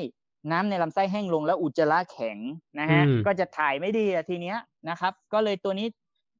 [0.52, 2.38] น้ำในลำไส้แห้งลงแล้วอุจจาระแข็ง
[2.78, 4.58] นะฮะก็จะถ่ายไม่ดีทีเนี้ย
[4.88, 5.86] นะครับ ก็เลยตัวนี้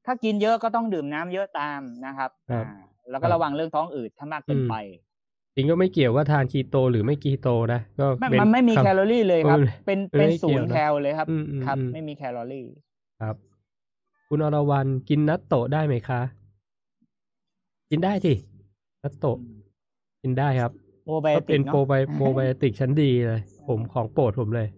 [0.07, 2.31] ถ้ากินเยอะก็ต้องดื่มน้ำเยอะตามนะครับ
[3.11, 4.75] แล้วก็ระวังเรื่องท้องอืดถ้ามากเกินไป
[5.55, 12.67] จริงก็ไม่เกี่ยวว่าทานคีโตหรือไม่คีโตนะก็มันมันไม่มีแคลอรี่เลยครับ เป็นไม่เป็นไม่ศูเกี่ยนวย์นะแคลเลยครับอืมอืมครับอืมไม่มีแคลอรี่
[13.21, 13.37] ครับ
[14.29, 16.21] คุณอรวรรณกินนัตโตะได้ไหมคะ
[17.91, 18.33] กินได้สิ
[19.03, 19.39] นัตโตะ
[20.23, 20.73] กินได้ครับ
[21.07, 24.69] โปรไบก็โอติเป็กนเนาะโปรไบโปรไบโอติกชั้นดีเลย ผมของโปรดผมเลย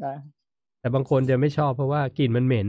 [0.00, 0.12] ได้
[0.80, 2.68] แต่บางคนจะไม่ชอบเพราะว่ากลิ่นมันเหม็น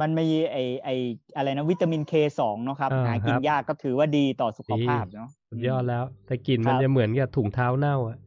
[0.00, 0.88] มันมีไอไอ
[1.36, 8.23] อะไรนะวิตามินเคสองเนาะครับอ่าหากิครันบยากก็ถือว่าดีต่อสุขภาพดีเนาะสุดยอดแล้ว แต่กลิ่นมันครับจะเหมือนกับถุงเท้าเน่าอะอ่า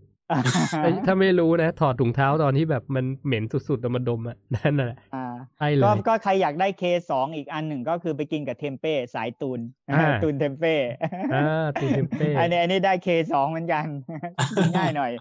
[0.84, 5.26] ถ้าถ้าไม่รู้นะ ถอดถุงเท้าตอนที่แบบมันเหม็นสุดๆแต่มาดมอะนั่นแหละอ่า
[5.58, 9.60] ใช่เลก็ยก็ใครอยากได้เคสองอีกอันหนึ่งก็คือไปกินกับเทมเป้สายตูน
[9.90, 10.76] อ่าตูนเทมเป้
[11.34, 13.88] อ่าตูนเทมเป้อันนี้อันนี้ได้เคสองเหมือนกัน
[14.58, 15.12] กินง่ายหน่อย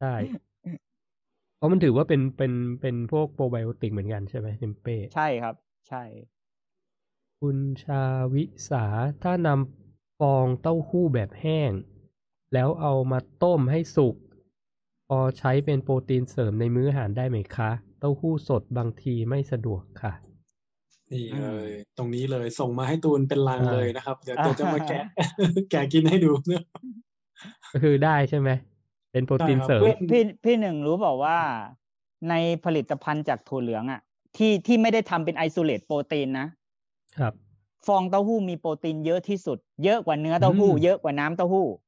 [0.00, 0.14] ใช่
[1.56, 5.54] เพราะมันถือว่าเป็นเป็นเป็นพวกโปรไบโอติกเหมือนกันใช่ไหมเทมเป้ใช่ครับ
[5.88, 6.02] ใช่
[7.40, 8.04] คุณชา
[8.34, 8.84] วิสา
[9.22, 11.70] ถ้านำฟองเต้าหู้แบบแห้ง
[12.56, 14.16] แล้วเอามาต้มให้สุก
[15.08, 20.12] พอใช้เป็นโปรตีนเสริมในมื้ออาหารได้ไหมคะ เต้าหู้สดบางทีไม่สะดวกค่ะ
[21.12, 25.02] นี่เลย ตรงนี้เลยส่งมาให้ตูนเป็นลังอ่าเลยนะครับเดี๋ยวเดี๋ยวจะมาแกะ
[25.70, 26.62] แกะกินให้ดูเนอะ
[27.72, 28.50] ก็คือได้ใช่ไหม
[29.12, 31.38] เป็นโปรตีนเสริมพี่พี่พี่หนึ่งรู้บอกว่า
[32.30, 32.34] ใน
[32.64, 34.00] ผลิตภัณฑ์จากถั่วเหลืองอะ
[34.36, 36.46] ที่ที่ไม่ได้ทำเป็น isolate โปรตีนนะ
[37.18, 37.32] ครับ
[37.86, 41.85] ฟองเต้าหู้มีโปรตีนเยอะที่สุด เยอะกว่าเนื้อเต้าหู้อืมเยอะกว่าน้ำเต้าหู้อืม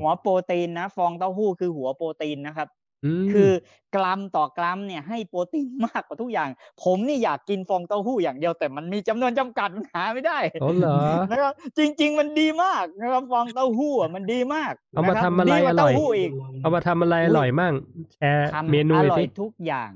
[0.00, 3.50] หัวโปรตีนนะ ฟองเต้าหู้คือหัวโปรตีนนะครับคือ
[3.94, 6.48] กรัมต่อกรัมเนี่ยให้โปรตีนมากกว่าทุกอย่าง
[6.82, 10.98] ผมนี่อยากกินฟองเต้าหู้อย่างเดียวแต่มันมีจำนวนจำกัดมันหาไม่ได้อ๋อเหรอ
[11.30, 16.30] นะครับจริง ๆ มันดีมากนะครับฟองเต้าหู้อะมันดีมากเอามาคบทำอะไรดีกว่าอร่อยเต้าหู้อีก
[16.62, 17.74] เอามาทำอะไรอร่อยมั่ง
[18.14, 19.90] แชร์ทำเมนูอหน่ร่ออยยสิทุกอย่าง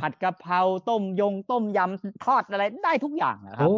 [0.00, 3.76] ผัดกะเพราต้มยงต้มยำทอดอะไรได้ทุกอย่างนะครับโอ้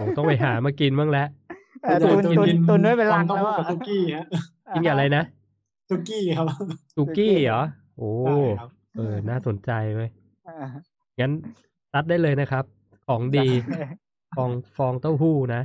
[0.00, 1.43] ผมต้องไปหามากินบ้างแล้วเออ
[2.02, 4.26] ตุนตุนตุนไว้เป็นลังฟอแล้วเต้าหู้อะกับทุกกี้ฮะ
[4.74, 5.24] กินกับอะไรนะ
[5.90, 6.46] ทุกกี้ครับ
[6.96, 7.62] สุกี้เหรอ
[7.96, 10.02] โอ้ใช่ครับเออ น่าสนใจไหม
[10.48, 10.56] อ่า
[11.20, 11.32] งั้น
[11.92, 12.64] ตัดได้เลยนะครับ
[13.08, 13.46] ของดี
[14.36, 15.62] ฟองฟองเต้าหู้นะ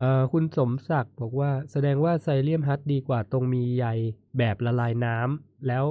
[0.00, 3.86] เอ่อคุณสมศักดิ์บอกว่าแสดงว่าไซเลียมฮัตดีกว่าตรงมีใย
[4.38, 5.84] แบบละลายน้ำแล้ว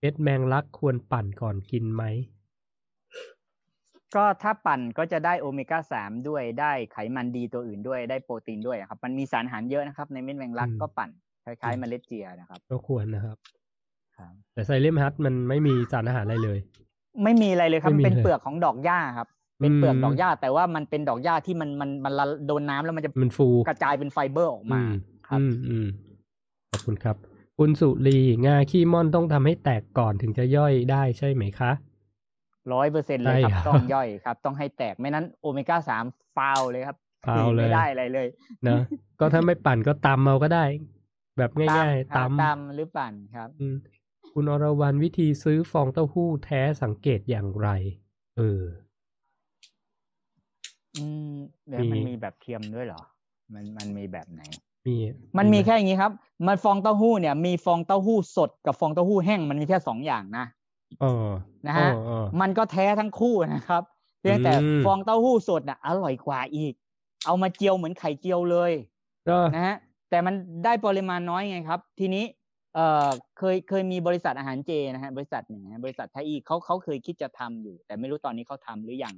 [0.00, 2.02] เม็ดแมงลักควรปั่นก่อนกินไหม
[4.16, 11.10] ก็ถ้าปั่นก็จะได้โอเมก้าสามด้วยได้ไขมันดีตัวอื่นด้วยได้โปรตีนด้วยครับ มันมีสารอาหารเยอะนะครับ ในเม็ดแมงลักอืมก็ปั่น
[11.44, 13.36] คล้ายๆเมล็ดเจียนะครับ ก็ควรนะครับ
[14.16, 16.58] ครับแต่ไซเลียมฮัตมันไม่มีสารอาหารอะไรเลย
[17.22, 19.28] ไม่มีอะไรเลยครับไม่มีเป็นเลยเปลือกของดอกหญ้าครับ
[19.60, 24.92] เป็นเปลือกอืมดอกหญ้า แต่ว่ามันเป็นดอกหญ้าที่มันมันมันละโดนน้ำแล้วมันจะมันฟูกระจายเป็นไฟเบอร์ออกมาอืม
[25.28, 25.86] ครับอืมอืม
[26.70, 27.16] ขอบคุณครับ
[27.58, 31.70] คุณสุรีงาขี้ม่อนต้องทำให้แตกก่อนถึงจะย่อยได้ใช่ไหมคะ
[32.74, 36.04] ร้อยเปอร์เซ็นเลยครับใช่ครับ ต้องย่อยครับ ต้องให้แตกไม่นั้นโอเมก้าสาม
[36.36, 38.26] ฟาวเลยครับฟาวเลยไม่ได้อะไรเลย
[38.64, 38.82] เนอะ
[39.20, 40.64] ก็ถ้าไม่ปั่นก็ตำเอาก็ได้
[41.38, 43.76] แบบง่ายๆตำตำตำหรือปั่นครับอืม
[44.32, 47.68] คุณอรวรรณวิธีซื้อฟองเต้าหู้แท้สังเกตอย่างไร
[48.36, 48.62] เออ
[50.96, 51.34] อืม
[51.68, 53.02] เดี๋ยวมันมีมีแบบเทียมด้วยเหรอ
[53.54, 54.42] มันมันมีแบบไหน
[54.86, 54.96] มี
[55.38, 56.12] มันมีไหแค่อย่างนี้ครับ
[56.46, 60.59] มันฟองเต้าหู้เนี่ย มีฟองเต้าหู้สดกับฟองเต้าหู้แห้งมันมีแค่สองอย่างนะอ๋อ
[61.66, 63.82] นะฮะอ๋ออ๋อมันก็แท้ทั้งคู่นะครับ
[64.20, 66.74] เพียงแต่อืมฟองเต้าหู้สดน่ะอร่อยกว่าอีก
[67.26, 68.72] เอามาเจียวเหมือนไข่เจียวเลย
[69.28, 69.76] ก็นะฮะ
[70.10, 70.34] แต่มัน
[70.64, 72.24] ได้ปริมาณน้อยไงครับ ทีนี้
[72.74, 73.08] เอ่อ
[73.38, 79.16] เคยเคยมีบริษัทอาหารเจนะฮะบริษัทหนึ่งนะบริษัทไทยอีเขาเขาเคยคิดจะทำอยู่ แต่ไม่รู้ตอนนี้เขาทำหรือยัง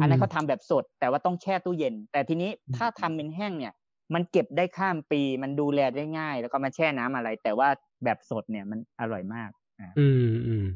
[0.00, 3.74] อันนั้นเขาทำแบบสด แต่ว่าต้องแช่ตู้เย็น แต่ทีนี้ถ้าทำเป็นแห้งเนี่ย
[4.14, 7.68] มันเก็บได้ข้ามปี มันดูแลได้ง่าย แล้วก็มาแช่น้ำอะไร แต่ว่า
[8.04, 9.50] แบบสดเนี่ยมันอร่อยมาก
[9.98, 10.66] อืมอืม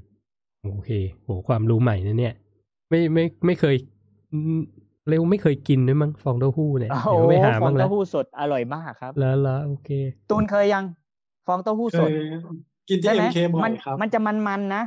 [0.64, 0.90] โอเค
[1.24, 2.34] โหความรู้ใหม่นะเนี่ย
[2.90, 3.76] ไม่ไม่ไม่เคย
[5.09, 9.90] เร็วไม่เคยกินด้วยมั้งฟองเต้าหู้เนี่ยโอ้เดี๋ยวไปหาฟอบ้างแล้วเต้าหู้สดอร่อยมากครับ แล้วแล้วโอเค
[10.30, 10.84] ตูนเคยยัง
[11.47, 12.09] ฟองเต้าหู้สด
[12.89, 14.82] กินที่เอ็ไหมมเคบ่มัอยครับมันจะมันๆนะ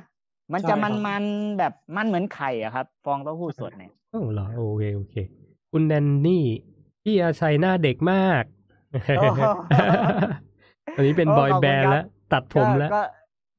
[0.53, 5.15] มันจะใช่ครัมันๆแบบมันเหมือนไข่อะครับ ฟองเต้าหู้สดเนี่ยโอ้เหรอโอเคโอเค
[5.71, 6.43] คุณแดนนี่
[7.03, 8.43] พี่อาชัยหน้าเด็กมาก
[10.95, 12.91] อันนี้เป็นบอยแบนด์แล้ว ตัดผมแล้ว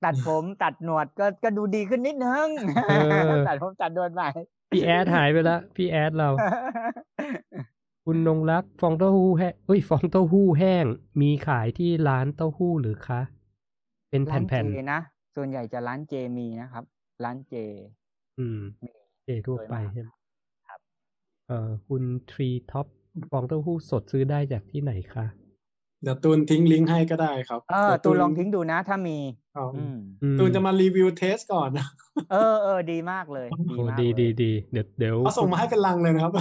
[0.05, 2.47] ตัดผมตัดหนวดก็ก็ดูดีขึ้นนิดนึง
[2.89, 2.93] เอ
[3.29, 4.29] อตัดผมตัดหนวดใหม่
[4.71, 6.31] พี่แอดหายไปแล้วพี่แอดเรา
[8.05, 10.85] คุณนงรักฟองเต้าหู้แห้งเอ้ยฟองเต้าหู้แห้ง
[11.21, 13.21] มีขายที่ร้านเต้าหู้หรือคะ
[14.11, 15.01] เป็นร้านเจแผ่นนะ
[15.37, 16.85] ส่วนใหญ่จะร้านเจมีนะครับ
[17.25, 18.89] ร้านเจๆอืมมี
[19.25, 20.09] เจทั่วไปสวยมากใช่ไหม
[20.69, 20.81] ครับ
[21.49, 22.87] เอ่อคุณทรีท็อป
[23.31, 25.27] ฟองเต้าหู้สดซื้อได้จากที่ไหนคะ
[26.03, 29.19] เดี๋ยวตูนทิ้งลิงก์ให้ก็ได้ครับ เออดี๋ยวตูนลองทิ้งดูนะ ถ้ามี
[29.57, 31.71] ครับอืมอืมตูนจะมารีวิวเทสก่อน
[32.33, 36.33] เออเออดีมากเลยโอ้มากดีเลยดีดีเดี๋ยวเดี๋ยวเขาส่งมาให้เป็นลังเลยนะครับ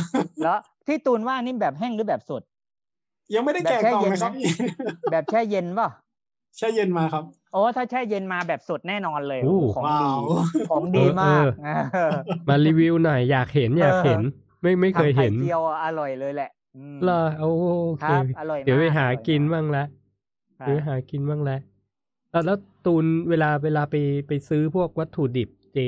[0.44, 2.41] แล้วที่ตูนว่านี่แบบแห้งหรือแบบสด
[3.36, 4.34] ยังไม่ได้แกะกล่องเลยครับ
[5.11, 5.90] แบบแช่เย็นป่ะ
[6.57, 7.23] แช่เย็นมาครับ
[7.53, 10.22] โอ้ถ้าแช่เย็นมาแบบสดแน่นอนเลยโอ้ของว้าดีว
[10.69, 12.18] ของดีมากเออเออ
[12.48, 14.22] มารีวิวหน่อยอยากเห็นอยากเห็น
[14.61, 16.55] ไม่ไม่เคยเห็นทำไข่เจียวอะอร่อยเลยแหละอืม
[17.03, 17.45] เหรอโอ
[17.99, 19.85] เคครับอร่อยมากเดี๋ยวไปหาอร่อยกินมากบ้างละ
[20.60, 21.57] ครับเดี๋ยวไปหากินบ้างละ
[22.31, 23.95] แล้วแล้วตูนเวลาเวลาไป
[24.27, 25.80] ไปซื้อพวกวัตถุดิบเจ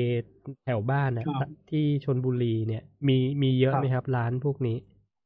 [0.64, 4.76] แถวบ้านนะครับที่ชนบุรีเนี่ย มีมีเยอะครับไหมครับร้านพวกนี้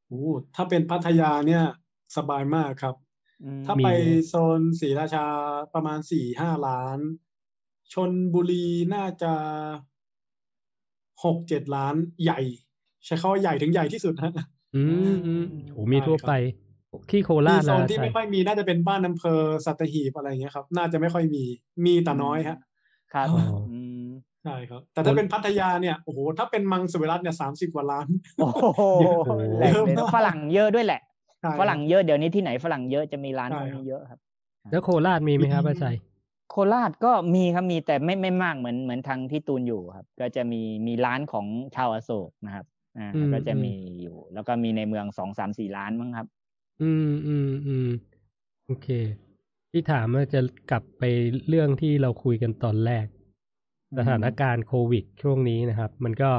[0.08, 0.24] โอ้
[0.54, 1.64] ถ้าเป็นพัทยาเนี่ย
[2.16, 2.94] สบายมากครับ
[3.44, 3.88] อืมถ้ามีไป
[4.28, 5.26] โซนศรีราชา
[5.74, 6.98] ประมาณสี่ห้าล้าน
[7.94, 9.32] ชนบุรีน่าจะ
[11.24, 12.40] หกเจ็ดล้านใหญ่
[13.04, 14.32] ใช้คำว่าใหญ่ถึงใหญ่ที่สุดฮะ
[14.74, 14.82] อื
[15.12, 15.42] มอืม
[15.72, 16.32] โหมีใช่ทั่วครับไป
[17.10, 21.44] ที่โคมีราชโซนะนที่ใช่ไม่ค่อยมีน่าจะเป็นบ้านอำเภอสัตหีบอะไรเงี้ยครับ น่าจะไม่ค่อยมี
[21.86, 22.58] มีแต่น้อยฮะ
[23.14, 23.38] ครับอ๋อ
[23.70, 24.06] อืม
[24.44, 28.06] ใช่ครับ แต่ถ้าเป็นพัทยาเนี่ยโอ้โหถ้าเป็นมังสวิรัตเนี่ยสามสิบกว่าล้าน
[28.38, 31.00] โอ้โหเยอะโอ้โหแหล่งเลยนะฝรั่งเยอะด้วยแหละ
[31.40, 34.18] ใช่ฝรั่งเยอะเดี๋ยวนี้ที่ไหนฝรั่งเยอะจะมีร้านใช่พวกครับนี้เยอะครับ
[34.70, 36.00] แล้วโคราชมีไหมครับอาจารย์
[36.50, 41.46] โคราชก็มีครับมีแต่ไม่ไม่มากเหมือนเหมือนทางที่ตูนอยู่ครับ ก็จะมีมีร้านของ
[41.76, 42.66] ชาวอโศกนะครับ
[42.98, 43.91] อ่าอืมก็จะอืมมีอยู่
[44.34, 46.26] แล้วก็มีในเมืองสองสามสี่ร้านมั้งครับ
[46.82, 47.88] อืมอืมอืม
[48.66, 48.88] โอเค
[49.70, 50.40] ที่ถามว่าจะ
[50.70, 51.02] กลับไป
[51.48, 53.06] เรื่องที่เราคุยกันตอนแรก
[53.98, 56.30] สถานการณ์โควิดช่วงนี้นะครับ มันก็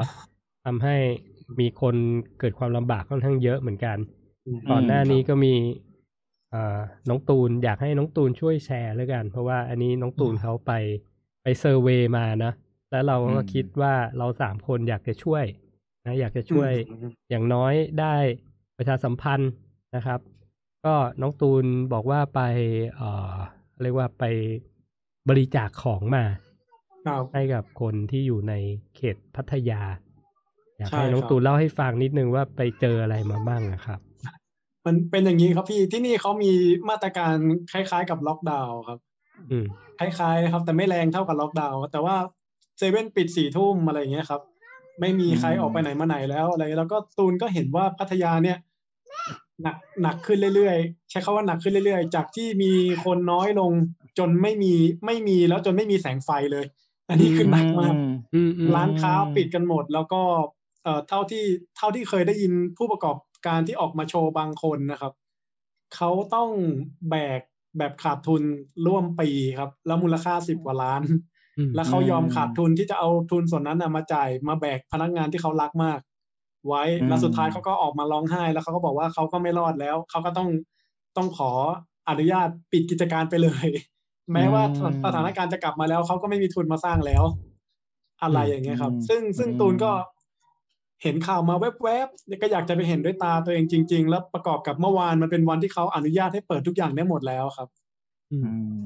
[0.65, 0.97] ทำให้
[1.59, 1.95] มีคน
[2.39, 3.97] เกิดความลำบากค่อนข้างเยอะเหมือนกัน
[4.69, 5.53] ก่อนหน้านี้ก็มี
[6.53, 6.79] อ่า
[7.09, 10.71] น้องตูนอยากให้น้องตูนช่วยแชร์แล้วกัน เพราะว่าอันนี้น้องตูนเขาไป
[11.43, 12.51] ไปเซอร์เวย์มานะ
[12.91, 15.45] แล้วเราก็อืมคิดว่าเราสามคนอยากจะช่วย
[16.05, 18.15] นะอยากจะช่วยอืมอย่างน้อยได้
[18.77, 19.51] ประชาสัมพันธ์
[19.95, 20.19] นะครับ
[20.85, 22.41] ก็น้องตูนบอกว่าไป
[22.95, 23.33] เอ่อ
[23.81, 24.23] เรียกว่าไป
[25.29, 26.25] บริจาคของมา
[27.07, 28.53] ครับให้กับคนที่อยู่ใน
[28.95, 29.81] เขตพัทยา
[30.77, 33.99] อยากใช่ให้น้องครับตูนเล่าให้ฟังนิดนึงว่าไปเจออะไรมาบ้างอะครับ
[34.85, 36.51] มันเป็นอย่างนี้ครับพี่ที่นี่เขามี
[36.89, 37.35] มาตรการ
[37.71, 38.99] คล้ายๆ กับล็อกดาวน์ครับ
[39.51, 39.65] อืม
[39.99, 42.15] คล้ายๆนะครับ แต่ไม่แรงเท่ากับล็อกดาวน์แต่ว่า
[42.77, 44.41] เซเว่นปิดสี่ทุ่มอะไรอย่างเงี้ยครับ
[44.99, 48.57] ไม่มีใครอืมออกไปไหนมาไหนแล้วอะไรแล้วก็ตูนก็เห็นว่าพัทยาเนี่ย
[49.61, 52.71] หนักหนักขึ้นเรื่อยๆ ใช้คาว่าหนักขึ้นเรื่อยๆ จากที่มี
[53.05, 53.71] คนน้อยลง
[54.17, 54.73] จนไม่มี
[55.05, 56.65] ไม่มีแล้วจนไม่มีแสงไฟเลย
[57.09, 60.21] อันนี้คือหนักมากอืมอืมร้านค้าปิดกันหมด แล้วก็
[60.83, 61.43] เอ่อเท่าที่
[61.77, 63.17] เท่าที่เคยได้ยินผู้ประกอบ
[63.47, 65.13] การที่ออกมาโชว์บางคนนะครับ
[65.95, 66.49] เขาต้อง
[67.09, 67.41] แบก
[67.77, 68.43] แบบขาดทุน
[68.85, 69.29] ร่วมปี
[69.59, 71.19] ครับ แล้วมูลค่าสิบกว่าล้านอืม
[71.75, 75.99] แล้วเขายอมขาดทุนที่จะเอาทุนส่วนนั้นนะมาจ่ายมาแบกพนักงานที่เขารักมาก
[76.67, 80.49] ไว้อืมแล้วสุดท้ายเขาก็ออกมาร้องไห้ แล้วเขาก็บอกว่าเขาก็ไม่รอดแล้วเขาก็ต้อง
[81.17, 81.51] ต้องขอ
[82.09, 83.67] อนุญาตปิดกิจการไปเลย
[84.33, 84.63] แม้ว่า
[85.05, 87.23] สถานการณ์จะกลับมาแล้วเขาก็ไม่มีทุนมาสร้างแล้ว
[88.23, 89.91] อะไรอย่างเงี้ยครับ ซึ่งซึ่งตูนก็
[91.03, 97.82] เห็นข่าวมาแวบๆก็อยากจะไปเห็นด้วยตาตัวเองจริง ๆ แล้วประกอบกับเมื่อวานมันเป็นวันที่เขาอนุญาตให้เปิดทุกอย่างได้หมดแล้วครับอืม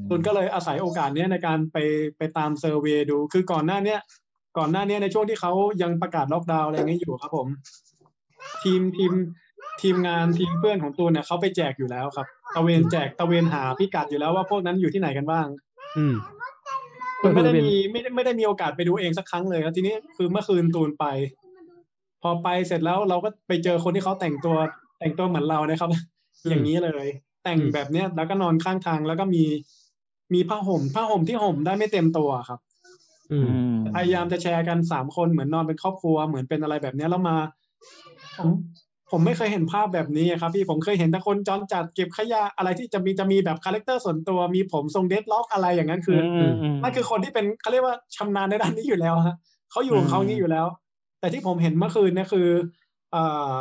[0.10, 1.78] ตุนก็เลยอาศัยโอกาสเนี้ยในการไป
[2.18, 4.00] ไปตามเซอร์เวยดู คือก่อนหน้าเนี้ย
[4.58, 5.52] ก่อนหน้าเนี้ยในช่วงที่เขา
[5.82, 7.48] ยังประกาศล็อกดาวน์อะไรเงี้ยอยู่ครับผม
[8.64, 9.12] ทีมทีม
[9.82, 15.48] ทีมงานทีมเพื่อนของตูนเนี่ยเขาไปแจกอยู่แล้วครับ ตะเวนแจกตะเวนหาพิกัดอยู่แล้วว่าพวกนั้นอยู่ที่ไหนกันบ้าง
[15.98, 16.16] อืม
[17.22, 21.06] ตูนไม่ได้ก็คือเป็นมีไม่ได้ไม่ได้มีโอกาสไปดูเองสักครั้งเลยครับทีนี้คือเมื่อคืนตูนไป
[22.22, 24.56] พอไปเสร็จแล้วเราก็ไปเจอคนที่เขาแต่งตัว
[25.00, 25.90] แต่งตัวเหมือนเรานะครับ
[26.50, 27.08] อย่างนี้เลย
[27.48, 29.44] แต่งแบบเนี้ย แล้วก็นอนข้างทางแล้วก็มี
[30.34, 32.60] มีผ้าห่มผ้าห่มที่ห่มได้ไม่เต็มตัวครับ
[33.32, 33.48] อืม
[33.96, 37.36] พยายามจะแชร์กันสามคนเหมือนนอนเป็นครอบครัวเหมือนเป็นอะไรแบบเนี้ยแล้วมา
[38.38, 38.50] ผม
[39.12, 46.38] ผมไม่เคยเห็นภาพแบบนี้ครับพี่ผมเคยเห็นแต่คนจรจัดเก็บขยะอะไรที่จะมีจะมีแบบ character ส่วนตัวมีผมทรง dreadlock อะไรอย่างนั้นคืออ
[46.84, 49.36] นั่นคือคนที่เป็นเขาเรียกว่าชำนาญในด้านนี้อยู่แล้วฮะ
[49.72, 50.66] เขาอยู่ของเขาอย่างนี้อยู่แล้ว
[51.20, 52.48] แต่ที่ผมเห็นเมื่อคืนเนี่ยคือ
[53.12, 53.24] เอ่
[53.58, 53.60] อ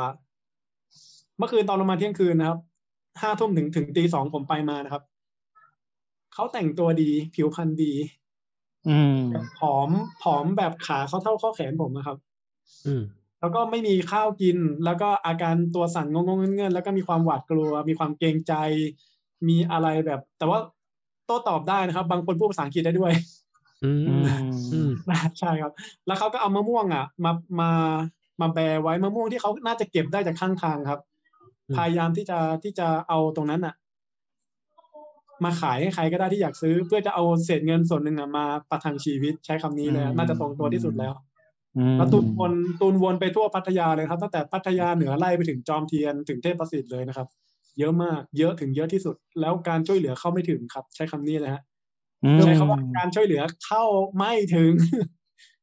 [1.38, 2.58] เมื่อคืนตอนประมาณเที่ยงคืนนะครับ
[3.22, 5.02] ห้าทุ่มถึงถึงตีสองผมไปมานะครับ
[6.34, 7.93] เขาแต่งตัวดีผิวพรรณดี
[8.88, 9.20] อืม
[9.59, 9.90] ผอม
[10.22, 12.16] ผอมแบบขาเขาเท่าข้อแขนผมนะครับ
[12.86, 13.02] อืม
[13.40, 18.55] แล้วก็ไม่มีข้าวกิน แล้วก็อาการตัวสั่นงงงๆเงื่อนๆแล้วก็มีความหวาดกลัว มีความเกรงใจ
[19.48, 20.59] มีอะไรแบบ แต่ว่า
[21.26, 23.12] โต้ตอบได้นะครับ บางคนพูดภาษาอังกฤษได้ด้วย
[23.84, 24.24] อืมอืม
[24.72, 24.90] อืม
[25.38, 25.72] ใช่ครับ
[26.06, 27.70] แล้วเขาก็เอามะม่วงอะ มามา
[28.40, 31.15] มาแบไว้มะม่วงที่เขาน่าจะเก็บได้จากข้างทางครับอืม
[31.74, 33.74] พยายามที่จะที่จะเอาตรงนั้นอะ
[35.44, 41.12] มาขายให้ใครก็ได้ที่อยากซื้อ เพื่อจะเอาเศษเงินส่วนหนึ่งอะมาประทังชีวิตใช้คำนี้เลยอะน่าจะตรงตัวที่สุดแล้ว
[41.97, 47.28] แล้วตูนวนตูนวนไปทั่วพัทยาเลยครับตั้งแต่พัทยาเหนือไล่ไปถึงจอมเทียนถึงเทพประสิทธิ์เลยนะครับ
[47.78, 51.62] เยอะมาก เยอะถึงเยอะที่สุด แล้วการช่วยเหลือเข้าไม่ถึงครับ ใช้คำนี้เลยฮะ
[52.44, 53.82] ใช้คำว่าการช่วยเหลือเข้า
[54.16, 54.72] ไม่ถึง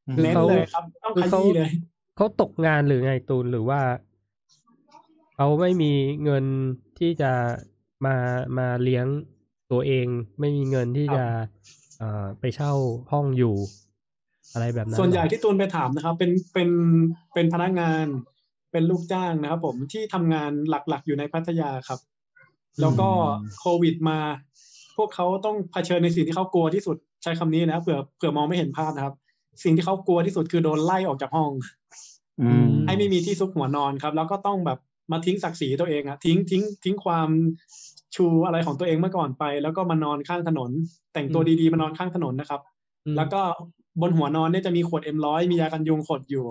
[0.08, 1.70] อืมเน้นเลยครับต้องขยี้เลย
[2.16, 3.80] เขาตกงานหรือไงตูนหรือว่า
[5.36, 5.92] เขาไม่มี
[6.24, 6.44] เงิน
[6.98, 7.32] ที่จะ
[8.06, 8.16] มา
[8.58, 9.06] มาเลี้ยง
[9.72, 10.06] ตัวเอง
[10.40, 11.24] ไม่มีเงินที่จะ
[11.98, 12.72] เอ่อไปเช่า
[13.12, 13.54] ห้องอยู่
[14.52, 16.70] อะไรแบบนั้น ส่วนใหญ่ที่ตูนไปถามนะครับ เป็นเป็น
[17.34, 18.06] เป็นพนักงาน
[18.72, 22.00] เป็นลูกจ้างนะครับ ผมที่ทำงานหลักๆอยู่ในพัทยาครับ
[22.80, 23.08] แล้วก็
[23.60, 24.18] โควิดมา
[24.96, 29.14] พวกเขาต้องเผชิญในสิ่งที่เขากลัวที่สุดใช้คำนี้นะเผื่อเผื่อมองไม่เห็นภาพนะครับ
[29.64, 31.50] สิ่งที่เขากลัวที่สุดคือโดนไล่ออกจากห้อง
[32.40, 34.78] อืมให้ไม่มีที่ซุกหัวนอนครับ แล้วก็ต้องแบบ
[35.12, 37.28] มาทิ้งศักดิ์ศรีตัวเองอะทิ้งทิ้งทิ้งความ
[38.14, 40.70] ชูอะไรของตัวเองเมื่อก่อนไป แล้วก็มานอนข้างถนน
[41.12, 42.60] แต่งตัวดีๆมานอนข้างถนนนะครับ
[43.06, 43.40] อืมแล้วก็
[44.00, 46.44] บนหัวนอนเนี่ยจะมีขวดเอ็มร้อยมียากันยุงขดอยู่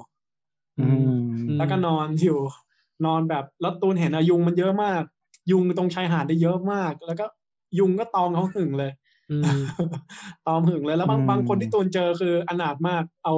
[0.80, 1.09] อืม
[1.57, 2.39] แล้วก็นอนอยู่
[3.05, 5.01] นอนแบบแล้วตูนเห็นอะยุงมันเยอะมาก
[5.51, 7.25] ยุงตรงชายหาดได้เยอะมาก แล้วก็
[7.80, 8.91] ยุงก็ตอมเขาหึงเลย
[9.31, 9.59] อืม
[10.47, 13.35] ตอมหึงเลยแล้วบางอืมบางคนที่ตูนเจอคืออนาถมากเอา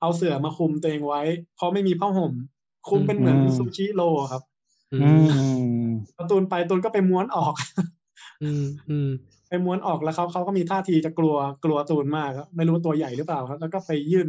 [0.00, 1.22] เอาเสื่อมาคุมตัวเองไว้
[1.56, 2.32] เพราะไม่มีผ้าห่ม
[2.88, 4.42] คุมเป็นเหมือนซูชิโรอะครับ
[4.92, 5.26] อือืม
[5.86, 7.54] มพอตูนไปตูนก็ไปม้วนออก
[8.42, 9.10] อืมอืม
[9.48, 11.34] ไปม้วนออกแล้วเขาเขาก็มีท่าทีจะกลัว
[11.64, 14.28] กลัวตูนมากครับไม่รู้ตัวใหญ่หรือเปล่าครับ แล้วก็ไปยื่น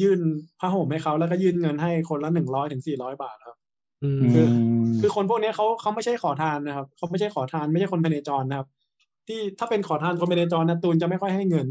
[0.00, 0.20] ยื่น
[0.60, 3.56] ผ้าห่มให้เขาแล้วก็ยื่นเงินให้คนละหนึ่งร้อยถึงสี่ร้อยบาทครับ
[4.02, 4.46] อืมคือ
[5.00, 8.68] คือคนพวกเนี้ยเขาเขาไม่ใช่ขอทานนะครับเขาไม่ใช่ขอทานไม่ใช่คนพเนจรนะครับ
[9.28, 11.66] ที่ถ้าเป็นขอทานคนพเนจรนะตูนจะไม่ค่อยให้เงิน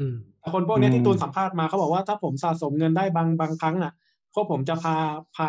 [0.00, 3.92] อืมแต่คนพวกเนี้ยอืมที่ตูนสัมภาษณ์มาเขาบอกว่าถ้าผมสะสมเงินได้บางบางครั้งอะ
[4.34, 4.96] พวกผมจะพา
[5.36, 5.48] พา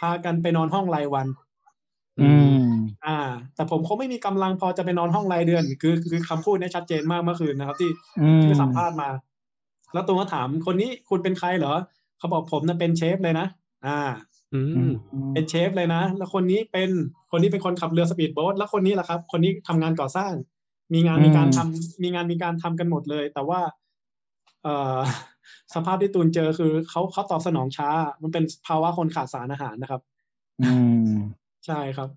[0.00, 1.26] พากันไปนอนห้องรายวัน
[2.20, 2.32] อื
[2.68, 2.72] ม
[3.06, 3.18] อ่า
[3.54, 7.90] แต่ผมคงไม่มีกำลังพอจะไปนอนห้องรายเดือน คือคือคำพูดเนี้ชัดเจนมากเมื่อคืนนะครับ ที่
[8.20, 9.08] อืมที่สัมภาษณ์มา
[9.92, 11.74] แล้วตูนก็ถามคนนี้คุณเป็นใครเหรอ
[12.18, 13.46] เขาบอกผมน่ะเป็นเชฟเลยนะ
[13.86, 14.00] อ่า
[14.54, 14.92] อือืมม
[15.32, 16.90] เป็นเชฟเลยนะ แล้วคนนี้เป็น
[17.30, 20.32] คนนี้เป็นคนขับเรือสปีดโบ๊ทแล้วคนนี้ล่ะครับ คนนี้ทำงานก่อสร้าง
[20.94, 23.60] มีงานอืมมีการทำมีงานมีการทำกันหมดเลย แต่ว่า
[24.62, 24.98] เอ่อ
[25.74, 27.88] สภาพที่ตูนเจอคือเขาเขาตอบสนองช้า
[28.22, 30.00] มันเป็นภาวะคนขาดสารอาหารนะครับ
[30.60, 30.72] อื
[31.06, 31.08] ม
[31.66, 32.08] ใช่ครับ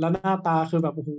[0.00, 1.12] แล้วหน้าตาคือแบบโอ้โห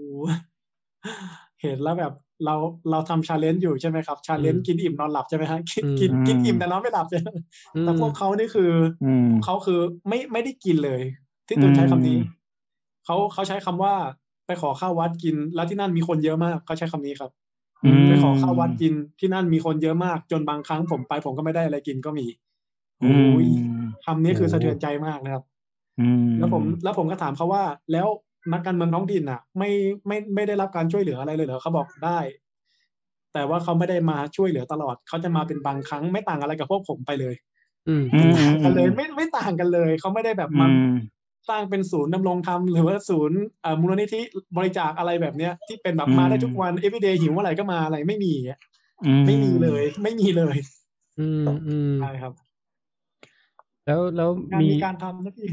[1.61, 2.13] เห็นแล้วแบบ
[2.45, 2.55] เรา
[2.91, 7.29] เราทำ challenge อยู่ใช่ไหมครับ challenge กินอิ่มนอนหลับใช่ไหมฮะกินกินกินอิ่มแต่นอนไม่หลับใช่ไหม
[7.81, 8.71] แต่พวกเขานี่คือ
[9.03, 11.01] อืมเขาคือไม่ไม่ได้กินเลย
[11.47, 12.41] ที่ตูนใช้คำนี้อืม
[13.05, 13.93] เขาเขาใช้คำว่า
[14.45, 17.42] ไปขอข้าววัดกิน แล้วที่นั่นมีคนเยอะมากเขาใช้คำนี้ครับอืม
[18.07, 22.25] ไปขอข้าววัดกินที่นั่นมีคนเยอะมาก จนบางครั้งผมไปผมก็ไม่ได้อะไรกินก็มี
[23.03, 23.45] อืโอ้ย
[23.79, 25.43] มคำนี้คือสะเทือนใจมากนะครับ
[25.99, 28.07] อืมแล้วผมแล้วผมก็ถามเขาว่า แล้ว
[28.53, 29.69] นักการเมืองท้องถิ่นอะ ไม่
[30.07, 32.19] ไม่ไม่ได้รับการช่วยเหลืออะไรเลยเหรอเขาบอกได้
[33.33, 37.35] แต่ว่าเขาไม่ได้มาช่วยเหลือตลอดเขาจะมาเป็นบางครั้งไม่ต่างอะไรกับพวกผมไปเลย
[37.87, 40.67] อืมอืมต่างกันเลยไม่ไม่ต่างกันเลยเขาไม่ได้แบบอืมา
[41.43, 44.21] มสร้างเป็นศูนย์ดำรงธรรมหรือว่าศูนย์เอ่อมูลนิธิ
[44.57, 48.59] บริจาคอะไรแบบเนี้ย ที่เป็นแบบอืมมาได้ทุกวัน everyday หิวเมื่อไหร่ก็มาอะไรไม่มีอะ
[49.05, 50.55] อืไม่มีเลย ไม่มีเลย
[51.19, 52.33] อืมอืมใช่ครับ
[53.85, 55.47] แล้วแล้วงานมีมีการทำนะพี่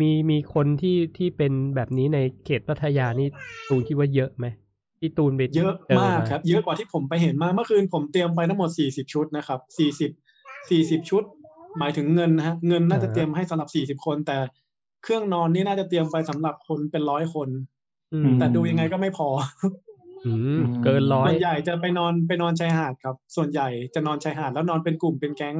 [0.00, 3.28] มีมีคนที่ที่เป็นแบบนี้ในเขตพัทยานี่
[3.68, 4.46] ตูนคิดว่าเยอะไหม
[5.00, 10.10] ที่ตูนไปเยอะจมากครับ เยอะกว่าที่ผมไปเห็นมาเมื่อคืนผมเตรียมไปทั้งหมดสี่สิบชุดนะครับสี่สิบ
[10.70, 11.24] สี่สิบชุด
[11.78, 14.36] หมายถึงเงินนะฮะเงินน่าจะเตรียมให้สำหรับสี่สิบคน แต่
[15.02, 17.48] เครื่องนอนนี่น่าจะเตรียมไปสำหรับคนเป็นร้อยคน
[18.12, 19.28] อืม แต่ดูยังไงก็ไม่พอ
[20.26, 25.56] อืม เกินร้อส่ยวนใหญ่จะไปนอนไปนอนชายหาดครับ ส่วนใหญ่จะนอนชายหาดแล้วนอนเป็นกลุ่มเป็นแก๊ง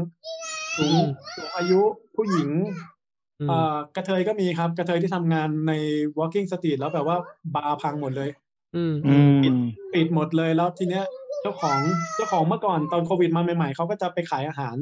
[0.76, 1.80] สูงอืมสูงอายุ
[2.16, 2.48] ผู้หญิง
[3.40, 5.72] อืมเอ่อกระเทยก็มีครับ กระเทยที่ทำงานใน
[6.18, 7.16] walking street แล้วแบบว่า
[7.54, 8.30] บาร์พังหมดเลย
[8.76, 9.58] อืมอืม
[9.92, 11.04] ปิดหมดเลยแล้วทีเนี้ย
[11.42, 11.78] เจ้าของ
[12.16, 14.76] เจ้าของเมื่อก่อนตอนโควิดมาใหม่ๆเขาก็จะไปขายอาหาร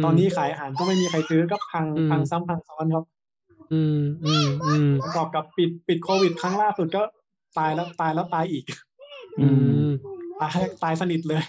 [0.00, 3.04] มตอนนี้ขายอาหารก็ไม่มีใครซื้อก็พังอืมพังซ้ำพังซ้อนครับ
[3.72, 7.02] อืมอืมอืมประกอบกับปิดปิดโควิด ครั้งล่าสุดก็
[7.58, 8.64] ตายแล้วตายแล้วตายอีก
[9.40, 9.48] อื
[9.86, 9.88] ม
[10.40, 11.42] ตายตายสนิทเลย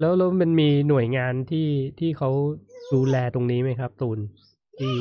[0.00, 1.68] แล้วแล้วมันมีหน่วยงานที่
[1.98, 2.30] ที่เขา
[2.94, 4.18] ดูแลตรงนี้ไหมครับ ตูน
[4.80, 4.94] ที่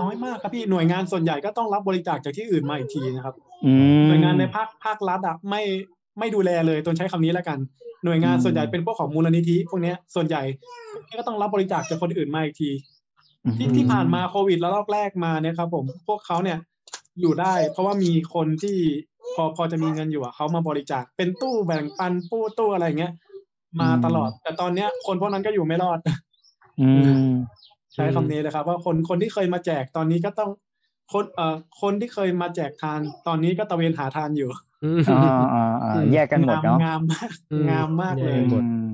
[0.00, 3.34] น้อยมากครับพี่หน่วยงานส่วนใหญ่ก็ต้องรับบริจาคจากที่อื่นมาอีกทีนะครับ
[3.66, 3.72] อื
[4.02, 5.62] มหน่วยงานในภาคภาครัฐอะไม่
[6.18, 7.58] ไม่ดูแลเลยตนใช้คำนี้แล้วกัน
[8.04, 10.42] หน่วยงานอืมส่วนใหญ่เป็นพวกของมูลนิธิพวกเนี้ยส่วนใหญ่
[11.18, 12.70] ก็ต้องรับบริจาคจากคนอื่นมาอีกที
[13.58, 16.58] ที่ที่ผ่านมาโควิดแล้วรอบแรกมาเนี่ยครับ ผมพวกเขาเนี่ย
[17.20, 18.76] อยู่ได้ เพราะว่ามีคนที่
[19.34, 23.12] พอพอจะมีเงินอยู่อะเขามาบริจาคเป็นตู้แบ่งปันตู้ตู้อะไรอย่างเงี้ย
[23.80, 25.98] มาตลอด แต่ตอนเนี้ย คนพวกนั้นก็อยู่ไม่รอด
[26.80, 27.12] อืม
[27.94, 30.50] ใช้คำนี้เลยครับ ว่าคนคนที่เคยมาแจกตอนนี้ก็ต้อง
[31.12, 34.50] คนเอ่อคนที่เคยมาแจกทาน ตอนนี้ก็ตะเวนหาทานอยู่
[34.84, 38.91] อืมอ่าอ่าอ่าแยกกันหมดงามเนาะงามมากอืมงามมากเลยแยกหมดอืม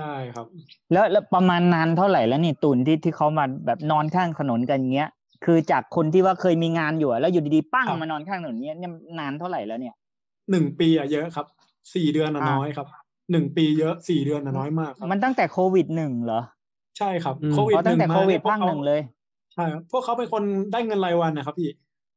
[0.00, 0.46] ใช่ครับ
[0.92, 5.10] แล้วแล้วประมาณนานเท่าไหร่แล้วนี่ตุนที่ที่เขามาแบบนอนข้างถนนกันเงี้ย
[5.44, 9.94] คือจากคนที่ว่าเคยมีงานอยู่อะแล้วอยู่ดีๆปั้งครับมานอนข้างถนนเนี้ยเนี่ยนานเท่าไหร่แล้วเนี่ย
[10.50, 11.46] หนึ่งปีอะเยอะครับ
[11.94, 12.86] สี่เดือนอะอ่าน้อยครับ
[13.32, 16.40] หนึ่งปีเยอะสี่เดือนอะน้อยมากครับมันตั้งแต่โควิดหนึ่งเหรอ
[16.98, 19.00] ใช่ครับอืมโควิดอ๋อตั้งแต่หนึ่โควิดมาภาคหนึ่งเลย
[19.54, 21.70] ใช่ครับพวกเขาเป็นคนได้เงินรายวันนะครับพี่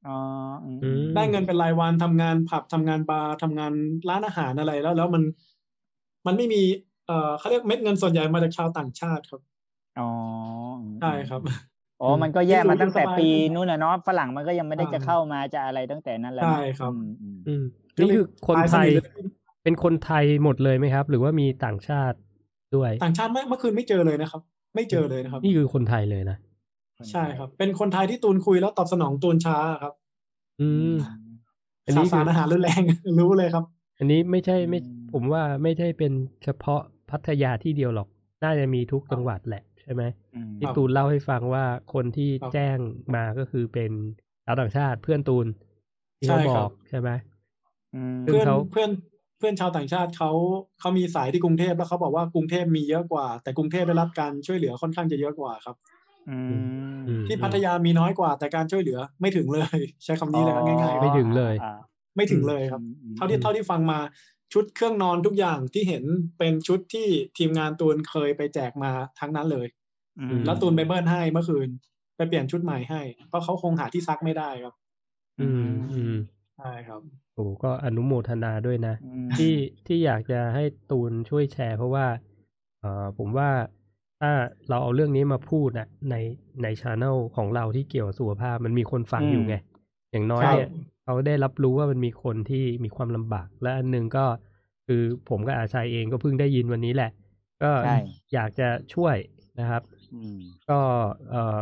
[0.07, 0.17] อ๋อ
[0.63, 3.73] อืมอืมได้เงินเป็นรายวันทำงานผับทำงานบาร์ทำงาน
[4.09, 5.23] ร้านอาหารอะไรแล้ว แล้วมัน
[6.25, 6.61] มันไม่มี
[7.13, 9.41] เอ่อเขาเรียกเม็ดเงินส่วนใหญ่มาจากชาวต่างชาติครับ
[9.99, 10.09] อ๋อ
[11.01, 11.41] ใช่ครับ
[12.01, 17.63] อ๋อมันก็แย่มาตั้งแต่ปีที่รู้นู้นนะเนาะฝรั่งมันก็ยังไม่ได้อ่าจะเข้ามาจะอะไรตั้งแต่นั้นแล้วใช่ครับอืมอืมอืม
[17.97, 18.87] นี่คือคนไทย
[19.63, 22.17] เป็นคนไทยหมดเลยไหมครับ หรือว่ามีต่างชาติ
[22.75, 24.41] ด้วย ต่างชาติเมื่อเมื่อคืนไม่เจอเลยนะครับ
[24.75, 26.37] ไม่เจอเลยนะครับ นี่คือคนไทยเลยนะ
[27.11, 29.93] ใช่ครับ เป็นคนไทยที่ตูนคุยแล้วตอบสนองตูนช้าครับ
[30.61, 30.95] อืม
[31.85, 32.81] อันขานี้ดคืสารออาหารรุนแรง
[33.19, 33.63] รู้เลยครับ
[33.97, 34.79] อันนี้ไม่ใช่ไม่
[35.13, 36.11] ผมว่าไม่ใช่เป็น
[36.43, 36.81] เฉพาะ
[37.13, 38.07] พัทยาที่เดียวหรอก
[38.43, 40.03] น่าจะมีทุกจังหวัดแหละใช่ไหม
[40.35, 42.77] อืมที่ตูนเล่าให้ฟังว่าคนที่ครับแจ้ง
[43.15, 43.91] มาก็คือเป็น
[44.45, 45.47] ชาวต่างชาติเพื่อนตูน
[46.17, 47.09] ที่เขาใช่บครัอบกใช่ไหม
[47.95, 48.89] อืมซึ่งเพื่อนเขาเพื่อน
[49.37, 50.31] เพื่อนชาวต่างชาติเขา
[50.79, 55.75] เขามีสายที่กรุงเทพแล้วเขาบอกว่ากรุงเทพมีเยอะกว่า แต่กรุงเทพได้รับการช่วยเหลือค่อนข้างจะเยอะกว่าครับ
[56.29, 56.55] อืม
[57.07, 63.99] อืมที่พัทยามีน้อยกว่า แต่การช่วยเหลือไม่ถึงเลย ใช้คำนี้เลยครับง่ายไม่ถึงเลยอ่าๆไม่ถึงเลยครับอืมเท่าที่เท่าที่ฟังมา
[64.53, 66.03] ชุดเครื่องนอนทุกอย่างที่เห็น
[66.37, 67.07] เป็นชุดที่
[67.37, 69.67] ทีมงานตูนเคยไปแจกมาทั้งนั้นเลย
[70.19, 71.69] อืมอืมแล้วตูนไปเบิ้ลให้เมื่อคืน
[72.15, 74.73] ไปเปลี่ยนชุดใหม่ให้ เพราะเขาคงหาที่ซักไม่ได้ครับ
[75.41, 76.15] อืมอืม
[76.57, 77.01] ใช่ครับ
[77.35, 79.53] โอ้ก็อนุโมทนาด้วยนะอืมที่
[79.87, 82.05] ที่อยากจะให้ตูนช่วยแชร์ เพราะว่า
[82.79, 83.49] เอ่อผมว่า
[84.21, 84.31] ถ้า
[84.69, 86.15] เราเอาเรื่องนี้มาพูดนะใน
[86.63, 89.55] ในช anel ของเราที่เกี่ยวกับสุขภาพมันมีคนฟังอยู่ไง
[90.11, 90.69] อย่างน้อยครับเนี่ย
[91.03, 94.25] เขาได้รับรู้ว่ามันมีคนที่มีความลำบาก และอันหนึงก็
[94.87, 97.11] คือผมกับอาชัยเองก็เพิ่งได้ยินวันนี้แหละ
[97.63, 97.97] ก็ใช่
[98.33, 99.15] อยากจะช่วย
[99.59, 99.81] นะครับ
[100.15, 100.79] อืมก็
[101.29, 101.59] เอ่อ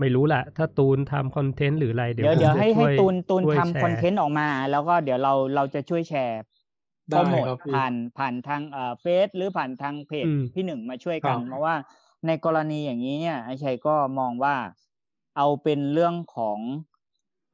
[0.00, 6.40] ไม่รู้แหละถ้าตูนทำคอนเทนต์หรืออะไรเดี๋ยวเดี๋ยวผมเดี๋ยวจะให้ให้ช่วยตูนตูนช่วยทำแชร์คอนเทนต์ออกมา แล้วก็เดี๋ยวเราเราจะช่วยแชร์
[7.10, 11.74] ได้โปรโมทครับพี่ผ่านผ่านทางเอ่อเฟซหรือผ่านทางเพจอืมพี่หนึ่งมาช่วยกันครับเพราะว่า
[12.26, 14.54] ในกรณีอย่างนี้เนี่ยไอ้ชัยก็มองว่า
[15.36, 16.58] เอาเป็นเรื่องของ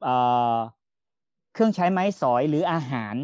[0.03, 0.15] เอ่
[0.53, 0.55] อ
[1.53, 3.15] เครื่องใช้ไม้สอยหรืออาหาร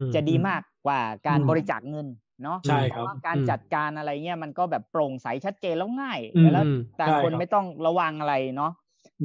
[0.00, 2.06] อืมจะดีมากกว่าการอืมบริจาคเงิน
[2.42, 8.72] เนาะใช่เพครับราะว่าการอืมจัดการอะไรเงี้ยมันก็แบบโปร่งใสชัดเจนแล้วง่ายอืมแล้วอืมต่างใช่คนครับไม่ต้องระวังอะไรเนาะ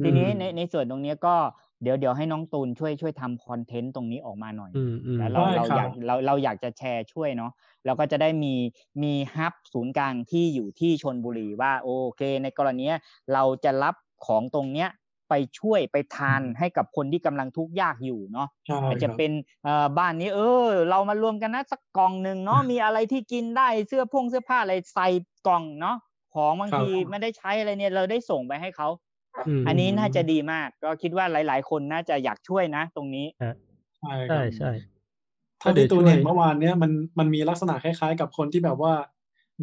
[0.02, 1.34] ทีนี้ในในส่วนตรงเนี้ยก็
[1.82, 7.52] เดี๋ยวเดี๋ยวให้น้องตูนช่วยช่วยทำคอนเทนต์ตรงนี้ออกมาหน่อยอืมอืมแล้วเราได้เราครับอยากเราเราอยากจะแชร์ช่วยเนาะ
[7.84, 8.54] เราก็จะได้มี
[9.02, 13.00] มีฮับศูนย์กลางที่อยู่ที่ชนบุรีว่าโอเค ในกรณีเนี้ย
[13.32, 13.94] เราจะรับ
[14.26, 14.88] ของตรงเนี้ย
[15.28, 19.32] ไปช่วยไปทานให้กับคนที่กำลังทุกข์ยากอยู่เนาะใช่อาจจะครับเป็น
[19.64, 25.08] เอ่อบ้านนี้เออ เรามารวมกันนะสักกล่องหนึ่งเนาะมีอะไรที่กินได้เสื้อพงเสื้อผ้าอะไรใส่
[25.46, 25.96] กล่องเนาะ
[26.34, 28.88] ของบางครับทีไม่ได้ใช้อะไรเนี่ยเราได้ส่งไปให้เขา
[29.64, 33.26] มอันนี้น่าจะดีมาก ก็คิดว่าหลาย ๆ คนน่าจะอยากช่วยนะ ตรงนี้
[33.98, 34.70] ใช่คใช่รับใช่
[35.58, 38.92] เท่าที่ตูนก็เดี๋ยวช่วยเห็นเมื่อวานเนี้ยมันมันมีลักษณะคล้ายๆ กับคนที่แบบว่า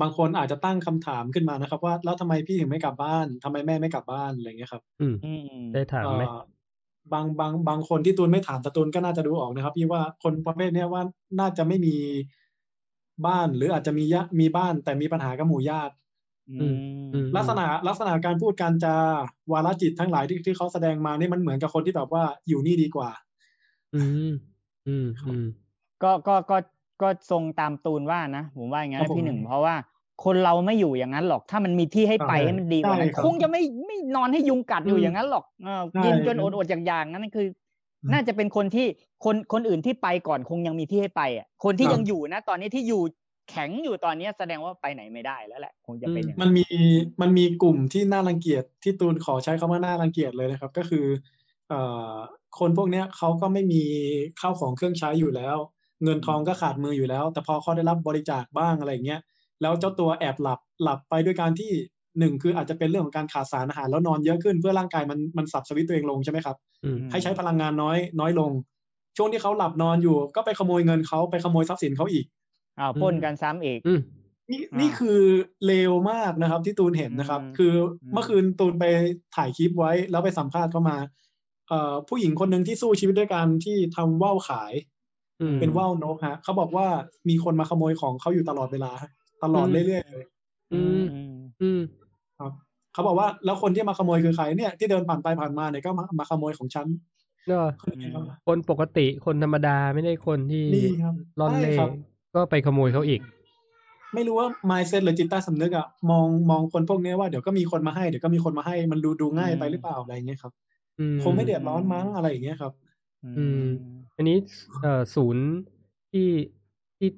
[0.01, 6.41] บางคนอาจจะตั้งคำถามขึ้นมานะครับ ว่าแล้วทำไมพี่ถึงไม่กลับบ้านทำไมแม่ไม่กลับบ้านอะไรอย่างเงี้ยครับ อืมอืมได้ถามไหมเอ่อ
[7.13, 11.01] บางบางบางคนที่ตูนไม่ถามแต่ตูนก็น่าจะดูออกนะครับ พี่ว่าคนประเภทเนี้ยว่า
[11.39, 11.95] น่าจะไม่มี
[13.25, 15.93] บ้านหรืออาจจะมีญามีบ้าน แต่มีปัญหากับหมู่ญาติ
[16.49, 16.75] อืม
[17.13, 18.95] อืมลักษณะลักษณะการพูดการจา
[19.51, 23.09] วาระจิตทั้งหลายที่ที่เขาแสดงมานี่มันเหมือนกับคนที่แบบว่าอยู่นี่ดีกว่า
[23.95, 24.31] อืม
[24.87, 25.45] อืมอืม
[26.03, 26.57] ก็ก็ก็
[27.01, 29.75] ก็ทรงตามตูนว่านะผมว่าอย่างนั้นครับนะผมพี่หนึ่งเพราะว่า
[30.23, 37.47] คนเราไม่อยู่อย่างนั้นหรอก ถ้ามันมีที่ให้ไปใช่ให้มันดีกว่านั้นใช่ครับคงจะไม่ไม่นอนให้ยุงกัดอยู่อืมอย่างนั้นหรอกเออใช่กินจนครัอบดอดๆอย่างๆนั้นคือ
[38.13, 38.87] น่าจะเป็นคนที่
[39.25, 43.01] คนคนอื่นที่ไปก่อนคงยังมีที่ให้ไปอะคนที่ครับยังอยู่นะ ตอนนี้ที่อยู่
[43.49, 46.65] แข็งอยู่ตอนนี้แสดงว่าไปไหนไม่ได้แล้วแหละ คงจะเป็นอย่างมันั้นนมี
[47.21, 51.05] มันมีกลุ่มที่น่ารังเกียจที่ตูนขอใช้คำว่าน่ารังเกียจเลยนะครับ ก็คือ
[51.69, 51.79] เอ่
[52.13, 52.15] อ
[52.59, 53.83] คนพวกเนี้ยเขาก็ไม่มี
[54.41, 55.57] ข้าวของเครื่องใช้อยู่แล้ว
[56.03, 59.21] เงินทองก็ขาดมืออยู่แล้ว แต่พอเขาได้รับบริจาคบ้างอะไรอย่างเงี้ย
[59.61, 61.71] แล้วเจ้าตัวแอบหลับหลับไปด้วยการที่
[62.19, 68.51] หนึ่งคืออาจจะเป็นเรื่องของการขาดสารอาหารแล้วนอนเยอะขึ้นเพื่อร่างกายมันมันสับสวิตช์ตัวเองลงใช่ไหมครับอืมให้ใช้พลังงานน้อยน้อยลง
[69.17, 72.25] ช่วงที่เขาหลับนอนอยู่ ก็ไปขโมยเงินเขาไปขโมยทรัพย์สินเขาอีก
[72.79, 73.99] อ้าวพ่นกันซ้ำอีกอืม
[74.51, 75.19] นี่อ่านี่นี่คือ
[75.65, 78.85] เลวมากนะครับ ที่ตูนเห็นนะครับอืมคืออมเมื่อคืนตูนไป
[79.35, 80.97] ถ่ายคลิปไว้แล้วไปสัมภาษณ์เข้ามา
[81.67, 84.94] เอ่อผู้หญิงคนหนึ่งที่สู้ชีวิตด้วยการที่ทำว่าวขายอืม
[85.59, 86.85] เป็นว่าวนกฮะเขาบอกว่า
[87.29, 88.91] มีคนมาขโมยของเขาอยู่ตลอดเวลา
[89.43, 90.25] ตลอดอืมเรื่อยๆเลย
[90.73, 91.81] อืมอืมอืม
[92.39, 92.51] ครับ
[92.93, 96.87] เขาบอกว่าแล้วคนที่มาขโมยคือใครเนี่ยที่เดินผ่านไปผ่านมาเนี่ยก็มามาขโมยของฉัน
[97.49, 97.59] ก็
[98.47, 101.89] คนปกติคนธรรมดาไม่ได้คนที่นี่ครับร่อนเล่ใช่ครับ
[102.35, 103.21] ก็ไปขโมยเขาอีก
[104.13, 110.53] ไม่รู้ว่า mindset หรือจิตใต้สำนึกอะมองมองคนพวกเนี้ยว่าเดี๋ยวก็มีคนมาให้เดี๋ยวก็มีคนมาให้มันดูดูง่ายไปหรือเปล่าอะไรอย่างเงี้ยครับ
[110.99, 112.73] อืมคงไม่เดือดร้อนมั้งอะไรอย่างเงี้ยครับ
[113.37, 113.61] อืม
[114.15, 114.37] อันนี้
[114.81, 115.45] เอ่อศูนย์
[116.11, 116.29] ที่
[116.97, 117.09] ที่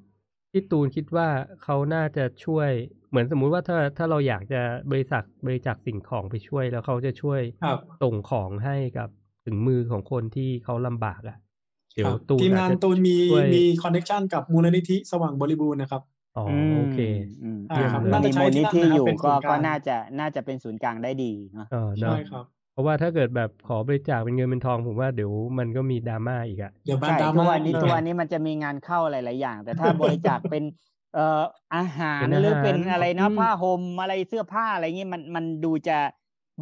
[0.50, 1.28] ที่ตูนคิดว่า
[1.64, 2.70] เขาน่าจะช่วย
[3.08, 9.08] เหมือนสมมุติว่าถ้าถ้าเราอยากจะบริษัทบริจาคสิ่งของไปช่วยแล้วเขาจะช่วยครับส่งของให้กับ
[9.46, 11.36] ถึงมือของคนที่เขาลำบากอะ
[11.94, 16.02] เดี๋ยวครับตูนทีมอจงานจะตูนมีช่วยมีคอนเน c t ชันกับมูลนิธิสว่างบริบูรณ์นะครับ
[16.36, 16.98] อ๋อมโอเค
[17.42, 30.62] อืมใช่ครับอ่น่าจะมีใช้มูลที่นินั่นธินะครับอยู่เป็นศูก็นย์กลางก็น่าจะน่าจะเป็นศูนย์กลางได้ดีเนาะเออเนาะใช่ครับเพ ราะว่าถ้าเกิดแบบขอบริจาคเป็นเงินเป็นทองผมว่าเดี๋ยวมันก็มีดราม่าอีกอะเดี๋ยวแบนใช่ดราทุกม่าวันนี้อีกทุกวันนี้มันจะมีงานเข้าหลาย ๆ อย่าง แต่ถ้าบริจาคเป็น
[31.14, 31.42] เอ่อ
[31.74, 35.98] อาหารเป็นอาหารหรือเป็นอะไรอืนะมผ้าห่มอะไรเสื้อผ้าอะไรเงี้ยมันมันดูจะ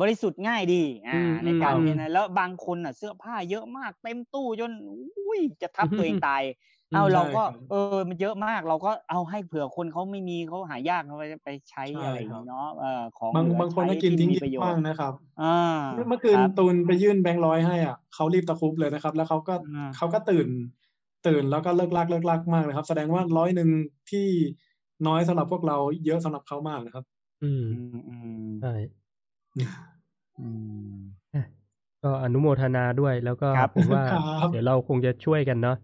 [0.00, 4.70] บริสุทธิ์ง่ายดีอ่าอืมในการอืมเนี่ยนะแล้วบางคนอะเสื้อผ้าเยอะมากเต็มตู้จน
[5.18, 6.52] อุ้ยจะทับตัวเองตายอืม
[6.94, 7.76] เอาเราก็ใช่ครับเออ
[8.08, 15.46] มันเยอะมาก เราก็เอาให้เผื่อคนเขาไม่มีเขาหายากเขาไปไปใช้ใช่อะไรอย่างครับงี้เนาะเออของบางเหลือบางคนก็ใช้กินทิ้งมีกิประนโยชบ้างน์นะครับอ่า
[16.08, 20.48] เมื่อคืนครับตูนไปยื่นแบงค์ร้อยให้อะเขารีบตะครุบเลยนะครับ แล้วเขาก็อ่าเขาก็ตื่น
[21.26, 23.68] ตื่นแล้วก็เลิกลักเลิกลักมากเลยครับ แสดงว่าร้อยหนึ่ง
[24.10, 24.26] ที่
[25.06, 27.04] น้อยสำหรับพวกเราเยอะสำหรับเขามากนะครับ
[27.42, 28.12] อืมอืมอื
[28.48, 28.72] มใช่
[30.38, 30.42] อื
[30.90, 30.96] ม
[32.02, 35.76] ก็อนุโมทนาด้วยแล้วก็ครับผมว่าครับเดี๋ยวเราคงจะช่วยกันเนาะ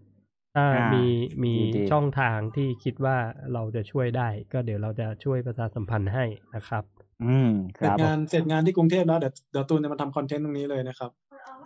[0.53, 1.05] ถ้าอ่ามี
[1.43, 3.17] มีมีดีๆช่องทางที่คิดว่า
[3.53, 6.25] เราจะช่วยได้ ก็เดี๋ยวเราจะช่วยประชาสัมพันธ์ให้
[6.55, 6.83] นะครับ
[7.21, 7.47] อืม
[7.79, 11.11] คเสร็จรับงานเสร็จงานที่กรุงเทพแล้วเดี๋ยวเดี๋ยวตูนจะมาทำคอนเทนต์ตรงนี้เลยนะครับ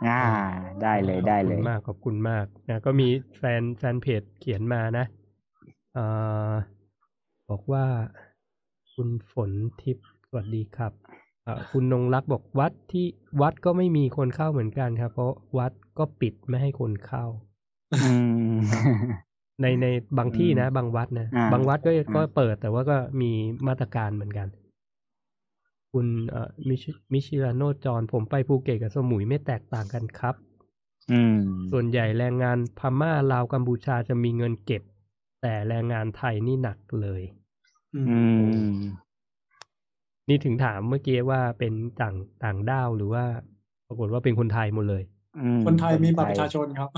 [0.03, 0.13] อ่า
[0.81, 3.07] ได้เลยได้เลยขอบคุณมากขอบคุณมากนะก็มี
[3.37, 5.05] แฟนแฟนเพจเขียนมานะ
[5.93, 6.05] เอ่
[6.49, 6.53] อ
[7.49, 7.85] บอกว่า
[8.93, 9.51] คุณฝน
[9.81, 10.93] ทิพย์สวัสดีครับ
[11.43, 13.05] เอ่อคุณนงรักษ์บอกวัดที่
[13.41, 17.46] วัดก็ไม่มีคนเข้าเหมือนกันครับ เพราะวัดก็ปิดไม่ให้คนเข้าอืม
[19.61, 23.31] ในในบางที่นะอืมบางวัดนะอ่าบางวัดก็อ่าก็เปิดแต่ว่าก็มี
[23.67, 24.47] มาตรการเหมือนกัน
[25.91, 26.83] คุณเอ่อมิช
[27.13, 30.35] มิชิราโนจรผมไปภูเก็ตกับสมุยไม่แตกต่างกันครับ
[31.11, 31.35] อืม
[31.71, 34.83] ส่วนใหญ่แรงงานพม่าลาวกัมพูชาจะมีเงินเก็บ
[35.41, 37.21] แต่แรงงานไทยนี่หนักเลย
[37.95, 38.19] อืมอื
[38.69, 38.81] ม
[40.29, 43.23] นี่ถึงถามเมื่อกี้ว่าเป็นต่างต่างด้าวหรือว่า
[43.87, 45.03] ปรากฏว่าเป็นคนไทยหมดเลย
[45.39, 46.89] อืมคนไทยมีบัตรประชาชนครับ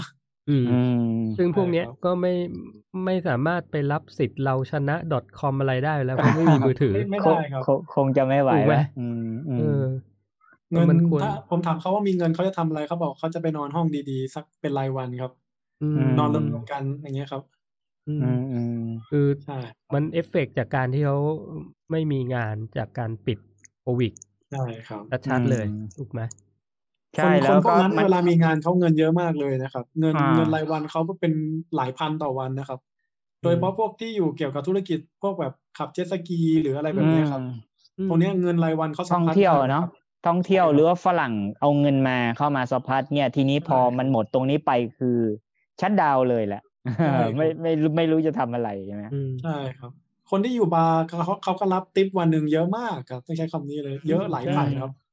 [0.50, 1.04] อืมอืม
[1.38, 2.34] ซึ่งพวกเนี้ยใช่ครับก็ไม่
[3.06, 4.96] ไม่สามารถไปรับสิทธิ์เราชนะ
[5.40, 9.82] .com อะไรได้แล้วเพราะไม่มีมือถือไม่ไม่คงได้ครับคงคงจะไม่ไหวถูกไหมแล้วอืมอืเอมอ
[10.72, 15.32] เงินมันควรถ้าผมถามเขาว่ามีเงินเขาจะทำอะไรเขาบอกเขาจะไปนอนห้องดีๆ สักเป็นรายวันครับ
[15.82, 17.44] อืมนอนรวมๆกันอย่างเงี้ยครับ
[18.08, 18.78] อืมอืมอืม
[19.10, 19.58] คือใช่
[19.94, 21.18] มันเอฟเฟกต์จากการที่เขา
[21.92, 23.38] ไม่มีงานจากการปิด
[23.82, 24.14] โควิด
[24.52, 26.49] ใช่ครับชัดๆเลยอืมถูกไหมใช่
[27.18, 31.34] คนแล้คนวพวก็กนั้นมันเวลามีงานเขาเงินเยอะมากเลยนะครับ เงินอ่าเงินรายวันเขาก็เป็น
[31.76, 32.80] หลายพันต่อวันนะครับ
[33.42, 37.42] โดยเฉพาะพวกที่อยู่เกี่ยวกับธุรกิจพวกแบบขับเจ็ตสกีหรืออะไรแบบเนี้ยครับ
[37.98, 39.92] อืมพวกเนี้ยเงินรายวันเขาสะท่องพัดเที่ยวมกเนาะครับ
[40.28, 45.18] ท่องเที่ยวใช่ครับหรือว่าฝรั่งเอาเงินมาเข้ามาสะพัดเนี่ย ทีนี้พอใช่ครับมันหมดตรงนี้ไปคือ
[45.82, 46.62] ชัดดาวน์เลยแหละ
[47.04, 49.92] ใช่ครับไม่ไม่รู้ไม่รู้จะทำอะไรใช่ไหมอืมใช่ครับ
[50.30, 55.09] คนที่อยู่บาร์เขาเขาก็รับติปวันหนึ่งเยอะมากครับต้องใช้คำนี้เลย เยอะหลายใช่พันครับอืม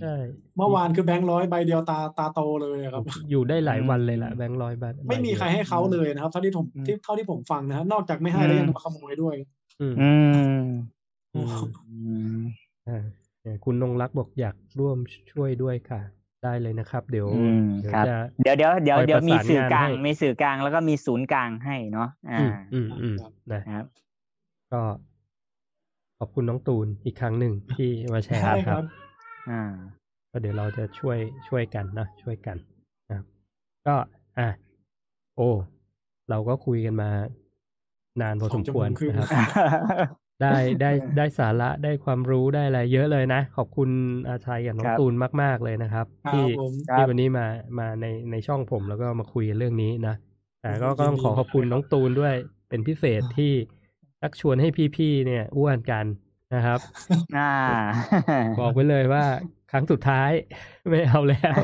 [0.00, 0.14] ใช่
[0.56, 9.34] เมื่อวานคือแบงค์ร้อยใบเดียวตาตาโตเลยครับ อยู่ได้หลายอืมวันเลยล่ะแบงค์ร้อยบาทไม่มีใครให้เขาเลยนะครับเท่าที่ผมอืมที่เท่าที่ผมฟังนะครับนอกจากไม่ให้แล้วยังมาขโมยด้วย
[9.80, 10.70] อืมอืม
[11.34, 11.48] อืม
[11.90, 12.40] อืม
[12.88, 13.04] อ่า
[13.42, 14.98] เนี่ยคุณนงรักษ์บอกอยากร่วม
[15.32, 16.00] ช่วยด้วยค่ะ
[16.44, 23.84] ได้เลยนะครับ เดี๋ยวอืมเดี๋ยวครับจะเดี๋ยวเดี๋ยวเดี๋ยวคอยเดี๋ยวมีประสานสื่อกลางงานให้มีสื่อกลางแล้วก็มีศูนย์กลางให้เนาะอ่าอืมอืมอืมครับนะครับ
[24.72, 24.82] ก็
[26.18, 29.09] ขอบคุณน้องตูนอีกครั้งหนึ่งที่มาแชร์ใช่คครัรับบ
[29.48, 29.60] อ่า
[30.30, 32.56] ก็เดี๋ยวเราจะช่วยช่วยกันนะช่วยกัน
[33.08, 33.26] นะครับ
[33.86, 33.94] ก็
[34.38, 34.48] อะ
[35.36, 35.50] โอ้
[36.30, 37.10] เราก็คุยกันมา
[38.22, 39.46] นานพอสมควรสองชั่วโมงครึ่งนะครับ
[40.42, 43.90] ได้ได้ได้สาระได้ความรู้ได้อะไรเยอะเลยนะ ขอบคุณ
[44.28, 45.12] อาชัยกับน้อคงรับตูน
[45.42, 47.46] มาก ๆ เลยนะครับครับที่ผมที่วันนี้มา
[47.78, 50.14] มาในในช่องผมแล้วก็มาคุยกันเรื่องนี้นะ
[50.62, 52.34] แต่ก็ยินดีก็ต้องขอขอบคุณน้องตูนด้วย
[52.68, 53.52] เป็นพิเศษที่
[54.20, 56.04] ชักชวนให้พี่ๆเนี่ย อ้วนกัน
[56.54, 56.80] นะครับ
[57.38, 57.52] อ่า
[58.60, 59.24] บอกไว้เลยว่า
[59.70, 60.30] ครั้งสุดท้าย
[60.90, 61.60] ไม่เอาแล้ว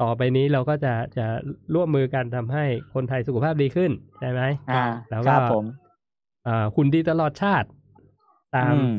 [0.00, 1.26] ต่อไปนี้เราก็จะจะ
[1.74, 5.64] ร่วมมือกันทำให้คนไทยสุขภาพดีขึ้น ใช่ไหมอ่าแล้วคก็รับผม
[6.46, 7.68] อ่าคุณดีตลอดชาติ
[8.56, 8.94] ตามอืม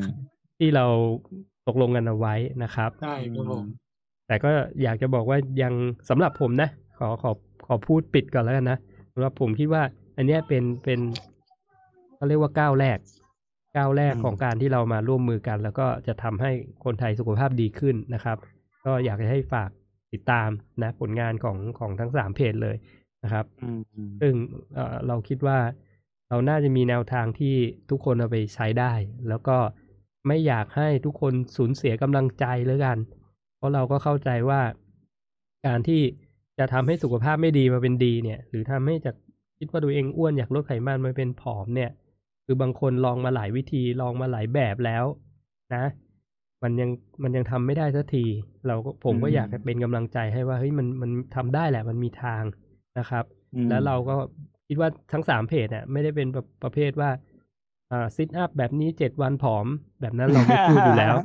[0.58, 0.86] ที่เรา
[1.66, 3.64] ตกลงกันเอาไว้นะครับใช่ครับผม
[4.26, 4.50] แต่ก็
[4.82, 5.74] อยากจะบอกว่ายัง
[6.08, 6.68] สำหรับผมนะ
[6.98, 7.30] ขอขอ
[7.66, 8.78] ขอพูดปิดก่อนแล้วกันนะ
[9.12, 9.82] สำหรับผมคิดว่า
[10.16, 11.00] อันเนี้ยเป็นเป็น
[12.16, 12.98] เขาเรียกว่าก้าวแรก
[13.76, 16.50] ก้าวแรกอืมของการที่เรามาร่วมมือกัน แล้วก็จะทำให้
[16.84, 18.36] คนไทยสุขภาพดีขึ้นนะครับ
[18.84, 19.70] ก็อยากจะให้ฝาก
[20.12, 20.48] ติดตาม
[20.82, 22.76] นะผลงานของของทั้งสามเพจเลย
[23.24, 24.34] นะครับอืมอืมซึ่ง
[24.74, 25.58] เอ่อเราคิดว่า
[26.28, 27.54] เราน่าจะมีแนวทางที่
[27.90, 28.92] ทุกคนเอาไปใช้ได้
[29.28, 29.56] แล้วก็
[30.26, 32.98] ไม่อยากให้ทุกคนสูญเสียกำลังใจแล้วกัน
[33.56, 34.60] เพราะเราก็เข้าใจว่า
[35.66, 36.00] การที่
[36.58, 39.14] จะทำให้สุขภาพไม่ดีมาเป็นดีเนี่ย หรือทำให้จาก
[39.58, 41.90] คิดว่าตัวเองอ้วนอยากลดไขมันมาเป็นผอมเนี่ย
[42.46, 45.04] คือบางคนลองมาหลายวิธีลองมาหลายแบบแล้ว
[45.74, 45.84] นะ
[46.62, 46.90] มันยัง
[47.22, 48.24] มันยังทำไม่ได้สักที
[48.66, 52.42] เราก็ผมก็อืมอยากจะเป็นกำลังใจให้ว่าเฮ้ยมันมันทำได้แหละมันมีทาง
[52.98, 54.14] นะครับอืมแล้วเราก็
[54.68, 57.10] คิดว่าทั้งสามเพจเนี่ยไม่ได้เป็นแบบประเภทว่า
[57.92, 59.66] อ่าซิทอัพแบบนี้เจ็ดวันผอม
[60.00, 61.16] แบบนั้นเราไม่พูดอยู่แล้ว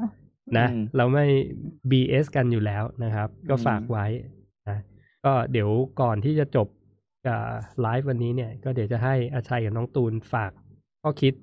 [0.57, 1.25] นะอืมเราไม่
[1.91, 4.05] BS กันอยู่แล้วนะครับ ก็อืมฝากไว้
[4.69, 4.77] นะ
[5.25, 5.69] ก็เดี๋ยว
[6.01, 6.67] ก่อนที่จะจบ
[7.81, 10.51] ไลฟ์วันนี้เนี่ย ก็เดี๋ยวจะให้อาชัยกับน้องตูนฝาก
[11.01, 11.33] ข้อคิด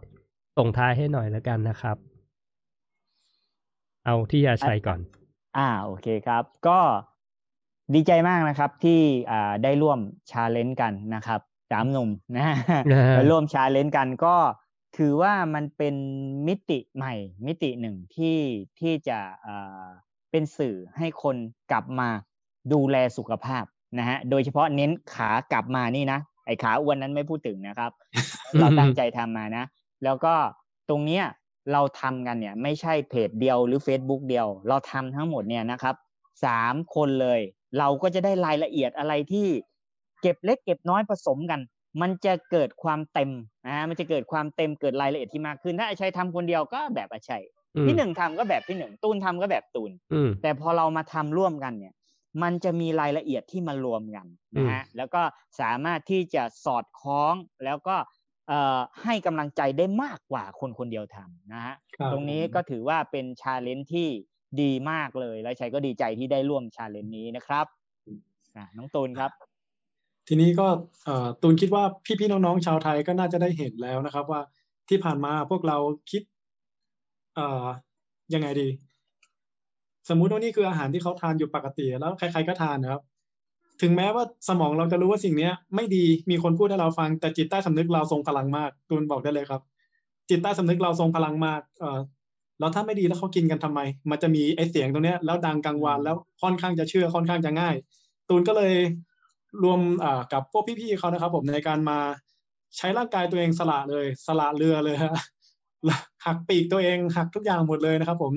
[0.58, 1.96] ส่งท้ายให้หน่อยแล้วกันนะครับ
[4.04, 5.00] เอาที่อาชัยก่อน
[5.58, 6.78] อ่าโอเคครับ ก็
[7.94, 9.98] ดีใจมากนะครับที่อ่าได้ร่วม
[10.30, 12.80] challenge กันนะครับสามหนุ่มนะอ่า
[13.12, 14.36] ไปร่วม challenge กันก็
[14.98, 15.94] ถือว่ามันเป็น
[16.46, 17.14] มิติใหม่
[17.46, 18.38] มิติหนึ่งที่
[18.80, 19.86] ที่จะอ่า
[20.30, 21.36] เป็นสื่อให้คน
[21.70, 22.08] กลับมา
[22.72, 23.64] ดูแลสุขภาพ
[23.98, 27.92] นะฮะโดยเฉพาะเน้นขากลับมานี่นะ ไอ้ขาอ้วนนั้นไม่พูดถึงนะครับ
[28.60, 29.64] เราตั้งใจทำมานะ
[30.04, 30.34] แล้วก็
[30.88, 31.24] ตรงเนี้ย
[31.72, 35.94] เราทำกันเนี่ย ไม่ใช่เพจเดียวหรือ Facebook เดียว เราทำทั้งหมดเนี่ยนะครับ
[36.44, 37.40] สามคนเลย
[37.78, 39.46] เราก็จะได้รายละเอียดอะไรที่
[40.22, 41.60] เก็บเล็กเก็บน้อยผสมกัน
[42.00, 43.30] มันจะเกิดความเต็ม
[43.66, 47.42] นะมันจะเกิดความเต็มเกิดรายละเอียดที่มากขึ้นถ้าอาชัยทำคนเดียวก็แบบอาชัย
[47.76, 51.94] อืมพี่หนึ่งทำก็แบบพี่หนึ่งตูนทำก็แบบตูนอืมแต่พอเรามาทำร่วมกันเนี่ย
[52.42, 54.26] มันจะมีรายละเอียดที่มารวมกัน
[54.58, 55.22] นะฮะแล้วก็
[55.60, 57.34] สามารถที่จะสอดคล้อง
[57.64, 57.96] แล้วก็
[58.48, 64.08] เอ่อให้กำลังใจได้มากกว่าคนคนเดียวทำนะฮะครับตรงนี้ก็ถือว่าเป็น challenge ที่
[64.62, 67.66] ดีมากเลย และชัยก็ดีใจที่ได้ร่วม challenge นี้นะครับ
[68.56, 69.32] อะน้องตูนครับ
[70.28, 70.66] ทีนี้ก็
[71.04, 74.40] เอ่อตูนคิดว่าพี่ๆน้องๆชาวไทยก็น่าจะได้เห็นแล้วนะครับว่า
[74.88, 75.76] ที่ผ่านมาพวกเรา
[76.10, 76.22] คิด
[77.34, 77.66] เอ่อ
[78.34, 78.68] ยังไงดี
[80.08, 83.02] สมมุติว่านี่คืออาหารที่เขาทานอยู่ปกติ แล้วใคร ๆก็ทานนะครับ
[83.82, 89.62] ถึงแม้ว่าสมองเราจะรู้ว่าสิ่งเนี้ย ไม่ดีมีคนพูดให้เราฟัง แต่จิตใต้สำนึกเราทรงพลังมากตูนบอกได้เลยครับ
[90.28, 92.00] จิตใต้สำนึกเราทรงพลังมากเออ
[92.60, 93.80] แล้วถ้าไม่ดีแล้วเขากินกันทำไม
[94.10, 97.74] มันจะมีไอ้เสียงตรงเนี้ยแล้วดังกลางวานแล้วค่อนข้างจะเชื่อค่อนข้างจะง่าย
[98.28, 98.74] ตูนก็เลย
[99.64, 99.80] รวม
[100.32, 101.98] กับพวกพี่ๆเขานะครับ ผมในการมา
[102.76, 105.12] ใช้ร่างกายตัวเองสละเลย สละเรือเลยฮะ
[106.26, 108.32] หักปีกตัวเองหักทุกอย่างหมดเลยนะครับ ผม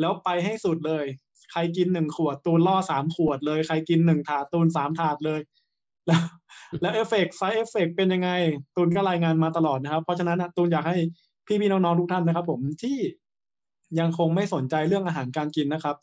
[0.00, 1.04] แล้วไปให้สุดเลย
[1.52, 5.40] ใครกินหนึ่งขวดตูนล่อสามขวดเลย ใครกินหนึ่งถาดตูนสามถาดเลย
[6.06, 6.22] แล้ว
[6.80, 8.30] แล้ว effect side effect เป็นยังไง
[8.76, 10.96] ตูนก็รายงานมาตลอดนะครับ เพราะฉะนั้นนะตูนอยากให้
[11.46, 12.98] พี่ๆน้องๆทุกท่านนะครับ ผมที่
[14.00, 15.96] ยังคงไม่สนใจเรื่องอาหารการกินนะครับ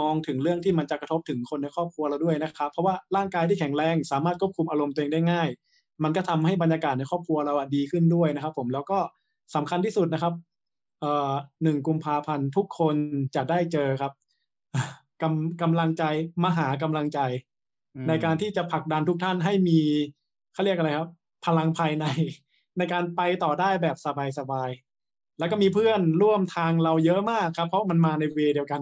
[0.00, 5.48] มองถึงเรื่องที่มันจะกระทบถึงคนในครอบครัวเราด้วยนะครับ เพราะว่าร่างกายที่แข็งแรงสามารถควบคุมอารมณ์ตัวเองได้ง่าย
[6.02, 8.98] มันก็ทำให้บรรยากาศในครอบครัวเราอะดีขึ้นด้วยนะครับ ผมแล้วก็
[9.54, 10.47] สำคัญที่สุดนะครับเอ่อ
[11.62, 12.96] หนึ่งกุมภาพันธ์ทุกคน
[13.34, 14.12] จะได้เจอครับ
[15.22, 16.04] กำกำลังใจ
[16.44, 17.20] มหากำลังใจ
[17.96, 19.78] อืมในการที่จะผลักดันทุกท่านให้มี
[20.52, 21.10] เขาเรียกอะไรครับ
[21.46, 22.04] พลังภายใน
[22.78, 23.96] ในการไปต่อได้แบบ
[24.38, 28.80] สบายๆแล้วก็มีเพื่อนร่วมทางเราเยอะมากครับ เพราะมันมาในเวย์เดียวกัน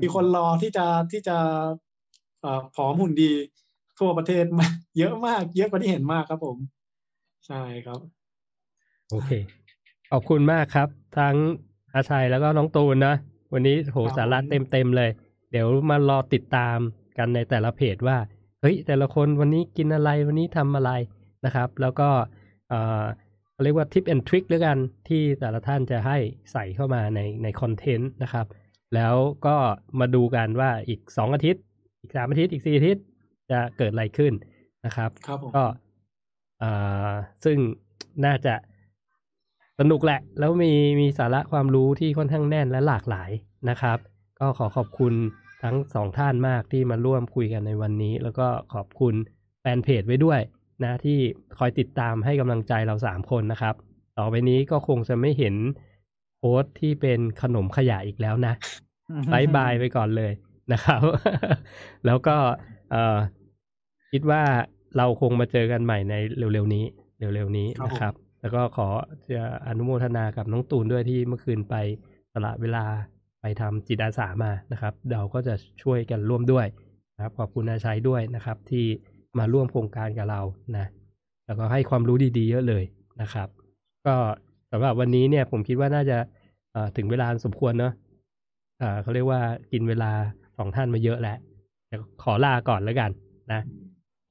[0.00, 1.36] มีคนรอที่จะที่จะ
[2.40, 3.32] เอ่อผอมหุ่นดี
[3.98, 4.66] ทั่วประเทศมา
[4.98, 6.58] เยอะมาก เยอะกว่าที่เห็นมากครับผม
[7.46, 8.00] ใช่ครับ
[9.10, 9.30] โอเค
[10.12, 11.36] ขอบคุณมากครับ ทั้ง
[11.94, 13.14] อาชัยแล้วก็น้องตูนนะ
[13.52, 15.10] วันนี้โหครับสาระเต็มเต็มๆเลย
[15.50, 16.78] เดี๋ยวมารอติดตาม
[17.18, 18.18] กันในแต่ละเพจว่า
[18.60, 20.90] เฮ้ย แต่ละคนวันนี้กินอะไรวันนี้ทำอะไร
[21.44, 22.08] นะครับ แล้วก็
[22.68, 23.04] เอ่อ
[23.52, 24.78] เขาเรียกว่าทิปแอนทริคด้วยกัน
[25.08, 26.18] ที่แต่ละท่านจะให้
[26.52, 28.46] ใส่เข้ามาในในคอนเทนต์นะครับ
[28.94, 29.14] แล้ว
[29.46, 29.56] ก็
[30.00, 31.62] มาดูกันว่าอีกสองอาทิตย์
[32.00, 33.04] อีกสามอาทิตย์อีกสี่อาทิตย์
[33.50, 34.32] จะเกิดอะไรขึ้น
[34.86, 35.64] นะครับครับผมก็
[36.62, 37.12] อ่า
[37.44, 37.58] ซึ่ง
[38.24, 38.54] น่าจะ
[39.80, 43.30] สนุกแหละ แล้วมีมีสาระความรู้ที่ค่อนข้างแน่นและหลากหลาย
[43.68, 43.98] นะครับ
[44.40, 45.14] ก็ขอขอบคุณ
[45.62, 49.14] ทั้งสองท่านมากที่มาร่วมคุยกันในวันนี้ แล้วก็ขอบคุณ
[49.60, 50.40] แฟนเพจไว้ด้วย
[50.84, 51.18] นะที่
[51.58, 53.74] คอยติดตามให้กำลังใจเราสามคนนะครับ
[54.18, 55.54] ต่อไปนี้ก็คงจะไม่เห็น
[56.38, 58.54] โพสต์ที่เป็นขนมขยะอีกแล้วนะ
[59.32, 60.32] บายบายไปก่อนเลย
[60.72, 61.00] นะครับ
[62.06, 62.36] แล้วก็
[62.90, 63.18] เอ่อ
[64.12, 64.42] คิดว่า
[64.96, 66.84] เราคงมาเจอกันใหม่ในเร็วๆนี้
[67.34, 68.14] เร็วๆนี้ครับผมนะครับ
[68.46, 68.88] แล้วก็ขอ
[69.34, 71.74] จะอนุโมทนากับน้องตูนด้วยที่เมื่อคืนไป
[72.32, 72.84] สละเวลา
[73.40, 76.66] ไปทำจิตอาสามานะครับ เราก็จะช่วยกันร่วมด้วย
[77.14, 78.84] นะครับ ขอบคุณอาชัยด้วยนะครับ ที่
[79.38, 80.40] มาร่วมโครงการกับเรา
[80.76, 80.86] นะ
[81.46, 82.84] แล้วก็ให้ความรู้ดีๆ เยอะเลย
[83.22, 83.48] นะครับ
[84.06, 84.16] ก็
[84.72, 86.18] สำหรับวันนี้เนี่ยผมคิดว่าน่าจะ
[86.96, 87.92] ถึงเวลาสมควรเนาะ
[89.02, 89.40] เขาเรียกว่า
[89.72, 90.10] กินเวลา
[90.58, 91.38] สองท่านมาเยอะแล้ว
[92.22, 93.10] ขอลาก่อนแล้วกัน
[93.52, 93.60] นะ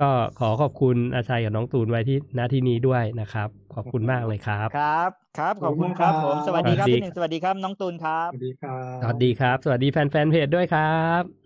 [0.01, 10.83] ก็ขอขอบคุณอาชัยกับน้องตูนไว้ที่หน้าที่นี้ด้วยนะครับ ขอบคุณมากเลยครับ ครับ ครับ ขอบคุณครับผม สวัสดีครับพี่หนึ่งสวัสดีครับน้องตูนครับ สวัสดีครับ สวัสดีครับ สวัสดีแฟนๆเพจด้วยครั
[11.22, 11.44] บ